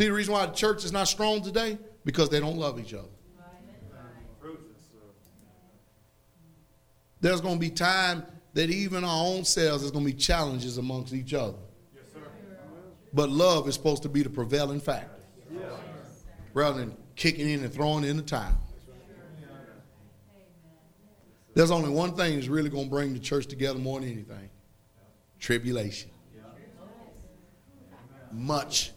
See 0.00 0.06
the 0.06 0.14
reason 0.14 0.32
why 0.32 0.46
the 0.46 0.52
church 0.52 0.82
is 0.86 0.92
not 0.92 1.08
strong 1.08 1.42
today? 1.42 1.76
Because 2.06 2.30
they 2.30 2.40
don't 2.40 2.56
love 2.56 2.80
each 2.80 2.94
other. 2.94 3.10
There's 7.20 7.42
going 7.42 7.56
to 7.56 7.60
be 7.60 7.68
time 7.68 8.24
that 8.54 8.70
even 8.70 9.04
our 9.04 9.26
own 9.26 9.44
selves, 9.44 9.82
there's 9.82 9.90
going 9.90 10.06
to 10.06 10.10
be 10.10 10.18
challenges 10.18 10.78
amongst 10.78 11.12
each 11.12 11.34
other. 11.34 11.58
But 13.12 13.28
love 13.28 13.68
is 13.68 13.74
supposed 13.74 14.02
to 14.04 14.08
be 14.08 14.22
the 14.22 14.30
prevailing 14.30 14.80
factor. 14.80 15.20
Rather 16.54 16.78
than 16.78 16.96
kicking 17.14 17.50
in 17.50 17.62
and 17.62 17.70
throwing 17.70 18.04
in 18.04 18.16
the 18.16 18.22
towel. 18.22 18.58
There's 21.52 21.70
only 21.70 21.90
one 21.90 22.16
thing 22.16 22.36
that's 22.36 22.48
really 22.48 22.70
going 22.70 22.84
to 22.84 22.90
bring 22.90 23.12
the 23.12 23.20
church 23.20 23.48
together 23.48 23.78
more 23.78 24.00
than 24.00 24.08
anything 24.08 24.48
tribulation. 25.38 26.10
Much 28.32 28.92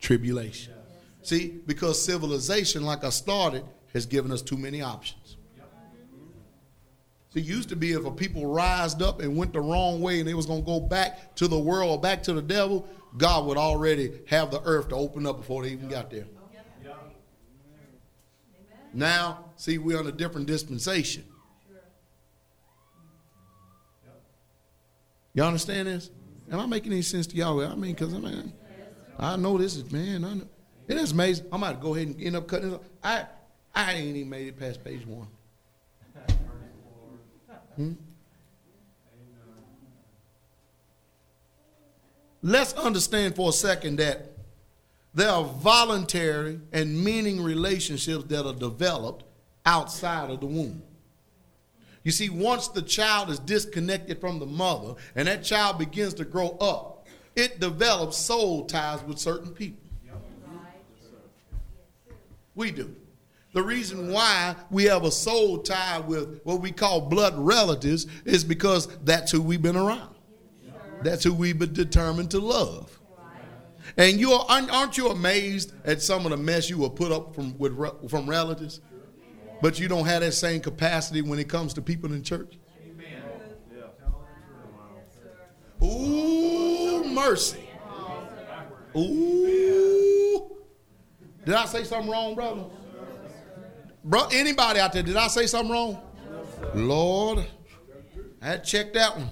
tribulation. 0.00 0.74
See, 1.22 1.60
because 1.66 2.02
civilization, 2.02 2.84
like 2.84 3.04
I 3.04 3.10
started, 3.10 3.64
has 3.92 4.06
given 4.06 4.32
us 4.32 4.42
too 4.42 4.56
many 4.56 4.82
options. 4.82 5.36
See, 7.34 7.40
it 7.40 7.46
used 7.46 7.68
to 7.68 7.76
be 7.76 7.92
if 7.92 8.06
a 8.06 8.10
people 8.10 8.46
rised 8.46 9.02
up 9.02 9.20
and 9.20 9.36
went 9.36 9.52
the 9.52 9.60
wrong 9.60 10.00
way 10.00 10.20
and 10.20 10.28
they 10.28 10.34
was 10.34 10.46
going 10.46 10.62
to 10.62 10.66
go 10.66 10.80
back 10.80 11.34
to 11.36 11.46
the 11.46 11.58
world 11.58 12.00
back 12.00 12.22
to 12.24 12.32
the 12.32 12.40
devil, 12.40 12.88
God 13.16 13.46
would 13.46 13.58
already 13.58 14.20
have 14.28 14.50
the 14.50 14.62
earth 14.62 14.88
to 14.88 14.94
open 14.94 15.26
up 15.26 15.36
before 15.36 15.62
they 15.62 15.70
even 15.70 15.88
got 15.88 16.10
there. 16.10 16.26
Now, 18.94 19.44
see, 19.56 19.76
we're 19.76 19.98
on 19.98 20.06
a 20.06 20.12
different 20.12 20.46
dispensation. 20.46 21.24
Y'all 25.34 25.46
understand 25.46 25.86
this? 25.86 26.10
Am 26.50 26.58
I 26.58 26.66
making 26.66 26.92
any 26.92 27.02
sense 27.02 27.26
to 27.28 27.36
y'all? 27.36 27.60
I 27.60 27.74
mean, 27.74 27.92
because 27.92 28.14
I 28.14 28.18
mean, 28.18 28.52
I 29.18 29.36
know 29.36 29.58
this 29.58 29.76
is 29.76 29.90
man. 29.90 30.24
I 30.24 30.34
know 30.34 30.48
it 30.86 30.96
is 30.96 31.12
amazing. 31.12 31.46
I'm 31.52 31.62
about 31.62 31.76
to 31.76 31.82
go 31.82 31.94
ahead 31.94 32.08
and 32.08 32.22
end 32.22 32.36
up 32.36 32.46
cutting 32.46 32.72
it. 32.72 32.74
Off. 32.74 32.80
I 33.02 33.26
I 33.74 33.92
ain't 33.94 34.16
even 34.16 34.30
made 34.30 34.46
it 34.46 34.58
past 34.58 34.82
page 34.84 35.06
one. 35.06 35.26
Hmm? 37.76 37.92
Let's 42.42 42.72
understand 42.74 43.34
for 43.36 43.50
a 43.50 43.52
second 43.52 43.96
that 43.96 44.32
there 45.14 45.30
are 45.30 45.44
voluntary 45.44 46.60
and 46.72 47.04
meaning 47.04 47.42
relationships 47.42 48.24
that 48.24 48.46
are 48.46 48.54
developed 48.54 49.24
outside 49.66 50.30
of 50.30 50.40
the 50.40 50.46
womb. 50.46 50.82
You 52.04 52.12
see, 52.12 52.30
once 52.30 52.68
the 52.68 52.82
child 52.82 53.28
is 53.28 53.38
disconnected 53.40 54.20
from 54.20 54.38
the 54.38 54.46
mother 54.46 54.94
and 55.14 55.26
that 55.28 55.42
child 55.42 55.78
begins 55.78 56.14
to 56.14 56.24
grow 56.24 56.56
up, 56.60 56.97
it 57.38 57.60
develops 57.60 58.16
soul 58.16 58.64
ties 58.64 59.02
with 59.04 59.18
certain 59.18 59.52
people. 59.52 59.80
We 62.54 62.72
do. 62.72 62.94
The 63.52 63.62
reason 63.62 64.10
why 64.10 64.56
we 64.70 64.84
have 64.84 65.04
a 65.04 65.12
soul 65.12 65.58
tie 65.58 66.00
with 66.00 66.40
what 66.42 66.60
we 66.60 66.72
call 66.72 67.00
blood 67.00 67.34
relatives 67.36 68.06
is 68.24 68.42
because 68.42 68.88
that's 69.04 69.30
who 69.30 69.40
we've 69.40 69.62
been 69.62 69.76
around. 69.76 70.14
That's 71.02 71.22
who 71.22 71.32
we've 71.32 71.58
been 71.58 71.72
determined 71.72 72.32
to 72.32 72.40
love. 72.40 72.98
And 73.96 74.18
you 74.18 74.32
are, 74.32 74.44
aren't 74.48 74.98
you 74.98 75.08
amazed 75.08 75.72
at 75.84 76.02
some 76.02 76.26
of 76.26 76.30
the 76.30 76.36
mess 76.36 76.68
you 76.68 76.76
will 76.76 76.90
put 76.90 77.12
up 77.12 77.34
from 77.34 77.56
with 77.56 77.78
from 78.10 78.28
relatives? 78.28 78.80
But 79.62 79.78
you 79.78 79.88
don't 79.88 80.06
have 80.06 80.22
that 80.22 80.32
same 80.32 80.60
capacity 80.60 81.22
when 81.22 81.38
it 81.38 81.48
comes 81.48 81.74
to 81.74 81.82
people 81.82 82.12
in 82.12 82.22
church. 82.22 82.58
Ooh, 85.82 86.87
mercy. 87.18 87.68
Ooh. 88.96 90.56
Did 91.44 91.54
I 91.54 91.64
say 91.66 91.84
something 91.84 92.10
wrong, 92.10 92.34
brother? 92.34 92.64
Bro, 94.04 94.28
anybody 94.32 94.80
out 94.80 94.92
there, 94.92 95.02
did 95.02 95.16
I 95.16 95.28
say 95.28 95.46
something 95.46 95.72
wrong? 95.72 96.00
Lord, 96.74 97.46
I 98.40 98.46
had 98.46 98.64
to 98.64 98.70
check 98.70 98.92
that 98.94 99.16
one. 99.16 99.30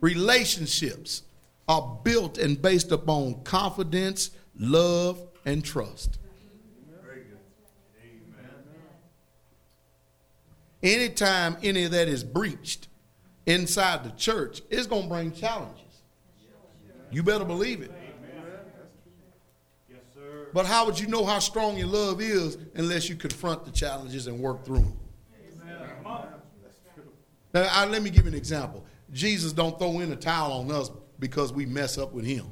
Relationships 0.00 1.22
are 1.68 1.98
built 2.02 2.38
and 2.38 2.60
based 2.60 2.90
upon 2.90 3.42
confidence, 3.42 4.30
love, 4.56 5.20
and 5.44 5.64
trust. 5.64 6.20
anytime 10.82 11.56
any 11.62 11.84
of 11.84 11.90
that 11.92 12.08
is 12.08 12.24
breached 12.24 12.88
inside 13.46 14.04
the 14.04 14.10
church, 14.10 14.62
it's 14.70 14.86
going 14.86 15.04
to 15.04 15.08
bring 15.08 15.32
challenges. 15.32 15.84
You 17.10 17.22
better 17.22 17.44
believe 17.44 17.82
it. 17.82 17.92
But 20.52 20.66
how 20.66 20.84
would 20.86 20.98
you 20.98 21.06
know 21.06 21.24
how 21.24 21.38
strong 21.38 21.76
your 21.76 21.86
love 21.86 22.20
is 22.20 22.58
unless 22.74 23.08
you 23.08 23.14
confront 23.14 23.64
the 23.64 23.70
challenges 23.70 24.26
and 24.26 24.40
work 24.40 24.64
through 24.64 24.80
them? 24.80 24.98
Now, 27.52 27.68
I, 27.70 27.84
let 27.86 28.02
me 28.02 28.10
give 28.10 28.24
you 28.24 28.30
an 28.30 28.36
example. 28.36 28.84
Jesus 29.12 29.52
don't 29.52 29.78
throw 29.78 30.00
in 30.00 30.12
a 30.12 30.16
towel 30.16 30.52
on 30.52 30.70
us 30.70 30.90
because 31.18 31.52
we 31.52 31.66
mess 31.66 31.98
up 31.98 32.12
with 32.12 32.24
him. 32.24 32.46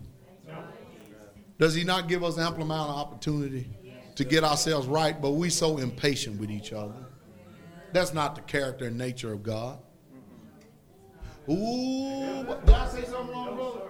Does 1.58 1.74
he 1.74 1.82
not 1.82 2.08
give 2.08 2.22
us 2.22 2.38
ample 2.38 2.62
amount 2.62 2.90
of 2.90 2.96
opportunity 2.96 3.68
to 4.14 4.24
get 4.24 4.44
ourselves 4.44 4.86
right? 4.86 5.20
But 5.20 5.32
we 5.32 5.50
so 5.50 5.78
impatient 5.78 6.38
with 6.40 6.50
each 6.50 6.72
other. 6.72 6.94
That's 7.92 8.14
not 8.14 8.34
the 8.36 8.42
character 8.42 8.86
and 8.86 8.96
nature 8.96 9.32
of 9.32 9.42
God. 9.42 9.78
Ooh, 11.50 12.44
did 12.64 12.74
I 12.74 12.88
say 12.88 13.04
something 13.04 13.30
wrong, 13.30 13.56
brother? 13.56 13.80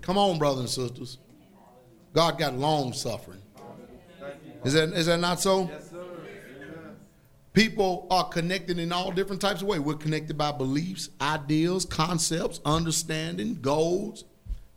Come 0.00 0.18
on, 0.18 0.38
brothers 0.38 0.60
and 0.60 0.68
sisters. 0.68 1.18
God 2.12 2.38
got 2.38 2.54
long 2.54 2.92
suffering. 2.92 3.40
Is 4.64 4.72
that, 4.72 4.88
is 4.90 5.06
that 5.06 5.18
not 5.18 5.40
so? 5.40 5.70
People 7.52 8.06
are 8.10 8.24
connected 8.24 8.78
in 8.78 8.92
all 8.92 9.10
different 9.10 9.40
types 9.40 9.62
of 9.62 9.68
ways. 9.68 9.80
We're 9.80 9.94
connected 9.94 10.36
by 10.38 10.52
beliefs, 10.52 11.10
ideals, 11.20 11.84
concepts, 11.84 12.60
understanding, 12.64 13.58
goals. 13.60 14.24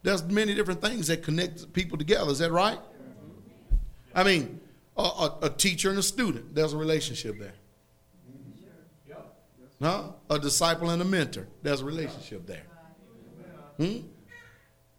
There's 0.02 0.24
many 0.24 0.54
different 0.54 0.82
things 0.82 1.08
that 1.08 1.24
connect 1.24 1.72
people 1.74 1.98
together. 1.98 2.30
Is 2.32 2.40
that 2.40 2.52
right? 2.52 2.80
I 4.14 4.24
mean, 4.24 4.60
a, 4.98 5.02
a, 5.02 5.38
a 5.44 5.50
teacher 5.50 5.90
and 5.90 6.00
a 6.00 6.04
student, 6.04 6.54
there's 6.54 6.74
a 6.74 6.78
relationship 6.78 7.40
there. 7.40 7.54
Huh? 9.84 10.04
A 10.30 10.40
disciple 10.40 10.92
and 10.92 11.02
a 11.02 11.06
mentor, 11.06 11.46
there's 11.62 11.82
a 11.82 11.86
relationship 11.86 12.48
there. 12.48 12.64
Hmm? 13.78 14.08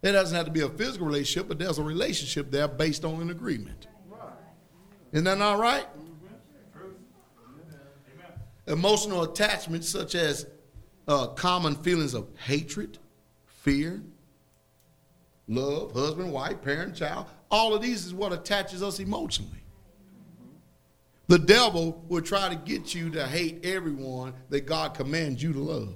It 0.03 0.11
doesn't 0.11 0.35
have 0.35 0.45
to 0.45 0.51
be 0.51 0.61
a 0.61 0.69
physical 0.69 1.07
relationship, 1.07 1.47
but 1.47 1.57
there's 1.57 1.79
a 1.79 1.83
relationship 1.83 2.51
there 2.51 2.67
based 2.67 3.03
on 3.03 3.19
an 3.19 3.31
agreement. 3.31 3.87
Isn't 5.11 5.23
that 5.23 5.39
not 5.39 5.57
right? 5.57 5.87
Emotional 8.67 9.23
attachments 9.23 9.89
such 9.89 10.13
as 10.13 10.45
uh, 11.07 11.27
common 11.29 11.75
feelings 11.77 12.13
of 12.13 12.27
hatred, 12.37 12.99
fear, 13.47 14.03
love, 15.47 15.93
husband, 15.93 16.31
wife, 16.31 16.61
parent, 16.61 16.95
child. 16.95 17.25
All 17.49 17.73
of 17.73 17.81
these 17.81 18.05
is 18.05 18.13
what 18.13 18.31
attaches 18.33 18.83
us 18.83 18.99
emotionally. 18.99 19.64
The 21.27 21.39
devil 21.39 22.03
will 22.07 22.21
try 22.21 22.49
to 22.49 22.55
get 22.55 22.93
you 22.93 23.09
to 23.11 23.25
hate 23.25 23.65
everyone 23.65 24.33
that 24.49 24.65
God 24.67 24.93
commands 24.93 25.41
you 25.41 25.53
to 25.53 25.59
love. 25.59 25.95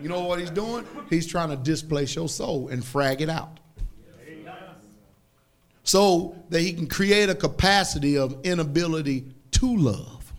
You 0.00 0.08
know 0.08 0.24
what 0.24 0.38
he's 0.38 0.50
doing? 0.50 0.86
He's 1.10 1.26
trying 1.26 1.50
to 1.50 1.56
displace 1.56 2.14
your 2.14 2.28
soul 2.28 2.68
and 2.68 2.84
frag 2.84 3.20
it 3.20 3.28
out. 3.28 3.60
So 5.82 6.36
that 6.50 6.60
he 6.60 6.72
can 6.72 6.86
create 6.86 7.28
a 7.28 7.34
capacity 7.34 8.16
of 8.16 8.38
inability 8.44 9.26
to 9.52 9.76
love. 9.76 10.32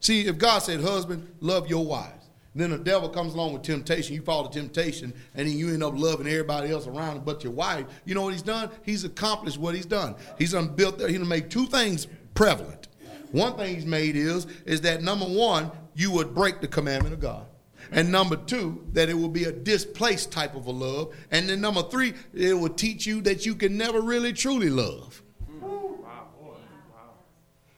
See, 0.00 0.26
if 0.26 0.36
God 0.36 0.58
said, 0.58 0.82
husband, 0.82 1.34
love 1.40 1.66
your 1.66 1.86
wives, 1.86 2.23
then 2.54 2.70
the 2.70 2.78
devil 2.78 3.08
comes 3.08 3.34
along 3.34 3.52
with 3.52 3.62
temptation, 3.62 4.14
you 4.14 4.22
fall 4.22 4.48
to 4.48 4.60
temptation, 4.60 5.12
and 5.34 5.48
then 5.48 5.56
you 5.56 5.70
end 5.70 5.82
up 5.82 5.94
loving 5.96 6.28
everybody 6.28 6.70
else 6.70 6.86
around 6.86 7.24
but 7.24 7.42
your 7.42 7.52
wife. 7.52 7.86
You 8.04 8.14
know 8.14 8.22
what 8.22 8.32
he's 8.32 8.42
done? 8.42 8.70
He's 8.82 9.04
accomplished 9.04 9.58
what 9.58 9.74
he's 9.74 9.86
done. 9.86 10.14
He's 10.38 10.52
done 10.52 10.68
built 10.68 10.98
there, 10.98 11.08
he's 11.08 11.18
done 11.18 11.28
made 11.28 11.50
two 11.50 11.66
things 11.66 12.06
prevalent. 12.34 12.88
One 13.32 13.56
thing 13.56 13.74
he's 13.74 13.86
made 13.86 14.14
is, 14.14 14.46
is 14.64 14.82
that 14.82 15.02
number 15.02 15.24
one, 15.24 15.72
you 15.94 16.12
would 16.12 16.34
break 16.34 16.60
the 16.60 16.68
commandment 16.68 17.14
of 17.14 17.20
God. 17.20 17.46
And 17.90 18.10
number 18.10 18.36
two, 18.36 18.86
that 18.92 19.08
it 19.08 19.14
will 19.14 19.28
be 19.28 19.44
a 19.44 19.52
displaced 19.52 20.30
type 20.30 20.54
of 20.54 20.66
a 20.66 20.70
love. 20.70 21.14
And 21.30 21.48
then 21.48 21.60
number 21.60 21.82
three, 21.82 22.14
it 22.32 22.54
will 22.54 22.70
teach 22.70 23.06
you 23.06 23.20
that 23.22 23.44
you 23.44 23.54
can 23.54 23.76
never 23.76 24.00
really 24.00 24.32
truly 24.32 24.70
love 24.70 25.22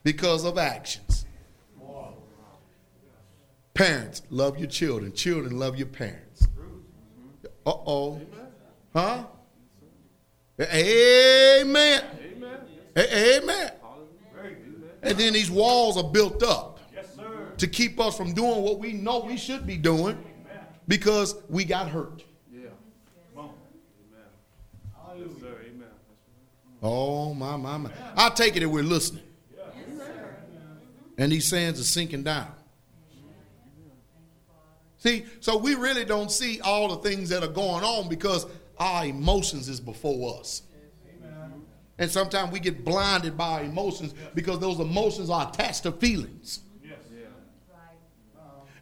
because 0.03 0.45
of 0.45 0.59
actions. 0.59 1.26
Parents, 3.77 4.23
love 4.31 4.59
your 4.59 4.69
children. 4.69 5.13
Children, 5.13 5.59
love 5.59 5.77
your 5.77 5.87
parents. 5.87 6.49
Uh 7.67 7.71
oh. 7.71 8.21
Huh? 8.95 9.25
Amen. 10.61 12.03
Amen. 12.19 12.61
Amen. 12.97 13.71
And 15.03 15.19
then 15.19 15.35
these 15.35 15.51
walls 15.51 15.99
are 15.99 16.11
built 16.11 16.43
up 16.43 16.81
to 17.59 17.67
keep 17.67 18.01
us 18.01 18.17
from 18.17 18.33
doing 18.33 18.63
what 18.63 18.79
we 18.79 18.95
know 18.95 19.21
we 19.21 19.37
should 19.37 19.67
be 19.67 19.77
doing 19.77 20.19
because 20.89 21.35
we 21.51 21.65
got 21.65 21.89
hurt. 21.89 22.25
Oh, 26.83 27.35
my, 27.35 27.57
my, 27.57 27.77
my. 27.77 27.91
I 28.17 28.31
take 28.31 28.57
it 28.57 28.61
that 28.61 28.69
we're 28.69 28.83
listening. 28.83 29.23
And 31.19 31.33
these 31.33 31.47
sands 31.47 31.81
are 31.81 31.85
sinking 31.85 32.23
down. 32.23 32.53
See, 35.07 35.25
so 35.39 35.57
we 35.57 35.77
really 35.77 36.05
don't 36.05 36.33
see 36.33 36.61
all 36.61 36.89
the 36.89 37.09
things 37.09 37.29
that 37.29 37.45
are 37.45 37.49
going 37.49 37.85
on 37.85 38.09
because 38.09 38.45
our 38.77 39.07
emotions 39.07 39.69
is 39.69 39.79
before 39.79 40.41
us. 40.41 40.63
And 41.99 42.11
sometimes 42.11 42.51
we 42.51 42.59
get 42.59 42.85
blinded 42.85 43.37
by 43.37 43.61
emotions 43.61 44.15
because 44.35 44.59
those 44.59 44.81
emotions 44.81 45.31
are 45.31 45.49
attached 45.49 45.85
to 45.85 45.93
feelings. 45.93 46.61
Yes. 46.83 46.99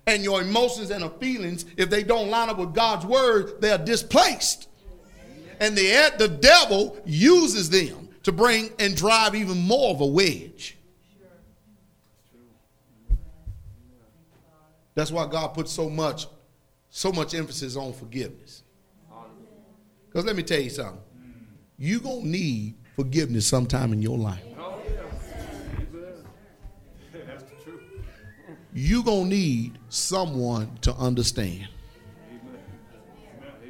And 0.07 0.25
your 0.25 0.41
emotions 0.41 0.91
and 0.91 1.05
feelings, 1.21 1.67
if 1.77 1.91
they 1.91 2.03
don't 2.03 2.31
line 2.31 2.49
up 2.49 2.57
with 2.57 2.75
God's 2.75 3.05
word, 3.05 3.61
they 3.61 3.71
are 3.71 3.79
displaced. 3.79 4.69
And 5.61 5.77
the, 5.77 6.11
the 6.17 6.29
devil 6.29 6.97
uses 7.05 7.69
them 7.69 8.09
to 8.23 8.33
bring 8.33 8.71
and 8.79 8.97
drive 8.97 9.35
even 9.35 9.59
more 9.59 9.91
of 9.91 10.01
a 10.01 10.07
wedge. 10.07 10.74
That's 14.95 15.11
why 15.11 15.27
God 15.27 15.49
puts 15.49 15.73
so 15.73 15.91
much, 15.91 16.27
so 16.91 17.13
much 17.13 17.35
emphasis 17.35 17.77
on 17.77 17.93
forgiveness. 17.93 18.63
Because 20.07 20.25
let 20.25 20.37
me 20.37 20.43
tell 20.43 20.61
you 20.61 20.71
something. 20.71 21.01
You're 21.77 22.01
going 22.01 22.23
to 22.23 22.29
need 22.29 22.75
forgiveness 22.95 23.47
sometime 23.47 23.93
in 23.93 24.01
your 24.01 24.17
life. 24.17 24.41
Oh, 24.57 24.81
yeah. 24.87 25.01
That's 27.27 27.43
the 27.43 27.57
truth. 27.65 27.81
You're 28.73 29.03
going 29.03 29.25
to 29.25 29.37
need 29.37 29.79
someone 29.89 30.79
to 30.83 30.95
understand. 30.95 31.69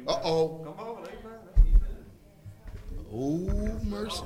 Uh 0.07 0.19
oh. 0.23 0.61
Come 0.63 0.87
on. 0.87 1.07
Amen. 1.57 2.03
Oh, 3.11 3.79
mercy. 3.83 4.21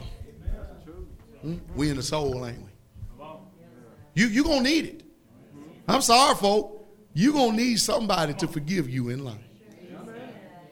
Hmm? 1.41 1.55
We 1.75 1.89
in 1.89 1.95
the 1.95 2.03
soul, 2.03 2.45
ain't 2.45 2.61
we? 2.61 2.69
You 4.13 4.27
you 4.27 4.43
gonna 4.43 4.61
need 4.61 4.85
it. 4.85 5.03
I'm 5.87 6.01
sorry, 6.01 6.35
folk. 6.35 6.78
You 7.19 7.33
gonna 7.33 7.57
need 7.57 7.81
somebody 7.81 8.33
to 8.35 8.47
forgive 8.47 8.89
you 8.89 9.09
in 9.09 9.25
life, 9.25 9.35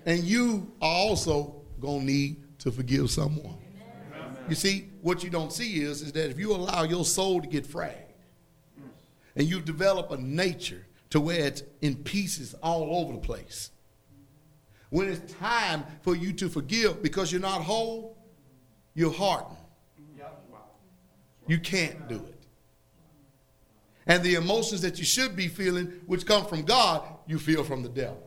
and 0.06 0.24
you 0.24 0.72
are 0.82 0.90
also 0.90 1.62
gonna 1.82 2.06
need 2.06 2.42
to 2.60 2.72
forgive 2.72 3.12
someone. 3.12 3.58
You 4.48 4.56
see, 4.56 4.88
what 5.02 5.26
you 5.26 5.30
don't 5.30 5.52
see 5.52 5.82
is 5.82 6.02
is 6.02 6.14
that 6.14 6.30
if 6.30 6.40
you 6.40 6.54
allow 6.56 6.84
your 6.84 7.04
soul 7.04 7.42
to 7.42 7.48
get 7.48 7.68
fragged, 7.68 8.14
and 9.36 9.46
you 9.46 9.60
develop 9.60 10.10
a 10.12 10.18
nature 10.18 10.86
to 11.10 11.20
where 11.20 11.46
it's 11.48 11.64
in 11.82 11.98
pieces 11.98 12.54
all 12.64 12.96
over 12.96 13.12
the 13.12 13.20
place, 13.20 13.72
when 14.90 15.10
it's 15.10 15.34
time 15.34 15.84
for 16.02 16.16
you 16.16 16.32
to 16.32 16.48
forgive 16.48 17.04
because 17.04 17.30
you're 17.30 17.42
not 17.42 17.62
whole, 17.62 18.18
you're 18.94 19.12
hardened. 19.12 19.58
You 21.46 21.60
can't 21.60 22.08
do 22.08 22.16
it. 22.16 22.37
And 24.08 24.24
the 24.24 24.36
emotions 24.36 24.82
that 24.82 24.98
you 24.98 25.06
should 25.06 25.36
be 25.36 25.48
feeling, 25.48 26.02
which 26.06 26.26
come 26.26 26.46
from 26.46 26.64
God, 26.64 27.04
you 27.28 27.40
feel 27.40 27.64
from 27.64 27.84
the 27.84 27.90
devil. 27.90 28.24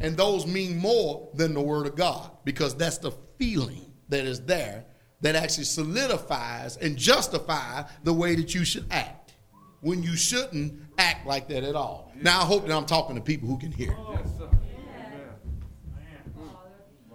And 0.00 0.16
those 0.16 0.46
mean 0.46 0.78
more 0.78 1.28
than 1.34 1.54
the 1.54 1.60
word 1.60 1.86
of 1.86 1.94
God 1.94 2.30
because 2.44 2.74
that's 2.74 2.98
the 2.98 3.12
feeling 3.38 3.92
that 4.08 4.24
is 4.24 4.40
there 4.40 4.84
that 5.20 5.36
actually 5.36 5.64
solidifies 5.64 6.76
and 6.76 6.96
justifies 6.96 7.84
the 8.02 8.12
way 8.12 8.34
that 8.34 8.52
you 8.54 8.64
should 8.64 8.84
act 8.90 9.34
when 9.80 10.02
you 10.02 10.16
shouldn't 10.16 10.80
act 10.98 11.26
like 11.26 11.48
that 11.48 11.62
at 11.62 11.76
all. 11.76 12.12
Now, 12.20 12.40
I 12.40 12.44
hope 12.44 12.66
that 12.66 12.76
I'm 12.76 12.86
talking 12.86 13.14
to 13.14 13.22
people 13.22 13.48
who 13.48 13.58
can 13.58 13.70
hear. 13.70 13.96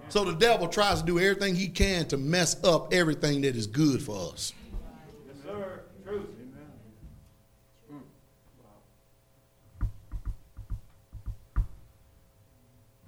So 0.09 0.23
the 0.23 0.33
devil 0.33 0.69
tries 0.69 1.01
to 1.01 1.05
do 1.05 1.19
everything 1.19 1.55
he 1.55 1.67
can 1.67 2.05
to 2.07 2.17
mess 2.17 2.61
up 2.63 2.93
everything 2.93 3.41
that 3.41 3.57
is 3.57 3.67
good 3.67 4.01
for 4.01 4.31
us. 4.31 4.53
Yes, 5.27 5.35
sir. 5.43 5.81
Truth. 6.05 6.27
Amen. 7.89 8.03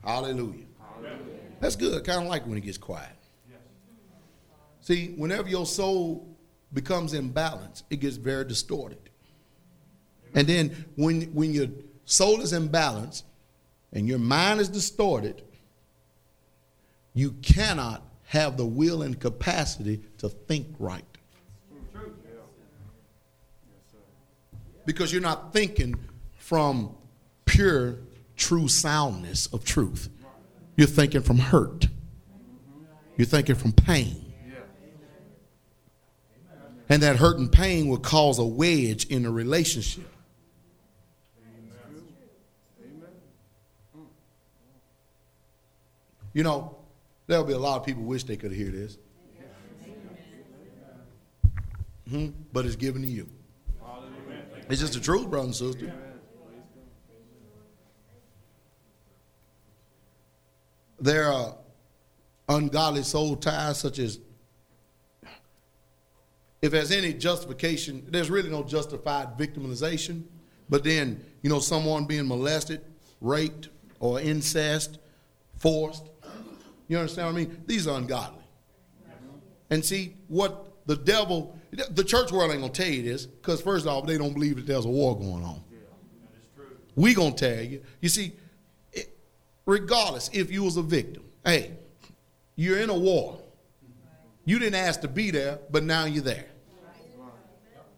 Hallelujah. 0.10 0.66
Hallelujah. 0.80 1.18
That's 1.60 1.76
good. 1.76 2.04
Kind 2.04 2.24
of 2.24 2.30
like 2.30 2.48
when 2.48 2.58
it 2.58 2.62
gets 2.62 2.80
quiet. 2.80 3.16
See, 4.82 5.14
whenever 5.18 5.48
your 5.48 5.68
soul 5.68 6.28
becomes 6.74 7.14
imbalanced, 7.14 7.84
it 7.92 7.98
gets 7.98 8.16
very 8.16 8.44
distorted. 8.44 8.98
And 10.34 10.48
then 10.48 10.86
when, 10.96 11.22
when 11.34 11.54
your 11.54 11.68
soul 12.06 12.42
is 12.42 12.54
imbalanced 12.54 13.22
and 13.94 14.08
your 14.08 14.18
mind 14.18 14.62
is 14.62 14.70
distorted, 14.70 15.44
you 17.14 17.34
cannot 17.44 18.02
have 18.24 18.58
the 18.58 18.66
will 18.66 19.04
and 19.04 19.20
capacity 19.20 20.02
to 20.18 20.30
think 20.30 20.68
right. 20.80 21.04
Because 24.88 25.14
you're 25.14 25.22
not 25.22 25.54
thinking 25.54 25.94
from 26.36 26.96
pure, 27.46 28.00
true 28.40 28.68
soundness 28.68 29.46
of 29.48 29.64
truth. 29.64 30.10
You're 30.76 30.88
thinking 30.88 31.22
from 31.22 31.38
hurt. 31.38 31.88
You're 33.18 33.28
thinking 33.28 33.56
from 33.56 33.74
pain. 33.74 34.26
And 36.88 37.04
that 37.04 37.18
hurt 37.18 37.38
and 37.38 37.52
pain 37.52 37.88
will 37.88 38.00
cause 38.00 38.40
a 38.40 38.46
wedge 38.46 39.06
in 39.06 39.26
a 39.26 39.32
relationship. 39.32 40.08
You 46.34 46.44
know, 46.44 46.78
there'll 47.28 47.44
be 47.44 47.54
a 47.54 47.60
lot 47.60 47.80
of 47.80 47.86
people 47.86 48.04
wish 48.04 48.24
they 48.24 48.38
could 48.38 48.52
hear 48.52 48.70
this. 48.72 48.98
hmm 52.10 52.28
But 52.54 52.66
it's 52.66 52.76
given 52.76 53.02
to 53.02 53.08
you. 53.08 53.30
It's 54.70 54.80
just 54.80 54.94
the 54.94 55.00
truth, 55.00 55.30
brother 55.30 55.46
and 55.46 55.56
sister. 55.56 55.92
There 61.02 61.32
are 61.32 61.56
ungodly 62.48 63.04
soul 63.04 63.36
ties, 63.36 63.80
such 63.80 64.00
as 64.00 64.20
if 66.62 66.72
there's 66.72 66.92
any 66.92 67.14
justification, 67.14 68.06
there's 68.10 68.30
really 68.30 68.50
no 68.50 68.64
justified 68.64 69.38
victimization. 69.38 70.24
But 70.70 70.84
then, 70.84 71.24
you 71.42 71.50
know, 71.50 71.60
someone 71.60 72.06
being 72.06 72.28
molested, 72.28 72.82
raped, 73.22 73.70
or 74.00 74.20
incest, 74.20 75.00
forced. 75.58 76.10
You 76.88 76.98
understand 76.98 77.28
what 77.28 77.42
I 77.42 77.46
mean? 77.46 77.64
These 77.66 77.88
are 77.88 77.98
ungodly. 77.98 78.44
And 79.70 79.84
see, 79.86 80.16
what 80.28 80.74
the 80.86 80.96
devil, 80.96 81.58
the 81.72 82.04
church 82.04 82.32
world 82.32 82.52
ain't 82.52 82.62
going 82.62 82.72
to 82.72 82.84
tell 82.84 82.92
you 82.92 83.04
this, 83.04 83.26
because 83.26 83.62
first 83.62 83.88
off, 83.88 84.06
they 84.06 84.18
don't 84.18 84.34
believe 84.34 84.58
that 84.58 84.66
there's 84.66 84.86
a 84.86 84.90
war 84.90 85.18
going 85.18 85.44
on. 85.44 85.64
We 86.96 87.14
to 87.14 87.32
tell 87.32 87.64
you. 87.64 87.82
You 88.02 88.10
see, 88.10 88.34
regardless 89.70 90.30
if 90.34 90.52
you 90.52 90.64
was 90.64 90.78
a 90.78 90.82
victim, 90.82 91.24
hey, 91.46 91.72
you're 92.56 92.80
in 92.80 92.90
a 92.90 92.98
war. 92.98 93.40
You 94.44 94.58
didn't 94.58 94.76
ask 94.76 95.02
to 95.02 95.08
be 95.08 95.30
there, 95.30 95.60
but 95.70 95.84
now 95.84 96.06
you're 96.06 96.24
there. 96.24 96.48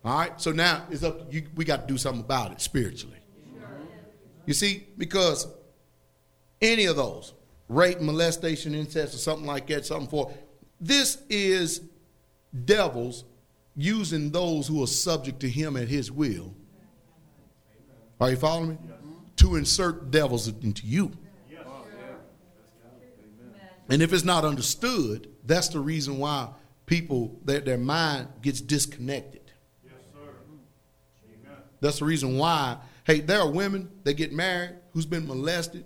All 0.04 0.18
right, 0.18 0.42
so 0.42 0.52
now 0.52 0.86
it's 0.90 1.04
up. 1.04 1.32
You, 1.34 1.48
we 1.56 1.64
got 1.64 1.88
to 1.88 1.94
do 1.94 1.98
something 1.98 2.22
about 2.22 2.52
it 2.52 2.60
spiritually. 2.60 3.20
You 4.46 4.54
see, 4.54 4.88
because 4.98 5.48
any 6.62 6.86
of 6.86 6.98
those 6.98 7.34
rape, 7.70 8.02
molestation, 8.02 8.76
incest, 8.76 9.14
or 9.14 9.20
something 9.20 9.46
like 9.46 9.68
that, 9.68 9.86
something 9.86 10.10
for 10.10 10.34
this 10.82 11.20
is 11.30 11.82
devils 12.66 13.24
using 13.78 14.32
those 14.32 14.68
who 14.68 14.84
are 14.84 14.88
subject 14.88 15.40
to 15.40 15.50
him 15.50 15.78
at 15.78 15.88
his 15.88 16.12
will. 16.12 16.54
Are 18.20 18.32
you 18.32 18.36
following 18.36 18.70
me? 18.72 18.78
To 19.38 19.56
insert 19.56 20.12
devils 20.12 20.50
into 20.50 20.86
you. 20.86 21.12
And 23.92 24.02
if 24.02 24.14
it's 24.14 24.24
not 24.24 24.46
understood, 24.46 25.28
that's 25.46 25.68
the 25.68 25.82
reason 25.82 26.18
why 26.18 26.48
people 26.86 27.38
that 27.44 27.66
their 27.66 27.78
mind 27.78 28.30
gets 28.42 28.62
disconnected. 28.62 29.52
Yes, 29.84 29.96
sir. 30.14 30.30
Amen. 31.28 31.58
That's 31.82 32.00
the 32.00 32.06
reason 32.06 32.38
why. 32.38 32.78
Hey, 33.04 33.20
there 33.20 33.42
are 33.42 33.52
women 33.52 33.92
that 34.06 34.14
get 34.14 34.32
married 34.32 34.78
who's 34.94 35.06
been 35.06 35.28
molested 35.28 35.84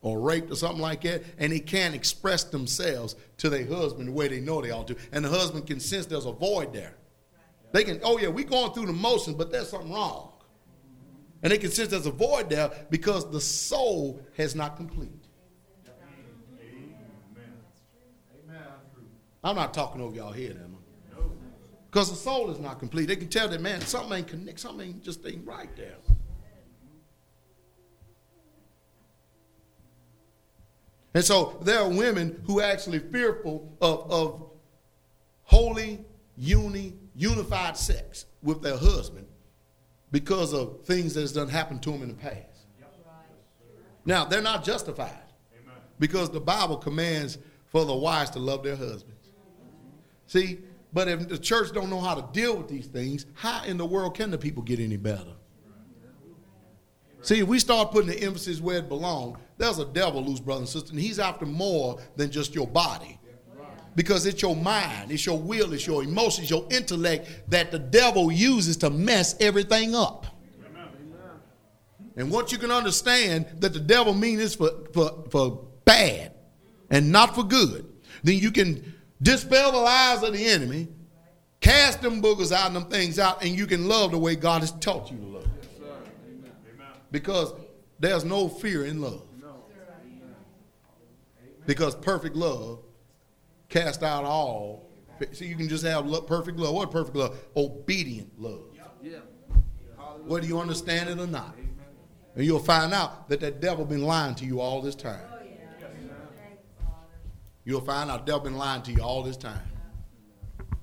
or 0.00 0.18
raped 0.18 0.50
or 0.50 0.56
something 0.56 0.80
like 0.80 1.02
that, 1.02 1.24
and 1.36 1.52
they 1.52 1.60
can't 1.60 1.94
express 1.94 2.42
themselves 2.42 3.16
to 3.36 3.50
their 3.50 3.66
husband 3.66 4.08
the 4.08 4.12
way 4.12 4.28
they 4.28 4.40
know 4.40 4.62
they 4.62 4.70
ought 4.70 4.88
to, 4.88 4.96
and 5.12 5.22
the 5.22 5.28
husband 5.28 5.66
can 5.66 5.78
sense 5.78 6.06
there's 6.06 6.24
a 6.24 6.32
void 6.32 6.72
there. 6.72 6.96
They 7.72 7.84
can, 7.84 8.00
oh 8.02 8.16
yeah, 8.16 8.28
we're 8.28 8.46
going 8.46 8.72
through 8.72 8.86
the 8.86 8.94
motions, 8.94 9.36
but 9.36 9.52
there's 9.52 9.68
something 9.68 9.92
wrong, 9.92 10.32
and 11.42 11.52
they 11.52 11.58
can 11.58 11.70
sense 11.70 11.90
there's 11.90 12.06
a 12.06 12.10
void 12.10 12.48
there 12.48 12.70
because 12.88 13.30
the 13.30 13.42
soul 13.42 14.22
has 14.38 14.54
not 14.54 14.78
completed. 14.78 15.25
I'm 19.46 19.54
not 19.54 19.72
talking 19.72 20.00
over 20.00 20.14
y'all 20.16 20.32
head, 20.32 20.58
am 20.62 20.74
I? 20.74 21.22
Because 21.88 22.10
the 22.10 22.16
soul 22.16 22.50
is 22.50 22.58
not 22.58 22.80
complete. 22.80 23.06
They 23.06 23.14
can 23.14 23.28
tell 23.28 23.48
that 23.48 23.60
man 23.60 23.80
something 23.80 24.18
ain't 24.18 24.26
connect, 24.26 24.58
something 24.58 24.88
ain't 24.88 25.04
just 25.04 25.24
ain't 25.24 25.46
right 25.46 25.74
there. 25.76 25.94
And 31.14 31.24
so 31.24 31.58
there 31.62 31.78
are 31.78 31.88
women 31.88 32.42
who 32.46 32.60
are 32.60 32.64
actually 32.64 32.98
fearful 32.98 33.72
of, 33.80 34.10
of 34.10 34.50
holy, 35.44 36.04
uni, 36.36 36.94
unified 37.14 37.76
sex 37.76 38.26
with 38.42 38.62
their 38.62 38.76
husband 38.76 39.28
because 40.10 40.52
of 40.52 40.84
things 40.84 41.14
that's 41.14 41.32
done 41.32 41.48
happened 41.48 41.84
to 41.84 41.92
them 41.92 42.02
in 42.02 42.08
the 42.08 42.14
past. 42.14 42.66
Now, 44.04 44.24
they're 44.24 44.42
not 44.42 44.64
justified 44.64 45.12
because 46.00 46.30
the 46.30 46.40
Bible 46.40 46.76
commands 46.78 47.38
for 47.66 47.84
the 47.84 47.94
wives 47.94 48.30
to 48.30 48.40
love 48.40 48.64
their 48.64 48.76
husbands. 48.76 49.15
See, 50.26 50.58
but 50.92 51.08
if 51.08 51.28
the 51.28 51.38
church 51.38 51.72
don't 51.72 51.90
know 51.90 52.00
how 52.00 52.14
to 52.14 52.24
deal 52.32 52.56
with 52.56 52.68
these 52.68 52.86
things, 52.86 53.26
how 53.34 53.64
in 53.64 53.76
the 53.76 53.86
world 53.86 54.14
can 54.16 54.30
the 54.30 54.38
people 54.38 54.62
get 54.62 54.80
any 54.80 54.96
better? 54.96 55.34
See, 57.22 57.40
if 57.40 57.48
we 57.48 57.58
start 57.58 57.90
putting 57.90 58.10
the 58.10 58.22
emphasis 58.22 58.60
where 58.60 58.78
it 58.78 58.88
belongs, 58.88 59.38
there's 59.58 59.78
a 59.78 59.84
devil, 59.84 60.24
loose 60.24 60.38
brother 60.40 60.60
and 60.60 60.68
sister, 60.68 60.90
and 60.90 61.00
he's 61.00 61.18
after 61.18 61.44
more 61.44 61.98
than 62.14 62.30
just 62.30 62.54
your 62.54 62.66
body. 62.66 63.18
Because 63.94 64.26
it's 64.26 64.42
your 64.42 64.54
mind, 64.54 65.10
it's 65.10 65.24
your 65.24 65.38
will, 65.38 65.72
it's 65.72 65.86
your 65.86 66.04
emotions, 66.04 66.50
your 66.50 66.66
intellect 66.70 67.28
that 67.48 67.72
the 67.72 67.78
devil 67.78 68.30
uses 68.30 68.76
to 68.78 68.90
mess 68.90 69.34
everything 69.40 69.94
up. 69.94 70.26
And 72.16 72.30
once 72.30 72.52
you 72.52 72.58
can 72.58 72.70
understand 72.70 73.46
that 73.58 73.72
the 73.72 73.80
devil 73.80 74.14
means 74.14 74.38
this 74.38 74.54
for, 74.54 74.70
for, 74.92 75.24
for 75.30 75.66
bad 75.84 76.32
and 76.90 77.10
not 77.10 77.34
for 77.34 77.42
good, 77.42 77.86
then 78.22 78.38
you 78.38 78.50
can 78.50 78.94
dispel 79.20 79.72
the 79.72 79.78
lies 79.78 80.22
of 80.22 80.32
the 80.32 80.44
enemy, 80.44 80.88
cast 81.60 82.02
them 82.02 82.22
boogers 82.22 82.52
out 82.52 82.66
and 82.68 82.76
them 82.76 82.86
things 82.86 83.18
out, 83.18 83.44
and 83.44 83.56
you 83.56 83.66
can 83.66 83.88
love 83.88 84.12
the 84.12 84.18
way 84.18 84.36
God 84.36 84.60
has 84.60 84.72
taught 84.72 85.10
you 85.10 85.18
to 85.18 85.24
love. 85.24 85.48
Because 87.10 87.52
there's 87.98 88.24
no 88.24 88.48
fear 88.48 88.84
in 88.84 89.00
love. 89.00 89.22
Because 91.66 91.94
perfect 91.96 92.36
love 92.36 92.80
cast 93.68 94.02
out 94.02 94.24
all. 94.24 94.88
See, 95.32 95.46
you 95.46 95.56
can 95.56 95.68
just 95.68 95.84
have 95.84 96.06
love, 96.06 96.26
perfect 96.26 96.58
love. 96.58 96.74
What 96.74 96.90
perfect 96.90 97.16
love? 97.16 97.36
Obedient 97.56 98.40
love. 98.40 98.64
Whether 100.26 100.46
you 100.46 100.60
understand 100.60 101.08
it 101.08 101.18
or 101.18 101.26
not. 101.26 101.56
And 102.34 102.44
you'll 102.44 102.58
find 102.58 102.92
out 102.92 103.28
that 103.30 103.40
that 103.40 103.60
devil 103.60 103.84
been 103.84 104.02
lying 104.02 104.34
to 104.36 104.44
you 104.44 104.60
all 104.60 104.82
this 104.82 104.94
time. 104.94 105.20
You'll 107.66 107.80
find 107.80 108.10
out 108.10 108.26
devil 108.26 108.40
been 108.40 108.56
lying 108.56 108.82
to 108.82 108.92
you 108.92 109.02
all 109.02 109.24
this 109.24 109.36
time. 109.36 109.60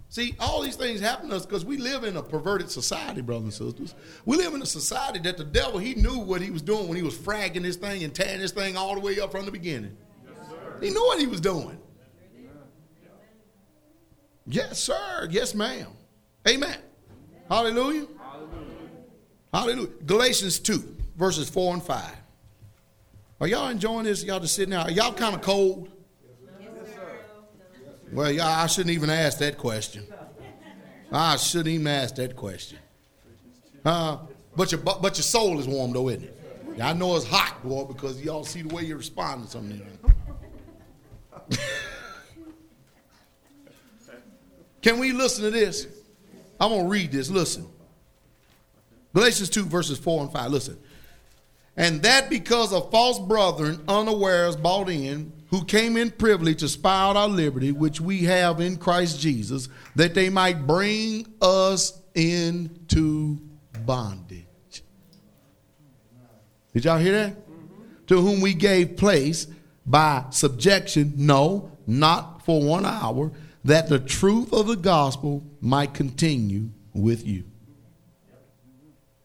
See, 0.10 0.36
all 0.38 0.62
these 0.62 0.76
things 0.76 1.00
happen 1.00 1.30
to 1.30 1.38
us 1.38 1.46
because 1.46 1.66
we 1.66 1.78
live 1.78 2.04
in 2.04 2.18
a 2.18 2.22
perverted 2.22 2.70
society, 2.70 3.22
brothers 3.22 3.44
and 3.46 3.54
sisters. 3.54 3.96
We 4.26 4.38
live 4.38 4.54
in 4.54 4.62
a 4.62 4.66
society 4.66 5.18
that 5.20 5.38
the 5.38 5.46
devil, 5.46 5.80
he 5.80 5.96
knew 5.96 6.20
what 6.20 6.42
he 6.42 6.52
was 6.52 6.62
doing 6.62 6.88
when 6.88 6.98
he 6.98 7.02
was 7.02 7.16
fragging 7.16 7.64
this 7.64 7.78
thing 7.78 8.04
and 8.04 8.14
tearing 8.14 8.40
this 8.40 8.52
thing 8.52 8.78
all 8.78 8.94
the 8.94 9.00
way 9.00 9.20
up 9.20 9.32
from 9.32 9.46
the 9.46 9.52
beginning. 9.52 9.98
he 10.82 10.90
knew 10.90 11.04
what 11.04 11.20
he 11.20 11.26
was 11.26 11.42
doing. 11.42 11.80
Yes, 14.46 14.78
sir. 14.78 15.30
Yes, 15.32 15.56
ma'am. 15.56 15.88
Amen. 16.48 16.78
Hallelujah. 17.50 18.08
Hallelujah. 19.54 19.90
Galatians 20.06 20.60
2, 20.60 20.96
verses 21.16 21.50
4 21.50 21.76
and 21.76 21.84
5. 21.84 22.04
Are 23.40 23.48
y'all 23.48 23.70
enjoying 23.70 24.04
this? 24.04 24.24
Y'all 24.24 24.42
just 24.42 24.56
sitting 24.56 24.72
there? 24.72 24.82
Are 24.82 24.92
y'all 24.92 25.14
kind 25.14 25.34
of 25.34 25.42
cold? 25.42 25.93
Well, 28.14 28.42
I 28.42 28.68
shouldn't 28.68 28.94
even 28.94 29.10
ask 29.10 29.40
that 29.40 29.58
question. 29.58 30.06
I 31.12 31.36
shouldn't 31.38 31.70
even 31.70 31.88
ask 31.88 32.16
that 32.16 32.36
question. 32.36 32.78
Uh, 33.84 34.18
but 34.56 34.72
your 34.72 34.82
but 34.82 35.18
your 35.18 35.24
soul 35.24 35.60
is 35.60 35.68
warm 35.68 35.94
though, 35.94 36.10
isn't 36.10 36.24
it? 36.24 36.40
Yeah, 36.78 36.90
I 36.90 36.94
know 36.94 37.16
it's 37.16 37.26
hot, 37.26 37.64
boy, 37.64 37.86
because 37.86 38.22
y'all 38.22 38.44
see 38.44 38.62
the 38.62 38.74
way 38.74 38.84
you 38.84 38.96
respond 38.98 39.46
to 39.46 39.50
something. 39.52 39.82
Can 44.82 45.00
we 45.00 45.12
listen 45.12 45.44
to 45.46 45.52
this? 45.52 45.88
I'm 46.60 46.72
gonna 46.72 46.88
read 46.88 47.12
this. 47.12 47.30
Listen. 47.30 47.68
Galatians 49.14 49.50
2, 49.50 49.66
verses 49.66 50.00
4 50.00 50.24
and 50.24 50.32
5. 50.32 50.52
Listen. 50.52 50.78
And 51.78 52.02
that 52.04 52.30
because 52.30 52.74
of 52.74 52.90
false 52.92 53.20
brethren 53.20 53.84
unawares 53.88 54.56
bought 54.56 54.90
in, 54.90 55.32
who 55.54 55.64
came 55.64 55.98
in 55.98 56.10
privily 56.10 56.56
to 56.56 56.68
spy 56.68 57.04
out 57.04 57.16
our 57.16 57.28
liberty, 57.28 57.72
which 57.72 58.02
we 58.02 58.24
have 58.24 58.60
in 58.60 58.76
Christ 58.76 59.20
Jesus, 59.20 59.70
that 59.96 60.16
they 60.16 60.28
might 60.28 60.66
bring 60.66 61.32
us 61.44 62.02
into 62.16 63.38
bondage. 63.86 64.48
Did 66.74 66.86
y'all 66.86 66.98
hear 66.98 67.12
that? 67.12 67.34
Mm-hmm. 67.34 68.06
To 68.08 68.20
whom 68.20 68.42
we 68.42 68.56
gave 68.56 68.98
place 68.98 69.46
by 69.86 70.26
subjection, 70.32 71.14
no, 71.18 71.72
not 71.86 72.44
for 72.44 72.60
one 72.60 72.84
hour, 72.84 73.32
that 73.64 73.90
the 73.90 74.00
truth 74.00 74.52
of 74.54 74.66
the 74.66 74.76
gospel 74.76 75.44
might 75.62 75.94
continue 75.94 76.72
with 76.96 77.28
you. 77.28 77.44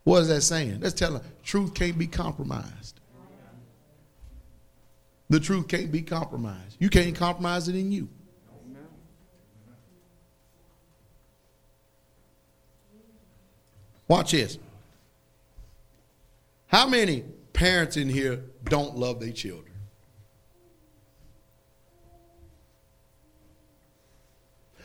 What 0.04 0.20
is 0.20 0.28
that 0.28 0.42
saying? 0.42 0.80
That's 0.80 0.92
telling 0.92 1.22
truth 1.42 1.72
can't 1.72 1.96
be 1.96 2.06
compromised. 2.06 2.97
The 5.30 5.40
truth 5.40 5.68
can't 5.68 5.92
be 5.92 6.02
compromised. 6.02 6.76
You 6.78 6.88
can't 6.88 7.14
compromise 7.14 7.68
it 7.68 7.74
in 7.74 7.92
you. 7.92 8.08
Watch 14.06 14.32
this. 14.32 14.58
How 16.66 16.86
many 16.86 17.24
parents 17.52 17.98
in 17.98 18.08
here 18.08 18.42
don't 18.64 18.96
love 18.96 19.20
their 19.20 19.32
children? 19.32 19.74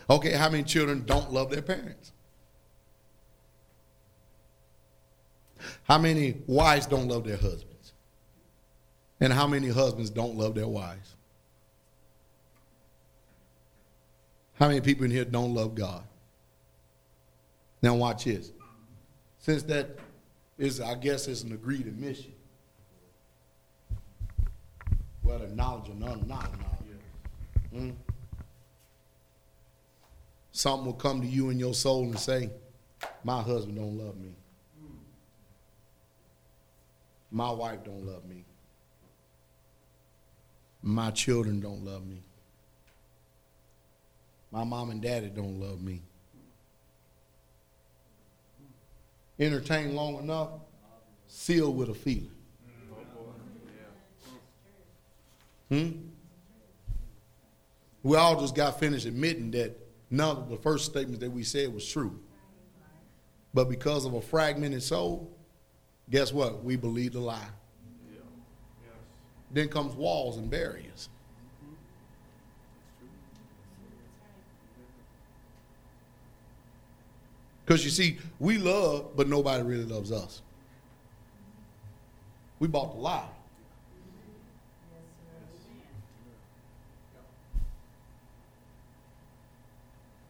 Okay, 0.10 0.34
how 0.34 0.50
many 0.50 0.64
children 0.64 1.04
don't 1.06 1.32
love 1.32 1.50
their 1.50 1.62
parents? 1.62 2.12
How 5.84 5.98
many 5.98 6.42
wives 6.46 6.86
don't 6.86 7.08
love 7.08 7.24
their 7.24 7.38
husbands? 7.38 7.73
And 9.24 9.32
how 9.32 9.48
many 9.48 9.70
husbands 9.70 10.10
don't 10.10 10.36
love 10.36 10.54
their 10.54 10.68
wives? 10.68 11.16
How 14.56 14.68
many 14.68 14.82
people 14.82 15.06
in 15.06 15.12
here 15.12 15.24
don't 15.24 15.54
love 15.54 15.76
God? 15.76 16.04
Now 17.82 17.96
watch 17.96 18.26
this. 18.26 18.52
Since 19.40 19.64
that 19.64 19.98
is, 20.58 20.82
I 20.82 20.96
guess, 20.96 21.30
it's 21.30 21.42
an 21.44 21.54
agreed 21.54 21.88
admission. 21.88 22.34
Whether 25.22 25.48
knowledge 25.48 25.90
or 25.90 25.96
not 25.96 26.28
knowledge. 26.28 26.50
Hmm? 27.72 27.92
Something 30.52 30.86
will 30.86 30.94
come 30.94 31.22
to 31.22 31.28
you 31.28 31.50
in 31.50 31.60
your 31.60 31.74
soul 31.74 32.04
and 32.04 32.20
say, 32.20 32.50
My 33.24 33.42
husband 33.42 33.78
don't 33.78 33.98
love 33.98 34.18
me. 34.18 34.36
My 37.32 37.52
wife 37.52 37.86
don't 37.86 38.06
love 38.06 38.26
me. 38.26 38.43
My 40.84 41.12
children 41.12 41.62
don't 41.62 41.86
love 41.86 42.06
me. 42.06 42.22
My 44.52 44.66
mom 44.66 44.92
and 44.92 45.02
daddy 45.02 45.30
don't 45.30 45.60
love 45.60 45.82
me. 45.82 46.02
Entertain 49.40 49.96
long 49.96 50.18
enough, 50.18 50.50
sealed 51.28 51.78
with 51.78 51.90
a 51.90 51.94
feeling. 51.94 52.32
Hmm? 55.70 55.90
We 58.04 58.18
all 58.18 58.40
just 58.40 58.54
got 58.54 58.78
finished 58.78 59.06
admitting 59.06 59.52
that 59.52 59.80
none 60.12 60.36
of 60.36 60.50
the 60.50 60.58
first 60.58 60.86
statements 60.86 61.22
that 61.22 61.32
we 61.32 61.44
said 61.44 61.74
was 61.74 61.88
true. 61.90 62.20
But 63.54 63.70
because 63.70 64.06
of 64.06 64.14
a 64.14 64.22
fragmented 64.22 64.84
soul, 64.84 65.36
guess 66.10 66.34
what? 66.34 66.64
We 66.64 66.76
believe 66.76 67.14
the 67.14 67.22
lie. 67.22 67.48
Then 69.54 69.70
comes 69.70 69.94
walls 69.96 70.38
and 70.38 70.50
barriers. 70.50 71.10
Because 77.66 77.86
you 77.86 77.92
see, 77.92 78.18
we 78.40 78.58
love, 78.58 79.16
but 79.16 79.30
nobody 79.30 79.64
really 79.64 79.86
loves 79.86 80.12
us. 80.12 80.42
We 82.60 82.68
bought 82.68 82.94
the 82.96 83.00
lie. 83.00 83.28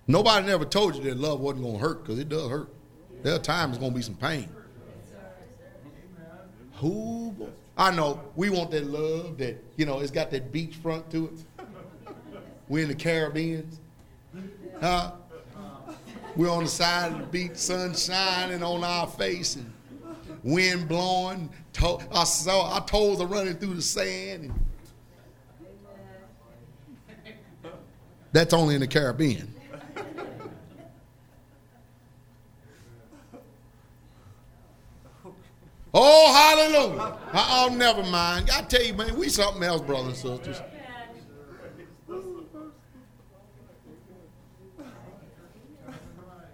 Nobody 0.05 0.45
never 0.45 0.65
told 0.65 0.95
you 0.95 1.03
that 1.03 1.17
love 1.17 1.39
wasn't 1.39 1.63
going 1.63 1.77
to 1.77 1.81
hurt 1.81 2.03
because 2.03 2.19
it 2.19 2.27
does 2.27 2.49
hurt. 2.49 2.69
There 3.23 3.33
are 3.33 3.39
times 3.39 3.71
it's 3.71 3.79
going 3.79 3.93
to 3.93 3.95
be 3.95 4.01
some 4.01 4.15
pain. 4.15 4.49
Who? 6.75 7.33
I 7.77 7.91
know 7.91 8.21
we 8.35 8.49
want 8.49 8.71
that 8.71 8.85
love 8.85 9.37
that 9.39 9.63
you 9.77 9.85
know 9.85 9.99
it's 9.99 10.11
got 10.11 10.29
that 10.31 10.51
beach 10.51 10.75
front 10.75 11.09
to 11.11 11.25
it. 11.25 11.65
We're 12.69 12.83
in 12.83 12.89
the 12.89 12.95
Caribbean, 12.95 13.67
huh? 14.79 15.11
We're 16.35 16.49
on 16.49 16.63
the 16.63 16.69
side 16.69 17.11
of 17.11 17.19
the 17.19 17.25
beach, 17.25 17.55
sun 17.55 17.93
shining 17.95 18.63
on 18.63 18.83
our 18.83 19.07
face, 19.07 19.55
and 19.55 19.71
wind 20.43 20.87
blowing. 20.87 21.49
To- 21.73 21.99
I 22.11 22.23
saw 22.23 22.73
our 22.73 22.85
toes 22.85 23.19
are 23.21 23.27
running 23.27 23.55
through 23.55 23.75
the 23.75 23.81
sand. 23.81 24.43
And 24.45 24.53
that's 28.31 28.53
only 28.53 28.75
in 28.75 28.81
the 28.81 28.87
Caribbean. 28.87 29.52
Oh, 35.93 36.33
hallelujah. 36.33 37.17
Oh, 37.33 37.75
never 37.75 38.03
mind. 38.03 38.49
I 38.51 38.61
tell 38.63 38.83
you, 38.83 38.95
man, 38.95 39.15
we 39.15 39.29
something 39.29 39.61
else, 39.61 39.81
brothers 39.81 40.23
and 40.23 40.39
sisters. 40.39 40.61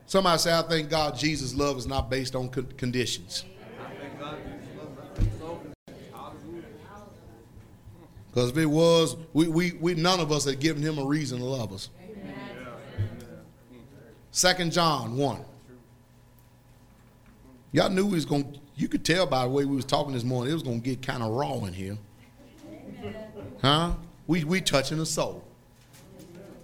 Somebody 0.06 0.40
say, 0.40 0.58
I 0.58 0.64
thank 0.64 0.90
God 0.90 1.16
Jesus' 1.16 1.54
love 1.54 1.78
is 1.78 1.86
not 1.88 2.10
based 2.10 2.36
on 2.36 2.50
con- 2.50 2.68
conditions. 2.78 3.46
Because 8.28 8.50
if 8.50 8.58
it 8.58 8.66
was, 8.66 9.16
we, 9.34 9.48
we, 9.48 9.72
we 9.74 9.94
none 9.96 10.20
of 10.20 10.32
us 10.32 10.46
had 10.46 10.60
given 10.60 10.82
him 10.82 10.98
a 10.98 11.06
reason 11.06 11.40
to 11.40 11.46
love 11.46 11.72
us. 11.72 11.90
Second 14.32 14.72
John 14.72 15.16
1. 15.16 15.46
Y'all 17.72 17.90
knew 17.90 18.06
we 18.06 18.14
was 18.14 18.26
going 18.26 18.52
to 18.52 18.60
you 18.80 18.88
could 18.88 19.04
tell 19.04 19.26
by 19.26 19.44
the 19.44 19.50
way 19.50 19.66
we 19.66 19.76
was 19.76 19.84
talking 19.84 20.14
this 20.14 20.24
morning, 20.24 20.52
it 20.52 20.54
was 20.54 20.64
going 20.64 20.82
to 20.82 20.90
get 20.90 21.02
kind 21.02 21.22
of 21.22 21.32
raw 21.32 21.56
in 21.66 21.74
here. 21.74 21.98
Huh? 23.62 23.92
We, 24.26 24.46
we 24.46 24.62
touching 24.62 24.98
the 24.98 25.06
soul. 25.06 25.44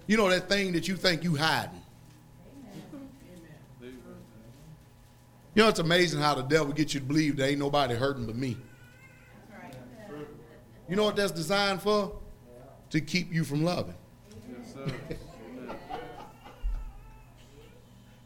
You 0.07 0.15
know 0.15 0.29
that 0.29 0.47
thing 0.47 0.71
that 0.73 0.87
you 0.87 0.95
think 0.95 1.25
you 1.25 1.35
hiding. 1.35 1.81
You 3.81 5.63
know, 5.63 5.67
it's 5.69 5.79
amazing 5.79 6.21
how 6.21 6.35
the 6.35 6.43
devil 6.43 6.71
gets 6.73 6.93
you 6.93 6.99
to 7.01 7.05
believe 7.05 7.37
there 7.37 7.49
ain't 7.49 7.59
nobody 7.59 7.95
hurting 7.95 8.25
but 8.25 8.35
me. 8.35 8.57
You 10.87 10.95
know 10.95 11.03
what 11.05 11.15
that's 11.15 11.31
designed 11.31 11.81
for? 11.81 12.13
To 12.91 13.01
keep 13.01 13.33
you 13.33 13.43
from 13.43 13.63
loving. 13.63 13.95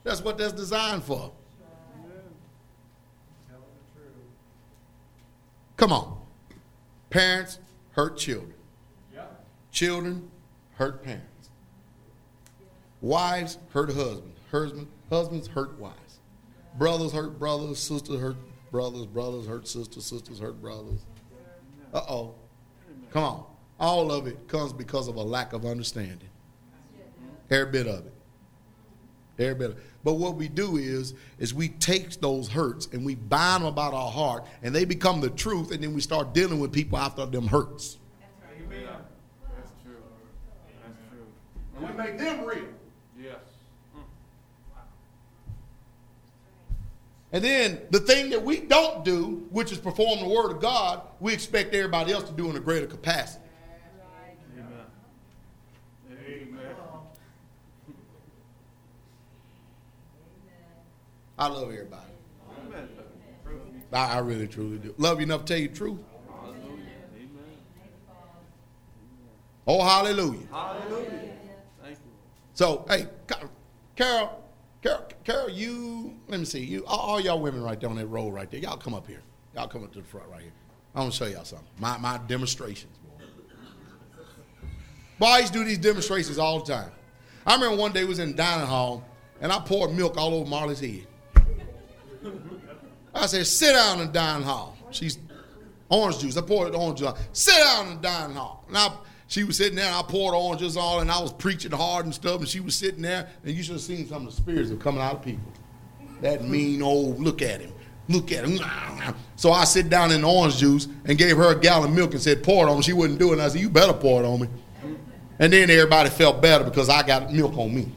that's 0.03 0.21
what 0.21 0.37
that's 0.37 0.53
designed 0.53 1.03
for. 1.03 1.31
Come 5.79 5.93
on. 5.93 6.17
Parents 7.09 7.57
hurt 7.91 8.17
children. 8.17 8.53
Children 9.71 10.29
hurt 10.73 11.01
parents. 11.05 11.49
Wives 12.99 13.57
hurt 13.69 13.89
husbands. 13.93 14.37
Husband, 14.51 14.87
husbands 15.09 15.47
hurt 15.47 15.79
wives. 15.79 16.19
Brothers 16.77 17.13
hurt 17.13 17.39
brothers. 17.39 17.79
Sisters 17.79 18.19
hurt 18.19 18.35
brothers. 18.71 19.05
Brothers 19.05 19.47
hurt 19.47 19.69
sisters. 19.69 20.05
Sisters 20.05 20.39
hurt 20.39 20.61
brothers. 20.61 20.99
Uh 21.93 22.01
oh. 22.09 22.35
Come 23.11 23.23
on. 23.23 23.45
All 23.79 24.11
of 24.11 24.27
it 24.27 24.49
comes 24.49 24.73
because 24.73 25.07
of 25.07 25.15
a 25.15 25.23
lack 25.23 25.53
of 25.53 25.65
understanding. 25.65 26.29
Every 27.49 27.71
bit 27.71 27.87
of 27.87 28.05
it. 28.05 28.13
Every 29.39 29.55
bit 29.55 29.71
of 29.71 29.77
it. 29.77 29.83
But 30.03 30.13
what 30.13 30.35
we 30.35 30.47
do 30.47 30.77
is, 30.77 31.13
is 31.39 31.53
we 31.53 31.69
take 31.69 32.11
those 32.21 32.47
hurts 32.47 32.87
and 32.93 33.05
we 33.05 33.15
bind 33.15 33.63
them 33.63 33.73
about 33.73 33.93
our 33.93 34.09
heart, 34.09 34.45
and 34.63 34.73
they 34.73 34.85
become 34.85 35.19
the 35.19 35.29
truth, 35.29 35.71
and 35.71 35.83
then 35.83 35.93
we 35.93 36.01
start 36.01 36.33
dealing 36.33 36.59
with 36.59 36.71
people 36.71 36.97
after 36.97 37.25
them 37.25 37.47
hurts. 37.47 37.97
That's, 38.19 38.31
right. 38.41 38.65
Amen. 38.65 38.87
That's 39.55 39.71
true. 39.83 39.95
That's 40.83 40.97
true. 41.09 41.25
And 41.77 41.97
we 41.97 42.03
make 42.03 42.17
them 42.17 42.45
real. 42.45 42.65
Yes. 43.21 43.35
And 47.31 47.43
then 47.43 47.79
the 47.91 47.99
thing 47.99 48.31
that 48.31 48.43
we 48.43 48.61
don't 48.61 49.05
do, 49.05 49.45
which 49.51 49.71
is 49.71 49.77
perform 49.77 50.19
the 50.19 50.27
word 50.27 50.51
of 50.51 50.61
God, 50.61 51.01
we 51.19 51.33
expect 51.33 51.75
everybody 51.75 52.11
else 52.11 52.23
to 52.23 52.31
do 52.31 52.49
in 52.49 52.55
a 52.55 52.59
greater 52.59 52.87
capacity. 52.87 53.43
Amen. 54.57 54.67
Amen. 56.09 56.69
I 61.39 61.47
love 61.47 61.71
everybody. 61.71 62.03
Amen. 62.67 62.89
I, 63.93 64.15
I 64.15 64.17
really 64.19 64.47
truly 64.47 64.77
do. 64.77 64.93
Love 64.97 65.19
you 65.19 65.23
enough 65.23 65.45
to 65.45 65.53
tell 65.53 65.61
you 65.61 65.69
the 65.69 65.75
truth. 65.75 65.99
Oh, 69.65 69.81
hallelujah. 69.81 70.39
Hallelujah. 70.51 71.09
Thank 71.81 71.97
you. 71.97 72.11
So, 72.55 72.85
hey, 72.89 73.07
Carol, 73.95 74.43
Carol, 74.81 75.07
Carol, 75.23 75.49
you, 75.49 76.13
let 76.27 76.39
me 76.39 76.45
see, 76.45 76.59
you, 76.59 76.83
all, 76.85 76.99
all 76.99 77.21
y'all 77.21 77.39
women 77.39 77.63
right 77.63 77.79
there 77.79 77.89
on 77.89 77.95
that 77.95 78.07
road 78.07 78.33
right 78.33 78.49
there, 78.51 78.59
y'all 78.59 78.77
come 78.77 78.93
up 78.93 79.07
here. 79.07 79.21
Y'all 79.55 79.67
come 79.67 79.83
up 79.83 79.93
to 79.93 79.99
the 79.99 80.07
front 80.07 80.27
right 80.27 80.41
here. 80.41 80.51
I 80.93 80.99
want 81.01 81.13
to 81.13 81.17
show 81.17 81.25
y'all 81.25 81.45
something. 81.45 81.67
My, 81.77 81.97
my 81.99 82.19
demonstrations, 82.27 82.97
boy. 82.97 83.23
Boy, 85.19 85.25
I 85.25 85.39
used 85.39 85.53
to 85.53 85.59
do 85.59 85.65
these 85.65 85.77
demonstrations 85.77 86.37
all 86.37 86.59
the 86.59 86.73
time. 86.73 86.91
I 87.45 87.53
remember 87.53 87.77
one 87.77 87.93
day 87.93 88.03
we 88.03 88.09
was 88.09 88.19
in 88.19 88.31
the 88.31 88.37
dining 88.37 88.67
hall, 88.67 89.05
and 89.39 89.53
I 89.53 89.59
poured 89.59 89.93
milk 89.93 90.17
all 90.17 90.33
over 90.33 90.49
Marley's 90.49 90.79
head. 90.79 91.05
I 93.13 93.25
said, 93.25 93.45
sit 93.47 93.73
down 93.73 93.99
in 93.99 94.07
the 94.07 94.13
dining 94.13 94.45
hall. 94.45 94.77
She's 94.91 95.17
orange 95.89 96.19
juice. 96.19 96.37
I 96.37 96.41
poured 96.41 96.75
orange 96.75 96.99
juice. 96.99 97.13
Sit 97.33 97.55
down 97.55 97.87
in 97.87 97.95
the 97.95 98.01
dining 98.01 98.35
hall. 98.35 98.65
I, 98.73 98.95
she 99.27 99.43
was 99.43 99.57
sitting 99.57 99.75
there, 99.75 99.85
and 99.85 99.95
I 99.95 100.01
poured 100.01 100.33
orange 100.33 100.61
juice 100.61 100.77
on, 100.77 101.01
and 101.01 101.11
I 101.11 101.21
was 101.21 101.33
preaching 101.33 101.71
hard 101.71 102.05
and 102.05 102.13
stuff, 102.13 102.39
and 102.39 102.47
she 102.47 102.59
was 102.59 102.75
sitting 102.75 103.01
there, 103.01 103.29
and 103.43 103.55
you 103.55 103.63
should 103.63 103.73
have 103.73 103.81
seen 103.81 104.07
some 104.07 104.27
of 104.27 104.35
the 104.35 104.41
spirits 104.41 104.69
that 104.69 104.79
coming 104.79 105.01
out 105.01 105.15
of 105.15 105.23
people. 105.23 105.51
That 106.21 106.43
mean 106.43 106.81
old, 106.81 107.19
look 107.19 107.41
at 107.41 107.61
him. 107.61 107.71
Look 108.07 108.31
at 108.31 108.43
him. 108.43 108.59
So 109.35 109.51
I 109.51 109.65
sit 109.65 109.89
down 109.89 110.11
in 110.11 110.21
the 110.21 110.27
orange 110.27 110.57
juice 110.57 110.87
and 111.05 111.17
gave 111.17 111.37
her 111.37 111.51
a 111.51 111.59
gallon 111.59 111.91
of 111.91 111.95
milk 111.95 112.13
and 112.13 112.21
said, 112.21 112.43
pour 112.43 112.67
it 112.67 112.69
on 112.69 112.77
me. 112.77 112.83
She 112.83 112.93
wouldn't 112.93 113.19
do 113.19 113.29
it. 113.29 113.33
And 113.33 113.41
I 113.43 113.49
said, 113.49 113.61
you 113.61 113.69
better 113.69 113.93
pour 113.93 114.23
it 114.23 114.25
on 114.25 114.41
me. 114.41 114.47
And 115.37 115.53
then 115.53 115.69
everybody 115.69 116.09
felt 116.09 116.41
better 116.41 116.63
because 116.63 116.89
I 116.89 117.03
got 117.03 117.31
milk 117.31 117.55
on 117.55 117.73
me. 117.73 117.91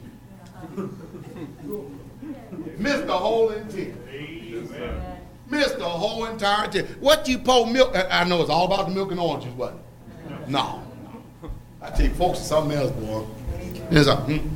Missed 2.77 3.07
the 3.07 3.17
whole 3.17 3.49
intent. 3.49 3.97
Missed 5.53 5.77
the 5.77 5.87
whole 5.87 6.25
entire 6.25 6.67
thing. 6.67 6.85
What 6.99 7.27
you 7.27 7.37
pour 7.37 7.67
milk? 7.67 7.95
I 7.95 8.23
know 8.23 8.41
it's 8.41 8.49
all 8.49 8.65
about 8.65 8.87
the 8.87 8.93
milk 8.95 9.11
and 9.11 9.19
oranges, 9.19 9.53
but 9.55 9.75
no. 10.47 10.83
I 11.79 11.91
tell 11.91 12.07
you, 12.07 12.13
folks, 12.15 12.39
something 12.39 12.75
else, 12.75 12.91
boy. 12.91 13.23
It's 13.91 14.07
a, 14.07 14.15
hmm. 14.15 14.55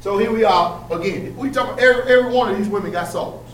So 0.00 0.18
here 0.18 0.32
we 0.32 0.44
are 0.44 0.86
again. 0.92 1.34
We 1.34 1.50
talk 1.50 1.80
every, 1.80 2.12
every 2.12 2.30
one 2.30 2.50
of 2.50 2.58
these 2.58 2.68
women 2.68 2.92
got 2.92 3.08
souls. 3.08 3.50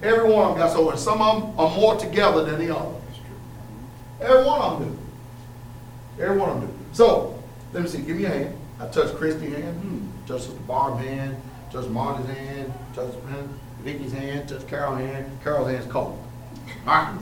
Every 0.00 0.30
one 0.30 0.50
of 0.50 0.50
them 0.50 0.58
got 0.58 0.72
souls. 0.72 0.92
And 0.92 1.00
some 1.00 1.22
of 1.22 1.42
them 1.42 1.58
are 1.58 1.74
more 1.76 1.96
together 1.96 2.44
than 2.44 2.64
the 2.64 2.76
others. 2.76 3.02
Every 4.20 4.44
one 4.44 4.60
of 4.60 4.80
them 4.80 4.94
do. 6.16 6.22
Every 6.22 6.36
one 6.36 6.50
of 6.50 6.60
them 6.60 6.70
do. 6.70 6.78
So, 6.92 7.42
let 7.72 7.82
me 7.82 7.88
see. 7.88 8.02
Give 8.02 8.16
me 8.16 8.26
a 8.26 8.28
hand. 8.28 8.58
I 8.78 8.86
touch 8.86 9.12
Christy's 9.16 9.56
hand. 9.56 9.76
Hmm. 9.80 10.26
Touch 10.28 10.42
Sister 10.42 10.60
Barb's 10.68 11.04
hand. 11.04 11.36
Touch 11.72 11.88
Marty's 11.88 12.26
hand. 12.26 12.72
Touch 12.94 13.12
Vicky's 13.92 14.12
hand. 14.12 14.48
Touch 14.48 14.66
Carol's 14.66 14.98
hand. 14.98 15.38
Carol's 15.42 15.70
hand's 15.70 15.90
cold. 15.90 16.18
All 16.86 16.94
right. 16.94 17.18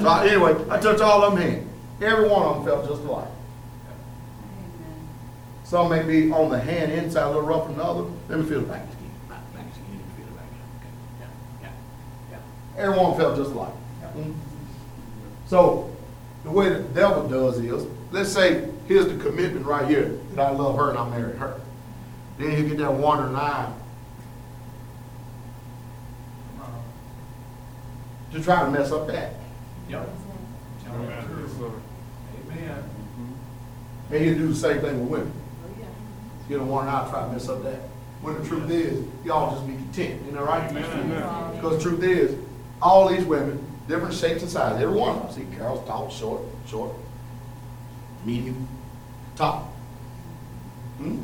So 0.00 0.08
I- 0.08 0.26
anyway, 0.26 0.56
I 0.70 0.78
touch 0.78 1.00
all 1.00 1.22
of 1.22 1.34
them 1.34 1.42
hands. 1.42 1.68
Every 2.00 2.28
one 2.28 2.42
of 2.42 2.56
them 2.56 2.64
felt 2.64 2.88
just 2.88 3.02
alike. 3.02 3.28
Some 5.64 5.90
may 5.90 6.02
be 6.02 6.32
on 6.32 6.48
the 6.50 6.58
hand 6.58 6.92
inside 6.92 7.24
a 7.24 7.26
little 7.26 7.42
rougher 7.42 7.68
than 7.68 7.76
the 7.76 7.84
other. 7.84 8.04
Let 8.30 8.38
me 8.38 8.46
feel 8.46 8.60
the 8.60 8.66
back 8.68 8.86
skin. 8.90 9.10
Back, 9.28 9.54
back 9.54 9.64
skin. 9.72 10.00
Feel 10.16 10.26
the 10.26 10.32
back. 10.32 10.46
Okay. 10.80 11.20
Yeah, 11.20 11.68
yeah, 12.30 12.38
yeah. 12.78 12.82
Everyone 12.82 13.18
felt 13.18 13.36
just 13.36 13.50
alike. 13.50 13.72
Mm. 14.16 14.34
So 15.46 15.94
the 16.44 16.50
way 16.50 16.70
the 16.70 16.78
devil 16.80 17.28
does 17.28 17.58
is, 17.58 17.86
let's 18.12 18.32
say 18.32 18.66
here's 18.86 19.08
the 19.08 19.16
commitment 19.22 19.66
right 19.66 19.86
here 19.86 20.18
that 20.34 20.40
I 20.40 20.50
love 20.52 20.76
her 20.76 20.88
and 20.88 20.98
I 20.98 21.08
married 21.10 21.36
her. 21.36 21.60
Then 22.38 22.52
you 22.52 22.68
get 22.70 22.78
that 22.78 22.94
wandering 22.94 23.36
eye 23.36 23.70
to 28.32 28.42
try 28.42 28.64
to 28.64 28.70
mess 28.70 28.92
up 28.92 29.06
that. 29.08 29.34
Yep. 29.88 30.08
Amen. 32.50 32.84
And 34.10 34.24
he'll 34.24 34.34
do 34.34 34.48
the 34.48 34.54
same 34.54 34.80
thing 34.80 35.00
with 35.00 35.10
women. 35.10 35.32
You 36.48 36.58
don't 36.58 36.68
want 36.68 36.88
to 36.88 37.10
try 37.10 37.26
to 37.26 37.32
mess 37.32 37.48
up 37.48 37.62
that. 37.64 37.80
When 38.22 38.40
the 38.40 38.48
truth 38.48 38.70
is, 38.70 39.04
y'all 39.24 39.54
just 39.54 39.66
be 39.66 39.74
content. 39.74 40.24
You 40.26 40.32
know, 40.32 40.44
right? 40.44 40.72
Because 41.54 41.76
the 41.76 41.82
truth 41.82 42.02
is, 42.02 42.36
all 42.80 43.08
these 43.08 43.24
women, 43.24 43.64
different 43.86 44.14
shapes 44.14 44.42
and 44.42 44.50
sizes, 44.50 44.82
every 44.82 44.98
one 44.98 45.16
of 45.16 45.34
them. 45.34 45.50
See, 45.50 45.56
Carol's 45.56 45.86
tall, 45.86 46.10
short, 46.10 46.42
short, 46.66 46.94
medium, 48.24 48.66
tall, 49.36 49.72
hmm? 50.98 51.22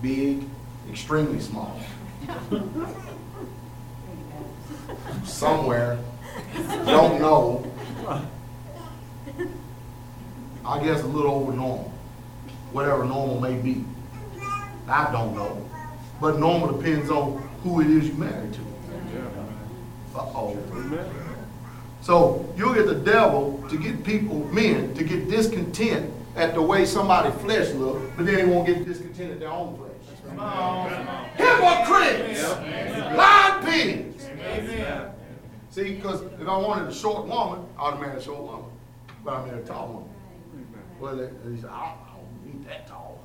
big, 0.00 0.44
extremely 0.90 1.40
small. 1.40 1.78
Somewhere, 5.24 5.98
don't 6.84 7.20
know. 7.20 7.64
I 10.64 10.82
guess 10.82 11.02
a 11.02 11.06
little 11.06 11.32
over 11.32 11.52
normal, 11.52 11.92
whatever 12.72 13.04
normal 13.04 13.40
may 13.40 13.54
be. 13.54 13.84
I 14.88 15.10
don't 15.10 15.34
know. 15.34 15.68
But 16.20 16.38
normal 16.38 16.72
depends 16.78 17.10
on 17.10 17.38
who 17.62 17.80
it 17.80 17.88
is 17.88 18.08
you 18.08 18.14
married 18.14 18.52
to. 18.54 18.60
Uh-oh. 20.14 20.56
So 22.00 22.52
you'll 22.56 22.74
get 22.74 22.86
the 22.86 22.94
devil 22.94 23.64
to 23.68 23.78
get 23.78 24.04
people, 24.04 24.44
men, 24.52 24.94
to 24.94 25.04
get 25.04 25.28
discontent 25.28 26.12
at 26.36 26.54
the 26.54 26.62
way 26.62 26.84
somebody's 26.84 27.34
flesh 27.40 27.70
look, 27.74 28.00
but 28.16 28.26
then 28.26 28.34
they 28.36 28.44
won't 28.44 28.66
get 28.66 28.84
discontent 28.84 29.32
at 29.32 29.40
their 29.40 29.50
own 29.50 29.76
flesh. 29.76 29.90
Hypocrites! 31.36 32.42
Lying 33.16 33.64
pigs! 33.64 35.11
See, 35.72 35.94
because 35.94 36.20
if 36.38 36.46
I 36.46 36.58
wanted 36.58 36.86
a 36.86 36.94
short 36.94 37.26
woman, 37.26 37.64
I'd 37.78 37.98
marry 37.98 38.18
a 38.18 38.22
short 38.22 38.42
woman. 38.42 38.66
But 39.24 39.32
I 39.32 39.46
married 39.46 39.64
a 39.64 39.66
tall 39.66 39.88
woman. 39.88 40.10
Well, 41.00 41.16
they 41.16 41.56
said, 41.56 41.70
I 41.70 41.94
I 41.94 41.96
don't 42.14 42.44
need 42.44 42.68
that 42.68 42.86
tall. 42.86 43.24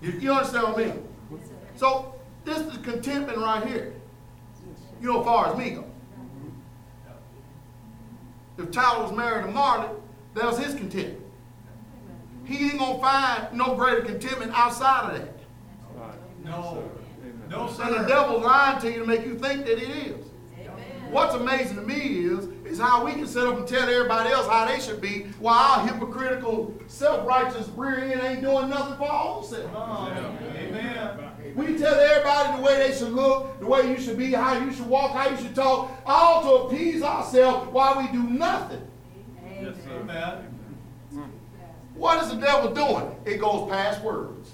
you, 0.00 0.10
you 0.12 0.32
understand 0.32 0.64
what 0.64 0.78
I 0.78 0.84
mean? 0.84 1.08
So 1.76 2.14
this 2.46 2.60
is 2.60 2.78
contentment 2.78 3.36
right 3.36 3.66
here. 3.66 3.92
You 5.02 5.12
know, 5.12 5.22
far 5.24 5.52
as 5.52 5.58
me 5.58 5.70
go. 5.72 5.84
If 8.56 8.70
Tyler 8.70 9.02
was 9.02 9.12
married 9.12 9.44
to 9.44 9.50
Marley, 9.50 9.94
that 10.32 10.46
was 10.46 10.58
his 10.58 10.74
contentment. 10.74 11.22
He 12.46 12.70
ain't 12.70 12.78
gonna 12.78 12.98
find 12.98 13.52
no 13.52 13.74
greater 13.74 14.00
contentment 14.00 14.52
outside 14.54 15.10
of 15.10 15.20
that. 15.20 15.35
No. 16.46 16.90
No, 17.50 17.68
And 17.68 17.68
the 17.68 18.02
sir. 18.02 18.08
devil's 18.08 18.44
lying 18.44 18.80
to 18.80 18.90
you 18.90 19.00
to 19.00 19.06
make 19.06 19.24
you 19.24 19.38
think 19.38 19.66
that 19.66 19.78
it 19.82 19.88
is. 19.88 20.26
What's 21.10 21.34
amazing 21.36 21.76
to 21.76 21.82
me 21.82 21.94
is, 22.24 22.46
is 22.64 22.80
how 22.80 23.04
we 23.04 23.12
can 23.12 23.26
sit 23.28 23.46
up 23.46 23.56
and 23.56 23.68
tell 23.68 23.88
everybody 23.88 24.30
else 24.30 24.48
how 24.48 24.66
they 24.66 24.80
should 24.80 25.00
be, 25.00 25.26
while 25.38 25.56
our 25.80 25.86
hypocritical, 25.86 26.74
self-righteous 26.88 27.68
rear 27.76 28.00
end 28.00 28.20
ain't 28.22 28.40
doing 28.42 28.68
nothing 28.68 28.96
for 28.96 29.08
our 29.08 29.36
own 29.36 29.44
self. 29.44 29.70
Amen. 29.72 31.20
We 31.54 31.78
tell 31.78 31.94
everybody 31.94 32.56
the 32.56 32.62
way 32.62 32.88
they 32.88 32.96
should 32.96 33.12
look, 33.12 33.60
the 33.60 33.66
way 33.66 33.88
you 33.88 34.00
should 34.00 34.18
be, 34.18 34.32
how 34.32 34.58
you 34.58 34.72
should 34.72 34.88
walk, 34.88 35.12
how 35.12 35.30
you 35.30 35.36
should 35.36 35.54
talk, 35.54 35.92
all 36.04 36.42
to 36.42 36.64
appease 36.74 37.02
ourselves 37.02 37.72
while 37.72 37.98
we 37.98 38.08
do 38.08 38.24
nothing. 38.24 38.84
Yes, 39.62 39.76
sir. 39.84 40.00
Amen. 40.00 40.52
What 41.94 42.22
is 42.24 42.30
the 42.30 42.36
devil 42.36 42.74
doing? 42.74 43.14
It 43.24 43.38
goes 43.38 43.70
past 43.70 44.02
words. 44.02 44.50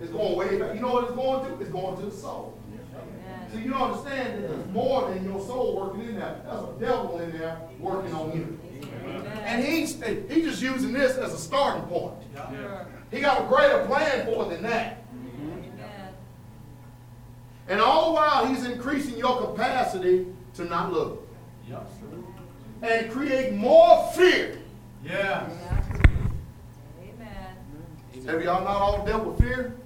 It's 0.00 0.10
going 0.10 0.36
way 0.36 0.58
back. 0.58 0.74
You 0.74 0.80
know 0.80 0.92
what 0.94 1.04
it's 1.04 1.14
going 1.14 1.46
to? 1.46 1.60
It's 1.60 1.70
going 1.70 1.96
to 1.96 2.06
the 2.06 2.10
soul. 2.10 2.56
So 3.52 3.58
you 3.58 3.70
don't 3.70 3.90
understand 3.90 4.44
that 4.44 4.48
there's 4.48 4.66
more 4.68 5.10
than 5.10 5.24
your 5.24 5.40
soul 5.40 5.76
working 5.76 6.02
in 6.08 6.16
there. 6.16 6.40
There's 6.44 6.62
a 6.62 6.72
devil 6.78 7.18
in 7.18 7.32
there 7.32 7.60
working 7.80 8.14
on 8.14 8.32
you. 8.32 8.58
And 9.44 9.64
he's 9.64 10.00
he's 10.30 10.44
just 10.44 10.62
using 10.62 10.92
this 10.92 11.16
as 11.16 11.34
a 11.34 11.38
starting 11.38 11.82
point. 11.84 12.14
He 13.10 13.20
got 13.20 13.44
a 13.44 13.48
greater 13.48 13.84
plan 13.86 14.24
for 14.26 14.44
it 14.44 14.50
than 14.50 14.62
that. 14.62 15.04
And 17.68 17.80
all 17.80 18.06
the 18.06 18.14
while 18.14 18.46
he's 18.46 18.64
increasing 18.64 19.16
your 19.18 19.40
capacity 19.40 20.26
to 20.54 20.64
not 20.64 20.92
look. 20.92 21.28
Yep. 21.68 21.90
And 22.82 23.10
create 23.10 23.52
more 23.52 24.10
fear. 24.12 24.58
Yeah. 25.04 25.48
Amen. 27.00 28.26
Have 28.26 28.42
y'all 28.42 28.64
not 28.64 28.68
all 28.68 29.04
dealt 29.04 29.24
with 29.24 29.38
fear? 29.38 29.76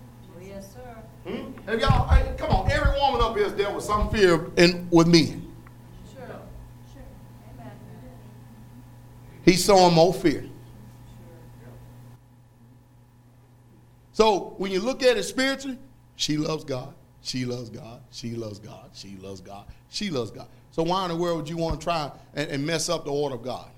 Hmm? 1.26 1.52
Have 1.66 1.80
y'all, 1.80 2.08
hey, 2.08 2.34
come 2.36 2.50
on, 2.50 2.70
every 2.70 2.98
woman 3.00 3.20
up 3.20 3.34
here 3.34 3.44
has 3.44 3.54
dealt 3.54 3.74
with 3.74 3.84
some 3.84 4.10
fear 4.10 4.50
in, 4.56 4.86
with 4.90 5.06
men. 5.06 5.50
Sure. 6.12 6.26
Sure. 6.26 7.02
Amen. 7.58 7.72
He's 9.44 9.64
showing 9.64 9.94
more 9.94 10.12
fear. 10.12 10.44
So 14.12 14.54
when 14.58 14.70
you 14.70 14.80
look 14.80 15.02
at 15.02 15.16
it 15.16 15.24
spiritually, 15.24 15.78
she 16.16 16.36
loves 16.36 16.64
God. 16.64 16.94
She 17.22 17.44
loves 17.44 17.70
God. 17.70 18.02
She 18.10 18.34
loves 18.36 18.58
God. 18.58 18.90
She 18.92 19.16
loves 19.16 19.40
God. 19.40 19.66
She 19.88 20.10
loves 20.10 20.30
God. 20.30 20.46
So 20.70 20.82
why 20.82 21.04
in 21.04 21.10
the 21.10 21.16
world 21.16 21.38
would 21.38 21.48
you 21.48 21.56
want 21.56 21.80
to 21.80 21.84
try 21.84 22.12
and, 22.34 22.50
and 22.50 22.66
mess 22.66 22.88
up 22.88 23.04
the 23.04 23.10
order 23.10 23.34
of 23.34 23.42
God? 23.42 23.70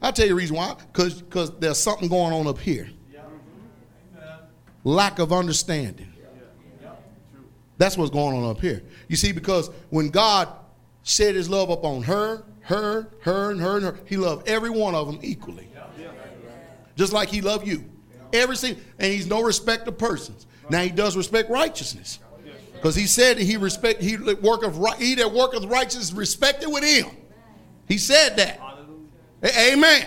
I'll 0.00 0.12
tell 0.12 0.26
you 0.26 0.30
the 0.30 0.36
reason 0.36 0.56
why. 0.56 0.76
Because 0.92 1.50
there's 1.58 1.78
something 1.78 2.08
going 2.08 2.32
on 2.32 2.46
up 2.46 2.58
here. 2.58 2.88
Amen. 4.84 4.96
lack 4.96 5.18
of 5.18 5.32
understanding. 5.32 6.10
That's 7.76 7.96
what's 7.98 8.10
going 8.10 8.36
on 8.36 8.48
up 8.48 8.60
here. 8.60 8.82
You 9.08 9.16
see, 9.16 9.32
because 9.32 9.68
when 9.90 10.10
God 10.10 10.48
set 11.02 11.34
his 11.34 11.50
love 11.50 11.70
upon 11.70 12.02
her, 12.04 12.44
her, 12.60 13.10
her, 13.20 13.50
and 13.50 13.60
her, 13.60 13.76
and 13.76 13.84
her, 13.84 13.98
he 14.06 14.16
loved 14.16 14.48
every 14.48 14.70
one 14.70 14.94
of 14.94 15.06
them 15.06 15.18
equally. 15.22 15.68
Just 16.96 17.12
like 17.12 17.28
he 17.28 17.40
loved 17.40 17.66
you. 17.66 17.84
Every 18.32 18.56
single, 18.56 18.82
and 18.98 19.12
he's 19.12 19.26
no 19.26 19.42
respect 19.42 19.88
of 19.88 19.98
persons. 19.98 20.46
Now 20.70 20.82
he 20.82 20.90
does 20.90 21.16
respect 21.16 21.50
righteousness. 21.50 22.20
Because 22.72 22.94
he 22.94 23.06
said 23.06 23.38
he 23.38 23.56
respect 23.56 24.02
he 24.02 24.16
worketh 24.16 24.76
right, 24.76 24.98
he 24.98 25.14
that 25.16 25.32
worketh 25.32 25.64
righteousness 25.64 26.12
respected 26.12 26.68
with 26.68 26.84
him. 26.84 27.10
He 27.88 27.98
said 27.98 28.36
that. 28.36 28.60
A- 29.42 29.72
Amen. 29.72 30.06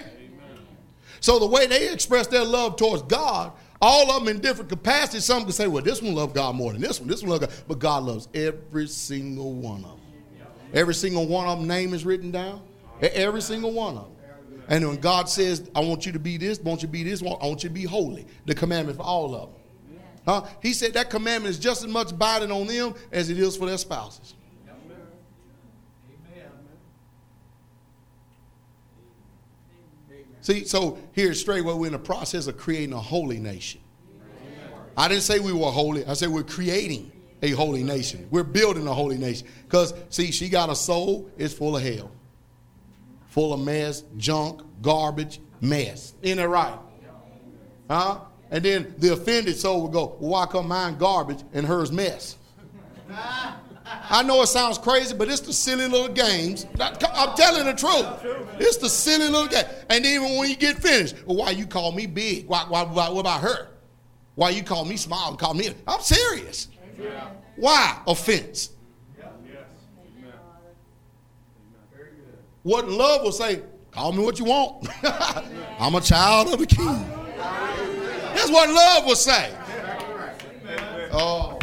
So 1.20 1.40
the 1.40 1.48
way 1.48 1.68
they 1.68 1.92
express 1.92 2.28
their 2.28 2.46
love 2.46 2.76
towards 2.76 3.02
God, 3.04 3.52
all 3.82 4.12
of 4.12 4.24
them 4.24 4.36
in 4.36 4.42
different 4.42 4.70
capacities. 4.70 5.26
Some 5.26 5.44
can 5.44 5.52
say, 5.52 5.68
well, 5.68 5.84
this 5.84 6.02
one 6.02 6.16
loves 6.16 6.34
God 6.34 6.56
more 6.56 6.74
than 6.74 6.82
this 6.82 7.00
one. 7.00 7.08
This 7.08 7.22
one 7.22 7.32
loves 7.32 7.46
God. 7.46 7.56
But 7.68 7.80
God 7.80 8.04
loves 8.04 8.28
every 8.34 8.88
single 8.88 9.54
one 9.54 9.84
of 9.84 9.92
them. 9.92 10.00
Every 10.74 10.94
single 10.94 11.28
one 11.28 11.48
of 11.48 11.60
them 11.60 11.68
name 11.68 11.94
is 11.94 12.06
written 12.06 12.32
down. 12.32 12.62
Every 13.02 13.42
single 13.42 13.72
one 13.72 13.98
of 13.98 14.04
them. 14.04 14.14
And 14.70 14.86
when 14.88 14.98
God 14.98 15.30
says, 15.30 15.70
I 15.76 15.80
want 15.80 16.06
you 16.06 16.12
to 16.12 16.20
be 16.20 16.38
this, 16.38 16.60
I 16.60 16.64
want 16.64 16.82
you 16.82 16.88
to 16.88 16.92
be 16.92 17.04
this, 17.04 17.22
I 17.22 17.26
want 17.26 17.64
you 17.64 17.70
to 17.70 17.74
be 17.74 17.84
holy. 17.84 18.26
The 18.46 18.56
commandment 18.56 18.98
for 18.98 19.04
all 19.04 19.34
of 19.34 19.50
them. 19.50 19.62
Huh? 20.26 20.46
He 20.62 20.74
said 20.74 20.94
that 20.96 21.10
commandment 21.10 21.52
is 21.52 21.60
just 21.60 21.84
as 21.84 21.90
much 21.90 22.18
binding 22.18 22.52
on 22.52 22.68
them 22.68 22.96
as 23.14 23.30
it 23.30 23.40
is 23.40 23.56
for 23.56 23.66
their 23.66 23.78
spouses. 23.78 24.34
See, 30.48 30.64
so 30.64 30.98
here 31.12 31.34
straight 31.34 31.60
away 31.60 31.74
we're 31.74 31.88
in 31.88 31.92
the 31.92 32.00
process 32.00 32.48
of 32.48 32.56
creating 32.56 32.94
a 32.94 33.02
holy 33.02 33.38
nation. 33.38 33.82
I 34.96 35.10
didn't 35.10 35.24
say 35.24 35.40
we 35.40 35.52
were 35.52 35.70
holy. 35.70 36.06
I 36.06 36.14
said 36.14 36.30
we're 36.30 36.44
creating 36.44 37.12
a 37.42 37.50
holy 37.50 37.84
nation. 37.84 38.30
We're 38.32 38.44
building 38.44 38.88
a 38.88 38.94
holy 38.94 39.18
nation. 39.18 39.46
Because, 39.66 39.94
see, 40.08 40.32
she 40.32 40.48
got 40.48 40.70
a 40.70 40.76
soul, 40.76 41.30
it's 41.38 41.54
full 41.54 41.76
of 41.76 41.84
hell. 41.84 42.12
Full 43.28 43.52
of 43.52 43.60
mess, 43.60 44.04
junk, 44.16 44.62
garbage, 44.82 45.42
mess. 45.60 46.14
Isn't 46.22 46.38
that 46.38 46.48
right? 46.48 46.80
Huh? 47.90 48.22
And 48.50 48.64
then 48.64 48.96
the 49.00 49.12
offended 49.12 49.58
soul 49.58 49.82
will 49.82 49.90
go, 49.90 50.16
well, 50.18 50.32
why 50.32 50.46
come 50.46 50.70
mine 50.70 50.98
garbage 50.98 51.44
and 51.52 51.66
hers 51.66 51.92
mess? 51.92 52.38
I 54.10 54.24
know 54.24 54.42
it 54.42 54.48
sounds 54.48 54.78
crazy, 54.78 55.16
but 55.16 55.30
it's 55.30 55.42
the 55.42 55.54
silly 55.54 55.88
little 55.88 56.10
games. 56.10 56.66
I'm 56.80 57.36
telling 57.36 57.66
the 57.66 57.74
truth. 57.74 58.06
It's 58.60 58.78
the 58.78 58.90
silly 58.90 59.28
little 59.28 59.48
game. 59.48 59.66
And 59.90 60.06
even 60.06 60.38
when 60.38 60.50
you 60.50 60.56
get 60.56 60.78
finished, 60.78 61.16
well, 61.26 61.38
why 61.38 61.52
you 61.52 61.66
call 61.66 61.92
me 61.92 62.06
big? 62.06 62.48
Why, 62.48 62.66
why, 62.68 62.84
why, 62.84 63.10
what 63.10 63.22
about 63.22 63.42
her? 63.42 63.70
Why 64.36 64.52
you 64.52 64.64
call 64.64 64.86
me 64.86 64.98
small 64.98 65.30
and 65.30 65.40
call 65.40 65.54
me? 65.54 65.70
I'm 65.88 66.02
serious. 66.02 66.68
Why? 67.56 68.00
Offense. 68.08 68.72
What 72.64 72.90
love 72.90 73.22
will 73.24 73.32
say, 73.32 73.62
call 73.92 74.12
me 74.12 74.24
what 74.24 74.40
you 74.40 74.46
want. 74.46 74.90
I'm 75.80 75.96
a 75.96 76.02
child 76.02 76.54
of 76.54 76.60
the 76.60 76.66
king. 76.66 77.10
That's 77.38 78.52
what 78.52 78.70
love 78.70 79.06
will 79.06 79.16
say. 79.16 79.54
Oh. 81.14 81.57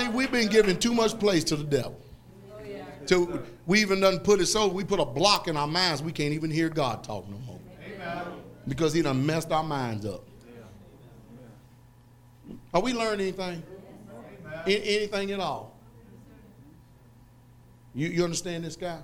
See, 0.00 0.08
we've 0.08 0.32
been 0.32 0.48
giving 0.48 0.78
too 0.78 0.94
much 0.94 1.18
place 1.18 1.44
to 1.44 1.56
the 1.56 1.64
devil. 1.64 2.00
So 3.04 3.42
we 3.66 3.80
even 3.80 4.00
done 4.00 4.20
put 4.20 4.40
it 4.40 4.46
so 4.46 4.68
we 4.68 4.84
put 4.84 5.00
a 5.00 5.04
block 5.04 5.48
in 5.48 5.56
our 5.56 5.66
minds. 5.66 6.02
We 6.02 6.12
can't 6.12 6.32
even 6.32 6.50
hear 6.50 6.68
God 6.68 7.04
talk 7.04 7.28
no 7.28 7.36
more. 7.38 7.60
Because 8.66 8.92
he 8.92 9.02
done 9.02 9.24
messed 9.26 9.50
our 9.52 9.64
minds 9.64 10.06
up. 10.06 10.22
Are 12.72 12.80
we 12.80 12.92
learning 12.92 13.20
anything? 13.20 13.62
Anything 14.66 15.32
at 15.32 15.40
all? 15.40 15.76
You, 17.94 18.08
you 18.08 18.24
understand 18.24 18.64
this 18.64 18.76
guy? 18.76 19.00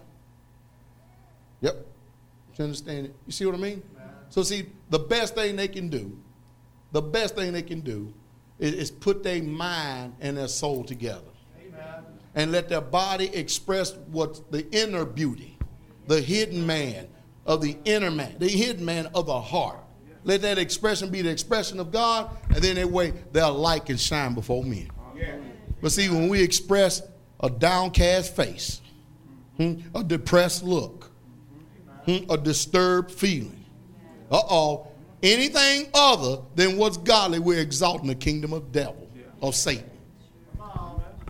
Yep. 1.60 1.85
You 2.56 2.64
understand 2.64 3.06
it? 3.06 3.14
You 3.27 3.32
see 3.32 3.44
what 3.44 3.55
I 3.55 3.59
mean? 3.59 3.82
So 4.31 4.43
see, 4.43 4.66
the 4.89 4.98
best 4.98 5.35
thing 5.35 5.56
they 5.56 5.68
can 5.68 5.89
do, 5.89 6.16
the 6.93 7.02
best 7.02 7.35
thing 7.35 7.52
they 7.52 7.62
can 7.62 7.81
do 7.81 8.14
is, 8.59 8.91
put 8.91 9.23
their 9.23 9.43
mind 9.43 10.15
and 10.20 10.37
their 10.37 10.49
soul 10.49 10.85
together. 10.85 11.20
And 12.35 12.53
let 12.53 12.69
their 12.69 12.83
body 12.83 13.35
express 13.35 13.95
what's 14.11 14.41
the 14.51 14.69
inner 14.70 15.05
beauty, 15.07 15.57
the 16.07 16.20
hidden 16.20 16.66
man 16.66 17.09
of 17.47 17.62
the 17.62 17.77
inner 17.85 18.11
man, 18.11 18.37
the 18.39 18.49
hidden 18.49 18.85
man 18.85 19.07
of 19.15 19.27
the 19.27 19.41
heart. 19.41 19.78
Let 20.24 20.43
that 20.43 20.59
expression 20.59 21.11
be 21.11 21.23
the 21.23 21.31
expression 21.31 21.78
of 21.78 21.93
God, 21.93 22.31
and 22.49 22.57
then 22.57 22.74
that 22.77 22.91
way 22.91 23.12
their 23.33 23.49
light 23.49 23.87
can 23.87 23.97
shine 23.97 24.35
before 24.35 24.65
men. 24.65 24.91
But 25.81 25.93
see, 25.93 26.09
when 26.09 26.28
we 26.28 26.43
express 26.43 27.01
a 27.41 27.49
downcast 27.49 28.35
face, 28.35 28.81
hmm, 29.57 29.81
a 29.95 30.03
depressed 30.03 30.62
look, 30.62 31.11
hmm, 32.05 32.28
a 32.28 32.37
disturbed 32.37 33.12
feeling, 33.12 33.65
uh 34.31 34.43
oh, 34.51 34.89
anything 35.27 35.89
other 35.93 36.43
than 36.55 36.77
what's 36.77 36.97
godly, 36.97 37.39
we're 37.39 37.61
exalting 37.61 38.07
the 38.07 38.15
kingdom 38.15 38.53
of 38.53 38.73
devil, 38.73 39.09
of 39.43 39.55
Satan. 39.55 39.90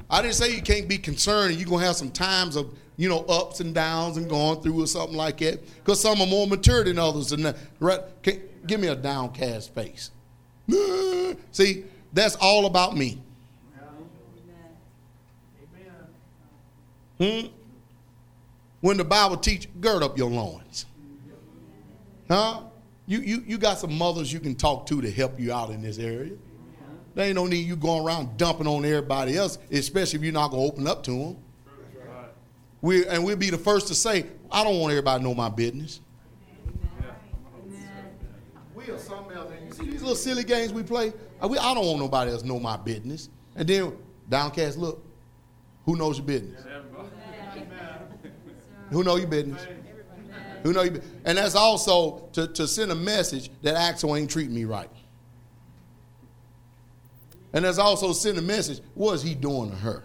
I 0.08 0.22
didn't 0.22 0.34
say 0.34 0.54
you 0.54 0.62
can't 0.62 0.88
be 0.88 0.98
concerned 0.98 1.50
and 1.50 1.58
you're 1.58 1.68
going 1.68 1.80
to 1.80 1.86
have 1.86 1.96
some 1.96 2.10
times 2.10 2.54
of, 2.54 2.72
you 2.96 3.08
know, 3.08 3.24
ups 3.28 3.58
and 3.60 3.74
downs 3.74 4.16
and 4.16 4.28
going 4.28 4.60
through 4.60 4.80
or 4.80 4.86
something 4.86 5.16
like 5.16 5.38
that. 5.38 5.60
Because 5.78 6.00
some 6.00 6.20
are 6.20 6.26
more 6.26 6.46
mature 6.46 6.84
than 6.84 6.98
others. 6.98 7.32
And 7.32 7.54
right? 7.80 8.00
Can, 8.22 8.40
give 8.66 8.78
me 8.78 8.86
a 8.86 8.94
downcast 8.94 9.74
face. 9.74 10.12
See, 11.50 11.84
that's 12.12 12.36
all 12.36 12.66
about 12.66 12.96
me. 12.96 13.18
Hmm? 17.18 17.46
When 18.80 18.98
the 18.98 19.04
Bible 19.04 19.38
teach, 19.38 19.68
gird 19.80 20.02
up 20.02 20.18
your 20.18 20.30
loins. 20.30 20.86
Huh? 22.28 22.60
You, 23.06 23.20
you, 23.20 23.44
you 23.46 23.58
got 23.58 23.78
some 23.78 23.96
mothers 23.96 24.32
you 24.32 24.40
can 24.40 24.56
talk 24.56 24.86
to 24.86 25.00
to 25.00 25.10
help 25.10 25.38
you 25.38 25.52
out 25.52 25.70
in 25.70 25.80
this 25.80 25.98
area. 25.98 26.32
There 27.14 27.24
ain't 27.24 27.36
no 27.36 27.46
need 27.46 27.66
you 27.66 27.76
going 27.76 28.04
around 28.04 28.36
dumping 28.36 28.66
on 28.66 28.84
everybody 28.84 29.36
else, 29.36 29.58
especially 29.70 30.18
if 30.18 30.24
you're 30.24 30.32
not 30.32 30.50
going 30.50 30.66
to 30.66 30.72
open 30.72 30.86
up 30.86 31.02
to 31.04 31.10
them. 31.12 31.36
We, 32.82 33.06
and 33.06 33.24
we'll 33.24 33.36
be 33.36 33.50
the 33.50 33.58
first 33.58 33.88
to 33.88 33.94
say, 33.94 34.26
I 34.50 34.62
don't 34.62 34.78
want 34.80 34.92
everybody 34.92 35.20
to 35.20 35.28
know 35.28 35.34
my 35.34 35.48
business. 35.48 36.00
We 38.74 38.90
are 38.90 38.98
something 38.98 39.36
else. 39.36 39.50
And 39.50 39.66
you 39.66 39.72
see 39.72 39.90
these 39.90 40.02
little 40.02 40.14
silly 40.14 40.44
games 40.44 40.72
we 40.72 40.82
play? 40.82 41.12
I, 41.40 41.46
we, 41.46 41.58
I 41.58 41.74
don't 41.74 41.86
want 41.86 42.00
nobody 42.00 42.32
else 42.32 42.42
to 42.42 42.48
know 42.48 42.60
my 42.60 42.76
business. 42.76 43.30
And 43.54 43.66
then, 43.66 43.92
downcast 44.28 44.76
look, 44.76 45.02
who 45.86 45.96
knows 45.96 46.18
your 46.18 46.26
business? 46.26 46.62
Who 48.90 49.02
know 49.02 49.16
your 49.16 49.28
business? 49.28 49.66
Who 50.66 50.72
know 50.72 50.82
your 50.82 50.94
business? 50.94 51.12
And 51.24 51.38
that's 51.38 51.54
also 51.54 52.28
to, 52.32 52.48
to 52.48 52.66
send 52.66 52.90
a 52.90 52.94
message 52.96 53.50
that 53.62 53.76
Axel 53.76 54.16
ain't 54.16 54.28
treating 54.28 54.54
me 54.54 54.64
right. 54.64 54.90
And 57.52 57.64
that's 57.64 57.78
also 57.78 58.12
send 58.12 58.36
a 58.36 58.42
message, 58.42 58.80
what 58.94 59.14
is 59.14 59.22
he 59.22 59.34
doing 59.34 59.70
to 59.70 59.76
her? 59.76 60.02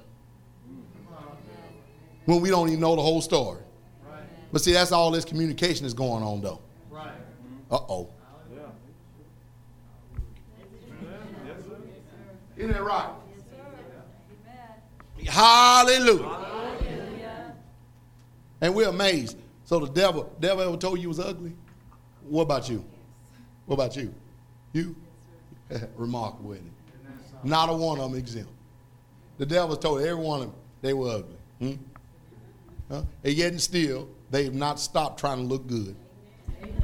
When 2.25 2.41
we 2.41 2.49
don't 2.49 2.67
even 2.67 2.79
know 2.79 2.95
the 2.95 3.01
whole 3.01 3.21
story. 3.21 3.59
But 4.51 4.61
see, 4.61 4.73
that's 4.73 4.91
all 4.91 5.09
this 5.09 5.25
communication 5.25 5.85
is 5.87 5.95
going 5.95 6.23
on 6.23 6.41
though. 6.41 6.61
Uh 7.71 7.79
oh. 7.89 8.09
Isn't 12.55 12.73
that 12.73 12.83
right? 12.83 13.09
Hallelujah. 15.25 16.37
And 18.61 18.75
we're 18.75 18.89
amazed. 18.89 19.37
So 19.71 19.79
the 19.79 19.87
devil, 19.87 20.29
devil 20.41 20.67
ever 20.67 20.75
told 20.75 20.99
you 20.99 21.07
was 21.07 21.21
ugly? 21.21 21.53
What 22.27 22.41
about 22.41 22.67
you? 22.67 22.83
What 23.67 23.75
about 23.75 23.95
you? 23.95 24.13
You? 24.73 24.93
Remarkable, 25.95 26.51
isn't 26.51 26.67
it? 26.67 26.73
Not 27.45 27.69
a 27.69 27.73
one 27.73 27.97
of 27.97 28.11
them 28.11 28.19
exempt. 28.19 28.51
The 29.37 29.45
devil 29.45 29.77
told 29.77 30.01
every 30.01 30.21
one 30.21 30.41
of 30.41 30.47
them 30.47 30.55
they 30.81 30.91
were 30.91 31.11
ugly. 31.11 31.37
Hmm? 31.59 31.71
Huh? 32.89 33.03
And 33.23 33.33
yet 33.33 33.51
and 33.51 33.61
still, 33.61 34.09
they 34.29 34.43
have 34.43 34.53
not 34.53 34.77
stopped 34.77 35.21
trying 35.21 35.37
to 35.37 35.43
look 35.43 35.65
good. 35.67 35.95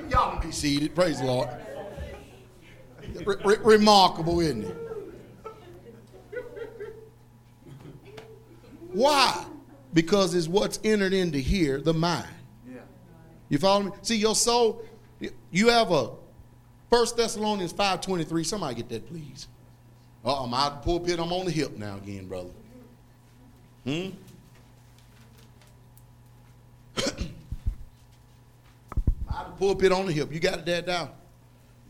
Y'all 0.10 0.42
be 0.42 0.52
seated. 0.52 0.94
Praise 0.94 1.20
the 1.20 1.24
Lord. 1.24 1.48
Re- 3.24 3.36
re- 3.44 3.56
remarkable, 3.62 4.40
isn't 4.40 4.64
it? 4.64 4.76
Why? 8.92 9.44
Because 9.92 10.34
it's 10.34 10.48
what's 10.48 10.80
entered 10.84 11.12
into 11.12 11.38
here, 11.38 11.80
the 11.80 11.94
mind. 11.94 12.26
You 13.48 13.58
follow 13.58 13.84
me? 13.84 13.92
See, 14.02 14.16
your 14.16 14.34
soul, 14.36 14.82
you 15.50 15.68
have 15.68 15.90
a 15.90 16.10
First 16.88 17.16
Thessalonians 17.16 17.72
5.23. 17.72 18.46
Somebody 18.46 18.76
get 18.76 18.88
that, 18.90 19.08
please. 19.08 19.48
Uh, 20.24 20.44
I'm 20.44 20.54
out 20.54 20.72
of 20.72 20.78
the 20.80 20.84
pulpit. 20.84 21.18
I'm 21.18 21.32
on 21.32 21.46
the 21.46 21.50
hip 21.50 21.76
now 21.76 21.96
again, 21.96 22.26
brother. 22.26 22.50
Hmm? 23.84 24.10
I 29.28 29.44
the 29.44 29.50
pulpit 29.58 29.92
on 29.92 30.06
the 30.06 30.12
hip. 30.12 30.32
You 30.32 30.40
got 30.40 30.58
it, 30.58 30.64
Dad, 30.64 30.86
down. 30.86 31.10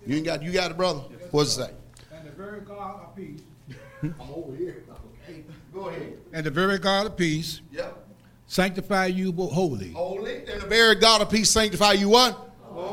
You 0.07 0.17
ain't 0.17 0.25
got. 0.25 0.43
You 0.43 0.53
got 0.53 0.71
it, 0.71 0.77
brother. 0.77 1.03
What's 1.31 1.57
that? 1.57 1.75
And 2.13 2.27
the 2.27 2.33
very 2.33 2.61
God 2.61 3.01
of 3.05 3.17
peace, 3.17 3.41
I'm 4.03 4.15
over 4.35 4.57
here. 4.57 4.85
Okay. 5.29 5.45
Go 5.73 5.89
ahead. 5.89 6.19
and 6.33 6.45
the 6.45 6.51
very 6.51 6.79
God 6.79 7.07
of 7.07 7.17
peace 7.17 7.61
Yep. 7.73 8.07
sanctify 8.47 9.07
you 9.07 9.33
wholly. 9.33 9.93
Holy. 9.93 10.39
And 10.47 10.61
the 10.63 10.67
very 10.67 10.97
God 10.97 11.21
of 11.23 11.31
peace 11.31 11.51
sanctify 11.51 11.93
you 11.93 12.09
what? 12.09 12.51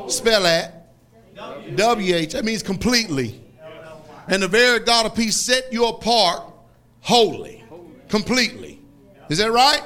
Spell 0.07 0.43
that. 0.43 0.73
W 1.75 2.15
H. 2.15 2.33
That 2.33 2.45
means 2.45 2.61
completely. 2.63 3.41
And 4.27 4.43
the 4.43 4.47
very 4.47 4.79
God 4.79 5.05
of 5.05 5.15
peace 5.15 5.37
set 5.37 5.71
you 5.71 5.85
apart 5.87 6.43
holy. 7.01 7.63
Completely. 8.09 8.79
Is 9.29 9.37
that 9.39 9.51
right? 9.51 9.81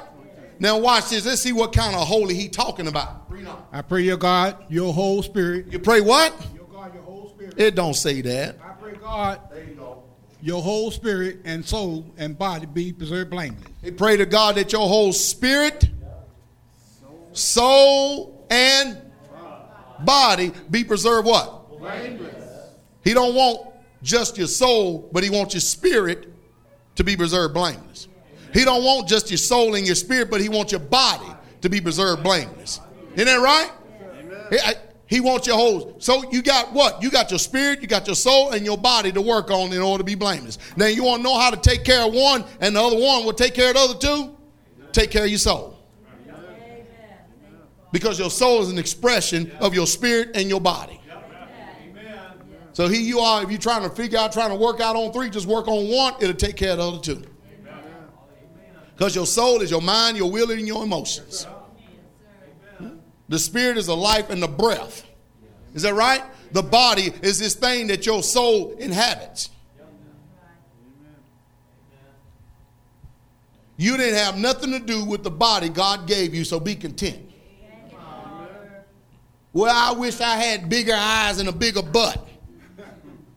Now 0.60 0.78
watch 0.80 1.10
this. 1.10 1.26
Let's 1.26 1.42
see 1.42 1.54
what 1.54 1.74
kind 1.74 1.96
of 1.96 2.08
holy 2.08 2.36
he 2.36 2.48
talking 2.50 2.88
about. 2.88 3.28
I 3.72 3.82
pray 3.82 4.02
your 4.02 4.18
God, 4.18 4.66
your 4.70 4.94
whole 4.94 5.24
spirit, 5.24 5.68
You 5.72 5.80
pray 5.80 6.02
what? 6.02 6.34
your 6.54 6.66
God, 6.66 6.94
your 6.94 7.04
whole 7.04 7.30
spirit. 7.30 7.51
It 7.62 7.76
don't 7.76 7.94
say 7.94 8.22
that. 8.22 8.58
I 8.64 8.70
pray 8.82 8.94
God, 8.94 9.40
There 9.52 9.64
you 9.64 9.76
go. 9.76 10.02
your 10.42 10.62
whole 10.64 10.90
spirit 10.90 11.42
and 11.46 11.64
soul 11.64 12.04
and 12.18 12.36
body 12.38 12.66
be 12.66 12.92
preserved 12.92 13.30
blameless. 13.30 13.70
He 13.84 13.92
pray 13.92 14.18
to 14.18 14.26
God 14.26 14.56
that 14.56 14.72
your 14.74 14.88
whole 14.88 15.14
spirit, 15.14 15.88
soul, 17.34 18.46
and 18.50 18.98
body 20.00 20.52
be 20.70 20.84
preserved 20.84 21.28
what? 21.28 21.80
Blameless. 21.80 22.34
He 23.04 23.14
don't 23.14 23.36
want 23.36 23.68
just 24.02 24.38
your 24.38 24.48
soul, 24.48 25.08
but 25.12 25.24
he 25.24 25.30
wants 25.30 25.54
your 25.54 25.62
spirit 25.62 26.34
to 26.96 27.04
be 27.04 27.16
preserved 27.16 27.54
blameless. 27.54 28.08
He 28.54 28.66
don't 28.66 28.84
want 28.84 29.08
just 29.08 29.30
your 29.30 29.38
soul 29.38 29.76
and 29.76 29.86
your 29.86 29.96
spirit, 29.96 30.30
but 30.30 30.42
he 30.42 30.50
wants 30.50 30.72
your 30.72 30.82
body 30.82 31.32
to 31.62 31.70
be 31.70 31.80
preserved 31.80 32.24
blameless. 32.24 32.80
Isn't 33.14 33.26
that 33.28 33.36
right? 33.36 33.72
He, 34.50 34.60
I- 34.60 34.76
he 35.12 35.20
wants 35.20 35.46
your 35.46 35.58
whole. 35.58 35.98
So 36.00 36.32
you 36.32 36.42
got 36.42 36.72
what? 36.72 37.04
You 37.04 37.12
got 37.12 37.32
your 37.32 37.38
spirit, 37.38 37.82
you 37.82 37.88
got 37.88 38.08
your 38.08 38.16
soul, 38.16 38.52
and 38.52 38.66
your 38.66 38.78
body 38.78 39.12
to 39.12 39.22
work 39.22 39.52
on 39.52 39.74
in 39.74 39.82
order 39.82 40.00
to 40.00 40.06
be 40.06 40.16
blameless. 40.16 40.58
Now 40.78 40.86
you 40.86 41.04
want 41.04 41.20
to 41.20 41.24
know 41.24 41.38
how 41.38 41.52
to 41.52 41.58
take 41.58 41.84
care 41.84 42.08
of 42.08 42.14
one, 42.14 42.46
and 42.62 42.78
the 42.78 42.82
other 42.82 42.96
one 42.98 43.26
will 43.26 43.34
take 43.34 43.54
care 43.54 43.72
of 43.72 43.76
the 43.76 43.82
other 43.82 44.00
two. 44.00 44.38
Take 44.94 45.12
care 45.12 45.26
of 45.26 45.30
your 45.30 45.38
soul. 45.38 45.78
Because 47.92 48.18
your 48.18 48.30
soul 48.30 48.62
is 48.62 48.70
an 48.70 48.80
expression 48.80 49.52
of 49.60 49.74
your 49.74 49.86
spirit 49.86 50.30
and 50.34 50.48
your 50.48 50.62
body. 50.62 51.02
So 52.72 52.88
here 52.88 53.02
you 53.02 53.20
are, 53.20 53.44
if 53.44 53.52
you're 53.52 53.60
trying 53.60 53.84
to 53.84 53.94
figure 53.94 54.18
out, 54.18 54.32
trying 54.32 54.52
to 54.52 54.56
work 54.56 54.80
out 54.80 54.96
on 54.96 55.12
three, 55.12 55.30
just 55.30 55.46
work 55.46 55.68
on 55.68 55.90
one, 55.90 56.14
it'll 56.22 56.34
take 56.34 56.56
care 56.56 56.72
of 56.72 56.78
the 56.78 56.88
other 56.88 57.00
two. 57.00 57.22
Because 58.96 59.14
your 59.14 59.26
soul 59.26 59.60
is 59.60 59.70
your 59.70 59.82
mind, 59.82 60.16
your 60.16 60.32
will, 60.32 60.52
and 60.52 60.66
your 60.66 60.86
emotions. 60.86 61.46
The 63.32 63.40
spirit 63.40 63.78
is 63.78 63.86
the 63.86 63.96
life 63.96 64.30
and 64.30 64.44
the 64.44 64.48
breath. 64.50 65.08
Is 65.74 65.84
that 65.84 65.94
right? 65.94 66.22
The 66.52 66.62
body 66.62 67.14
is 67.22 67.40
this 67.40 67.56
thing 67.56 67.88
that 67.88 68.06
your 68.06 68.22
soul 68.24 68.74
inhabits. 68.74 69.50
You 73.78 73.96
didn't 73.96 74.16
have 74.16 74.38
nothing 74.38 74.72
to 74.72 74.80
do 74.80 75.06
with 75.06 75.24
the 75.24 75.32
body 75.32 75.70
God 75.70 76.08
gave 76.08 76.36
you, 76.36 76.44
so 76.44 76.60
be 76.60 76.76
content. 76.76 77.32
Well, 79.54 79.74
I 79.74 79.98
wish 79.98 80.20
I 80.20 80.36
had 80.36 80.68
bigger 80.68 80.94
eyes 80.94 81.40
and 81.40 81.48
a 81.48 81.54
bigger 81.54 81.82
butt. 81.82 82.28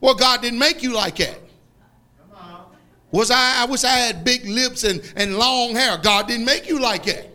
Well, 0.01 0.17
God 0.17 0.43
didn't 0.43 0.59
make 0.59 0.83
you 0.83 0.93
like 0.93 1.17
that. 1.19 1.39
Was 3.13 3.31
I, 3.31 3.63
I 3.63 3.67
wish 3.67 3.85
I 3.85 3.93
had 3.97 4.25
big 4.25 4.45
lips 4.45 4.83
and, 4.83 5.01
and 5.15 5.39
long 5.39 5.77
hair. 5.77 5.99
God 5.99 6.27
didn't 6.27 6.47
make 6.47 6.69
you 6.69 6.81
like 6.81 7.05
that. 7.05 7.34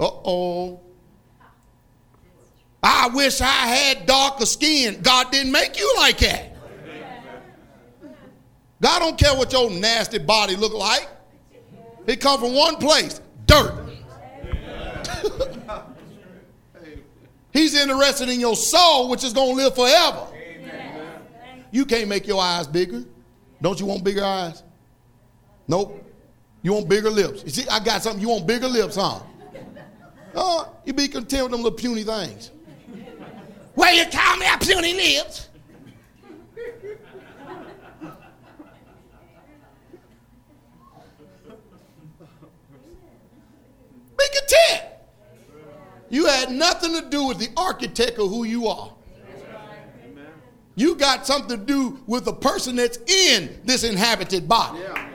Uh 0.00 0.10
oh. 0.24 0.80
I 2.82 3.08
wish 3.08 3.42
I 3.42 3.44
had 3.46 4.06
darker 4.06 4.46
skin. 4.46 5.02
God 5.02 5.30
didn't 5.30 5.52
make 5.52 5.78
you 5.78 5.94
like 5.98 6.18
that. 6.18 6.56
God 8.80 8.98
don't 9.00 9.18
care 9.18 9.36
what 9.36 9.52
your 9.52 9.70
nasty 9.70 10.18
body 10.18 10.56
look 10.56 10.72
like. 10.72 11.06
It 12.06 12.18
come 12.22 12.40
from 12.40 12.54
one 12.54 12.76
place, 12.76 13.20
dirt. 13.44 13.74
He's 17.52 17.74
interested 17.74 18.30
in 18.30 18.40
your 18.40 18.56
soul, 18.56 19.10
which 19.10 19.22
is 19.22 19.34
going 19.34 19.50
to 19.50 19.64
live 19.64 19.74
forever. 19.74 20.26
You 21.70 21.84
can't 21.84 22.08
make 22.08 22.26
your 22.26 22.40
eyes 22.40 22.66
bigger. 22.66 23.04
Don't 23.60 23.78
you 23.78 23.84
want 23.84 24.02
bigger 24.02 24.24
eyes? 24.24 24.62
Nope. 25.68 26.02
You 26.62 26.72
want 26.72 26.88
bigger 26.88 27.10
lips. 27.10 27.44
You 27.44 27.50
see, 27.50 27.68
I 27.68 27.80
got 27.80 28.02
something. 28.02 28.22
You 28.22 28.30
want 28.30 28.46
bigger 28.46 28.66
lips, 28.68 28.96
huh? 28.96 29.20
Uh, 30.34 30.64
you 30.84 30.92
be 30.92 31.08
content 31.08 31.44
with 31.44 31.52
them 31.52 31.62
little 31.62 31.76
puny 31.76 32.04
things. 32.04 32.50
Well, 33.74 33.94
you 33.94 34.04
call 34.06 34.36
me 34.36 34.46
a 34.52 34.58
puny 34.58 34.94
lips. 34.94 35.48
Be 44.18 44.24
content. 44.38 44.84
You 46.10 46.26
had 46.26 46.50
nothing 46.50 47.00
to 47.00 47.08
do 47.08 47.24
with 47.24 47.38
the 47.38 47.48
architect 47.56 48.18
of 48.18 48.28
who 48.28 48.44
you 48.44 48.66
are. 48.68 48.92
You 50.74 50.94
got 50.94 51.26
something 51.26 51.58
to 51.58 51.64
do 51.64 52.00
with 52.06 52.24
the 52.24 52.32
person 52.32 52.76
that's 52.76 52.98
in 52.98 53.60
this 53.64 53.84
inhabited 53.84 54.48
body. 54.48 54.80
So 54.80 55.09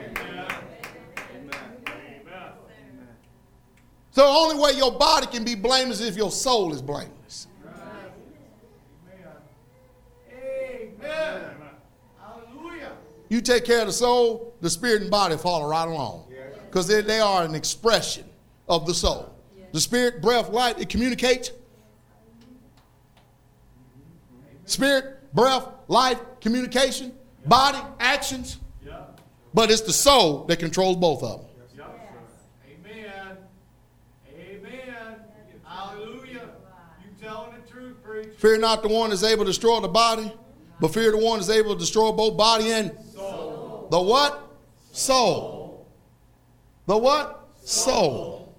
the 4.16 4.24
only 4.24 4.56
way 4.58 4.72
your 4.72 4.92
body 4.92 5.26
can 5.26 5.44
be 5.44 5.54
blameless 5.54 6.00
is 6.00 6.08
if 6.08 6.16
your 6.16 6.30
soul 6.30 6.72
is 6.72 6.82
blameless. 6.82 7.46
Amen. 10.32 11.44
Hallelujah. 12.20 12.92
You 13.28 13.40
take 13.40 13.64
care 13.64 13.80
of 13.80 13.86
the 13.86 13.92
soul, 13.92 14.54
the 14.60 14.70
spirit 14.70 15.02
and 15.02 15.10
body 15.10 15.36
follow 15.36 15.68
right 15.68 15.86
along. 15.86 16.24
Because 16.68 16.88
they, 16.88 17.00
they 17.00 17.20
are 17.20 17.44
an 17.44 17.54
expression 17.54 18.24
of 18.68 18.86
the 18.86 18.94
soul. 18.94 19.32
The 19.72 19.80
spirit, 19.80 20.20
breath, 20.20 20.48
light, 20.50 20.80
it 20.80 20.88
communicates. 20.88 21.52
Spirit, 24.64 25.32
breath, 25.34 25.68
life, 25.88 26.20
communication, 26.40 27.12
body, 27.46 27.78
actions. 28.00 28.58
But 29.54 29.70
it's 29.70 29.80
the 29.80 29.92
soul 29.92 30.44
that 30.44 30.58
controls 30.58 30.96
both 30.96 31.22
of 31.22 31.40
them. 31.40 31.50
Amen. 32.68 33.36
Amen. 34.38 35.16
Hallelujah. 35.64 36.50
You 37.02 37.10
telling 37.22 37.54
the 37.58 37.70
truth, 37.70 37.96
preacher. 38.02 38.25
Fear 38.36 38.58
not 38.58 38.82
the 38.82 38.88
one 38.88 39.10
that's 39.10 39.22
able 39.22 39.44
to 39.44 39.50
destroy 39.50 39.80
the 39.80 39.88
body, 39.88 40.32
but 40.80 40.92
fear 40.92 41.10
the 41.10 41.18
one 41.18 41.38
that's 41.38 41.50
able 41.50 41.74
to 41.74 41.78
destroy 41.78 42.12
both 42.12 42.36
body 42.36 42.70
and 42.70 42.92
soul. 43.14 43.88
The 43.90 44.00
what? 44.00 44.50
Soul. 44.92 45.86
The 46.86 46.96
what? 46.96 47.48
Soul. 47.62 48.54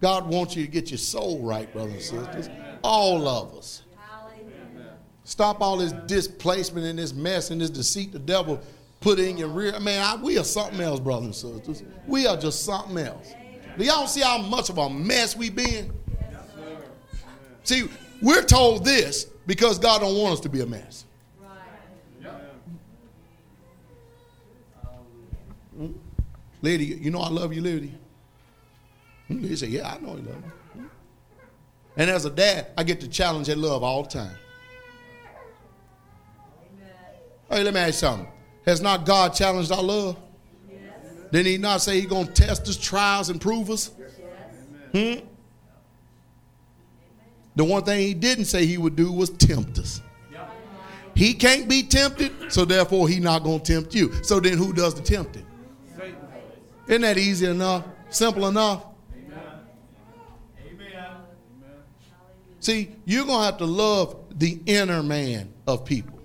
God 0.00 0.28
wants 0.28 0.54
you 0.54 0.64
to 0.64 0.70
get 0.70 0.90
your 0.90 0.98
soul 0.98 1.42
right, 1.42 1.72
brothers 1.72 2.12
and 2.12 2.24
sisters. 2.26 2.50
All 2.82 3.26
of 3.26 3.54
us. 3.56 3.82
Stop 5.24 5.60
all 5.60 5.78
this 5.78 5.90
displacement 6.06 6.86
and 6.86 6.96
this 6.96 7.12
mess 7.12 7.50
and 7.50 7.60
this 7.60 7.70
deceit 7.70 8.12
the 8.12 8.18
devil 8.20 8.60
put 9.00 9.18
in 9.18 9.36
your 9.36 9.48
rear. 9.48 9.78
Man, 9.80 10.00
I, 10.00 10.22
we 10.22 10.38
are 10.38 10.44
something 10.44 10.80
else, 10.80 11.00
brothers 11.00 11.42
and 11.42 11.56
sisters. 11.66 11.82
We 12.06 12.28
are 12.28 12.36
just 12.36 12.64
something 12.64 12.96
else. 12.98 13.34
Do 13.76 13.84
y'all 13.84 14.06
see 14.06 14.20
how 14.20 14.38
much 14.38 14.70
of 14.70 14.78
a 14.78 14.88
mess 14.88 15.36
we 15.36 15.50
been? 15.50 15.92
See, 17.66 17.88
we're 18.22 18.44
told 18.44 18.84
this 18.84 19.24
because 19.44 19.80
God 19.80 20.00
don't 20.00 20.16
want 20.16 20.34
us 20.34 20.40
to 20.40 20.48
be 20.48 20.60
a 20.60 20.66
mess. 20.66 21.04
Hmm? 25.76 25.88
Lady, 26.62 26.84
you 26.84 27.10
know 27.10 27.20
I 27.20 27.28
love 27.28 27.52
you, 27.52 27.60
lady. 27.60 27.92
Lady 29.28 29.56
said, 29.56 29.70
Yeah, 29.70 29.92
I 29.92 29.98
know 29.98 30.12
you 30.16 30.22
love 30.22 30.42
me. 30.42 30.50
Hmm. 30.74 30.84
And 31.96 32.08
as 32.08 32.24
a 32.24 32.30
dad, 32.30 32.68
I 32.78 32.84
get 32.84 33.00
to 33.00 33.08
challenge 33.08 33.48
that 33.48 33.58
love 33.58 33.82
all 33.82 34.04
the 34.04 34.10
time. 34.10 34.36
Hey, 37.50 37.64
let 37.64 37.74
me 37.74 37.80
ask 37.80 37.88
you 37.88 37.92
something. 37.94 38.28
Has 38.64 38.80
not 38.80 39.04
God 39.04 39.34
challenged 39.34 39.72
our 39.72 39.82
love? 39.82 40.16
Yes. 40.70 40.80
Didn't 41.32 41.46
he 41.46 41.58
not 41.58 41.82
say 41.82 42.00
he's 42.00 42.08
going 42.08 42.28
to 42.28 42.32
test 42.32 42.68
us, 42.68 42.76
trials, 42.76 43.28
and 43.28 43.40
prove 43.40 43.70
us? 43.70 43.90
Yes. 43.98 45.20
Hmm? 45.20 45.26
The 47.56 47.64
one 47.64 47.82
thing 47.84 48.00
he 48.00 48.14
didn't 48.14 48.44
say 48.44 48.66
he 48.66 48.78
would 48.78 48.96
do 48.96 49.10
was 49.10 49.30
tempt 49.30 49.78
us. 49.78 50.02
He 51.14 51.32
can't 51.32 51.66
be 51.66 51.82
tempted, 51.82 52.52
so 52.52 52.66
therefore 52.66 53.08
he's 53.08 53.20
not 53.20 53.42
going 53.42 53.60
to 53.60 53.72
tempt 53.72 53.94
you. 53.94 54.12
So 54.22 54.38
then 54.38 54.58
who 54.58 54.74
does 54.74 54.94
the 54.94 55.00
tempting? 55.00 55.46
Isn't 56.86 57.02
that 57.02 57.16
easy 57.16 57.46
enough? 57.46 57.84
Simple 58.10 58.46
enough? 58.46 58.84
Amen. 60.62 60.88
See, 62.60 62.90
you're 63.06 63.24
going 63.24 63.40
to 63.40 63.44
have 63.46 63.58
to 63.58 63.64
love 63.64 64.16
the 64.38 64.60
inner 64.66 65.02
man 65.02 65.52
of 65.66 65.86
people. 65.86 66.20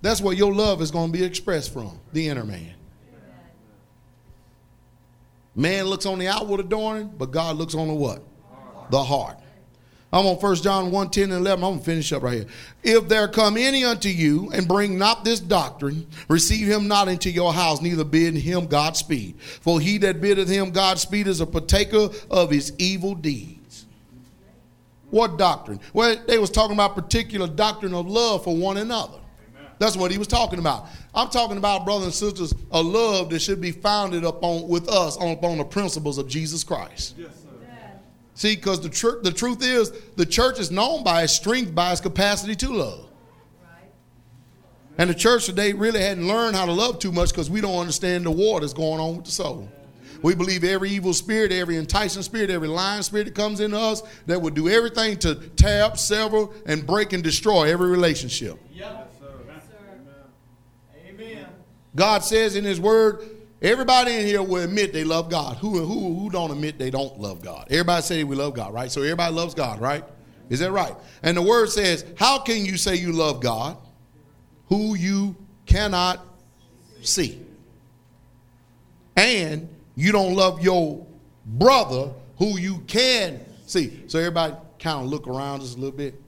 That's 0.00 0.20
where 0.20 0.34
your 0.34 0.54
love 0.54 0.80
is 0.80 0.92
going 0.92 1.10
to 1.10 1.18
be 1.18 1.24
expressed 1.24 1.72
from, 1.72 1.98
the 2.12 2.28
inner 2.28 2.44
man. 2.44 2.74
Man 5.56 5.86
looks 5.86 6.06
on 6.06 6.18
the 6.18 6.28
outward 6.28 6.60
adorning, 6.60 7.12
but 7.18 7.32
God 7.32 7.56
looks 7.56 7.74
on 7.74 7.88
the 7.88 7.94
what? 7.94 8.22
The 8.94 9.02
heart. 9.02 9.36
I'm 10.12 10.24
on 10.24 10.36
1 10.36 10.54
John 10.56 10.92
1 10.92 11.10
10 11.10 11.24
and 11.24 11.32
11. 11.32 11.64
I'm 11.64 11.70
going 11.72 11.78
to 11.80 11.84
finish 11.84 12.12
up 12.12 12.22
right 12.22 12.34
here. 12.34 12.46
If 12.84 13.08
there 13.08 13.26
come 13.26 13.56
any 13.56 13.84
unto 13.84 14.08
you 14.08 14.52
and 14.52 14.68
bring 14.68 14.96
not 14.96 15.24
this 15.24 15.40
doctrine, 15.40 16.06
receive 16.28 16.68
him 16.68 16.86
not 16.86 17.08
into 17.08 17.28
your 17.28 17.52
house, 17.52 17.82
neither 17.82 18.04
bid 18.04 18.36
him 18.36 18.68
Godspeed. 18.68 19.40
For 19.40 19.80
he 19.80 19.98
that 19.98 20.20
biddeth 20.20 20.48
him 20.48 20.70
Godspeed 20.70 21.26
is 21.26 21.40
a 21.40 21.46
partaker 21.46 22.10
of 22.30 22.52
his 22.52 22.72
evil 22.78 23.16
deeds. 23.16 23.86
What 25.10 25.36
doctrine? 25.36 25.80
Well, 25.92 26.14
they 26.28 26.38
was 26.38 26.50
talking 26.50 26.74
about 26.74 26.94
particular 26.94 27.48
doctrine 27.48 27.94
of 27.94 28.06
love 28.06 28.44
for 28.44 28.56
one 28.56 28.76
another. 28.76 29.18
That's 29.80 29.96
what 29.96 30.12
he 30.12 30.18
was 30.18 30.28
talking 30.28 30.60
about. 30.60 30.86
I'm 31.16 31.30
talking 31.30 31.56
about, 31.56 31.84
brothers 31.84 32.04
and 32.04 32.14
sisters, 32.14 32.54
a 32.70 32.80
love 32.80 33.30
that 33.30 33.40
should 33.40 33.60
be 33.60 33.72
founded 33.72 34.22
upon 34.22 34.68
with 34.68 34.88
us 34.88 35.16
on 35.16 35.32
upon 35.32 35.58
the 35.58 35.64
principles 35.64 36.16
of 36.16 36.28
Jesus 36.28 36.62
Christ. 36.62 37.16
Yes. 37.18 37.43
See, 38.34 38.56
because 38.56 38.80
the, 38.80 38.88
tr- 38.88 39.20
the 39.22 39.30
truth 39.30 39.62
is, 39.62 39.92
the 40.16 40.26
church 40.26 40.58
is 40.58 40.70
known 40.70 41.04
by 41.04 41.22
its 41.22 41.32
strength, 41.32 41.74
by 41.74 41.92
its 41.92 42.00
capacity 42.00 42.56
to 42.56 42.68
love. 42.70 43.06
And 44.98 45.10
the 45.10 45.14
church 45.14 45.46
today 45.46 45.72
really 45.72 46.00
hadn't 46.00 46.26
learned 46.26 46.54
how 46.54 46.66
to 46.66 46.72
love 46.72 46.98
too 46.98 47.10
much 47.10 47.30
because 47.30 47.50
we 47.50 47.60
don't 47.60 47.78
understand 47.78 48.26
the 48.26 48.30
war 48.30 48.60
that's 48.60 48.72
going 48.72 49.00
on 49.00 49.16
with 49.16 49.24
the 49.24 49.32
soul. 49.32 49.68
We 50.22 50.34
believe 50.34 50.64
every 50.64 50.90
evil 50.90 51.12
spirit, 51.12 51.52
every 51.52 51.76
enticing 51.76 52.22
spirit, 52.22 52.48
every 52.48 52.68
lying 52.68 53.02
spirit 53.02 53.24
that 53.24 53.34
comes 53.34 53.60
into 53.60 53.78
us 53.78 54.02
that 54.26 54.40
will 54.40 54.50
do 54.50 54.68
everything 54.68 55.18
to 55.18 55.34
tear 55.34 55.82
up, 55.84 55.98
sever, 55.98 56.46
and 56.64 56.86
break 56.86 57.12
and 57.12 57.22
destroy 57.22 57.64
every 57.70 57.90
relationship. 57.90 58.58
Yep. 58.72 59.10
Yes, 59.12 59.18
sir. 59.20 59.76
Amen. 61.06 61.30
Amen. 61.30 61.46
God 61.94 62.24
says 62.24 62.56
in 62.56 62.64
His 62.64 62.80
Word, 62.80 63.33
everybody 63.64 64.12
in 64.12 64.26
here 64.26 64.42
will 64.42 64.62
admit 64.62 64.92
they 64.92 65.04
love 65.04 65.30
God. 65.30 65.56
Who 65.56 65.78
who 65.80 66.14
who 66.14 66.30
don't 66.30 66.50
admit 66.50 66.78
they 66.78 66.90
don't 66.90 67.18
love 67.18 67.42
God? 67.42 67.66
Everybody 67.70 68.02
say 68.02 68.22
we 68.22 68.36
love 68.36 68.54
God, 68.54 68.72
right? 68.72 68.90
So 68.90 69.02
everybody 69.02 69.34
loves 69.34 69.54
God, 69.54 69.80
right? 69.80 70.04
Is 70.50 70.60
that 70.60 70.70
right? 70.70 70.94
And 71.22 71.36
the 71.36 71.42
Word 71.42 71.70
says, 71.70 72.04
how 72.18 72.38
can 72.38 72.64
you 72.64 72.76
say 72.76 72.96
you 72.96 73.12
love 73.12 73.40
God, 73.40 73.78
who 74.68 74.94
you 74.94 75.34
cannot 75.66 76.24
see, 77.00 77.40
and 79.16 79.68
you 79.96 80.12
don't 80.12 80.34
love 80.34 80.62
your 80.62 81.06
brother, 81.46 82.12
who 82.38 82.58
you 82.58 82.80
can 82.86 83.40
see? 83.66 84.02
So 84.06 84.18
everybody 84.18 84.54
kind 84.78 85.02
of 85.02 85.06
look 85.06 85.26
around 85.26 85.60
just 85.60 85.78
a 85.78 85.80
little 85.80 85.96
bit, 85.96 86.20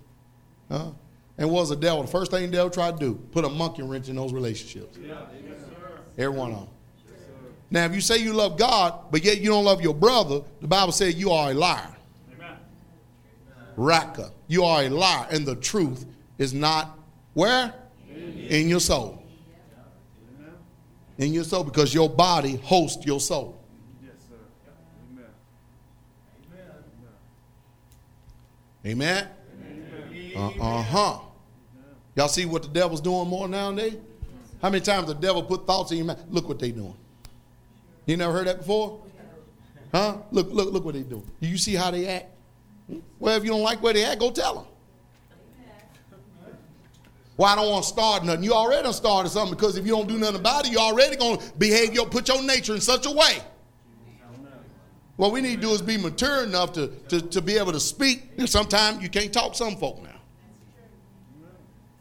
huh? 0.70 0.92
And 1.38 1.50
what 1.50 1.60
was 1.60 1.68
the 1.68 1.76
devil? 1.76 2.02
The 2.02 2.08
first 2.08 2.30
thing 2.30 2.46
the 2.46 2.56
devil 2.56 2.70
tried 2.70 2.98
to 2.98 2.98
do, 2.98 3.14
put 3.32 3.44
a 3.44 3.48
monkey 3.50 3.82
wrench 3.82 4.08
in 4.08 4.16
those 4.16 4.32
relationships. 4.32 4.96
Yeah, 4.96 5.20
Yes, 5.46 5.60
sir. 5.60 6.00
Every 6.16 6.38
one 6.38 6.52
of 6.52 6.60
them. 6.60 6.68
Now, 7.70 7.84
if 7.84 7.94
you 7.94 8.00
say 8.00 8.18
you 8.18 8.32
love 8.32 8.58
God, 8.58 8.94
but 9.10 9.24
yet 9.24 9.40
you 9.40 9.50
don't 9.50 9.64
love 9.64 9.80
your 9.80 9.94
brother, 9.94 10.42
the 10.60 10.68
Bible 10.68 10.92
says 10.92 11.16
you 11.16 11.30
are 11.30 11.50
a 11.50 11.54
liar. 11.54 11.96
Amen. 12.34 12.56
Raca. 13.76 14.30
You 14.46 14.64
are 14.64 14.82
a 14.82 14.88
liar, 14.88 15.26
and 15.30 15.44
the 15.44 15.56
truth 15.56 16.06
is 16.38 16.54
not 16.54 16.96
where? 17.34 17.74
In 18.48 18.68
your 18.68 18.80
soul. 18.80 19.22
Amen. 20.38 20.54
In 21.18 21.32
your 21.32 21.44
soul, 21.44 21.64
because 21.64 21.92
your 21.92 22.08
body 22.08 22.56
hosts 22.56 23.04
your 23.04 23.18
soul. 23.18 23.60
Yes, 24.02 24.12
sir. 24.28 24.36
Amen. 28.86 29.28
Amen? 30.36 30.60
Uh 30.60 30.82
huh. 30.82 31.18
Y'all 32.14 32.28
see 32.28 32.46
what 32.46 32.62
the 32.62 32.68
devil's 32.68 33.00
doing 33.00 33.28
more 33.28 33.48
nowadays? 33.48 33.96
How 34.62 34.70
many 34.70 34.82
times 34.82 35.08
the 35.08 35.14
devil 35.14 35.42
put 35.42 35.66
thoughts 35.66 35.90
in 35.90 35.98
your 35.98 36.06
mind? 36.06 36.20
Look 36.30 36.48
what 36.48 36.58
they 36.58 36.70
doing. 36.70 36.96
You 38.06 38.16
never 38.16 38.32
heard 38.32 38.46
that 38.46 38.58
before? 38.58 39.02
Huh? 39.92 40.18
Look, 40.30 40.48
look, 40.50 40.72
look 40.72 40.84
what 40.84 40.94
they 40.94 41.02
do. 41.02 41.22
Do 41.40 41.48
you 41.48 41.58
see 41.58 41.74
how 41.74 41.90
they 41.90 42.06
act? 42.06 42.26
Well, 43.18 43.36
if 43.36 43.44
you 43.44 43.50
don't 43.50 43.62
like 43.62 43.82
where 43.82 43.92
they 43.92 44.04
act, 44.04 44.20
go 44.20 44.30
tell 44.30 44.54
them. 44.54 44.64
Well, 47.36 47.52
I 47.52 47.56
don't 47.56 47.70
want 47.70 47.84
to 47.84 47.88
start 47.90 48.24
nothing. 48.24 48.44
You 48.44 48.54
already 48.54 48.90
started 48.92 49.28
something 49.28 49.54
because 49.54 49.76
if 49.76 49.84
you 49.84 49.92
don't 49.92 50.08
do 50.08 50.16
nothing 50.16 50.36
about 50.36 50.66
it, 50.66 50.72
you 50.72 50.78
already 50.78 51.16
going 51.16 51.38
to 51.38 51.52
behave, 51.58 51.92
your, 51.92 52.06
put 52.06 52.28
your 52.28 52.42
nature 52.42 52.74
in 52.74 52.80
such 52.80 53.04
a 53.04 53.10
way. 53.10 53.38
What 55.16 55.32
we 55.32 55.40
need 55.40 55.56
to 55.56 55.60
do 55.62 55.70
is 55.70 55.82
be 55.82 55.96
mature 55.96 56.44
enough 56.44 56.72
to, 56.74 56.88
to, 57.08 57.20
to 57.20 57.42
be 57.42 57.58
able 57.58 57.72
to 57.72 57.80
speak. 57.80 58.22
Sometimes 58.46 59.02
you 59.02 59.08
can't 59.08 59.32
talk 59.32 59.54
some 59.54 59.76
folk 59.76 60.02
now. 60.02 60.10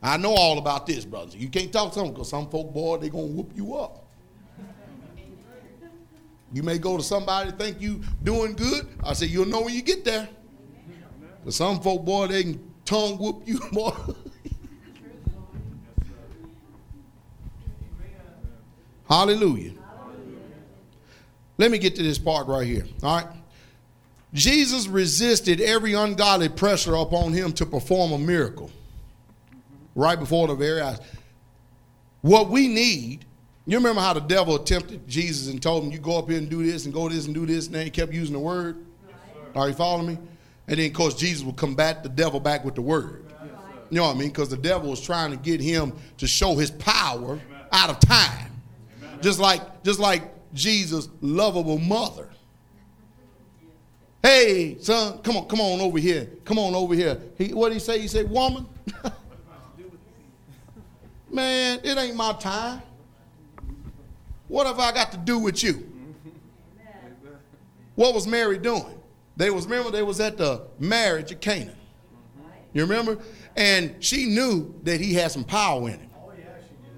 I 0.02 0.18
know 0.18 0.34
all 0.34 0.58
about 0.58 0.86
this, 0.86 1.04
brothers. 1.04 1.36
You 1.36 1.50
can't 1.50 1.72
talk 1.72 1.94
to 1.94 2.00
them 2.00 2.12
because 2.12 2.30
some 2.30 2.50
folk, 2.50 2.74
boy, 2.74 2.98
they 2.98 3.10
going 3.10 3.28
to 3.28 3.34
whoop 3.34 3.52
you 3.56 3.76
up. 3.76 4.05
You 6.54 6.64
may 6.64 6.78
go 6.78 6.98
to 6.98 7.04
somebody 7.04 7.52
think 7.52 7.82
you 7.82 8.02
doing 8.24 8.54
good. 8.54 8.88
I 9.04 9.14
say 9.14 9.26
you'll 9.26 9.46
know 9.48 9.62
when 9.62 9.74
you 9.74 9.82
get 9.82 10.06
there. 10.06 10.28
But 11.44 11.54
some 11.54 11.80
folk, 11.80 12.06
boy, 12.06 12.28
they 12.28 12.44
can 12.44 12.74
tongue 12.86 13.18
whoop 13.18 13.44
you 13.46 13.60
more. 13.72 13.96
Hallelujah. 19.08 19.74
Let 21.58 21.72
me 21.72 21.78
get 21.78 21.96
to 21.96 22.04
this 22.04 22.18
part 22.18 22.48
right 22.48 22.66
here. 22.66 22.86
All 23.04 23.18
right. 23.18 23.28
Jesus 24.34 24.88
resisted 24.88 25.62
every 25.62 25.94
ungodly 25.94 26.50
pressure 26.50 26.96
upon 26.96 27.32
him 27.32 27.54
to 27.54 27.66
perform 27.66 28.12
a 28.12 28.18
miracle 28.18 28.70
right 29.96 30.20
before 30.20 30.48
the 30.48 30.56
very 30.56 30.82
eyes. 30.82 31.00
What 32.22 32.50
we 32.50 32.68
need, 32.68 33.26
you 33.68 33.78
remember 33.78 34.02
how 34.02 34.14
the 34.14 34.20
devil 34.20 34.60
tempted 34.60 35.08
Jesus 35.08 35.52
and 35.52 35.62
told 35.62 35.84
him, 35.84 35.92
You 35.92 36.00
go 36.00 36.20
up 36.20 36.30
here 36.30 36.38
and 36.38 36.50
do 36.50 36.64
this 36.64 36.86
and 36.86 36.94
go 36.94 37.10
this 37.10 37.26
and 37.26 37.34
do 37.34 37.46
this, 37.46 37.66
and 37.66 37.76
then 37.76 37.86
he 37.86 37.90
kept 37.90 38.14
using 38.14 38.34
the 38.34 38.40
word? 38.40 38.86
Are 39.56 39.68
you 39.68 39.74
following 39.74 40.08
me? 40.08 40.18
And 40.68 40.80
then, 40.80 40.88
of 40.88 40.94
course, 40.94 41.16
Jesus 41.16 41.44
would 41.44 41.56
combat 41.56 42.04
the 42.04 42.10
devil 42.10 42.40
back 42.40 42.64
with 42.66 42.76
the 42.76 42.82
word. 42.82 43.26
You 43.90 43.98
know 43.98 44.08
what 44.08 44.16
I 44.16 44.20
mean? 44.20 44.30
Because 44.30 44.50
the 44.50 44.58
devil 44.58 44.90
was 44.90 45.02
trying 45.02 45.32
to 45.32 45.38
get 45.38 45.62
him 45.62 45.94
to 46.18 46.28
show 46.28 46.56
his 46.56 46.72
power 46.72 47.40
out 47.72 47.90
of 47.90 48.00
time. 48.00 48.52
Just 49.22 49.40
like, 49.40 49.84
just 49.84 50.00
like 50.00 50.24
Jesus' 50.54 51.08
lovable 51.22 51.80
mother. 51.80 52.30
Hey, 54.22 54.78
son, 54.80 55.20
come 55.20 55.38
on, 55.38 55.48
come 55.48 55.62
on 55.62 55.80
over 55.82 56.00
here. 56.00 56.28
Come 56.46 56.58
on 56.58 56.74
over 56.74 56.96
here. 56.96 57.22
He, 57.38 57.54
what 57.54 57.70
did 57.70 57.76
he 57.76 57.80
say? 57.80 58.00
He 58.00 58.08
said, 58.08 58.30
woman. 58.30 58.66
Man, 61.32 61.80
it 61.84 61.98
ain't 61.98 62.16
my 62.16 62.34
time. 62.34 62.82
What 64.48 64.68
have 64.68 64.80
I 64.80 64.92
got 64.92 65.12
to 65.12 65.18
do 65.18 65.40
with 65.40 65.64
you? 65.64 65.92
What 67.96 68.14
was 68.14 68.28
Mary 68.28 68.58
doing? 68.58 69.00
They 69.38 69.50
was 69.50 69.66
remember 69.66 69.92
they 69.92 70.04
was 70.04 70.20
at 70.20 70.38
the 70.38 70.68
marriage 70.80 71.32
of 71.32 71.40
Canaan. 71.40 71.78
You 72.74 72.82
remember? 72.82 73.18
And 73.56 73.96
she 74.04 74.26
knew 74.26 74.76
that 74.84 75.00
he 75.00 75.14
had 75.14 75.32
some 75.32 75.44
power 75.44 75.90
in 75.90 76.00
him. 76.00 76.10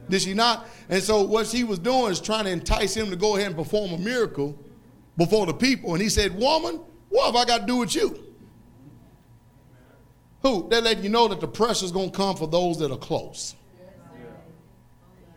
Did 0.09 0.21
she 0.21 0.33
not? 0.33 0.67
And 0.89 1.03
so 1.03 1.23
what 1.23 1.47
she 1.47 1.63
was 1.63 1.79
doing 1.79 2.11
is 2.11 2.19
trying 2.19 2.45
to 2.45 2.51
entice 2.51 2.95
him 2.95 3.09
to 3.09 3.15
go 3.15 3.35
ahead 3.35 3.47
and 3.47 3.55
perform 3.55 3.91
a 3.91 3.97
miracle 3.97 4.57
before 5.17 5.45
the 5.45 5.53
people. 5.53 5.93
And 5.93 6.01
he 6.01 6.09
said, 6.09 6.35
Woman, 6.37 6.79
what 7.09 7.25
have 7.27 7.35
I 7.35 7.45
got 7.45 7.61
to 7.61 7.65
do 7.65 7.77
with 7.77 7.93
you? 7.93 8.23
Who? 10.41 10.67
They 10.69 10.79
let 10.81 11.03
you 11.03 11.09
know 11.09 11.27
that 11.27 11.41
the 11.41 11.47
pressure 11.47 11.85
is 11.85 11.91
going 11.91 12.11
to 12.11 12.15
come 12.15 12.35
for 12.35 12.47
those 12.47 12.79
that 12.79 12.91
are 12.91 12.97
close. 12.97 13.55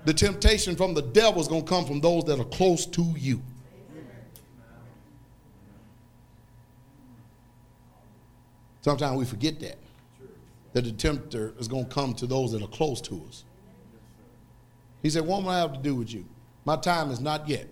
The 0.05 0.15
temptation 0.15 0.77
from 0.77 0.95
the 0.95 1.03
devil 1.03 1.41
is 1.41 1.49
going 1.49 1.65
to 1.65 1.69
come 1.69 1.85
from 1.85 2.01
those 2.01 2.25
that 2.25 2.41
are 2.41 2.45
close 2.45 2.87
to 2.87 3.15
you. 3.19 3.43
Sometimes 8.83 9.19
we 9.19 9.25
forget 9.25 9.61
that. 9.61 9.77
That 10.73 10.85
the 10.85 10.93
tempter 10.93 11.53
is 11.59 11.69
going 11.69 11.87
to 11.87 11.91
come 11.91 12.15
to 12.15 12.27
those 12.27 12.53
that 12.53 12.63
are 12.63 12.69
close 12.69 13.01
to 13.03 13.23
us. 13.29 13.45
He 15.03 15.11
said, 15.11 15.27
What 15.27 15.41
am 15.43 15.49
I 15.49 15.59
have 15.59 15.73
to 15.75 15.79
do 15.79 15.97
with 15.97 16.13
you? 16.13 16.25
My 16.65 16.77
time 16.77 17.11
is 17.11 17.21
not 17.21 17.49
yet. 17.49 17.67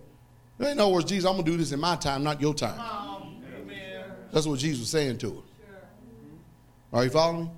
In 0.58 0.78
other 0.80 0.88
words, 0.92 1.08
Jesus, 1.08 1.24
I'm 1.24 1.34
going 1.34 1.44
to 1.44 1.50
do 1.52 1.56
this 1.56 1.72
in 1.72 1.80
my 1.80 1.96
time, 1.96 2.24
not 2.24 2.40
your 2.40 2.52
time. 2.52 2.80
That's 4.32 4.46
what 4.46 4.58
Jesus 4.58 4.80
was 4.80 4.90
saying 4.90 5.18
to 5.18 5.30
her. 5.30 5.42
Are 6.92 7.04
you 7.04 7.10
following 7.10 7.44
me? 7.44 7.50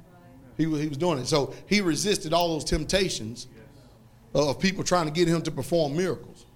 He 0.58 0.66
was, 0.66 0.80
he 0.80 0.88
was 0.88 0.98
doing 0.98 1.18
it. 1.18 1.26
So 1.26 1.54
he 1.66 1.80
resisted 1.80 2.34
all 2.34 2.48
those 2.48 2.64
temptations 2.64 3.46
Uh, 4.32 4.50
of 4.50 4.60
people 4.60 4.84
trying 4.84 5.06
to 5.06 5.12
get 5.12 5.26
him 5.26 5.42
to 5.42 5.50
perform 5.50 5.96
miracles. 5.96 6.46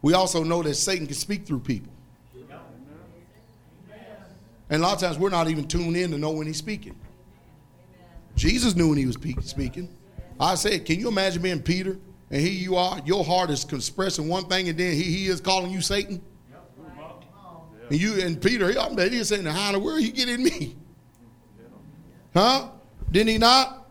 We 0.00 0.14
also 0.14 0.42
know 0.42 0.62
that 0.62 0.74
Satan 0.74 1.06
can 1.06 1.16
speak 1.16 1.46
through 1.46 1.60
people. 1.60 1.92
And 4.70 4.82
a 4.82 4.86
lot 4.86 4.94
of 4.94 5.00
times 5.00 5.18
we're 5.18 5.30
not 5.30 5.48
even 5.48 5.68
tuned 5.68 5.96
in 5.96 6.10
to 6.10 6.18
know 6.18 6.30
when 6.30 6.46
he's 6.46 6.56
speaking. 6.56 6.96
Jesus 8.36 8.74
knew 8.74 8.88
when 8.88 8.98
he 8.98 9.06
was 9.06 9.16
speaking. 9.16 9.88
I 10.40 10.54
said, 10.54 10.84
can 10.84 10.98
you 10.98 11.08
imagine 11.08 11.42
being 11.42 11.62
Peter 11.62 11.98
and 12.30 12.40
here 12.40 12.50
you 12.50 12.76
are, 12.76 13.00
your 13.04 13.24
heart 13.24 13.50
is 13.50 13.64
expressing 13.64 14.26
one 14.26 14.46
thing 14.46 14.68
and 14.68 14.78
then 14.78 14.94
he, 14.94 15.02
he 15.02 15.26
is 15.26 15.40
calling 15.40 15.70
you 15.70 15.80
Satan? 15.80 16.20
And 17.90 18.00
you 18.00 18.20
and 18.22 18.40
Peter, 18.40 18.68
he, 18.68 19.24
saying, 19.24 19.44
how 19.44 19.68
in 19.68 19.72
the 19.74 19.78
world 19.78 20.00
you 20.00 20.10
getting 20.10 20.42
me? 20.42 20.74
Huh? 22.32 22.68
Didn't 23.10 23.28
he 23.28 23.38
not? 23.38 23.83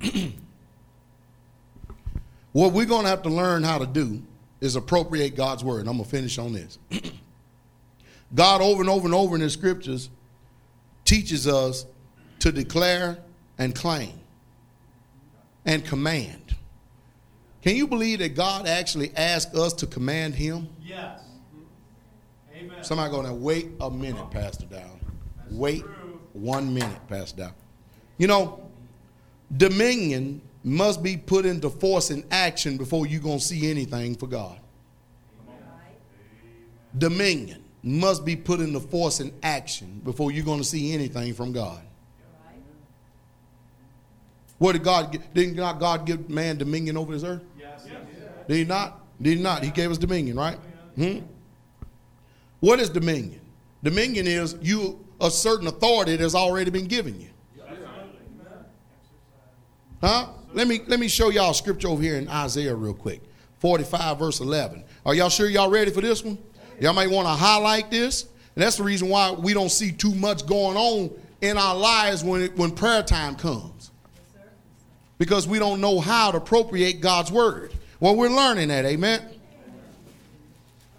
What 2.56 2.72
we're 2.72 2.86
going 2.86 3.02
to 3.02 3.10
have 3.10 3.20
to 3.24 3.28
learn 3.28 3.64
how 3.64 3.76
to 3.76 3.84
do 3.84 4.22
is 4.62 4.76
appropriate 4.76 5.36
God's 5.36 5.62
word. 5.62 5.80
And 5.80 5.90
I'm 5.90 5.98
going 5.98 6.08
to 6.08 6.10
finish 6.10 6.38
on 6.38 6.54
this. 6.54 6.78
God, 8.34 8.62
over 8.62 8.80
and 8.80 8.88
over 8.88 9.04
and 9.04 9.14
over 9.14 9.34
in 9.34 9.42
the 9.42 9.50
scriptures, 9.50 10.08
teaches 11.04 11.46
us 11.46 11.84
to 12.38 12.50
declare 12.50 13.18
and 13.58 13.74
claim 13.74 14.18
and 15.66 15.84
command. 15.84 16.56
Can 17.60 17.76
you 17.76 17.86
believe 17.86 18.20
that 18.20 18.34
God 18.34 18.66
actually 18.66 19.14
asked 19.14 19.54
us 19.54 19.74
to 19.74 19.86
command 19.86 20.34
Him? 20.34 20.66
Yes. 20.82 21.20
Amen. 22.56 22.82
Somebody 22.82 23.10
going 23.10 23.26
to 23.26 23.34
wait 23.34 23.68
a 23.82 23.90
minute, 23.90 24.30
Pastor 24.30 24.64
Dow. 24.64 24.92
Wait 25.50 25.84
one 26.32 26.72
minute, 26.72 27.06
Pastor 27.06 27.42
Dow. 27.42 27.54
You 28.16 28.28
know, 28.28 28.65
dominion 29.54 30.40
must 30.64 31.02
be 31.02 31.16
put 31.16 31.46
into 31.46 31.70
force 31.70 32.10
and 32.10 32.24
action 32.30 32.76
before 32.76 33.06
you're 33.06 33.20
going 33.20 33.38
to 33.38 33.44
see 33.44 33.70
anything 33.70 34.14
for 34.16 34.26
God. 34.26 34.58
Dominion 36.98 37.62
must 37.82 38.24
be 38.24 38.34
put 38.34 38.60
into 38.60 38.80
force 38.80 39.20
and 39.20 39.32
action 39.42 40.00
before 40.02 40.32
you're 40.32 40.44
going 40.44 40.58
to 40.58 40.64
see 40.64 40.92
anything 40.92 41.34
from 41.34 41.52
God. 41.52 41.82
What 44.58 44.72
did 44.72 44.82
God 44.82 45.12
give? 45.12 45.34
Didn't 45.34 45.56
not 45.56 45.78
God 45.78 46.06
give 46.06 46.30
man 46.30 46.56
dominion 46.56 46.96
over 46.96 47.12
this 47.12 47.22
earth? 47.22 47.42
Yes. 47.58 47.86
Did 48.48 48.56
he 48.56 48.64
not? 48.64 49.00
Did 49.20 49.36
he 49.36 49.42
not? 49.42 49.62
He 49.62 49.70
gave 49.70 49.90
us 49.90 49.98
dominion, 49.98 50.36
right? 50.36 50.58
Hmm? 50.96 51.18
What 52.60 52.80
is 52.80 52.88
dominion? 52.88 53.40
Dominion 53.82 54.26
is 54.26 54.56
you 54.62 55.04
a 55.20 55.30
certain 55.30 55.66
authority 55.66 56.16
that's 56.16 56.34
already 56.34 56.70
been 56.70 56.86
given 56.86 57.20
you. 57.20 57.28
Huh? 60.00 60.28
Let 60.52 60.68
me 60.68 60.80
let 60.86 61.00
me 61.00 61.08
show 61.08 61.30
y'all 61.30 61.54
scripture 61.54 61.88
over 61.88 62.02
here 62.02 62.16
in 62.16 62.28
Isaiah 62.28 62.74
real 62.74 62.94
quick. 62.94 63.20
45 63.58 64.18
verse 64.18 64.40
11. 64.40 64.84
Are 65.04 65.14
y'all 65.14 65.28
sure 65.28 65.48
y'all 65.48 65.70
ready 65.70 65.90
for 65.90 66.00
this 66.00 66.22
one? 66.22 66.38
Y'all 66.80 66.92
might 66.92 67.10
want 67.10 67.26
to 67.26 67.32
highlight 67.32 67.90
this. 67.90 68.24
And 68.54 68.62
that's 68.62 68.76
the 68.76 68.82
reason 68.82 69.08
why 69.08 69.32
we 69.32 69.52
don't 69.52 69.70
see 69.70 69.92
too 69.92 70.14
much 70.14 70.46
going 70.46 70.76
on 70.76 71.10
in 71.40 71.58
our 71.58 71.76
lives 71.76 72.24
when 72.24 72.42
it, 72.42 72.56
when 72.56 72.70
prayer 72.70 73.02
time 73.02 73.36
comes. 73.36 73.90
Because 75.18 75.46
we 75.46 75.58
don't 75.58 75.80
know 75.80 76.00
how 76.00 76.30
to 76.30 76.38
appropriate 76.38 77.00
God's 77.00 77.30
word. 77.30 77.72
Well, 78.00 78.16
we're 78.16 78.28
learning 78.30 78.68
that, 78.68 78.84
amen. 78.84 79.22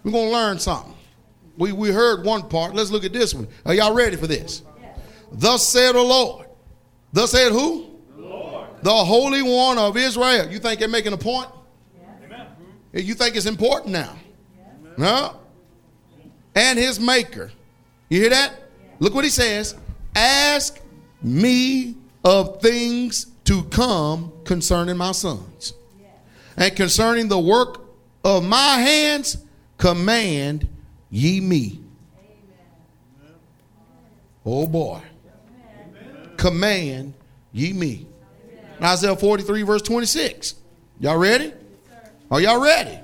We're 0.02 0.12
going 0.12 0.26
to 0.26 0.32
learn 0.32 0.58
something. 0.58 0.94
We, 1.56 1.72
we 1.72 1.90
heard 1.90 2.24
one 2.24 2.48
part. 2.48 2.74
Let's 2.74 2.90
look 2.90 3.04
at 3.04 3.12
this 3.12 3.34
one. 3.34 3.48
Are 3.66 3.74
y'all 3.74 3.94
ready 3.94 4.16
for 4.16 4.26
this? 4.26 4.62
Thus 5.32 5.66
said 5.66 5.92
the 5.92 6.02
Lord. 6.02 6.46
Thus 7.12 7.32
said 7.32 7.52
who? 7.52 7.87
The 8.82 8.94
Holy 8.94 9.42
One 9.42 9.78
of 9.78 9.96
Israel. 9.96 10.50
You 10.50 10.58
think 10.58 10.80
they're 10.80 10.88
making 10.88 11.12
a 11.12 11.18
point? 11.18 11.48
You 12.92 13.14
think 13.14 13.36
it's 13.36 13.46
important 13.46 13.92
now? 13.92 14.16
No. 14.96 15.36
And 16.54 16.78
his 16.78 16.98
maker. 16.98 17.52
You 18.08 18.20
hear 18.20 18.30
that? 18.30 18.54
Look 18.98 19.14
what 19.14 19.24
he 19.24 19.30
says. 19.30 19.76
Ask 20.14 20.80
me 21.22 21.96
of 22.24 22.60
things 22.60 23.26
to 23.44 23.62
come 23.64 24.32
concerning 24.44 24.96
my 24.96 25.12
sons. 25.12 25.74
And 26.56 26.74
concerning 26.74 27.28
the 27.28 27.38
work 27.38 27.80
of 28.24 28.44
my 28.44 28.78
hands, 28.78 29.38
command 29.76 30.66
ye 31.10 31.40
me. 31.40 31.80
Oh 34.44 34.66
boy. 34.66 35.00
Command 36.36 37.14
ye 37.52 37.72
me. 37.72 38.06
Isaiah 38.82 39.16
43, 39.16 39.62
verse 39.62 39.82
26. 39.82 40.54
Y'all 41.00 41.16
ready? 41.16 41.52
Are 42.30 42.40
y'all 42.40 42.60
ready? 42.60 42.98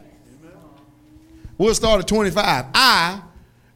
We'll 1.56 1.74
start 1.74 2.01
at 2.01 2.09
25. 2.09 2.66
I, 2.74 3.22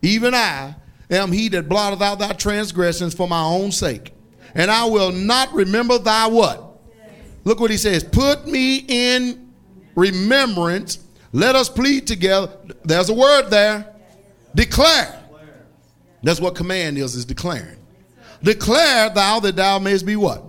even 0.03 0.35
I, 0.35 0.75
am 1.11 1.33
he 1.33 1.49
that 1.51 1.69
blotteth 1.69 2.03
out 2.03 2.19
thy 2.19 2.33
transgressions 2.33 3.15
for 3.15 3.29
my 3.29 3.43
own 3.43 3.73
sake. 3.73 4.13
And 4.55 4.71
I 4.71 4.85
will 4.87 5.13
not 5.13 5.53
remember 5.53 5.99
thy 5.99 6.27
what? 6.27 6.65
Look 7.45 7.61
what 7.61 7.71
he 7.71 7.77
says. 7.77 8.03
Put 8.03 8.47
me 8.47 8.85
in 8.89 9.53
remembrance. 9.95 10.99
Let 11.33 11.55
us 11.55 11.69
plead 11.69 12.07
together. 12.07 12.51
There's 12.85 13.09
a 13.09 13.15
word 13.15 13.49
there. 13.49 13.95
Declare. 14.55 15.15
That's 16.23 16.41
what 16.41 16.57
command 16.57 16.99
is, 16.99 17.15
is 17.15 17.25
declaring. 17.25 17.77
Declare 18.43 19.11
thou 19.11 19.41
that 19.41 19.57
thou 19.57 19.79
mayest 19.79 20.05
be 20.05 20.17
what? 20.17 20.45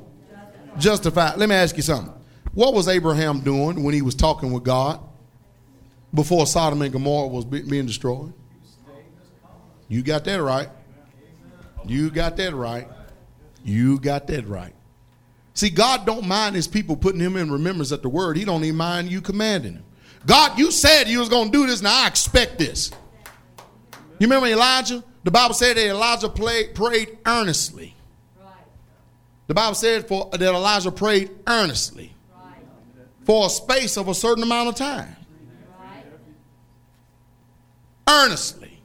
Justified. 0.77 1.37
Let 1.37 1.49
me 1.49 1.55
ask 1.55 1.75
you 1.75 1.83
something. 1.83 2.13
What 2.53 2.73
was 2.73 2.87
Abraham 2.87 3.41
doing 3.41 3.83
when 3.83 3.93
he 3.93 4.01
was 4.01 4.15
talking 4.15 4.51
with 4.51 4.63
God 4.63 4.99
before 6.13 6.45
Sodom 6.45 6.81
and 6.81 6.91
Gomorrah 6.91 7.27
was 7.27 7.45
being 7.45 7.85
destroyed? 7.85 8.33
You 9.87 10.03
got 10.03 10.23
that 10.25 10.41
right. 10.41 10.69
You 11.85 12.09
got 12.09 12.37
that 12.37 12.53
right. 12.53 12.87
You 13.63 13.99
got 13.99 14.27
that 14.27 14.47
right. 14.47 14.73
See, 15.53 15.69
God 15.69 16.05
don't 16.05 16.27
mind 16.27 16.55
his 16.55 16.67
people 16.67 16.95
putting 16.95 17.19
him 17.19 17.35
in 17.35 17.51
remembrance 17.51 17.91
at 17.91 18.01
the 18.01 18.09
word. 18.09 18.37
He 18.37 18.45
don't 18.45 18.63
even 18.63 18.77
mind 18.77 19.11
you 19.11 19.19
commanding 19.19 19.73
him. 19.73 19.83
God, 20.25 20.57
you 20.57 20.71
said 20.71 21.07
you 21.07 21.19
was 21.19 21.29
going 21.29 21.51
to 21.51 21.57
do 21.57 21.67
this. 21.67 21.81
Now 21.81 22.03
I 22.03 22.07
expect 22.07 22.57
this. 22.57 22.91
You 24.19 24.27
remember 24.27 24.47
Elijah? 24.47 25.03
The 25.23 25.31
Bible 25.31 25.53
said 25.53 25.77
that 25.77 25.87
Elijah 25.87 26.29
played, 26.29 26.75
prayed 26.75 27.17
earnestly. 27.25 27.95
The 29.49 29.55
Bible 29.55 29.73
said 29.73 30.07
for, 30.07 30.29
that 30.31 30.39
Elijah 30.43 30.91
prayed 30.91 31.31
earnestly 31.47 32.13
for 33.25 33.47
a 33.47 33.49
space 33.49 33.97
of 33.97 34.07
a 34.07 34.13
certain 34.13 34.43
amount 34.43 34.69
of 34.69 34.75
time. 34.75 35.15
Earnestly. 38.07 38.79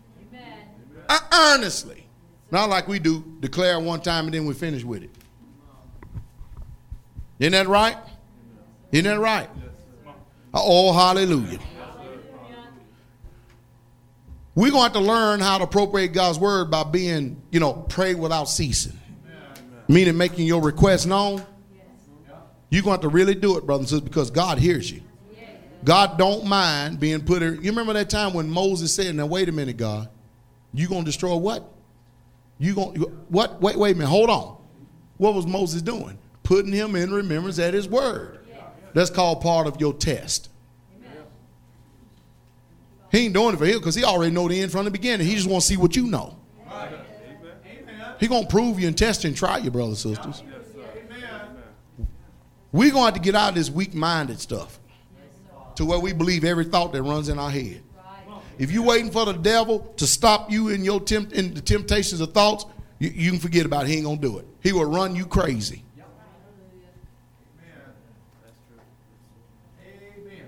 Uh, 1.07 1.19
earnestly. 1.35 2.07
Not 2.51 2.71
like 2.71 2.89
we 2.89 2.99
do, 2.99 3.23
declare 3.41 3.79
one 3.79 4.01
time 4.01 4.25
and 4.25 4.33
then 4.33 4.47
we 4.47 4.55
finish 4.55 4.85
with 4.85 5.03
it. 5.03 5.11
Isn't 7.41 7.53
that 7.53 7.67
right? 7.67 7.99
Isn't 8.91 9.05
that 9.05 9.21
right? 9.21 9.51
Oh, 10.55 10.95
hallelujah. 10.95 11.59
We're 14.55 14.71
going 14.71 14.81
to 14.81 14.83
have 14.85 14.93
to 14.95 15.01
learn 15.01 15.41
how 15.41 15.59
to 15.59 15.65
appropriate 15.65 16.15
God's 16.15 16.39
word 16.39 16.71
by 16.71 16.85
being, 16.85 17.43
you 17.51 17.61
know, 17.61 17.75
pray 17.75 18.15
without 18.15 18.45
ceasing. 18.45 18.99
Meaning 19.89 20.17
making 20.17 20.47
your 20.47 20.63
request 20.63 21.07
known. 21.07 21.45
You're 22.71 22.83
going 22.83 22.99
to 22.99 23.03
have 23.05 23.13
to 23.13 23.15
really 23.15 23.35
do 23.35 23.57
it, 23.57 23.67
brothers 23.67 23.93
and 23.93 24.01
sisters, 24.01 24.09
because 24.09 24.31
God 24.31 24.59
hears 24.59 24.91
you. 24.91 25.03
God 25.85 26.17
don't 26.17 26.47
mind 26.47 26.99
being 26.99 27.21
put 27.21 27.43
in. 27.43 27.63
You 27.63 27.71
remember 27.71 27.93
that 27.93 28.09
time 28.09 28.33
when 28.33 28.49
Moses 28.49 28.95
said, 28.95 29.15
now 29.15 29.27
wait 29.27 29.49
a 29.49 29.53
minute, 29.53 29.77
God. 29.77 30.09
You 30.73 30.89
going 30.89 31.03
to 31.03 31.07
destroy 31.07 31.37
what? 31.37 31.63
You 32.59 32.75
going 32.75 32.95
to, 32.95 33.01
what? 33.29 33.61
Wait, 33.61 33.77
wait 33.77 33.95
a 33.95 33.99
minute. 33.99 34.09
Hold 34.09 34.31
on. 34.31 34.57
What 35.19 35.35
was 35.35 35.47
Moses 35.47 35.83
doing? 35.83 36.19
Putting 36.43 36.73
him 36.73 36.97
in 36.97 37.13
remembrance 37.13 37.59
at 37.59 37.75
his 37.75 37.87
word. 37.89 38.41
That's 38.95 39.11
called 39.11 39.41
part 39.41 39.67
of 39.67 39.81
your 39.81 39.93
test. 39.93 40.49
He 43.13 43.27
ain't 43.27 43.35
doing 43.35 43.55
it 43.55 43.59
for 43.59 43.67
him 43.67 43.79
because 43.79 43.95
he 43.95 44.05
already 44.05 44.33
know 44.33 44.49
the 44.49 44.61
end 44.61 44.73
from 44.73 44.85
the 44.85 44.91
beginning. 44.91 45.27
He 45.27 45.35
just 45.37 45.49
want 45.49 45.63
to 45.63 45.69
see 45.69 45.77
what 45.77 45.95
you 45.95 46.07
know. 46.07 46.37
He 48.21 48.29
gonna 48.29 48.47
prove 48.47 48.79
you 48.79 48.89
and 48.89 48.97
test 48.97 49.25
you 49.25 49.29
and 49.29 49.37
try 49.37 49.59
you, 49.59 49.71
brothers 49.71 50.05
and 50.05 50.17
sisters. 50.17 50.43
We're 52.75 52.91
going 52.91 53.03
to 53.03 53.05
have 53.05 53.15
to 53.15 53.21
get 53.21 53.37
out 53.37 53.51
of 53.51 53.55
this 53.55 53.71
weak-minded 53.71 54.41
stuff 54.41 54.81
to 55.77 55.85
where 55.85 56.01
we 56.01 56.13
believe 56.13 56.45
every 56.45 56.65
thought 56.65 56.93
that 56.93 57.05
runs 57.05 57.29
in 57.29 57.39
our 57.39 57.49
head. 57.49 57.81
If 58.59 58.73
you're 58.73 58.83
waiting 58.83 59.13
for 59.13 59.25
the 59.25 59.33
devil 59.33 59.79
to 59.97 60.07
stop 60.09 60.51
you 60.51 60.71
in 60.71 60.85
your 60.85 61.01
tempt 61.01 61.33
in 61.33 61.55
the 61.55 61.61
temptations 61.61 62.21
of 62.21 62.33
thoughts, 62.33 62.67
you, 62.99 63.11
you 63.11 63.31
can 63.31 63.39
forget 63.39 63.65
about 63.65 63.85
it. 63.85 63.91
He 63.91 63.95
ain't 63.95 64.07
gonna 64.07 64.17
do 64.17 64.39
it. 64.39 64.47
He 64.61 64.73
will 64.73 64.87
run 64.87 65.15
you 65.15 65.25
crazy. 65.25 65.85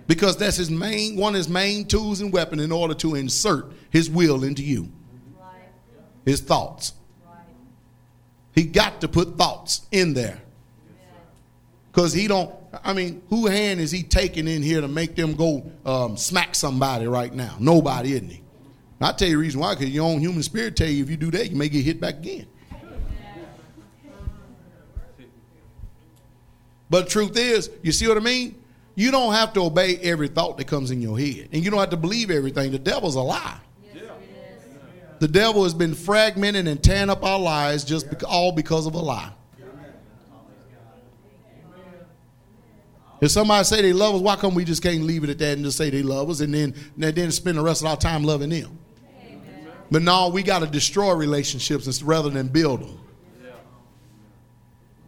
Because 0.09 0.37
that's 0.37 0.57
his 0.57 0.69
main 0.69 1.17
one 1.17 1.35
of 1.35 1.39
his 1.39 1.49
main 1.49 1.85
tools 1.85 2.21
and 2.21 2.33
weapon 2.33 2.59
in 2.59 2.73
order 2.73 2.95
to 2.95 3.15
insert 3.15 3.73
his 3.91 4.11
will 4.11 4.43
into 4.43 4.65
you. 4.65 4.91
His 6.25 6.41
thoughts. 6.41 6.93
He 8.57 8.65
got 8.65 9.03
to 9.03 9.09
put 9.09 9.37
thoughts 9.37 9.83
in 9.93 10.15
there. 10.15 10.41
Because 11.93 12.13
he 12.13 12.27
don't, 12.27 12.53
I 12.83 12.95
mean, 12.95 13.23
who 13.29 13.47
hand 13.47 13.81
is 13.81 13.91
he 13.91 14.03
taking 14.03 14.49
in 14.49 14.63
here 14.63 14.81
to 14.81 14.89
make 14.89 15.15
them 15.15 15.35
go 15.35 15.71
um, 15.85 16.17
smack 16.17 16.55
somebody 16.55 17.07
right 17.07 17.33
now? 17.33 17.55
Nobody, 17.61 18.15
isn't 18.15 18.31
he? 18.31 18.43
I 18.99 19.13
tell 19.13 19.29
you 19.29 19.35
the 19.35 19.41
reason 19.41 19.61
why, 19.61 19.75
because 19.75 19.91
your 19.91 20.07
own 20.07 20.21
human 20.21 20.43
spirit 20.43 20.75
tell 20.75 20.89
you 20.89 21.05
if 21.05 21.11
you 21.11 21.19
do 21.19 21.31
that, 21.33 21.51
you 21.51 21.57
may 21.57 21.69
get 21.69 21.85
hit 21.85 22.01
back 22.01 22.15
again. 22.15 22.47
But 26.89 27.11
truth 27.11 27.37
is, 27.37 27.71
you 27.83 27.93
see 27.93 28.09
what 28.09 28.17
I 28.17 28.21
mean? 28.21 28.63
You 28.95 29.11
don't 29.11 29.35
have 29.35 29.53
to 29.55 29.65
obey 29.65 29.97
every 29.99 30.29
thought 30.29 30.57
that 30.57 30.67
comes 30.67 30.91
in 30.91 31.03
your 31.03 31.19
head. 31.19 31.51
And 31.53 31.63
you 31.63 31.71
don't 31.71 31.81
have 31.81 31.91
to 31.91 31.97
believe 31.99 32.31
everything. 32.31 32.73
The 32.73 32.79
devil's 32.79 33.17
a 33.17 33.21
lie. 33.21 33.59
The 35.19 35.29
devil 35.29 35.65
has 35.65 35.75
been 35.75 35.93
fragmenting 35.93 36.69
and 36.69 36.83
tearing 36.83 37.11
up 37.11 37.25
our 37.25 37.39
lives 37.39 37.85
just 37.85 38.11
bec- 38.11 38.29
all 38.29 38.53
because 38.53 38.87
of 38.87 38.95
a 38.95 38.99
lie. 38.99 39.33
If 43.21 43.31
somebody 43.31 43.65
say 43.65 43.81
they 43.81 43.95
love 43.95 44.15
us, 44.15 44.21
why 44.21 44.37
come 44.37 44.55
we 44.55 44.65
just 44.65 44.83
can't 44.83 45.03
leave 45.03 45.25
it 45.25 45.31
at 45.31 45.39
that 45.39 45.57
and 45.57 45.65
just 45.65 45.79
say 45.79 45.89
they 45.89 46.03
love 46.03 46.29
us 46.29 46.41
and 46.41 46.53
then 46.53 46.75
and 47.01 47.15
then 47.15 47.33
spend 47.33 47.57
the 47.57 47.63
rest 47.63 47.81
of 47.81 47.87
our 47.87 47.97
time 47.97 48.25
loving 48.25 48.51
them? 48.51 48.79
But 49.91 50.03
no, 50.03 50.29
we 50.29 50.43
got 50.43 50.59
to 50.59 50.67
destroy 50.67 51.15
relationships 51.15 52.03
rather 52.03 52.29
than 52.29 52.49
build 52.49 52.83
them. 52.83 53.01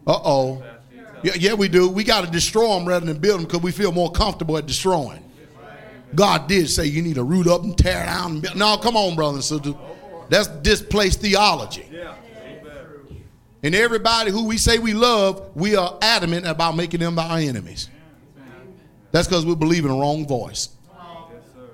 Uh 0.06 0.18
oh. 0.24 0.64
Yeah, 1.22 1.32
yeah, 1.36 1.54
we 1.54 1.68
do. 1.68 1.88
We 1.88 2.04
got 2.04 2.24
to 2.24 2.30
destroy 2.30 2.78
them 2.78 2.88
rather 2.88 3.04
than 3.04 3.18
build 3.18 3.40
them 3.40 3.46
because 3.46 3.60
we 3.60 3.72
feel 3.72 3.92
more 3.92 4.10
comfortable 4.10 4.56
at 4.56 4.66
destroying. 4.66 5.22
God 6.14 6.48
did 6.48 6.70
say 6.70 6.86
you 6.86 7.02
need 7.02 7.16
to 7.16 7.24
root 7.24 7.46
up 7.46 7.62
and 7.62 7.76
tear 7.76 8.06
down. 8.06 8.42
No, 8.56 8.78
come 8.78 8.96
on, 8.96 9.16
brothers 9.16 9.50
and 9.50 9.62
sisters. 9.62 9.74
That's 10.28 10.48
displaced 10.48 11.20
theology. 11.20 11.86
Yeah. 11.90 12.14
And 13.62 13.74
everybody 13.74 14.30
who 14.30 14.46
we 14.46 14.56
say 14.56 14.78
we 14.78 14.94
love, 14.94 15.50
we 15.56 15.74
are 15.74 15.98
adamant 16.00 16.46
about 16.46 16.76
making 16.76 17.00
them 17.00 17.18
our 17.18 17.38
enemies. 17.38 17.88
That's 19.10 19.26
because 19.26 19.44
we 19.44 19.54
believe 19.56 19.84
in 19.84 19.90
the 19.90 19.96
wrong 19.96 20.26
voice. 20.28 20.68
Yes, 21.32 21.42
sir. 21.54 21.68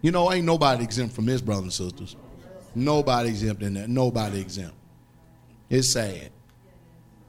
You 0.00 0.12
know, 0.12 0.32
ain't 0.32 0.46
nobody 0.46 0.82
exempt 0.82 1.14
from 1.14 1.26
this, 1.26 1.40
brothers 1.42 1.64
and 1.64 1.72
sisters. 1.90 2.16
Nobody 2.74 3.28
exempt 3.28 3.62
in 3.62 3.74
that. 3.74 3.88
Nobody 3.90 4.40
exempt. 4.40 4.74
It's 5.68 5.88
sad. 5.88 6.30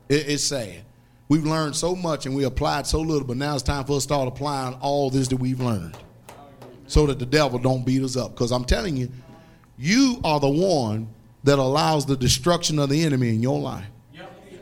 It- 0.08 0.30
it's 0.30 0.44
sad. 0.44 0.84
We've 1.28 1.46
learned 1.46 1.76
so 1.76 1.96
much 1.96 2.26
and 2.28 2.36
we 2.36 2.44
applied 2.44 2.86
so 2.88 3.02
little, 3.02 3.28
but 3.28 3.36
now 3.36 3.56
it's 3.56 3.64
time 3.64 3.84
for 3.84 3.94
us 3.98 4.04
to 4.04 4.14
start 4.14 4.28
applying 4.28 4.76
all 4.76 5.10
this 5.10 5.28
that 5.30 5.38
we've 5.38 5.60
learned 5.60 5.98
so 6.88 7.08
that 7.08 7.20
the 7.20 7.26
devil 7.26 7.58
don't 7.60 7.84
beat 7.86 8.04
us 8.04 8.16
up. 8.16 8.32
Because 8.36 8.52
I'm 8.52 8.64
telling 8.64 8.96
you, 8.96 9.10
you 9.77 10.19
are 10.23 10.39
the 10.39 10.49
one 10.49 11.07
that 11.43 11.60
allows 11.60 12.06
the 12.06 12.18
destruction 12.18 12.80
of 12.80 12.89
the 12.89 13.03
enemy 13.03 13.30
in 13.30 13.41
your 13.41 13.60
life. 13.60 13.85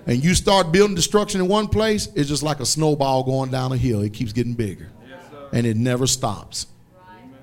And 0.06 0.22
you 0.22 0.35
start 0.35 0.72
building 0.72 0.95
destruction 0.95 1.40
in 1.40 1.48
one 1.48 1.68
place, 1.68 2.10
it's 2.14 2.27
just 2.27 2.44
like 2.44 2.60
a 2.60 2.65
snowball 2.65 3.23
going 3.23 3.52
down 3.52 3.72
a 3.72 3.77
hill. 3.77 4.02
It 4.02 4.14
keeps 4.14 4.34
getting 4.34 4.53
bigger. 4.53 4.90
And 5.53 5.65
it 5.65 5.77
never 5.77 6.07
stops. 6.07 6.68
Amen. 7.07 7.40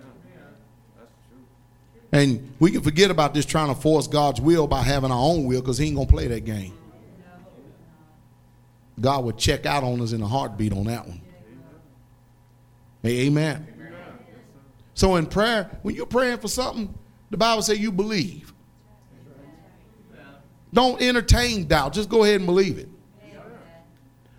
And 2.12 2.52
we 2.58 2.72
can 2.72 2.82
forget 2.82 3.10
about 3.10 3.32
this 3.34 3.46
trying 3.46 3.72
to 3.74 3.80
force 3.80 4.08
God's 4.08 4.40
will 4.40 4.66
by 4.66 4.82
having 4.82 5.10
our 5.10 5.22
own 5.22 5.46
will 5.46 5.60
because 5.60 5.78
He 5.78 5.86
ain't 5.86 5.94
going 5.94 6.08
to 6.08 6.12
play 6.12 6.26
that 6.26 6.44
game. 6.44 6.74
God 9.00 9.24
would 9.24 9.38
check 9.38 9.64
out 9.64 9.82
on 9.82 10.00
us 10.02 10.12
in 10.12 10.20
a 10.20 10.26
heartbeat 10.26 10.72
on 10.72 10.84
that 10.84 11.06
one. 11.06 11.22
Hey, 13.02 13.26
amen. 13.26 13.66
So 14.92 15.16
in 15.16 15.24
prayer, 15.26 15.70
when 15.80 15.94
you're 15.94 16.04
praying 16.04 16.38
for 16.38 16.48
something, 16.48 16.92
the 17.30 17.36
Bible 17.36 17.62
says 17.62 17.78
you 17.78 17.92
believe. 17.92 18.52
Don't 20.72 21.00
entertain 21.02 21.66
doubt. 21.66 21.92
Just 21.92 22.08
go 22.08 22.22
ahead 22.22 22.36
and 22.36 22.46
believe 22.46 22.78
it. 22.78 22.88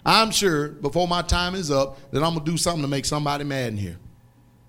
I'm 0.05 0.31
sure 0.31 0.69
before 0.69 1.07
my 1.07 1.21
time 1.21 1.55
is 1.55 1.69
up 1.69 1.99
that 2.11 2.23
I'm 2.23 2.33
gonna 2.33 2.45
do 2.45 2.57
something 2.57 2.81
to 2.81 2.87
make 2.87 3.05
somebody 3.05 3.43
mad 3.43 3.73
in 3.73 3.77
here. 3.77 3.97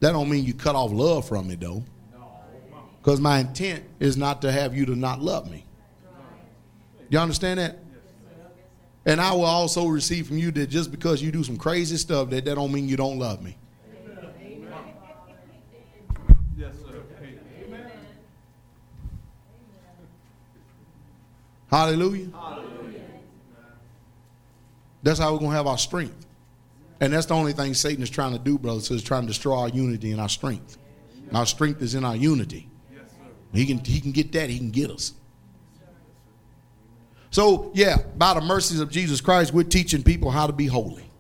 That 0.01 0.13
don't 0.13 0.29
mean 0.29 0.45
you 0.45 0.53
cut 0.53 0.75
off 0.75 0.91
love 0.91 1.27
from 1.27 1.49
me 1.49 1.55
though. 1.55 1.85
Because 2.99 3.21
my 3.21 3.39
intent 3.39 3.85
is 3.99 4.17
not 4.17 4.43
to 4.43 4.53
have 4.53 4.77
you 4.77 4.87
to 4.87 4.97
not 4.97 5.21
love 5.21 5.51
me. 5.51 5.65
You 7.09 7.19
understand 7.19 7.61
that? 7.61 7.79
And 9.05 9.21
I 9.21 9.33
will 9.33 9.45
also 9.45 9.87
receive 9.87 10.29
from 10.29 10.39
you 10.39 10.51
that 10.53 10.69
just 10.69 10.91
because 10.91 11.21
you 11.21 11.33
do 11.33 11.43
some 11.43 11.57
crazy 11.57 11.97
stuff, 11.97 12.31
that 12.31 12.45
that 12.45 12.55
don't 12.55 12.73
mean 12.73 12.89
you 12.89 12.97
don't 12.97 13.19
love 13.19 13.43
me. 13.43 13.57
Yes, 16.57 16.75
sir. 16.87 17.03
Amen. 17.65 17.91
Hallelujah. 21.73 22.29
That's 25.03 25.19
how 25.19 25.33
we're 25.33 25.41
gonna 25.41 25.57
have 25.57 25.67
our 25.67 25.79
strength. 25.79 26.27
And 27.01 27.13
that's 27.13 27.27
the 27.27 27.35
only 27.35 27.53
thing 27.53 27.75
Satan 27.75 28.03
is 28.03 28.11
trying 28.11 28.33
to 28.33 28.39
do, 28.39 28.59
brothers, 28.59 28.91
is 28.91 29.03
trying 29.03 29.23
to 29.23 29.29
destroy 29.29 29.59
our 29.59 29.69
unity 29.69 30.13
and 30.13 30.21
our 30.21 30.29
strength. 30.29 30.79
Our 31.35 31.47
strength 31.47 31.83
is 31.83 31.95
in 31.95 32.05
our 32.05 32.15
unity. 32.15 32.69
He 33.55 33.67
can 33.67 33.79
he 33.79 34.01
can 34.01 34.13
get 34.13 34.33
that, 34.33 34.51
he 34.51 34.59
can 34.59 34.71
get 34.71 34.91
us. 34.91 35.15
So 37.31 37.71
yeah, 37.75 37.97
by 38.17 38.35
the 38.35 38.43
mercies 38.43 38.81
of 38.81 38.91
Jesus 38.91 39.23
Christ, 39.23 39.55
we're 39.55 39.65
teaching 39.65 40.03
people 40.03 40.31
how 40.31 40.47
to 40.47 40.53
be 40.53 40.67
holy. 40.67 41.11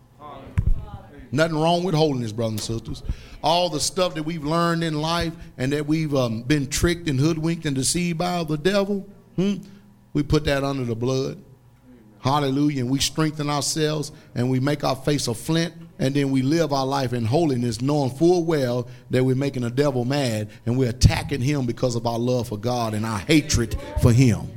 Nothing 1.35 1.57
wrong 1.59 1.83
with 1.83 1.95
holiness, 1.95 2.31
brothers 2.31 2.53
and 2.53 2.61
sisters. 2.61 3.03
All 3.43 3.71
the 3.71 3.81
stuff 3.81 4.15
that 4.15 4.23
we've 4.23 4.45
learned 4.45 4.85
in 4.85 5.01
life 5.01 5.33
and 5.57 5.73
that 5.73 5.87
we've 5.87 6.15
um, 6.15 6.43
been 6.43 6.67
tricked 6.67 7.09
and 7.09 7.19
hoodwinked 7.19 7.65
and 7.65 7.75
deceived 7.75 8.19
by 8.19 8.45
the 8.45 8.59
devil, 8.59 9.09
hmm, 9.37 9.55
we 10.13 10.23
put 10.23 10.45
that 10.45 10.65
under 10.65 10.85
the 10.85 10.95
blood. 10.95 11.43
Hallelujah. 12.21 12.83
And 12.83 12.91
we 12.91 13.01
strengthen 13.01 13.51
ourselves 13.51 14.13
and 14.35 14.49
we 14.49 14.61
make 14.61 14.85
our 14.85 14.95
face 14.95 15.27
a 15.27 15.35
flint 15.35 15.75
and 15.99 16.15
then 16.15 16.31
we 16.31 16.43
live 16.43 16.73
our 16.73 16.87
life 16.87 17.13
in 17.13 17.25
holiness, 17.25 17.81
knowing 17.81 18.11
full 18.11 18.45
well 18.45 18.89
that 19.11 19.25
we're 19.25 19.35
making 19.35 19.63
the 19.63 19.71
devil 19.71 20.05
mad 20.05 20.51
and 20.67 20.79
we're 20.79 20.91
attacking 20.91 21.41
him 21.41 21.67
because 21.67 21.97
of 21.97 22.07
our 22.07 22.19
love 22.19 22.49
for 22.49 22.59
God 22.59 22.95
and 22.95 23.05
our 23.05 23.19
hatred 23.19 23.77
for 24.01 24.13
him. 24.13 24.49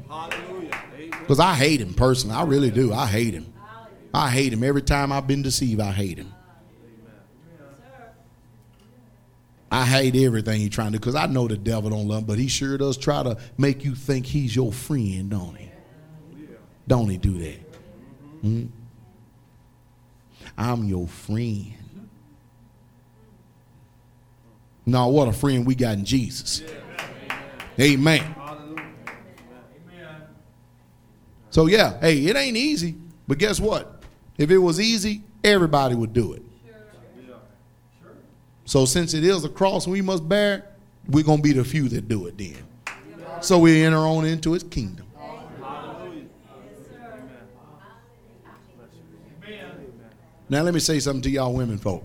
Because 1.20 1.40
I 1.40 1.56
hate 1.56 1.82
him 1.82 1.96
personally. 1.96 2.36
I 2.36 2.44
really 2.44 2.70
do. 2.70 2.94
I 2.94 3.08
hate 3.08 3.34
him. 3.34 3.52
I 4.14 4.30
hate 4.30 4.54
him. 4.54 4.64
Every 4.64 4.84
time 4.84 5.12
I've 5.12 5.28
been 5.28 5.42
deceived, 5.42 5.82
I 5.82 5.92
hate 5.92 6.20
him. 6.20 6.35
I 9.72 9.86
hate 9.86 10.16
everything 10.16 10.62
he's 10.62 10.70
trying 10.70 10.92
to 10.94 11.00
because 11.00 11.16
I 11.16 11.26
know 11.26 11.48
the 11.48 11.58
devil 11.58 11.90
don't 11.90 12.08
love 12.08 12.20
him, 12.20 12.26
but 12.26 12.38
he 12.38 12.48
sure 12.48 12.78
does 12.78 12.98
try 12.98 13.24
to 13.24 13.38
make 13.58 13.84
you 13.84 13.96
think 13.96 14.26
he's 14.26 14.56
your 14.56 14.72
friend, 14.72 15.30
don't 15.30 15.56
he? 15.56 15.72
Don't 16.88 17.10
he 17.10 17.18
do 17.18 17.38
that? 17.40 17.60
Hmm? 18.42 18.66
I'm 20.58 20.86
your 20.86 21.08
friend. 21.08 21.74
Now, 24.86 25.10
what 25.10 25.28
a 25.28 25.34
friend 25.34 25.66
we 25.66 25.74
got 25.74 25.98
in 25.98 26.06
Jesus. 26.06 26.62
Amen. 27.80 28.20
Hallelujah. 28.20 28.86
So 31.50 31.66
yeah, 31.66 32.00
hey, 32.00 32.20
it 32.26 32.36
ain't 32.36 32.56
easy, 32.56 32.96
but 33.28 33.40
guess 33.40 33.60
what? 33.60 34.04
If 34.38 34.52
it 34.52 34.58
was 34.58 34.80
easy, 34.80 35.24
everybody 35.44 35.96
would 35.96 36.14
do 36.14 36.34
it. 36.34 36.44
So 38.66 38.86
since 38.86 39.14
it 39.14 39.24
is 39.24 39.46
a 39.46 39.50
cross 39.50 39.88
we 39.88 40.02
must 40.02 40.28
bear, 40.28 40.66
we're 41.08 41.24
gonna 41.24 41.42
be 41.42 41.54
the 41.54 41.64
few 41.64 41.88
that 41.90 42.08
do 42.08 42.26
it 42.28 42.38
then. 42.38 42.58
So 43.42 43.60
we 43.60 43.84
enter 43.84 43.98
on 43.98 44.26
into 44.26 44.54
his 44.54 44.64
kingdom. 44.64 45.06
Now 50.48 50.62
let 50.62 50.74
me 50.74 50.80
say 50.80 51.00
something 51.00 51.24
to 51.24 51.30
y'all 51.30 51.54
women 51.54 51.78
folk. 51.78 52.04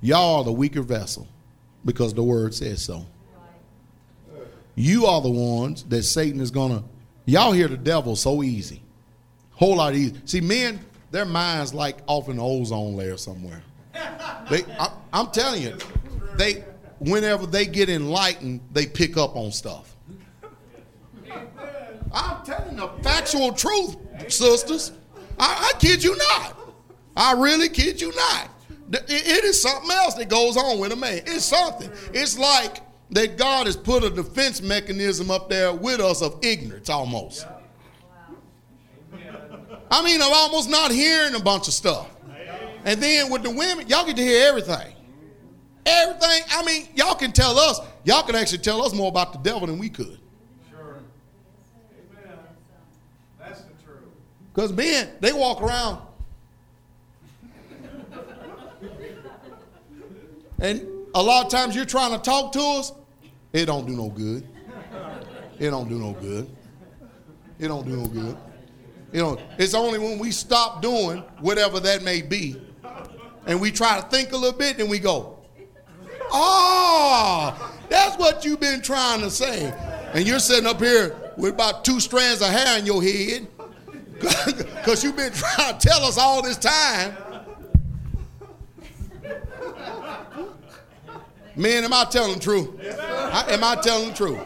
Y'all 0.00 0.38
are 0.38 0.44
the 0.44 0.52
weaker 0.52 0.82
vessel 0.82 1.26
because 1.84 2.14
the 2.14 2.22
word 2.22 2.54
says 2.54 2.82
so. 2.82 3.06
You 4.74 5.06
are 5.06 5.20
the 5.20 5.30
ones 5.30 5.84
that 5.84 6.02
Satan 6.02 6.40
is 6.40 6.50
gonna 6.50 6.84
y'all 7.24 7.52
hear 7.52 7.68
the 7.68 7.76
devil 7.76 8.16
so 8.16 8.42
easy. 8.42 8.82
Whole 9.52 9.76
lot 9.76 9.94
easy. 9.94 10.14
See, 10.26 10.40
men, 10.40 10.80
their 11.10 11.24
minds 11.24 11.72
like 11.72 11.98
off 12.06 12.28
in 12.28 12.36
the 12.36 12.42
ozone 12.42 12.94
layer 12.94 13.16
somewhere. 13.16 13.62
They 14.50 14.64
I, 14.78 14.92
I'm 15.12 15.30
telling 15.30 15.62
you, 15.62 15.76
they 16.36 16.64
whenever 16.98 17.46
they 17.46 17.66
get 17.66 17.88
enlightened, 17.88 18.60
they 18.72 18.86
pick 18.86 19.16
up 19.16 19.36
on 19.36 19.52
stuff. 19.52 19.94
I'm 22.12 22.44
telling 22.44 22.76
the 22.76 22.88
factual 23.02 23.52
truth, 23.52 23.96
sisters. 24.28 24.92
I, 25.38 25.72
I 25.74 25.78
kid 25.78 26.02
you 26.02 26.16
not. 26.16 26.58
I 27.16 27.32
really 27.32 27.68
kid 27.68 28.00
you 28.00 28.12
not. 28.14 28.48
It 28.92 29.04
it 29.08 29.44
is 29.44 29.60
something 29.60 29.90
else 29.90 30.14
that 30.14 30.28
goes 30.28 30.56
on 30.56 30.78
with 30.78 30.92
a 30.92 30.96
man. 30.96 31.22
It's 31.26 31.44
something. 31.44 31.90
It's 32.12 32.38
like 32.38 32.80
that 33.10 33.36
God 33.36 33.66
has 33.66 33.76
put 33.76 34.04
a 34.04 34.10
defense 34.10 34.62
mechanism 34.62 35.30
up 35.30 35.48
there 35.48 35.72
with 35.72 36.00
us 36.00 36.22
of 36.22 36.38
ignorance 36.42 36.88
almost. 36.88 37.46
I 39.90 40.02
mean, 40.02 40.20
I'm 40.20 40.32
almost 40.32 40.68
not 40.68 40.90
hearing 40.90 41.34
a 41.34 41.40
bunch 41.40 41.68
of 41.68 41.74
stuff. 41.74 42.08
And 42.86 43.02
then 43.02 43.30
with 43.30 43.42
the 43.42 43.50
women, 43.50 43.88
y'all 43.88 44.06
get 44.06 44.16
to 44.16 44.22
hear 44.22 44.48
everything. 44.48 44.94
Everything. 45.84 46.42
I 46.50 46.64
mean, 46.64 46.88
y'all 46.94 47.16
can 47.16 47.32
tell 47.32 47.58
us, 47.58 47.80
y'all 48.04 48.22
can 48.22 48.36
actually 48.36 48.58
tell 48.58 48.80
us 48.80 48.94
more 48.94 49.08
about 49.08 49.32
the 49.32 49.40
devil 49.40 49.66
than 49.66 49.76
we 49.76 49.90
could. 49.90 50.18
Sure. 50.70 51.00
Amen. 52.22 52.38
That's 53.40 53.62
the 53.62 53.72
truth. 53.84 54.04
Because 54.54 54.72
men, 54.72 55.10
they 55.20 55.32
walk 55.32 55.60
around. 55.60 56.00
And 60.60 60.86
a 61.14 61.22
lot 61.22 61.44
of 61.44 61.50
times 61.50 61.74
you're 61.74 61.84
trying 61.84 62.12
to 62.12 62.18
talk 62.18 62.52
to 62.52 62.60
us, 62.60 62.92
it 63.52 63.66
don't 63.66 63.86
do 63.86 63.92
no 63.96 64.08
good. 64.10 64.46
It 65.58 65.70
don't 65.70 65.88
do 65.88 65.98
no 65.98 66.12
good. 66.12 66.48
It 67.58 67.68
don't 67.68 67.84
do 67.84 67.96
no 67.96 68.06
good. 68.06 68.36
You 69.12 69.22
know, 69.22 69.38
it's 69.58 69.74
only 69.74 69.98
when 69.98 70.18
we 70.18 70.30
stop 70.30 70.82
doing 70.82 71.18
whatever 71.40 71.80
that 71.80 72.02
may 72.02 72.22
be, 72.22 72.56
and 73.46 73.60
we 73.60 73.70
try 73.70 74.00
to 74.00 74.06
think 74.08 74.32
a 74.32 74.36
little 74.36 74.58
bit, 74.58 74.78
then 74.78 74.88
we 74.88 74.98
go, 74.98 75.38
"Oh, 76.30 77.72
that's 77.88 78.16
what 78.16 78.44
you've 78.44 78.60
been 78.60 78.82
trying 78.82 79.20
to 79.20 79.30
say," 79.30 79.72
and 80.12 80.26
you're 80.26 80.38
sitting 80.38 80.66
up 80.66 80.80
here 80.80 81.16
with 81.36 81.54
about 81.54 81.84
two 81.84 82.00
strands 82.00 82.42
of 82.42 82.48
hair 82.48 82.78
in 82.78 82.86
your 82.86 83.02
head, 83.02 83.46
because 84.18 85.04
you've 85.04 85.16
been 85.16 85.32
trying 85.32 85.78
to 85.78 85.88
tell 85.88 86.04
us 86.04 86.18
all 86.18 86.42
this 86.42 86.56
time 86.56 87.16
Man, 91.56 91.84
am 91.84 91.92
I 91.94 92.04
telling 92.04 92.34
the 92.34 92.40
truth? 92.40 92.68
I- 93.00 93.46
am 93.48 93.64
I 93.64 93.76
telling 93.76 94.10
the 94.10 94.14
truth? 94.14 94.40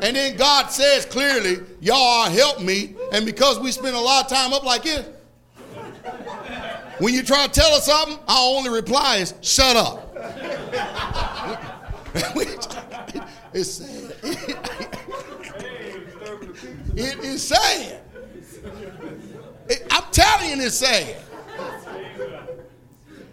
And 0.00 0.16
then 0.16 0.36
God 0.36 0.70
says 0.70 1.04
clearly, 1.04 1.58
y'all 1.80 2.28
help 2.30 2.60
me. 2.60 2.94
And 3.12 3.26
because 3.26 3.60
we 3.60 3.70
spend 3.70 3.94
a 3.94 4.00
lot 4.00 4.24
of 4.24 4.30
time 4.30 4.52
up 4.54 4.64
like 4.64 4.84
this, 4.84 5.06
when 6.98 7.14
you 7.14 7.22
try 7.22 7.46
to 7.46 7.52
tell 7.52 7.72
us 7.74 7.86
something, 7.86 8.18
our 8.28 8.56
only 8.56 8.70
reply 8.70 9.16
is, 9.16 9.34
shut 9.42 9.76
up. 9.76 10.14
it's 13.52 13.70
sad. 13.70 14.14
it 16.96 17.18
is 17.24 17.46
sad. 17.46 18.00
It- 19.68 19.86
I'm 19.90 20.04
telling 20.12 20.58
you, 20.58 20.66
it's 20.66 20.76
sad. 20.76 21.16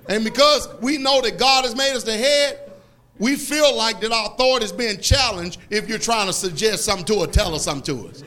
And 0.10 0.23
because 0.23 0.68
we 0.81 0.98
know 0.98 1.22
that 1.22 1.40
God 1.40 1.64
has 1.64 1.76
made 1.76 1.95
us 1.95 2.03
the 2.03 2.18
head, 2.18 2.72
we 3.19 3.35
feel 3.35 3.76
like 3.76 4.02
that 4.02 4.11
our 4.11 4.34
authority 4.34 4.65
is 4.65 4.72
being 4.72 4.99
challenged 4.99 5.60
if 5.69 5.88
you're 5.88 5.99
trying 5.99 6.27
to 6.27 6.34
suggest 6.34 6.84
something 6.84 7.06
to 7.06 7.22
us, 7.22 7.34
tell 7.34 7.56
us 7.56 7.64
something 7.64 7.95
to 7.95 8.07
us. 8.10 8.23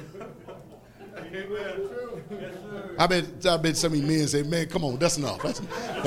I 2.99 3.07
bet, 3.07 3.47
I 3.47 3.57
bet 3.59 3.83
of 3.85 3.95
you 3.95 4.03
men 4.03 4.27
say, 4.27 4.43
man, 4.43 4.67
come 4.69 4.85
on, 4.85 4.99
that's 4.99 5.19
enough. 5.19 5.43
That's, 5.43 5.61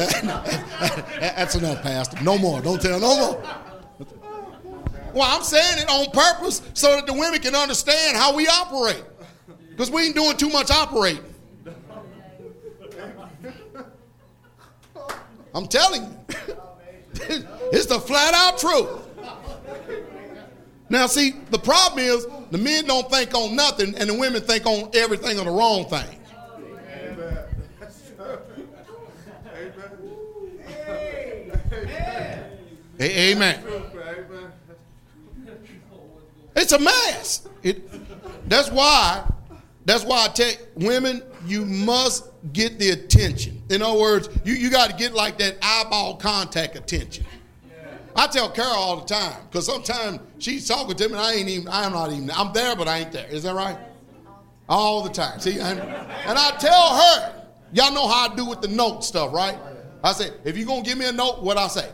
that's 1.19 1.55
enough, 1.55 1.81
Pastor. 1.83 2.21
No 2.23 2.37
more. 2.37 2.61
Don't 2.61 2.81
tell 2.81 2.99
no 2.99 3.17
more. 3.17 3.43
Well, 5.13 5.23
I'm 5.23 5.43
saying 5.43 5.79
it 5.79 5.89
on 5.89 6.11
purpose 6.11 6.61
so 6.73 6.95
that 6.95 7.05
the 7.05 7.13
women 7.13 7.39
can 7.39 7.55
understand 7.55 8.17
how 8.17 8.35
we 8.35 8.47
operate. 8.47 9.03
Because 9.69 9.89
we 9.89 10.03
ain't 10.03 10.15
doing 10.15 10.37
too 10.37 10.49
much 10.49 10.71
operating. 10.71 11.23
I'm 15.55 15.67
telling 15.67 16.03
you. 16.03 16.09
it's 17.71 17.87
the 17.87 17.99
flat 17.99 18.33
out 18.33 18.59
truth. 18.59 19.07
Now, 20.89 21.07
see, 21.07 21.35
the 21.51 21.59
problem 21.59 21.99
is 21.99 22.27
the 22.51 22.57
men 22.57 22.85
don't 22.85 23.09
think 23.11 23.33
on 23.35 23.55
nothing 23.55 23.95
and 23.95 24.09
the 24.09 24.13
women 24.13 24.41
think 24.41 24.65
on 24.65 24.89
everything 24.93 25.39
on 25.39 25.45
the 25.45 25.51
wrong 25.51 25.85
thing. 25.85 26.19
A- 30.91 32.45
Amen. 33.01 33.63
It's 36.55 36.71
a 36.73 36.80
mess. 36.80 37.47
It, 37.63 38.49
that's 38.49 38.69
why. 38.69 39.23
That's 39.85 40.03
why 40.03 40.26
I 40.26 40.27
tell 40.27 40.51
women 40.76 41.23
you 41.45 41.65
must 41.65 42.30
get 42.53 42.77
the 42.80 42.89
attention. 42.91 43.61
In 43.69 43.81
other 43.81 43.97
words, 43.97 44.30
you, 44.43 44.53
you 44.53 44.69
got 44.69 44.89
to 44.89 44.95
get 44.95 45.13
like 45.13 45.38
that 45.39 45.57
eyeball 45.61 46.18
contact 46.18 46.76
attention. 46.76 47.26
I 48.15 48.28
tell 48.28 48.49
Carol 48.49 48.71
all 48.71 48.97
the 48.97 49.05
time 49.05 49.41
because 49.49 49.65
sometimes 49.65 50.19
she's 50.39 50.68
talking 50.68 50.95
to 50.95 51.07
me 51.07 51.13
and 51.13 51.21
I 51.21 51.34
ain't 51.34 51.49
even. 51.49 51.69
I'm 51.69 51.94
not 51.94 52.11
even. 52.11 52.29
I'm 52.31 52.52
there, 52.53 52.76
but 52.76 52.87
I 52.87 52.99
ain't 52.99 53.11
there. 53.11 53.28
Is 53.28 53.44
that 53.44 53.55
right? 53.55 53.78
All 54.68 55.02
the 55.03 55.10
time. 55.10 55.39
See, 55.39 55.60
and, 55.60 55.79
and 55.79 56.37
I 56.37 56.52
tell 56.60 56.95
her, 56.95 57.45
y'all 57.71 57.94
know 57.94 58.07
how 58.07 58.29
I 58.29 58.36
do 58.36 58.45
with 58.45 58.61
the 58.61 58.68
note 58.68 59.03
stuff, 59.03 59.34
right? 59.34 59.57
I 60.03 60.11
say, 60.11 60.31
if 60.44 60.57
you're 60.57 60.68
gonna 60.68 60.81
give 60.81 60.97
me 60.97 61.07
a 61.07 61.11
note, 61.11 61.41
what 61.41 61.57
I 61.57 61.68
say? 61.68 61.89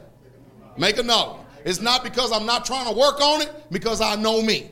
Make 0.78 0.98
a 0.98 1.04
note. 1.04 1.40
It's 1.64 1.82
not 1.82 2.04
because 2.04 2.32
I'm 2.32 2.46
not 2.46 2.66
trying 2.66 2.86
to 2.92 2.98
work 2.98 3.20
on 3.22 3.42
it, 3.42 3.52
because 3.72 4.02
I 4.02 4.16
know 4.16 4.42
me. 4.42 4.70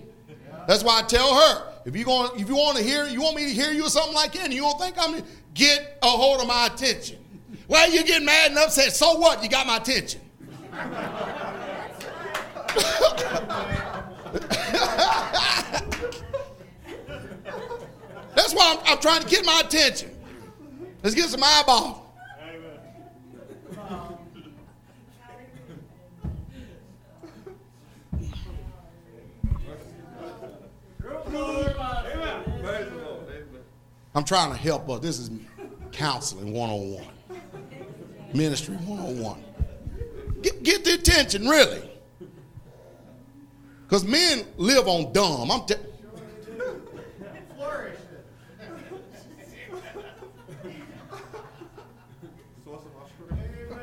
That's 0.67 0.83
why 0.83 0.99
I 0.99 1.01
tell 1.03 1.33
her, 1.33 1.73
if 1.85 1.95
you 1.95 2.05
going 2.05 2.39
if 2.39 2.47
you 2.47 2.55
want 2.55 2.77
to 2.77 2.83
hear, 2.83 3.05
you 3.05 3.21
want 3.21 3.35
me 3.35 3.45
to 3.45 3.53
hear 3.53 3.71
you 3.71 3.85
or 3.85 3.89
something 3.89 4.13
like 4.13 4.33
that, 4.33 4.45
and 4.45 4.53
you 4.53 4.61
don't 4.61 4.79
think 4.79 4.95
I'm 4.97 5.21
get 5.53 5.97
a 6.01 6.07
hold 6.07 6.41
of 6.41 6.47
my 6.47 6.67
attention. 6.67 7.17
Well, 7.67 7.89
you 7.91 8.03
get 8.03 8.23
mad 8.23 8.51
and 8.51 8.59
upset. 8.59 8.93
So 8.93 9.17
what? 9.17 9.43
You 9.43 9.49
got 9.49 9.67
my 9.67 9.77
attention. 9.77 10.21
That's 18.35 18.53
why 18.53 18.77
I'm, 18.77 18.93
I'm 18.93 18.99
trying 18.99 19.21
to 19.21 19.27
get 19.27 19.45
my 19.45 19.61
attention. 19.65 20.11
Let's 21.01 21.15
get 21.15 21.29
some 21.29 21.43
eyeballs. 21.43 22.02
I'm 34.15 34.23
trying 34.23 34.51
to 34.51 34.57
help 34.57 34.89
us. 34.89 34.99
This 34.99 35.19
is 35.19 35.31
counseling 35.91 36.53
101, 36.53 37.03
ministry 38.33 38.75
101. 38.75 39.43
Get, 40.41 40.63
get 40.63 40.85
the 40.85 40.93
attention, 40.93 41.47
really. 41.47 41.89
Because 43.83 44.03
men 44.03 44.45
live 44.57 44.87
on 44.87 45.13
dumb. 45.13 45.51
I'm 45.51 45.65
te- 45.65 45.75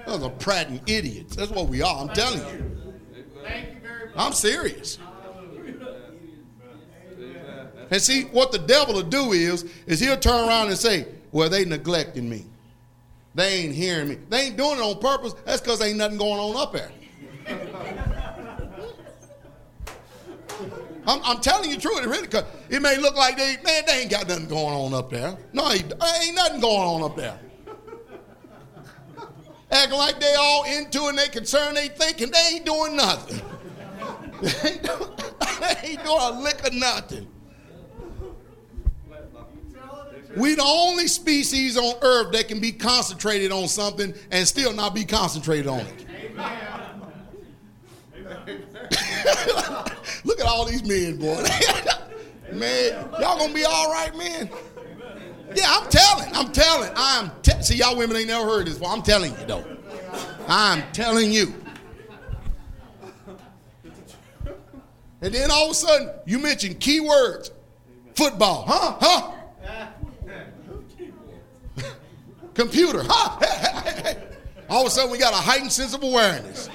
Those 0.06 0.22
are 0.24 0.30
prating 0.30 0.80
idiots. 0.88 1.36
That's 1.36 1.52
what 1.52 1.68
we 1.68 1.82
are. 1.82 2.00
I'm 2.00 2.08
telling 2.08 2.40
you. 2.40 2.94
I'm 4.16 4.32
serious. 4.32 4.98
And 7.90 8.00
see, 8.00 8.22
what 8.24 8.52
the 8.52 8.58
devil 8.58 8.94
will 8.94 9.02
do 9.02 9.32
is, 9.32 9.64
is 9.86 9.98
he'll 9.98 10.16
turn 10.16 10.48
around 10.48 10.68
and 10.68 10.78
say, 10.78 11.06
well, 11.32 11.48
they 11.48 11.64
neglecting 11.64 12.28
me. 12.28 12.46
They 13.34 13.48
ain't 13.54 13.74
hearing 13.74 14.08
me. 14.08 14.18
They 14.28 14.46
ain't 14.46 14.56
doing 14.56 14.78
it 14.78 14.82
on 14.82 14.98
purpose. 14.98 15.34
That's 15.44 15.60
because 15.60 15.80
ain't 15.82 15.98
nothing 15.98 16.18
going 16.18 16.38
on 16.38 16.56
up 16.56 16.72
there. 16.72 16.90
I'm, 21.06 21.20
I'm 21.24 21.40
telling 21.40 21.70
you 21.70 21.76
truth. 21.76 22.04
It 22.04 22.08
really, 22.08 22.26
cause 22.26 22.44
it 22.68 22.82
may 22.82 22.96
look 22.96 23.16
like 23.16 23.36
they, 23.36 23.56
man, 23.64 23.82
they 23.86 24.02
ain't 24.02 24.10
got 24.10 24.28
nothing 24.28 24.46
going 24.46 24.74
on 24.74 24.94
up 24.94 25.10
there. 25.10 25.36
No, 25.52 25.70
ain't, 25.70 25.88
nothing 26.34 26.60
going 26.60 26.86
on 26.88 27.02
up 27.02 27.16
there. 27.16 27.38
Acting 29.72 29.98
like 29.98 30.20
they 30.20 30.34
all 30.34 30.64
into 30.64 31.06
and 31.06 31.16
they 31.16 31.28
concerned, 31.28 31.76
they 31.76 31.88
thinking 31.88 32.30
they 32.30 32.56
ain't 32.56 32.66
doing 32.66 32.96
nothing. 32.96 33.40
they, 34.42 34.70
ain't 34.70 34.82
they 35.60 35.88
ain't 35.90 36.04
doing 36.04 36.20
a 36.20 36.40
lick 36.40 36.66
of 36.66 36.74
nothing. 36.74 37.26
We 40.40 40.54
the 40.54 40.64
only 40.64 41.06
species 41.06 41.76
on 41.76 41.96
earth 42.00 42.32
that 42.32 42.48
can 42.48 42.60
be 42.60 42.72
concentrated 42.72 43.52
on 43.52 43.68
something 43.68 44.14
and 44.30 44.48
still 44.48 44.72
not 44.72 44.94
be 44.94 45.04
concentrated 45.04 45.66
on 45.66 45.80
it. 45.80 46.06
Look 50.24 50.40
at 50.40 50.46
all 50.46 50.64
these 50.64 50.82
men, 50.82 51.18
boy. 51.18 51.34
man, 52.54 53.08
y'all 53.20 53.38
gonna 53.38 53.52
be 53.52 53.64
all 53.64 53.92
right, 53.92 54.16
man. 54.16 54.48
Yeah, 55.54 55.66
I'm 55.68 55.90
telling. 55.90 56.34
I'm 56.34 56.50
telling. 56.52 56.90
I'm 56.96 57.30
te- 57.42 57.60
see 57.60 57.76
y'all 57.76 57.98
women 57.98 58.16
ain't 58.16 58.28
never 58.28 58.46
heard 58.46 58.66
this 58.66 58.78
before. 58.78 58.94
I'm 58.94 59.02
telling 59.02 59.32
you 59.32 59.46
though. 59.46 59.64
I'm 60.48 60.82
telling 60.92 61.32
you. 61.32 61.54
And 65.20 65.34
then 65.34 65.50
all 65.50 65.66
of 65.66 65.72
a 65.72 65.74
sudden, 65.74 66.10
you 66.24 66.38
mention 66.38 66.76
keywords. 66.76 67.50
Football, 68.14 68.64
huh? 68.66 68.96
Huh? 69.00 69.32
Computer, 72.54 73.02
huh? 73.04 74.14
all 74.68 74.82
of 74.82 74.86
a 74.86 74.90
sudden, 74.90 75.10
we 75.10 75.18
got 75.18 75.32
a 75.32 75.36
heightened 75.36 75.72
sense 75.72 75.94
of 75.94 76.02
awareness. 76.02 76.68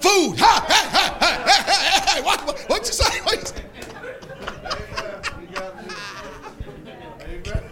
Food, 0.00 0.36
huh? 0.38 0.60
Hey, 0.66 0.88
hey, 0.88 1.08
hey, 1.20 1.36
hey, 1.46 1.82
hey, 1.82 2.00
hey. 2.14 2.22
What, 2.22 2.46
what, 2.46 2.60
what 2.68 2.86
you 2.86 2.92
say? 2.92 3.20
What 3.22 3.40
you 3.40 3.46
say? 3.46 3.64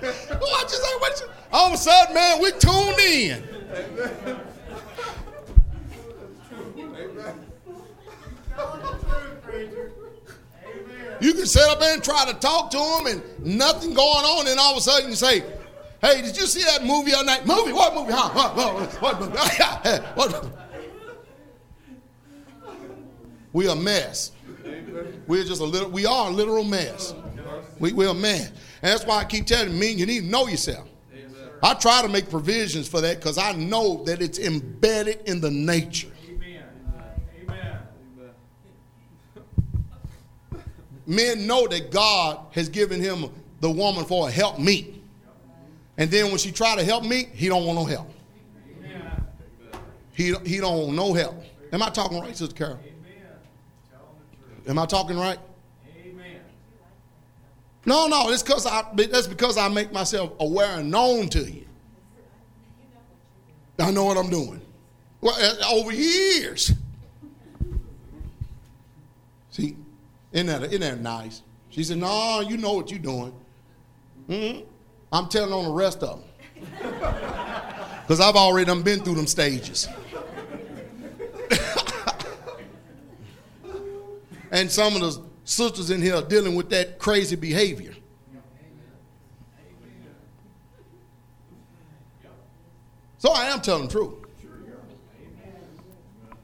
What 0.02 0.70
you 0.70 0.76
say? 0.76 0.96
What 0.98 1.20
you 1.20 1.26
All 1.52 1.68
of 1.68 1.74
a 1.74 1.76
sudden, 1.76 2.14
man, 2.14 2.40
we 2.42 2.50
tuned 2.52 2.98
in. 2.98 3.42
You 11.20 11.34
can 11.34 11.46
sit 11.46 11.62
up 11.68 11.78
there 11.78 11.94
and 11.94 12.02
try 12.02 12.24
to 12.26 12.34
talk 12.34 12.72
to 12.72 12.78
them 12.78 13.06
and 13.06 13.22
nothing 13.46 13.94
going 13.94 14.24
on, 14.24 14.48
and 14.48 14.58
all 14.58 14.72
of 14.72 14.78
a 14.78 14.80
sudden 14.80 15.10
you 15.10 15.16
say, 15.16 15.44
Hey, 16.02 16.20
did 16.20 16.36
you 16.36 16.46
see 16.46 16.64
that 16.64 16.84
movie 16.84 17.14
other 17.14 17.24
night? 17.24 17.46
Movie? 17.46 17.72
What 17.72 17.94
movie? 17.94 18.12
Huh? 18.12 18.30
What, 18.30 19.00
what, 19.00 19.20
movie? 19.20 19.36
what? 20.14 20.52
We 23.54 23.68
a 23.68 23.76
mess. 23.76 24.32
We're 25.26 25.44
just 25.44 25.60
a 25.60 25.64
little, 25.64 25.90
we 25.90 26.06
are 26.06 26.28
a 26.28 26.30
literal 26.30 26.64
mess. 26.64 27.14
We, 27.78 27.92
we're 27.92 28.08
a 28.08 28.14
mess. 28.14 28.48
And 28.48 28.90
that's 28.90 29.04
why 29.04 29.18
I 29.18 29.24
keep 29.24 29.44
telling 29.44 29.78
me, 29.78 29.90
you 29.90 30.06
need 30.06 30.20
to 30.20 30.26
know 30.26 30.46
yourself. 30.48 30.88
I 31.62 31.74
try 31.74 32.00
to 32.00 32.08
make 32.08 32.30
provisions 32.30 32.88
for 32.88 33.02
that 33.02 33.18
because 33.18 33.36
I 33.36 33.52
know 33.52 34.02
that 34.04 34.22
it's 34.22 34.38
embedded 34.38 35.20
in 35.26 35.42
the 35.42 35.50
nature. 35.50 36.08
Amen. 36.30 36.64
Amen. 37.42 37.78
Men 41.06 41.46
know 41.46 41.68
that 41.68 41.90
God 41.90 42.40
has 42.52 42.70
given 42.70 43.02
him 43.02 43.26
the 43.60 43.70
woman 43.70 44.06
for 44.06 44.28
a 44.28 44.30
help 44.30 44.58
me. 44.58 45.01
And 45.98 46.10
then 46.10 46.26
when 46.28 46.38
she 46.38 46.50
try 46.52 46.74
to 46.76 46.84
help 46.84 47.04
me, 47.04 47.28
he 47.34 47.48
don't 47.48 47.64
want 47.66 47.78
no 47.78 47.84
help. 47.84 48.10
he, 50.14 50.34
he 50.44 50.58
don't 50.58 50.78
want 50.78 50.94
no 50.94 51.12
help. 51.12 51.36
Am 51.72 51.82
I 51.82 51.90
talking 51.90 52.20
right, 52.20 52.36
Sister 52.36 52.54
Carol? 52.54 52.78
Am 54.66 54.78
I 54.78 54.86
talking 54.86 55.18
right? 55.18 55.38
Amen. 56.04 56.40
No, 57.84 58.06
no, 58.06 58.30
it's 58.30 58.42
because 58.42 58.64
I 58.64 58.84
that's 58.94 59.26
because 59.26 59.58
I 59.58 59.68
make 59.68 59.92
myself 59.92 60.32
aware 60.38 60.78
and 60.78 60.90
known 60.90 61.28
to 61.30 61.40
you. 61.40 61.66
I 63.78 63.90
know 63.90 64.04
what 64.04 64.16
I'm 64.16 64.30
doing. 64.30 64.60
Well, 65.20 65.34
uh, 65.36 65.74
over 65.74 65.92
years. 65.92 66.72
See, 69.50 69.76
isn't 70.32 70.46
that, 70.46 70.62
isn't 70.64 70.80
that 70.80 71.00
nice? 71.00 71.42
She 71.70 71.82
said, 71.84 71.98
No, 71.98 72.40
you 72.40 72.56
know 72.56 72.74
what 72.74 72.90
you're 72.90 73.00
doing. 73.00 73.32
hmm 74.28 74.60
I'm 75.12 75.28
telling 75.28 75.52
on 75.52 75.64
the 75.64 75.72
rest 75.72 76.02
of 76.02 76.20
them. 76.20 76.28
Because 78.02 78.20
I've 78.20 78.36
already 78.36 78.66
done 78.66 78.82
been 78.82 79.00
through 79.00 79.16
them 79.16 79.26
stages. 79.26 79.88
and 84.50 84.70
some 84.70 84.94
of 84.96 85.02
the 85.02 85.22
sisters 85.44 85.90
in 85.90 86.00
here 86.00 86.14
are 86.14 86.22
dealing 86.22 86.54
with 86.54 86.70
that 86.70 86.98
crazy 86.98 87.36
behavior. 87.36 87.94
So 93.18 93.30
I 93.32 93.44
am 93.46 93.60
telling 93.60 93.86
the 93.86 93.92
truth. 93.92 94.14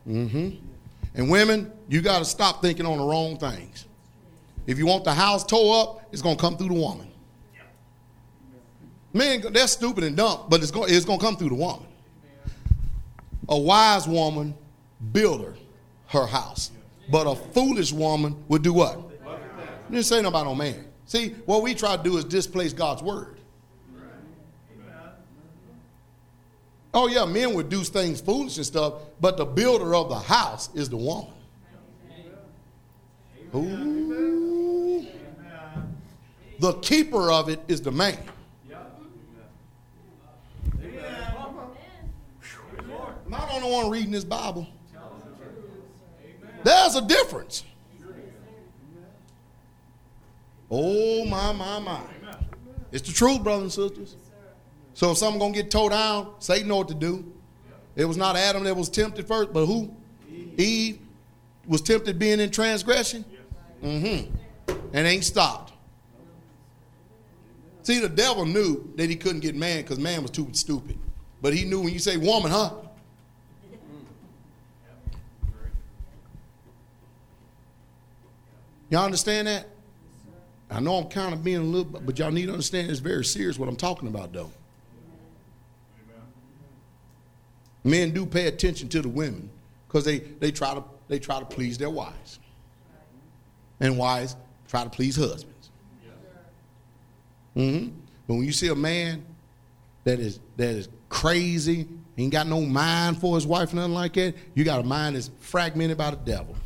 hmm 0.04 0.50
And 1.14 1.28
women, 1.28 1.72
you 1.88 2.00
got 2.02 2.20
to 2.20 2.24
stop 2.24 2.62
thinking 2.62 2.86
on 2.86 2.98
the 2.98 3.04
wrong 3.04 3.36
things. 3.36 3.86
If 4.66 4.78
you 4.78 4.86
want 4.86 5.02
the 5.04 5.14
house 5.14 5.44
tore 5.44 5.82
up, 5.82 6.02
it's 6.12 6.22
going 6.22 6.36
to 6.36 6.40
come 6.40 6.56
through 6.56 6.68
the 6.68 6.74
woman. 6.74 7.07
Men, 9.12 9.42
they're 9.52 9.66
stupid 9.66 10.04
and 10.04 10.16
dumb, 10.16 10.46
but 10.48 10.60
it's 10.62 10.70
going, 10.70 10.92
it's 10.92 11.04
going 11.04 11.18
to 11.18 11.24
come 11.24 11.36
through 11.36 11.48
the 11.48 11.54
woman. 11.54 11.86
A 13.48 13.58
wise 13.58 14.06
woman 14.06 14.54
builder 15.12 15.54
her 16.08 16.26
house. 16.26 16.70
But 17.10 17.26
a 17.26 17.34
foolish 17.34 17.92
woman 17.92 18.36
would 18.48 18.62
do 18.62 18.72
what? 18.72 18.96
You 18.96 19.94
didn't 19.94 20.04
say 20.04 20.16
nothing 20.16 20.26
about 20.26 20.44
no 20.44 20.54
man. 20.54 20.84
See, 21.06 21.30
what 21.46 21.62
we 21.62 21.74
try 21.74 21.96
to 21.96 22.02
do 22.02 22.18
is 22.18 22.24
displace 22.24 22.74
God's 22.74 23.02
word. 23.02 23.36
Oh, 26.92 27.06
yeah, 27.06 27.24
men 27.24 27.54
would 27.54 27.68
do 27.68 27.84
things 27.84 28.20
foolish 28.20 28.56
and 28.56 28.66
stuff, 28.66 28.94
but 29.20 29.36
the 29.36 29.44
builder 29.44 29.94
of 29.94 30.08
the 30.08 30.18
house 30.18 30.68
is 30.74 30.88
the 30.88 30.96
woman. 30.96 31.32
Ooh. 33.54 35.06
The 36.58 36.72
keeper 36.74 37.30
of 37.30 37.48
it 37.48 37.60
is 37.68 37.80
the 37.80 37.92
man. 37.92 38.18
Am 43.28 43.34
I 43.34 43.44
the 43.44 43.52
only 43.52 43.70
one 43.70 43.90
reading 43.90 44.10
this 44.10 44.24
Bible? 44.24 44.66
There's 46.64 46.96
a 46.96 47.02
difference. 47.02 47.62
Oh, 50.70 51.26
my, 51.26 51.52
my, 51.52 51.78
my. 51.78 52.00
It's 52.90 53.06
the 53.06 53.14
truth, 53.14 53.42
brothers 53.42 53.76
and 53.76 53.90
sisters. 53.90 54.16
So 54.94 55.10
if 55.10 55.18
something 55.18 55.38
going 55.38 55.52
to 55.52 55.62
get 55.62 55.70
towed 55.70 55.90
down, 55.90 56.32
Satan 56.38 56.68
know 56.68 56.78
what 56.78 56.88
to 56.88 56.94
do. 56.94 57.30
It 57.96 58.06
was 58.06 58.16
not 58.16 58.34
Adam 58.34 58.64
that 58.64 58.74
was 58.74 58.88
tempted 58.88 59.28
first, 59.28 59.52
but 59.52 59.66
who? 59.66 59.94
Eve 60.56 60.98
was 61.66 61.82
tempted 61.82 62.18
being 62.18 62.40
in 62.40 62.50
transgression. 62.50 63.26
Mm-hmm. 63.82 64.34
And 64.94 65.06
ain't 65.06 65.24
stopped. 65.24 65.74
See, 67.82 68.00
the 68.00 68.08
devil 68.08 68.46
knew 68.46 68.90
that 68.96 69.10
he 69.10 69.16
couldn't 69.16 69.40
get 69.40 69.54
man 69.54 69.82
because 69.82 69.98
man 69.98 70.22
was 70.22 70.30
too 70.30 70.48
stupid. 70.52 70.98
But 71.42 71.52
he 71.52 71.64
knew 71.64 71.82
when 71.82 71.92
you 71.92 71.98
say 71.98 72.16
woman, 72.16 72.50
huh? 72.50 72.72
Y'all 78.90 79.04
understand 79.04 79.46
that? 79.46 79.68
I 80.70 80.80
know 80.80 80.96
I'm 80.96 81.08
kind 81.08 81.32
of 81.32 81.42
being 81.42 81.58
a 81.58 81.62
little, 81.62 82.00
but 82.00 82.18
y'all 82.18 82.30
need 82.30 82.46
to 82.46 82.52
understand 82.52 82.90
it's 82.90 83.00
very 83.00 83.24
serious 83.24 83.58
what 83.58 83.68
I'm 83.68 83.76
talking 83.76 84.08
about, 84.08 84.32
though. 84.32 84.50
Men 87.84 88.12
do 88.12 88.26
pay 88.26 88.48
attention 88.48 88.88
to 88.90 89.00
the 89.00 89.08
women 89.08 89.48
because 89.86 90.04
they, 90.04 90.18
they 90.18 90.50
try 90.50 90.74
to 90.74 90.84
they 91.06 91.18
try 91.18 91.38
to 91.38 91.46
please 91.46 91.78
their 91.78 91.88
wives, 91.88 92.38
and 93.80 93.96
wives 93.96 94.36
try 94.68 94.84
to 94.84 94.90
please 94.90 95.16
husbands. 95.16 95.70
Mm-hmm. 97.56 97.88
But 98.26 98.34
when 98.34 98.44
you 98.44 98.52
see 98.52 98.68
a 98.68 98.74
man 98.74 99.24
that 100.04 100.20
is 100.20 100.38
that 100.58 100.68
is 100.68 100.88
crazy, 101.08 101.88
ain't 102.18 102.32
got 102.32 102.46
no 102.46 102.60
mind 102.60 103.18
for 103.18 103.36
his 103.36 103.46
wife, 103.46 103.72
nothing 103.72 103.94
like 103.94 104.12
that, 104.14 104.34
you 104.54 104.64
got 104.64 104.80
a 104.80 104.84
mind 104.84 105.16
that's 105.16 105.30
fragmented 105.40 105.96
by 105.96 106.10
the 106.10 106.16
devil. 106.16 106.56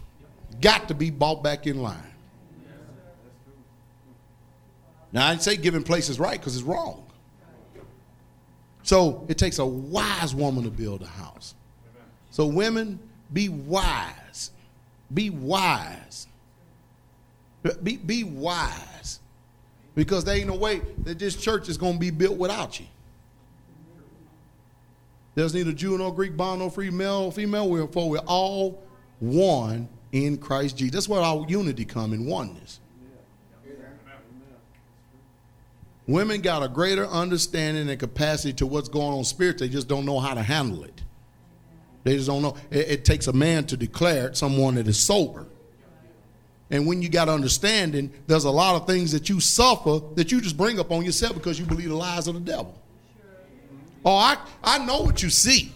Got 0.61 0.89
to 0.89 0.95
be 0.95 1.11
brought 1.11 1.45
back 1.45 1.69
in 1.69 1.81
line. 1.81 2.12
Now, 5.13 5.27
I 5.27 5.37
say 5.37 5.57
giving 5.57 5.83
places 5.83 6.19
right 6.19 6.39
because 6.39 6.57
it's 6.57 6.65
wrong. 6.65 7.05
So 8.83 9.25
it 9.29 9.39
takes 9.39 9.59
a 9.59 9.67
wise 9.67 10.35
woman 10.35 10.65
to 10.65 10.71
build 10.71 11.03
a 11.03 11.07
house. 11.07 11.55
So, 12.31 12.47
women, 12.47 12.99
be 13.33 13.49
wise. 13.49 14.51
Be 15.13 15.31
wise. 15.31 16.27
Be, 17.83 17.97
be 17.99 18.25
wise. 18.25 19.21
Because 19.95 20.25
there 20.25 20.37
ain't 20.37 20.49
no 20.49 20.57
way 20.57 20.81
that 21.05 21.19
this 21.19 21.37
church 21.37 21.69
is 21.69 21.77
going 21.77 21.95
to 21.95 21.99
be 21.99 22.11
built 22.11 22.39
without 22.39 22.81
you. 22.81 22.87
There's 25.35 25.55
neither 25.55 25.73
Jew 25.73 25.97
nor 25.97 26.15
Greek, 26.15 26.37
bond 26.37 26.61
nor 26.61 26.71
free 26.71 26.91
male 26.91 27.25
or 27.25 27.33
female. 27.33 27.87
For 27.89 28.09
we're 28.09 28.19
all 28.21 28.83
one 29.21 29.89
in 30.13 30.39
Christ 30.39 30.77
Jesus. 30.77 30.93
That's 30.93 31.09
where 31.09 31.21
our 31.21 31.45
unity 31.49 31.85
come 31.85 32.13
in 32.13 32.27
oneness. 32.27 32.81
Women 36.07 36.41
got 36.41 36.63
a 36.63 36.69
greater 36.69 37.07
understanding 37.07 37.89
and 37.89 37.99
capacity 37.99 38.53
to 38.55 38.67
what's 38.67 38.89
going 38.89 39.13
on 39.13 39.25
spiritually. 39.25 39.69
They 39.69 39.73
just 39.73 39.89
don't 39.89 40.05
know 40.05 40.19
how 40.19 40.35
to 40.35 40.43
handle 40.43 40.85
it. 40.85 41.03
They 42.05 42.17
just 42.17 42.27
don't 42.27 42.43
know. 42.43 42.57
It, 42.71 42.91
it 42.91 43.05
takes 43.05 43.29
a 43.29 43.33
man 43.33 43.65
to 43.67 43.77
declare 43.77 44.29
it, 44.29 44.37
someone 44.37 44.75
that 44.75 44.89
is 44.89 44.99
sober. 44.99 45.47
And 46.71 46.87
when 46.87 47.03
you 47.03 47.09
got 47.09 47.29
understanding, 47.29 48.11
there's 48.27 48.45
a 48.45 48.51
lot 48.51 48.81
of 48.81 48.87
things 48.87 49.13
that 49.13 49.29
you 49.29 49.41
suffer 49.41 50.01
that 50.15 50.33
you 50.33 50.41
just 50.41 50.57
bring 50.57 50.81
up 50.81 50.91
on 50.91 51.05
yourself 51.05 51.35
because 51.35 51.59
you 51.59 51.67
believe 51.67 51.91
the 51.91 51.95
lies 51.95 52.27
of 52.27 52.35
the 52.35 52.41
devil. 52.41 52.75
Oh, 54.05 54.17
I, 54.17 54.37
I 54.65 54.79
know 54.79 55.03
what 55.03 55.23
you 55.23 55.31
see. 55.31 55.71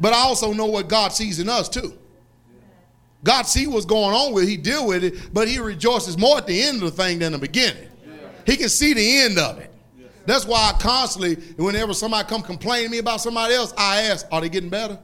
But 0.00 0.14
I 0.14 0.18
also 0.18 0.52
know 0.52 0.66
what 0.66 0.88
God 0.88 1.12
sees 1.12 1.38
in 1.38 1.48
us 1.48 1.68
too. 1.68 1.92
God 3.24 3.42
see 3.42 3.66
what's 3.66 3.84
going 3.84 4.14
on 4.14 4.32
with 4.32 4.44
it, 4.44 4.48
he 4.48 4.56
deal 4.56 4.86
with 4.86 5.04
it, 5.04 5.32
but 5.32 5.46
he 5.46 5.58
rejoices 5.58 6.18
more 6.18 6.38
at 6.38 6.46
the 6.46 6.60
end 6.60 6.82
of 6.82 6.96
the 6.96 7.02
thing 7.02 7.18
than 7.20 7.32
the 7.32 7.38
beginning. 7.38 7.88
He 8.46 8.56
can 8.56 8.68
see 8.68 8.94
the 8.94 9.18
end 9.20 9.38
of 9.38 9.58
it. 9.58 9.70
That's 10.24 10.46
why 10.46 10.72
I 10.72 10.80
constantly, 10.80 11.34
whenever 11.56 11.94
somebody 11.94 12.28
come 12.28 12.42
complain 12.42 12.84
to 12.84 12.90
me 12.90 12.98
about 12.98 13.20
somebody 13.20 13.54
else, 13.54 13.74
I 13.76 14.02
ask, 14.02 14.26
are 14.30 14.40
they 14.40 14.48
getting 14.48 14.70
better? 14.70 14.98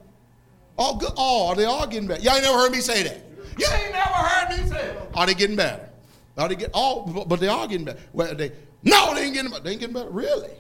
Oh, 0.78 0.96
good. 0.96 1.10
Oh, 1.16 1.48
are 1.48 1.56
they 1.56 1.64
all 1.64 1.86
getting 1.86 2.08
better? 2.08 2.22
Y'all 2.22 2.34
ain't 2.34 2.44
never 2.44 2.56
heard 2.56 2.70
me 2.70 2.80
say 2.80 3.02
that. 3.02 3.24
You 3.58 3.66
ain't 3.66 3.92
never 3.92 4.08
heard 4.08 4.50
me 4.50 4.68
say 4.68 4.94
that. 4.94 5.08
Are 5.14 5.26
they 5.26 5.34
getting 5.34 5.56
better? 5.56 5.88
Are 6.36 6.48
they 6.48 6.54
get 6.54 6.70
oh, 6.72 7.24
but- 7.26 7.40
they 7.40 7.48
are 7.48 7.66
getting 7.66 7.84
better. 7.84 7.98
Well, 8.12 8.32
they 8.34 8.52
no, 8.84 9.12
they 9.12 9.24
ain't 9.24 9.34
getting 9.34 9.50
better. 9.50 9.64
They 9.64 9.72
ain't 9.72 9.80
getting 9.80 9.94
better. 9.94 10.10
Really? 10.10 10.50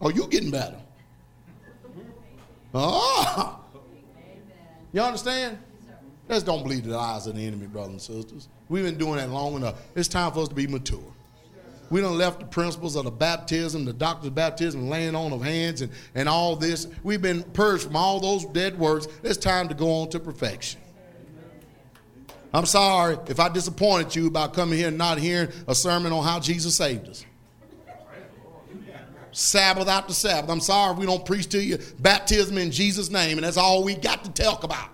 Oh, 0.00 0.10
you 0.10 0.28
getting 0.28 0.52
better? 0.52 0.76
Oh, 2.72 3.58
you 4.92 5.00
understand? 5.00 5.58
Let's 6.28 6.44
don't 6.44 6.62
believe 6.62 6.84
the 6.84 6.96
lies 6.96 7.26
of 7.26 7.34
the 7.34 7.44
enemy, 7.44 7.66
brothers 7.66 7.92
and 7.92 8.02
sisters. 8.02 8.48
We've 8.68 8.84
been 8.84 8.98
doing 8.98 9.16
that 9.16 9.30
long 9.30 9.54
enough. 9.54 9.76
It's 9.94 10.08
time 10.08 10.30
for 10.32 10.40
us 10.40 10.48
to 10.48 10.54
be 10.54 10.66
mature. 10.66 11.00
We 11.88 12.00
don't 12.00 12.18
left 12.18 12.40
the 12.40 12.46
principles 12.46 12.96
of 12.96 13.04
the 13.04 13.10
baptism, 13.10 13.84
the 13.84 13.92
doctor's 13.92 14.30
baptism, 14.30 14.88
laying 14.88 15.14
on 15.14 15.32
of 15.32 15.42
hands, 15.42 15.82
and, 15.82 15.92
and 16.14 16.28
all 16.28 16.56
this. 16.56 16.88
We've 17.04 17.22
been 17.22 17.42
purged 17.42 17.84
from 17.84 17.96
all 17.96 18.18
those 18.18 18.44
dead 18.46 18.78
works. 18.78 19.06
It's 19.22 19.36
time 19.36 19.68
to 19.68 19.74
go 19.74 19.90
on 20.02 20.10
to 20.10 20.20
perfection. 20.20 20.80
I'm 22.52 22.66
sorry 22.66 23.18
if 23.28 23.38
I 23.38 23.48
disappointed 23.48 24.16
you 24.16 24.30
by 24.30 24.48
coming 24.48 24.78
here 24.78 24.88
and 24.88 24.98
not 24.98 25.18
hearing 25.18 25.48
a 25.68 25.74
sermon 25.74 26.12
on 26.12 26.24
how 26.24 26.40
Jesus 26.40 26.74
saved 26.74 27.08
us. 27.08 27.24
Sabbath 29.30 29.86
after 29.86 30.14
Sabbath. 30.14 30.48
I'm 30.48 30.60
sorry 30.60 30.94
if 30.94 30.98
we 30.98 31.04
don't 31.04 31.26
preach 31.26 31.48
to 31.50 31.62
you 31.62 31.78
baptism 31.98 32.56
in 32.56 32.70
Jesus' 32.70 33.10
name, 33.10 33.36
and 33.36 33.46
that's 33.46 33.58
all 33.58 33.84
we 33.84 33.94
got 33.94 34.24
to 34.24 34.30
talk 34.30 34.64
about. 34.64 34.88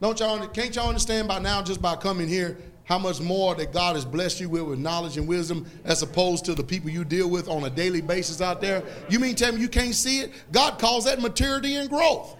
Don't 0.00 0.18
y'all 0.18 0.46
can't 0.48 0.74
y'all 0.74 0.88
understand 0.88 1.28
by 1.28 1.40
now 1.40 1.60
just 1.60 1.82
by 1.82 1.96
coming 1.96 2.28
here 2.28 2.56
how 2.88 2.98
much 2.98 3.20
more 3.20 3.54
that 3.54 3.70
God 3.70 3.96
has 3.96 4.06
blessed 4.06 4.40
you 4.40 4.48
with 4.48 4.62
with 4.62 4.78
knowledge 4.78 5.18
and 5.18 5.28
wisdom 5.28 5.66
as 5.84 6.00
opposed 6.00 6.46
to 6.46 6.54
the 6.54 6.64
people 6.64 6.88
you 6.88 7.04
deal 7.04 7.28
with 7.28 7.46
on 7.46 7.64
a 7.64 7.70
daily 7.70 8.00
basis 8.00 8.40
out 8.40 8.62
there? 8.62 8.82
You 9.10 9.18
mean 9.20 9.34
tell 9.34 9.52
me 9.52 9.60
you 9.60 9.68
can't 9.68 9.94
see 9.94 10.20
it? 10.20 10.32
God 10.52 10.78
calls 10.78 11.04
that 11.04 11.20
maturity 11.20 11.76
and 11.76 11.90
growth. 11.90 12.34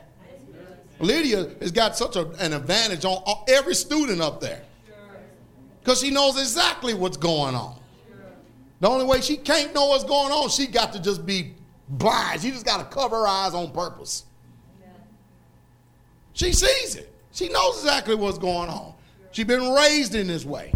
Lydia 1.00 1.50
has 1.60 1.70
got 1.70 1.98
such 1.98 2.16
a, 2.16 2.28
an 2.40 2.54
advantage 2.54 3.04
on 3.04 3.44
every 3.46 3.74
student 3.74 4.22
up 4.22 4.40
there 4.40 4.62
because 5.80 6.00
she 6.00 6.10
knows 6.10 6.40
exactly 6.40 6.94
what's 6.94 7.18
going 7.18 7.54
on. 7.54 7.78
The 8.80 8.88
only 8.88 9.04
way 9.04 9.20
she 9.20 9.36
can't 9.36 9.74
know 9.74 9.88
what's 9.88 10.04
going 10.04 10.32
on, 10.32 10.48
she 10.48 10.66
got 10.66 10.94
to 10.94 11.02
just 11.02 11.26
be 11.26 11.52
blind. 11.90 12.40
She 12.40 12.50
just 12.52 12.64
got 12.64 12.78
to 12.78 12.84
cover 12.96 13.16
her 13.16 13.26
eyes 13.26 13.52
on 13.52 13.70
purpose. 13.70 14.24
She 16.32 16.54
sees 16.54 16.94
it. 16.94 17.12
She 17.32 17.50
knows 17.50 17.80
exactly 17.80 18.14
what's 18.14 18.38
going 18.38 18.70
on. 18.70 18.94
She's 19.31 19.44
been 19.44 19.73
raised 19.73 20.15
in 20.15 20.26
this 20.26 20.44
way. 20.44 20.73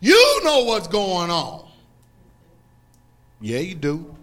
You 0.00 0.40
know 0.44 0.64
what's 0.64 0.88
going 0.88 1.30
on. 1.30 1.66
Yeah, 3.40 3.58
you 3.58 3.74
do. 3.74 4.14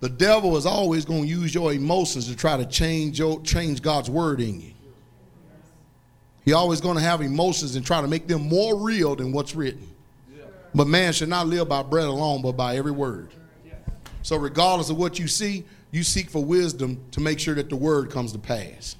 The 0.00 0.08
devil 0.08 0.56
is 0.56 0.64
always 0.64 1.04
going 1.04 1.22
to 1.22 1.28
use 1.28 1.54
your 1.54 1.72
emotions 1.74 2.26
to 2.28 2.36
try 2.36 2.56
to 2.56 2.64
change 2.64 3.18
your 3.18 3.40
change 3.42 3.82
God's 3.82 4.08
word 4.08 4.40
in 4.40 4.60
you. 4.60 4.72
He 6.42 6.54
always 6.54 6.80
going 6.80 6.96
to 6.96 7.02
have 7.02 7.20
emotions 7.20 7.76
and 7.76 7.84
try 7.84 8.00
to 8.00 8.08
make 8.08 8.26
them 8.26 8.48
more 8.48 8.76
real 8.76 9.14
than 9.14 9.30
what's 9.30 9.54
written. 9.54 9.86
But 10.74 10.86
man 10.86 11.12
should 11.12 11.28
not 11.28 11.46
live 11.46 11.68
by 11.68 11.82
bread 11.82 12.06
alone, 12.06 12.40
but 12.40 12.52
by 12.52 12.76
every 12.76 12.92
word. 12.92 13.30
So 14.22 14.36
regardless 14.36 14.90
of 14.90 14.96
what 14.96 15.18
you 15.18 15.28
see, 15.28 15.64
you 15.90 16.02
seek 16.02 16.30
for 16.30 16.44
wisdom 16.44 17.02
to 17.12 17.20
make 17.20 17.38
sure 17.38 17.54
that 17.54 17.68
the 17.68 17.76
word 17.76 18.10
comes 18.10 18.32
to 18.32 18.38
pass. 18.38 18.96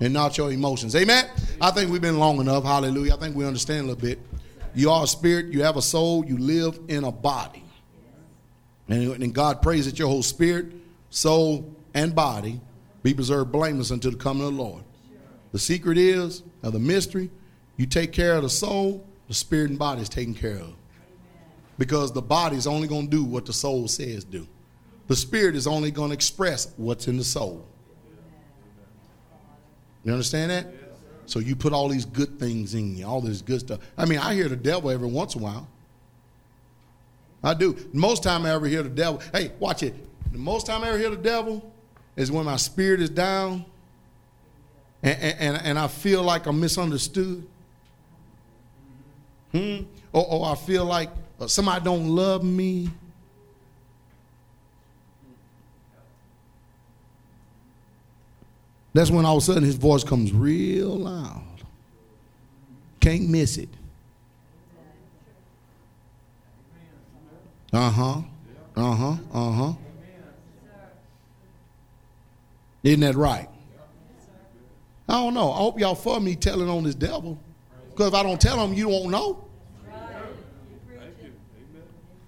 And 0.00 0.12
not 0.12 0.36
your 0.36 0.52
emotions. 0.52 0.94
Amen. 0.94 1.24
I 1.60 1.70
think 1.70 1.90
we've 1.90 2.02
been 2.02 2.18
long 2.18 2.38
enough. 2.38 2.64
Hallelujah. 2.64 3.14
I 3.14 3.16
think 3.16 3.34
we 3.34 3.46
understand 3.46 3.86
a 3.86 3.94
little 3.94 4.02
bit. 4.02 4.18
You 4.74 4.90
are 4.90 5.04
a 5.04 5.06
spirit, 5.06 5.46
you 5.46 5.62
have 5.62 5.78
a 5.78 5.82
soul, 5.82 6.22
you 6.26 6.36
live 6.36 6.78
in 6.88 7.04
a 7.04 7.12
body. 7.12 7.64
And, 8.88 9.22
and 9.22 9.34
God 9.34 9.62
prays 9.62 9.86
that 9.86 9.98
your 9.98 10.08
whole 10.08 10.22
spirit, 10.22 10.66
soul, 11.08 11.74
and 11.94 12.14
body 12.14 12.60
be 13.02 13.14
preserved 13.14 13.50
blameless 13.50 13.90
until 13.90 14.10
the 14.10 14.18
coming 14.18 14.46
of 14.46 14.54
the 14.54 14.62
Lord. 14.62 14.84
The 15.52 15.58
secret 15.58 15.96
is, 15.96 16.42
of 16.62 16.74
the 16.74 16.78
mystery, 16.78 17.30
you 17.78 17.86
take 17.86 18.12
care 18.12 18.34
of 18.34 18.42
the 18.42 18.50
soul, 18.50 19.06
the 19.28 19.34
spirit 19.34 19.70
and 19.70 19.78
body 19.78 20.02
is 20.02 20.10
taken 20.10 20.34
care 20.34 20.58
of. 20.58 20.74
Because 21.78 22.12
the 22.12 22.22
body 22.22 22.56
is 22.56 22.66
only 22.66 22.88
going 22.88 23.06
to 23.06 23.10
do 23.10 23.24
what 23.24 23.46
the 23.46 23.52
soul 23.52 23.88
says 23.88 24.24
do. 24.24 24.46
The 25.08 25.16
spirit 25.16 25.54
is 25.54 25.66
only 25.66 25.90
going 25.90 26.10
to 26.10 26.14
express 26.14 26.72
what's 26.76 27.06
in 27.06 27.16
the 27.16 27.24
soul. 27.24 27.66
You 30.04 30.12
understand 30.12 30.50
that? 30.50 30.66
So 31.26 31.40
you 31.40 31.56
put 31.56 31.72
all 31.72 31.88
these 31.88 32.04
good 32.04 32.38
things 32.38 32.74
in 32.74 32.96
you, 32.96 33.06
all 33.06 33.20
this 33.20 33.42
good 33.42 33.60
stuff. 33.60 33.80
I 33.98 34.04
mean, 34.04 34.18
I 34.18 34.34
hear 34.34 34.48
the 34.48 34.56
devil 34.56 34.90
every 34.90 35.08
once 35.08 35.34
in 35.34 35.42
a 35.42 35.44
while. 35.44 35.68
I 37.42 37.54
do. 37.54 37.76
Most 37.92 38.22
time 38.22 38.46
I 38.46 38.52
ever 38.52 38.66
hear 38.66 38.82
the 38.82 38.88
devil. 38.88 39.20
Hey, 39.32 39.52
watch 39.58 39.82
it. 39.82 39.94
The 40.32 40.38
most 40.38 40.66
time 40.66 40.82
I 40.82 40.88
ever 40.88 40.98
hear 40.98 41.10
the 41.10 41.16
devil 41.16 41.72
is 42.16 42.30
when 42.30 42.44
my 42.44 42.56
spirit 42.56 43.00
is 43.00 43.10
down 43.10 43.64
and, 45.02 45.20
and, 45.20 45.56
and 45.56 45.78
I 45.78 45.88
feel 45.88 46.22
like 46.22 46.46
I'm 46.46 46.60
misunderstood. 46.60 47.46
Hmm? 49.52 49.82
Or, 50.12 50.26
or 50.26 50.46
I 50.46 50.54
feel 50.54 50.84
like 50.84 51.10
uh, 51.40 51.46
somebody 51.46 51.84
don't 51.84 52.08
love 52.08 52.42
me. 52.44 52.90
That's 58.94 59.10
when 59.10 59.26
all 59.26 59.36
of 59.36 59.42
a 59.42 59.46
sudden 59.46 59.62
his 59.62 59.74
voice 59.74 60.02
comes 60.02 60.32
real 60.32 60.96
loud. 60.96 61.42
Can't 63.00 63.28
miss 63.28 63.58
it. 63.58 63.68
Uh 67.72 67.90
huh. 67.90 68.22
Uh 68.74 68.94
huh. 68.94 69.16
Uh 69.32 69.52
huh. 69.52 69.72
Isn't 72.82 73.00
that 73.00 73.16
right? 73.16 73.48
I 75.08 75.12
don't 75.12 75.34
know. 75.34 75.52
I 75.52 75.56
hope 75.58 75.78
y'all 75.78 75.94
for 75.94 76.20
me 76.20 76.34
telling 76.34 76.68
on 76.68 76.84
this 76.84 76.94
devil. 76.94 77.38
Because 77.90 78.08
if 78.08 78.14
I 78.14 78.22
don't 78.22 78.40
tell 78.40 78.58
him, 78.64 78.72
you 78.72 78.88
won't 78.88 79.10
know. 79.10 79.45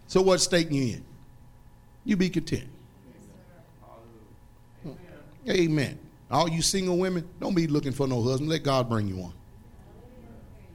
So 0.08 0.22
what 0.22 0.40
state 0.40 0.70
you 0.70 0.94
in? 0.94 1.04
You 2.04 2.16
be 2.16 2.30
content. 2.30 2.66
Amen. 5.48 5.98
All 6.30 6.48
you 6.48 6.62
single 6.62 6.98
women, 6.98 7.28
don't 7.40 7.54
be 7.54 7.66
looking 7.66 7.92
for 7.92 8.06
no 8.08 8.22
husband. 8.22 8.50
Let 8.50 8.62
God 8.62 8.88
bring 8.88 9.06
you 9.06 9.16
one. 9.16 9.32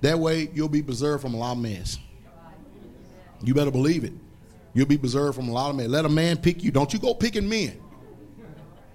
That 0.02 0.18
way, 0.18 0.50
you'll 0.54 0.70
be 0.70 0.82
preserved 0.82 1.22
from 1.22 1.34
a 1.34 1.38
lot 1.38 1.54
of 1.54 1.58
mess. 1.60 1.98
You 3.44 3.54
better 3.54 3.72
believe 3.72 4.04
it. 4.04 4.14
You'll 4.74 4.86
be 4.86 4.98
preserved 4.98 5.36
from 5.36 5.50
a 5.50 5.52
lot 5.52 5.70
of 5.70 5.76
mess. 5.76 5.88
Let 5.88 6.06
a 6.06 6.10
man 6.10 6.38
pick 6.38 6.64
you. 6.64 6.72
Don't 6.72 6.94
you 6.94 7.00
go 7.00 7.14
picking 7.14 7.48
men. 7.48 7.80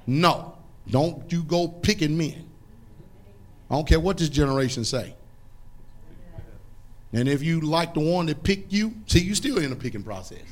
No. 0.07 0.57
Don't 0.89 1.31
you 1.33 1.43
go 1.43 1.69
picking 1.69 2.17
men. 2.17 2.49
I 3.71 3.75
don't 3.75 3.87
care 3.87 4.01
what 4.01 4.19
this 4.19 4.29
generation 4.29 4.85
say. 4.85 5.15
And 7.13 7.29
if 7.29 7.43
you 7.43 7.61
like 7.61 7.95
the 7.95 8.01
one 8.01 8.27
that 8.27 8.43
picked 8.43 8.73
you, 8.73 8.95
see, 9.07 9.21
you 9.21 9.35
still 9.35 9.59
in 9.59 9.71
the 9.71 9.77
picking 9.77 10.03
process. 10.03 10.43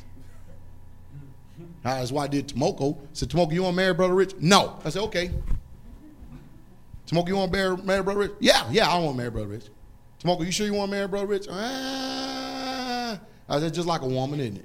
That's 1.83 2.10
why 2.10 2.25
I 2.25 2.26
did 2.26 2.49
Tomoko. 2.49 2.97
I 2.97 3.01
said, 3.12 3.28
Tomoko, 3.28 3.52
you 3.52 3.62
want 3.62 3.75
to 3.75 3.76
marry 3.76 3.94
Brother 3.94 4.15
Rich? 4.15 4.35
No. 4.41 4.81
I 4.85 4.89
said, 4.89 5.02
okay. 5.02 5.31
Tomoko, 7.07 7.28
you 7.28 7.36
want 7.36 7.52
to 7.52 7.76
marry, 7.85 8.02
Brother 8.02 8.20
Rich? 8.20 8.33
Yeah, 8.41 8.68
yeah, 8.70 8.89
I 8.89 8.99
want 8.99 9.12
to 9.12 9.17
marry 9.18 9.31
Brother 9.31 9.49
Rich. 9.49 9.67
Tomoko, 10.23 10.44
you 10.44 10.51
sure 10.51 10.67
you 10.67 10.75
want 10.75 10.91
to 10.91 10.97
marry 10.97 11.07
Brother 11.07 11.26
Rich? 11.26 11.47
Ah. 11.51 13.20
I 13.49 13.60
said, 13.60 13.73
just 13.73 13.86
like 13.86 14.01
a 14.01 14.09
woman, 14.09 14.41
isn't 14.41 14.57
it? 14.57 14.65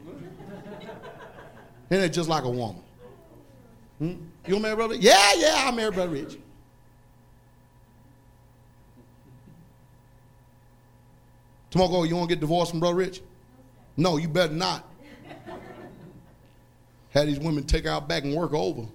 Isn't 1.91 2.03
it 2.05 2.09
just 2.09 2.29
like 2.29 2.45
a 2.45 2.49
woman? 2.49 2.81
Hmm? 3.99 4.05
You 4.07 4.15
want 4.15 4.47
to 4.47 4.59
marry 4.61 4.75
Brother 4.75 4.93
Rich? 4.95 5.03
Yeah, 5.03 5.31
yeah, 5.35 5.53
I'll 5.57 5.71
marry 5.73 5.91
Brother 5.91 6.13
Rich. 6.13 6.37
Tomoko, 11.71 12.07
you 12.07 12.15
want 12.15 12.29
to 12.29 12.35
get 12.35 12.41
divorced 12.41 12.71
from 12.71 12.81
Brother 12.81 12.95
Rich? 12.95 13.21
No, 13.97 14.17
you 14.17 14.27
better 14.27 14.53
not. 14.53 14.87
Had 17.11 17.27
these 17.27 17.39
women 17.39 17.63
take 17.63 17.85
out 17.85 18.07
back 18.07 18.23
and 18.23 18.35
work 18.35 18.53
over. 18.53 18.87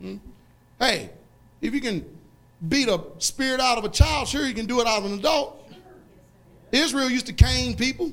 Hmm? 0.00 0.16
Hey, 0.78 1.10
if 1.60 1.74
you 1.74 1.80
can 1.80 2.04
beat 2.68 2.88
a 2.88 3.00
spirit 3.18 3.60
out 3.60 3.78
of 3.78 3.84
a 3.84 3.88
child, 3.88 4.28
sure 4.28 4.46
you 4.46 4.54
can 4.54 4.66
do 4.66 4.80
it 4.80 4.86
out 4.86 4.98
of 4.98 5.04
an 5.06 5.18
adult. 5.18 5.58
Israel 6.70 7.10
used 7.10 7.26
to 7.26 7.32
cane 7.32 7.76
people. 7.76 8.12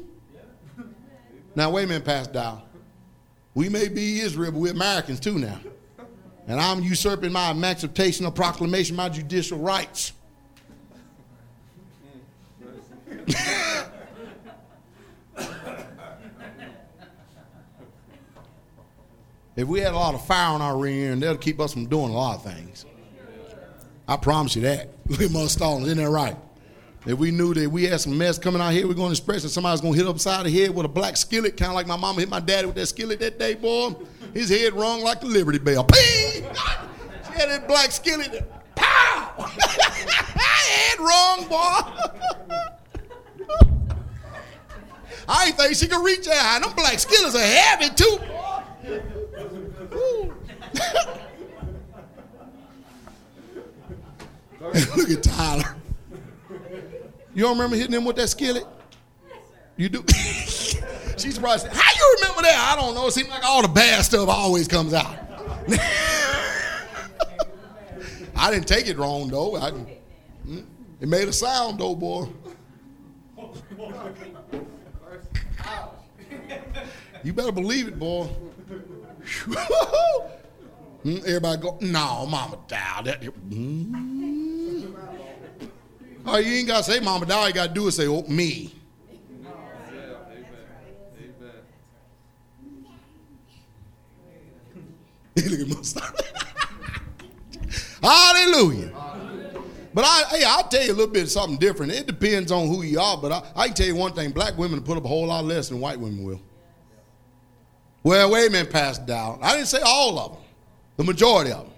Now, 1.56 1.72
wait 1.72 1.86
a 1.86 1.88
minute, 1.88 2.06
Pastor 2.06 2.34
Dow. 2.34 2.64
We 3.54 3.70
may 3.70 3.88
be 3.88 4.20
Israel, 4.20 4.52
but 4.52 4.60
we're 4.60 4.72
Americans 4.72 5.20
too 5.20 5.40
now. 5.40 5.60
And 6.48 6.60
I'm 6.60 6.82
usurping 6.82 7.32
my 7.32 7.52
emancipation 7.52 8.26
emancipational 8.26 8.32
proclamation, 8.32 8.96
my 8.96 9.10
judicial 9.10 9.60
rights. 9.60 10.14
If 19.56 19.67
we 19.67 19.80
had 19.80 19.93
a 19.93 19.98
lot 19.98 20.16
of 20.16 20.25
fire 20.25 20.53
on 20.53 20.61
our 20.61 20.77
rear 20.77 21.11
end, 21.11 21.22
that'll 21.22 21.38
keep 21.38 21.59
us 21.59 21.74
from 21.74 21.85
doing 21.88 22.09
a 22.09 22.14
lot 22.14 22.35
of 22.35 22.43
things. 22.43 22.85
I 24.08 24.17
promise 24.17 24.56
you 24.56 24.64
that. 24.64 24.90
Look 25.08 25.22
at 25.22 25.32
Mother 25.32 25.49
Stallings, 25.49 25.88
isn't 25.88 26.03
that 26.03 26.09
right? 26.09 26.35
If 27.06 27.17
we 27.17 27.32
knew 27.32 27.53
that 27.53 27.69
we 27.69 27.85
had 27.85 28.01
some 28.01 28.17
mess 28.17 28.38
coming 28.38 28.61
out 28.61 28.74
here, 28.74 28.88
we're 28.88 28.93
going 28.93 29.09
to 29.09 29.14
express 29.14 29.43
that 29.43 29.49
somebody's 29.49 29.82
going 29.82 29.93
to 29.93 29.99
hit 29.99 30.08
upside 30.08 30.45
the 30.45 30.51
head 30.51 30.75
with 30.75 30.85
a 30.85 30.90
black 30.90 31.16
skillet, 31.16 31.56
kind 31.56 31.69
of 31.69 31.75
like 31.75 31.88
my 31.88 31.95
mama 31.95 32.19
hit 32.19 32.30
my 32.30 32.40
daddy 32.40 32.67
with 32.67 32.75
that 32.75 32.88
skillet 32.88 33.19
that 33.19 33.40
day, 33.40 33.53
boy. 33.53 33.95
His 34.33 34.49
head 34.49 34.74
rung 34.74 35.01
like 35.01 35.22
the 35.22 35.27
Liberty 35.27 35.59
Bell. 35.59 35.85
Ping! 35.85 36.45
She 37.25 37.33
had 37.40 37.49
that 37.49 37.67
black 37.67 37.91
skillet. 37.91 38.51
Pow! 38.75 39.33
head 39.48 40.99
rung, 40.99 41.48
boy. 41.48 42.66
I 45.28 45.45
ain't 45.48 45.58
think 45.58 45.76
she 45.76 45.88
could 45.88 46.03
reach 46.03 46.26
that 46.26 46.38
high. 46.38 46.60
Them 46.60 46.74
black 46.76 47.00
skillets 47.00 47.36
are 47.36 47.40
heavy 47.40 47.90
too. 47.95 48.19
Look 54.98 55.10
at 55.10 55.24
Tyler. 55.24 55.76
You 57.34 57.44
don't 57.44 57.58
remember 57.58 57.76
hitting 57.76 57.94
him 57.94 58.06
with 58.06 58.16
that 58.18 58.28
skillet? 58.28 58.66
You 59.78 59.90
do? 59.90 60.03
She's 61.18 61.36
surprised. 61.36 61.68
How 61.68 61.92
you 61.98 62.18
remember 62.22 62.42
that? 62.44 62.74
I 62.74 62.82
don't 62.82 62.95
know. 62.95 63.08
It 63.08 63.11
seems 63.11 63.30
like 63.30 63.45
all 63.45 63.61
the 63.61 63.68
bad 63.68 64.03
stuff 64.03 64.28
always 64.30 64.68
comes 64.68 64.94
out. 64.94 65.16
I 68.36 68.52
didn't 68.52 68.68
take 68.68 68.88
it 68.88 68.98
wrong 68.98 69.28
though. 69.30 69.58
I, 69.58 69.72
hmm? 69.72 70.60
it 71.02 71.08
made 71.08 71.28
a 71.28 71.34
sound 71.34 71.80
though, 71.80 71.95
boy. 71.95 72.28
You 77.24 77.33
better 77.33 77.51
believe 77.51 77.90
it, 77.90 77.99
boy. 77.99 78.27
Hmm, 81.03 81.17
everybody 81.25 81.61
go, 81.61 81.77
no, 81.82 82.25
Mama 82.25 82.58
Dow. 82.67 83.01
That, 83.03 83.22
mm. 83.22 84.93
Oh, 86.25 86.38
you 86.38 86.53
ain't 86.53 86.67
got 86.67 86.85
to 86.85 86.91
say 86.91 87.01
Mama 87.01 87.25
Dow. 87.25 87.45
You 87.45 87.53
got 87.53 87.67
to 87.67 87.74
do 87.74 87.88
is 87.88 87.98
say, 87.98 88.08
oh, 88.08 88.24
me. 88.24 88.74
Hallelujah. 98.01 99.09
But 99.93 100.06
I, 100.06 100.24
hey, 100.30 100.43
I'll 100.45 100.68
tell 100.68 100.84
you 100.84 100.92
a 100.92 100.95
little 100.95 101.11
bit 101.11 101.24
of 101.24 101.32
something 101.32 101.58
different. 101.58 101.92
It 101.92 102.06
depends 102.06 102.51
on 102.51 102.68
who 102.68 102.84
you 102.84 103.00
are. 103.00 103.18
But 103.18 103.32
I, 103.32 103.43
I 103.56 103.68
can 103.68 103.76
tell 103.76 103.88
you 103.88 103.95
one 103.95 104.14
thing: 104.14 104.32
black 104.32 104.58
women 104.58 104.82
put 104.82 104.98
up 104.98 105.06
a 105.06 105.08
whole 105.08 105.27
lot 105.27 105.45
less 105.45 105.69
than 105.69 105.80
white 105.80 106.00
women 106.00 106.24
will. 106.24 106.42
Well, 108.03 108.32
wait 108.32 108.48
a 108.48 108.51
minute, 108.51 108.72
Pastor. 108.72 109.14
I 109.14 109.56
didn't 109.56 109.68
say 109.68 109.82
all 109.84 110.18
of 110.19 110.32
them. 110.34 110.42
The 110.98 111.03
majority 111.03 111.51
of 111.51 111.66
them. 111.66 111.74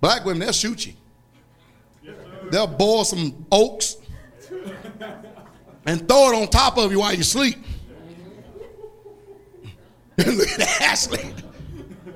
Black 0.00 0.24
women, 0.24 0.40
they'll 0.40 0.52
shoot 0.52 0.86
you. 0.86 0.92
They'll 2.50 2.66
boil 2.66 3.04
some 3.04 3.46
oaks 3.50 3.96
and 5.86 6.06
throw 6.08 6.30
it 6.30 6.42
on 6.42 6.48
top 6.48 6.76
of 6.78 6.92
you 6.92 7.00
while 7.00 7.14
you 7.14 7.22
sleep. 7.22 7.56
Look 10.18 10.48
at 10.48 10.80
Ashley. 10.82 11.34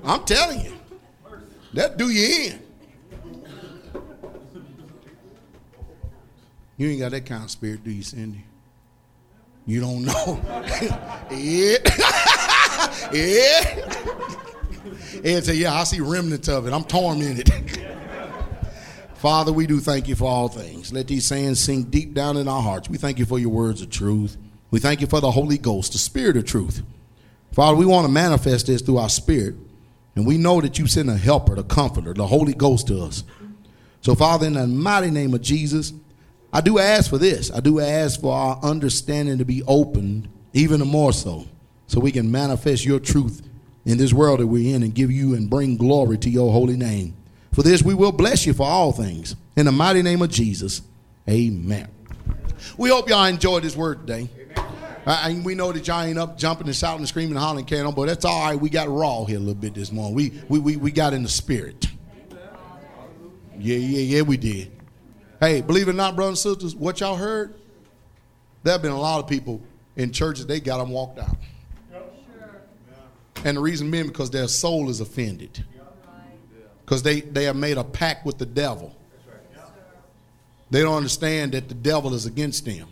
I'm 0.05 0.25
telling 0.25 0.61
you, 0.61 0.73
that 1.75 1.97
do 1.97 2.11
you 2.11 2.51
in. 2.51 2.68
You 6.79 6.89
ain't 6.89 7.01
got 7.01 7.11
that 7.11 7.27
kind 7.27 7.45
of 7.45 7.51
spirit, 7.51 7.85
do 7.85 7.91
you, 7.91 8.03
Cindy? 8.03 8.45
You 9.67 9.81
don't 9.81 10.05
know. 10.05 10.41
yeah. 11.31 11.79
yeah. 13.13 13.89
Ed 15.25 15.45
said, 15.45 15.57
Yeah, 15.57 15.75
I 15.75 15.85
see 15.85 16.01
remnants 16.01 16.49
of 16.49 16.67
it. 16.67 16.73
I'm 16.73 16.85
tormented. 16.85 17.53
Father, 19.15 19.53
we 19.53 19.67
do 19.67 19.81
thank 19.81 20.07
you 20.07 20.15
for 20.15 20.27
all 20.27 20.49
things. 20.49 20.93
Let 20.93 21.09
these 21.09 21.27
sayings 21.27 21.59
sink 21.59 21.91
deep 21.91 22.15
down 22.15 22.37
in 22.37 22.47
our 22.47 22.63
hearts. 22.63 22.89
We 22.89 22.97
thank 22.99 23.19
you 23.19 23.27
for 23.27 23.41
your 23.41 23.51
words 23.51 23.83
of 23.83 23.91
truth. 23.91 24.37
We 24.71 24.79
thank 24.79 25.01
you 25.01 25.09
for 25.09 25.21
the 25.21 25.33
Holy 25.33 25.59
Ghost, 25.59 25.93
the 25.93 25.99
Spirit 25.99 26.37
of 26.37 26.45
truth. 26.45 26.83
Father, 27.53 27.77
we 27.77 27.85
want 27.85 28.07
to 28.07 28.13
manifest 28.13 28.69
this 28.69 28.81
through 28.81 28.99
our 28.99 29.09
spirit. 29.09 29.57
And 30.15 30.25
we 30.27 30.39
know 30.39 30.61
that 30.61 30.79
you 30.79 30.87
send 30.87 31.11
a 31.11 31.17
helper, 31.17 31.57
the 31.57 31.65
comforter, 31.65 32.15
the 32.15 32.27
Holy 32.27 32.55
Ghost 32.55 32.87
to 32.89 33.03
us. 33.03 33.25
So, 34.01 34.15
Father, 34.15 34.47
in 34.47 34.53
the 34.53 34.67
mighty 34.67 35.11
name 35.11 35.35
of 35.35 35.43
Jesus, 35.43 35.93
I 36.53 36.61
do 36.61 36.79
ask 36.79 37.11
for 37.11 37.19
this. 37.19 37.51
I 37.51 37.61
do 37.61 37.81
ask 37.81 38.21
for 38.21 38.33
our 38.33 38.59
understanding 38.63 39.39
to 39.39 39.45
be 39.45 39.63
opened 39.67 40.29
even 40.53 40.81
the 40.81 40.87
more 40.87 41.13
so, 41.13 41.47
so 41.87 42.01
we 42.01 42.11
can 42.11 42.31
manifest 42.31 42.85
your 42.85 42.99
truth 42.99 43.43
in 43.85 43.99
this 43.99 44.13
world 44.13 44.41
that 44.41 44.47
we're 44.47 44.75
in 44.75 44.83
and 44.83 44.95
give 44.95 45.11
you 45.11 45.35
and 45.35 45.49
bring 45.49 45.77
glory 45.77 46.19
to 46.19 46.31
your 46.31 46.53
holy 46.53 46.77
name. 46.77 47.15
For 47.53 47.63
this, 47.63 47.83
we 47.83 47.95
will 47.95 48.13
bless 48.13 48.47
you 48.47 48.55
for 48.55 48.67
all 48.67 48.93
things. 48.93 49.37
In 49.57 49.67
the 49.67 49.73
mighty 49.73 50.03
name 50.03 50.23
of 50.23 50.31
Jesus, 50.31 50.83
amen. 51.29 51.89
We 52.77 52.89
hope 52.89 53.09
y'all 53.09 53.25
enjoyed 53.25 53.63
this 53.63 53.77
word 53.77 54.07
today. 54.07 54.29
Uh, 55.07 55.23
and 55.25 55.45
we 55.45 55.55
know 55.55 55.73
that 55.73 55.87
y'all 55.87 56.03
ain't 56.03 56.19
up 56.19 56.37
jumping 56.37 56.67
and 56.67 56.77
shouting 56.77 56.99
and 56.99 57.09
screaming 57.09 57.33
and 57.33 57.39
hollering, 57.39 57.87
on, 57.87 57.95
but 57.95 58.07
that's 58.07 58.25
all 58.25 58.43
right. 58.43 58.61
We 58.61 58.69
got 58.69 58.89
raw 58.89 59.25
here 59.25 59.37
a 59.37 59.41
little 59.41 59.55
bit 59.55 59.75
this 59.75 59.91
morning. 59.91 60.15
We, 60.15 60.43
we, 60.49 60.59
we, 60.59 60.77
we 60.77 60.91
got 60.91 61.15
in 61.15 61.23
the 61.23 61.29
spirit. 61.29 61.89
Yeah, 63.59 63.77
yeah, 63.77 64.17
yeah, 64.17 64.23
we 64.23 64.37
did. 64.37 64.78
Hey, 65.41 65.61
believe 65.61 65.87
it 65.89 65.93
or 65.93 65.95
not, 65.95 66.17
brothers 66.17 66.45
and 66.45 66.55
sisters, 66.55 66.75
what 66.75 67.01
y'all 67.01 67.17
heard? 67.17 67.55
There 68.65 68.73
have 68.73 68.83
been 68.83 68.93
a 68.93 69.01
lot 69.01 69.21
of 69.21 69.29
people 69.29 69.63
in 69.97 70.13
churches, 70.13 70.47
they 70.47 70.61
got 70.61 70.79
them 70.79 70.91
walked 70.91 71.19
out. 71.19 71.37
And 73.45 73.57
the 73.57 73.61
reason 73.61 73.91
being 73.91 74.09
because 74.09 74.31
their 74.31 74.49
soul 74.49 74.91
is 74.91 75.01
offended. 75.01 75.65
Because 76.85 77.03
they, 77.03 77.21
they 77.21 77.45
have 77.45 77.57
made 77.57 77.77
a 77.77 77.85
pact 77.85 78.27
with 78.27 78.39
the 78.39 78.47
devil. 78.47 78.97
They 80.71 80.83
don't 80.83 80.97
understand 80.97 81.53
that 81.53 81.69
the 81.69 81.75
devil 81.75 82.15
is 82.15 82.27
against 82.27 82.65
them. 82.65 82.89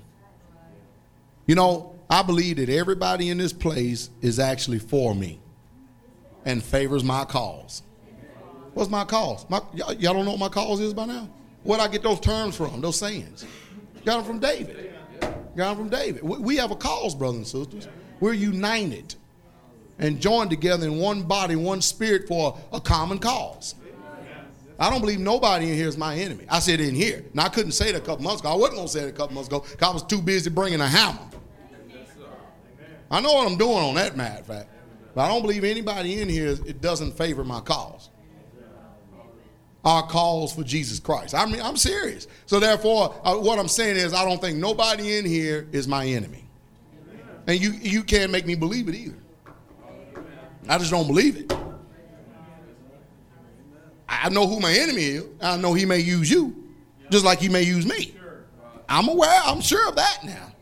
You 1.47 1.55
know, 1.55 1.95
I 2.09 2.23
believe 2.23 2.57
that 2.57 2.69
everybody 2.69 3.31
in 3.31 3.39
this 3.39 3.53
place 3.53 4.11
is 4.23 4.39
actually 4.39 4.79
for 4.79 5.15
me 5.15 5.41
and 6.45 6.63
favors 6.63 7.03
my 7.03 7.25
cause. 7.25 7.83
What's 8.75 8.91
my 8.91 9.05
cause? 9.05 9.49
My, 9.49 9.61
y'all, 9.75 9.93
y'all 9.95 10.15
don't 10.15 10.25
know 10.25 10.33
what 10.33 10.41
my 10.41 10.49
cause 10.49 10.81
is 10.81 10.95
by 10.95 11.07
now? 11.07 11.29
Where'd 11.67 11.81
I 11.81 11.89
get 11.89 12.03
those 12.03 12.21
terms 12.21 12.57
from, 12.57 12.81
those 12.81 12.97
sayings? 12.97 13.45
Got 14.05 14.19
them 14.19 14.25
from 14.25 14.39
David. 14.39 14.95
Got 15.57 15.77
them 15.77 15.77
from 15.77 15.89
David. 15.89 16.23
We, 16.23 16.57
have 16.57 16.71
a 16.71 16.77
cause, 16.77 17.15
brothers 17.15 17.39
and 17.39 17.47
sisters. 17.47 17.89
We're 18.21 18.35
united 18.35 19.17
and 19.99 20.21
joined 20.21 20.51
together 20.51 20.87
in 20.87 20.99
one 20.99 21.25
body, 21.25 21.57
one 21.57 21.83
spirit 21.83 22.29
for 22.29 22.57
a 22.73 22.81
common 22.81 23.19
cause. 23.19 23.75
I 24.79 24.91
don't 24.91 25.01
believe 25.01 25.19
nobody 25.19 25.71
in 25.71 25.75
here 25.75 25.89
is 25.89 25.97
my 25.97 26.15
enemy. 26.15 26.45
I 26.49 26.61
said 26.61 26.81
in 26.81 26.95
here. 26.95 27.25
Now, 27.35 27.47
I 27.47 27.49
couldn't 27.49 27.73
say 27.73 27.93
that 27.93 27.99
a 27.99 28.05
couple 28.05 28.23
months 28.23 28.43
ago. 28.43 28.51
I 28.51 28.55
wasn't 28.55 28.77
going 28.77 28.87
to 28.87 28.93
say 28.93 29.01
it 29.01 29.09
a 29.09 29.13
couple 29.13 29.35
months 29.35 29.49
ago 29.49 29.61
because 29.61 29.89
I 29.89 29.93
was 29.93 30.03
too 30.05 30.21
busy 30.21 30.51
bringing 30.51 30.81
a 30.81 30.87
hammer. 30.87 31.19
I 33.11 33.21
know 33.21 33.33
what 33.33 33.51
I'm 33.51 33.57
doing 33.57 33.79
on 33.79 33.95
that 33.95 34.17
matter 34.17 34.41
of 34.41 34.47
fact. 34.47 34.69
But 35.15 35.25
I 35.25 35.29
don't 35.29 35.43
believe 35.43 35.65
anybody 35.65 36.21
in 36.21 36.29
here, 36.29 36.49
it 36.49 36.81
doesn't 36.81 37.13
favor 37.17 37.43
my 37.43 37.61
cause. 37.61 38.11
Our 39.87 40.03
cause 40.09 40.53
for 40.53 40.65
Jesus 40.65 40.99
Christ. 40.99 41.33
I 41.33 41.47
mean, 41.47 41.63
I'm 41.63 41.77
serious. 41.77 42.27
So 42.47 42.59
therefore, 42.59 43.15
uh, 43.23 43.37
what 43.37 43.61
I'm 43.61 43.69
saying 43.69 43.97
is 43.97 44.13
I 44.13 44.29
don't 44.29 44.41
think 44.41 44.59
nobody 44.59 45.17
in 45.17 45.25
here 45.25 45.69
is 45.71 45.87
my 45.87 46.05
enemy. 46.05 46.45
And 47.47 47.61
you, 47.61 47.71
you 47.71 48.03
can't 48.03 48.33
make 48.33 48.47
me 48.47 48.57
believe 48.57 48.89
it 48.89 48.97
either. 48.97 49.17
I 50.69 50.79
just 50.79 50.91
don't 50.91 51.07
believe 51.07 51.37
it. 51.37 51.55
I 54.09 54.29
know 54.29 54.49
who 54.49 54.59
my 54.59 54.73
enemy 54.73 55.03
is. 55.03 55.25
I 55.41 55.57
know 55.57 55.73
he 55.73 55.85
may 55.85 56.01
use 56.01 56.29
you, 56.29 56.65
just 57.11 57.25
like 57.25 57.39
he 57.39 57.49
may 57.49 57.63
use 57.63 57.87
me. 57.87 58.13
I'm 58.89 59.09
aware, 59.09 59.41
I'm 59.45 59.61
sure 59.61 59.89
of 59.89 59.95
that 59.95 60.25
now. 60.25 60.53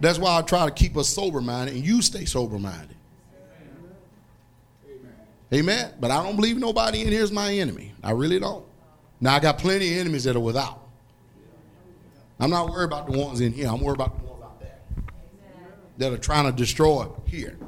That's 0.00 0.18
why 0.18 0.36
I 0.36 0.42
try 0.42 0.66
to 0.66 0.70
keep 0.70 0.98
us 0.98 1.08
sober 1.08 1.40
minded 1.40 1.74
and 1.74 1.86
you 1.86 2.02
stay 2.02 2.26
sober 2.26 2.58
minded. 2.58 2.91
Amen. 5.52 5.92
But 6.00 6.10
I 6.10 6.22
don't 6.22 6.36
believe 6.36 6.56
nobody 6.56 7.02
in 7.02 7.08
here 7.08 7.22
is 7.22 7.30
my 7.30 7.52
enemy. 7.52 7.92
I 8.02 8.12
really 8.12 8.38
don't. 8.38 8.64
Now 9.20 9.34
I 9.34 9.40
got 9.40 9.58
plenty 9.58 9.92
of 9.92 10.00
enemies 10.00 10.24
that 10.24 10.34
are 10.34 10.40
without. 10.40 10.80
I'm 12.40 12.50
not 12.50 12.70
worried 12.70 12.86
about 12.86 13.10
the 13.10 13.18
ones 13.18 13.40
in 13.40 13.52
here. 13.52 13.68
I'm 13.68 13.80
worried 13.80 14.00
about 14.00 14.18
the 14.18 14.24
ones 14.26 14.42
out 14.42 14.60
there 14.60 14.78
that 15.98 16.12
are 16.12 16.18
trying 16.18 16.46
to 16.46 16.52
destroy 16.52 17.06
here. 17.26 17.58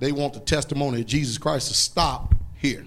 They 0.00 0.10
want 0.10 0.34
the 0.34 0.40
testimony 0.40 1.00
of 1.00 1.06
Jesus 1.06 1.38
Christ 1.38 1.68
to 1.68 1.74
stop 1.74 2.34
here. 2.58 2.84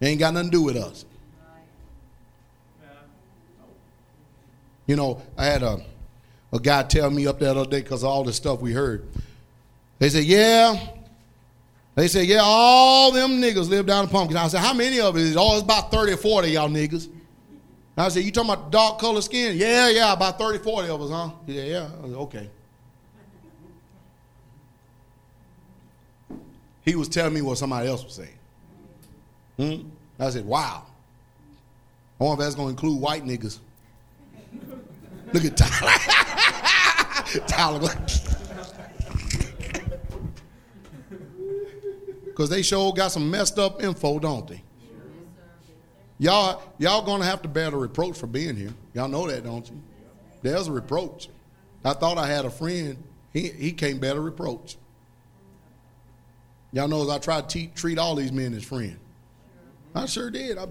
It 0.00 0.06
ain't 0.06 0.20
got 0.20 0.34
nothing 0.34 0.50
to 0.50 0.56
do 0.56 0.62
with 0.62 0.76
us. 0.76 1.04
You 4.86 4.96
know, 4.96 5.22
I 5.36 5.44
had 5.44 5.62
a, 5.62 5.84
a 6.52 6.58
guy 6.58 6.82
tell 6.82 7.10
me 7.10 7.26
up 7.26 7.38
there 7.38 7.54
the 7.54 7.60
other 7.60 7.70
day 7.70 7.82
because 7.82 8.02
of 8.02 8.08
all 8.08 8.24
the 8.24 8.32
stuff 8.32 8.60
we 8.60 8.72
heard. 8.72 9.06
They 9.98 10.08
said, 10.08 10.24
yeah. 10.24 10.97
They 11.98 12.06
said, 12.06 12.26
yeah, 12.26 12.42
all 12.44 13.10
them 13.10 13.42
niggas 13.42 13.68
live 13.68 13.84
down 13.84 14.04
in 14.04 14.10
Pumpkin. 14.10 14.36
I 14.36 14.46
said, 14.46 14.60
how 14.60 14.72
many 14.72 15.00
of 15.00 15.16
it? 15.16 15.34
Oh, 15.36 15.54
it's 15.54 15.64
about 15.64 15.90
30 15.90 16.12
or 16.12 16.16
40 16.16 16.48
y'all 16.48 16.68
niggas. 16.68 17.08
I 17.96 18.08
said, 18.08 18.22
you 18.22 18.30
talking 18.30 18.50
about 18.50 18.70
dark 18.70 19.00
color 19.00 19.20
skin? 19.20 19.56
Yeah, 19.56 19.88
yeah, 19.88 20.12
about 20.12 20.38
30, 20.38 20.58
40 20.58 20.88
of 20.90 21.02
us, 21.02 21.10
huh? 21.10 21.30
Yeah, 21.48 21.64
yeah, 21.64 21.88
okay. 22.04 22.48
He 26.84 26.94
was 26.94 27.08
telling 27.08 27.34
me 27.34 27.42
what 27.42 27.58
somebody 27.58 27.88
else 27.88 28.04
was 28.04 28.14
saying. 28.14 28.38
Hmm? 29.56 29.88
I 30.20 30.30
said, 30.30 30.46
wow. 30.46 30.84
I 32.20 32.24
wonder 32.24 32.40
if 32.40 32.46
that's 32.46 32.54
going 32.54 32.68
to 32.68 32.70
include 32.70 33.02
white 33.02 33.24
niggas. 33.24 33.58
Look 35.32 35.44
at 35.44 35.56
Tyler. 35.56 35.92
Tyler. 37.48 37.90
Because 42.38 42.50
they 42.50 42.62
sure 42.62 42.92
got 42.92 43.10
some 43.10 43.28
messed 43.28 43.58
up 43.58 43.82
info, 43.82 44.20
don't 44.20 44.46
they? 44.46 44.62
Y'all, 46.20 46.62
y'all 46.78 47.02
gonna 47.02 47.24
have 47.24 47.42
to 47.42 47.48
bear 47.48 47.72
the 47.72 47.76
reproach 47.76 48.16
for 48.16 48.28
being 48.28 48.54
here. 48.54 48.72
Y'all 48.94 49.08
know 49.08 49.26
that, 49.26 49.42
don't 49.42 49.68
you? 49.68 49.82
There's 50.40 50.68
a 50.68 50.72
reproach. 50.72 51.28
I 51.84 51.94
thought 51.94 52.16
I 52.16 52.28
had 52.28 52.44
a 52.44 52.50
friend. 52.50 52.96
He 53.32 53.48
he 53.48 53.72
can't 53.72 54.00
bear 54.00 54.14
the 54.14 54.20
reproach. 54.20 54.76
Y'all 56.70 56.86
know 56.86 57.02
as 57.02 57.08
I 57.08 57.18
try 57.18 57.40
to 57.40 57.46
te- 57.48 57.72
treat 57.74 57.98
all 57.98 58.14
these 58.14 58.30
men 58.30 58.54
as 58.54 58.62
friends. 58.62 59.00
I 59.92 60.06
sure 60.06 60.30
did. 60.30 60.58
I 60.58 60.68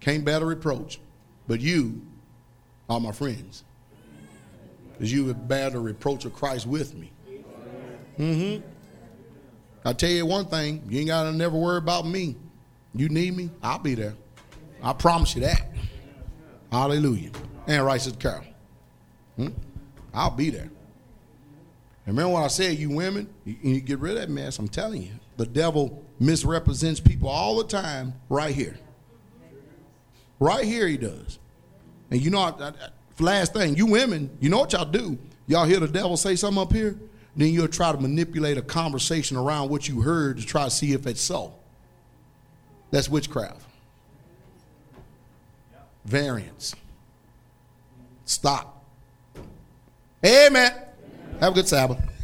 can't 0.00 0.24
bear 0.24 0.40
the 0.40 0.46
reproach. 0.46 0.98
But 1.46 1.60
you 1.60 2.02
are 2.90 2.98
my 2.98 3.12
friends. 3.12 3.62
Because 4.94 5.12
you 5.12 5.26
would 5.26 5.46
bear 5.46 5.70
the 5.70 5.78
reproach 5.78 6.24
of 6.24 6.34
Christ 6.34 6.66
with 6.66 6.92
me. 6.92 7.12
Mm-hmm. 8.18 8.75
I 9.86 9.92
tell 9.92 10.10
you 10.10 10.26
one 10.26 10.46
thing, 10.46 10.82
you 10.88 10.98
ain't 10.98 11.06
gotta 11.06 11.30
never 11.30 11.56
worry 11.56 11.78
about 11.78 12.04
me. 12.06 12.34
You 12.92 13.08
need 13.08 13.36
me, 13.36 13.50
I'll 13.62 13.78
be 13.78 13.94
there. 13.94 14.14
I 14.82 14.92
promise 14.92 15.36
you 15.36 15.42
that. 15.42 15.64
Hallelujah. 16.72 17.30
And 17.68 17.84
right, 17.84 18.00
Sister 18.00 18.18
Carol. 18.18 18.44
Hmm? 19.36 19.48
I'll 20.12 20.32
be 20.32 20.50
there. 20.50 20.70
And 22.04 22.16
remember 22.16 22.32
what 22.34 22.44
I 22.44 22.48
said, 22.48 22.78
you 22.78 22.90
women, 22.90 23.28
you, 23.44 23.56
you 23.62 23.80
get 23.80 24.00
rid 24.00 24.16
of 24.16 24.20
that 24.22 24.28
mess. 24.28 24.58
I'm 24.58 24.66
telling 24.66 25.02
you. 25.02 25.12
The 25.36 25.46
devil 25.46 26.04
misrepresents 26.18 26.98
people 26.98 27.28
all 27.28 27.56
the 27.56 27.64
time 27.64 28.14
right 28.28 28.54
here. 28.54 28.78
Right 30.40 30.64
here 30.64 30.88
he 30.88 30.96
does. 30.96 31.38
And 32.10 32.20
you 32.20 32.30
know, 32.30 32.40
I, 32.40 32.50
I, 32.58 32.72
last 33.20 33.52
thing, 33.52 33.76
you 33.76 33.86
women, 33.86 34.36
you 34.40 34.50
know 34.50 34.58
what 34.58 34.72
y'all 34.72 34.84
do? 34.84 35.16
Y'all 35.46 35.64
hear 35.64 35.78
the 35.78 35.86
devil 35.86 36.16
say 36.16 36.34
something 36.34 36.60
up 36.60 36.72
here? 36.72 36.98
Then 37.36 37.52
you'll 37.52 37.68
try 37.68 37.92
to 37.92 37.98
manipulate 37.98 38.56
a 38.56 38.62
conversation 38.62 39.36
around 39.36 39.68
what 39.68 39.88
you 39.88 40.00
heard 40.00 40.38
to 40.38 40.46
try 40.46 40.64
to 40.64 40.70
see 40.70 40.92
if 40.92 41.06
it's 41.06 41.20
so. 41.20 41.54
That's 42.90 43.08
witchcraft. 43.08 43.62
variance. 46.06 46.74
Stop. 48.24 48.84
Amen. 50.24 50.72
Have 51.40 51.52
a 51.52 51.54
good 51.54 51.68
Sabbath. 51.68 52.15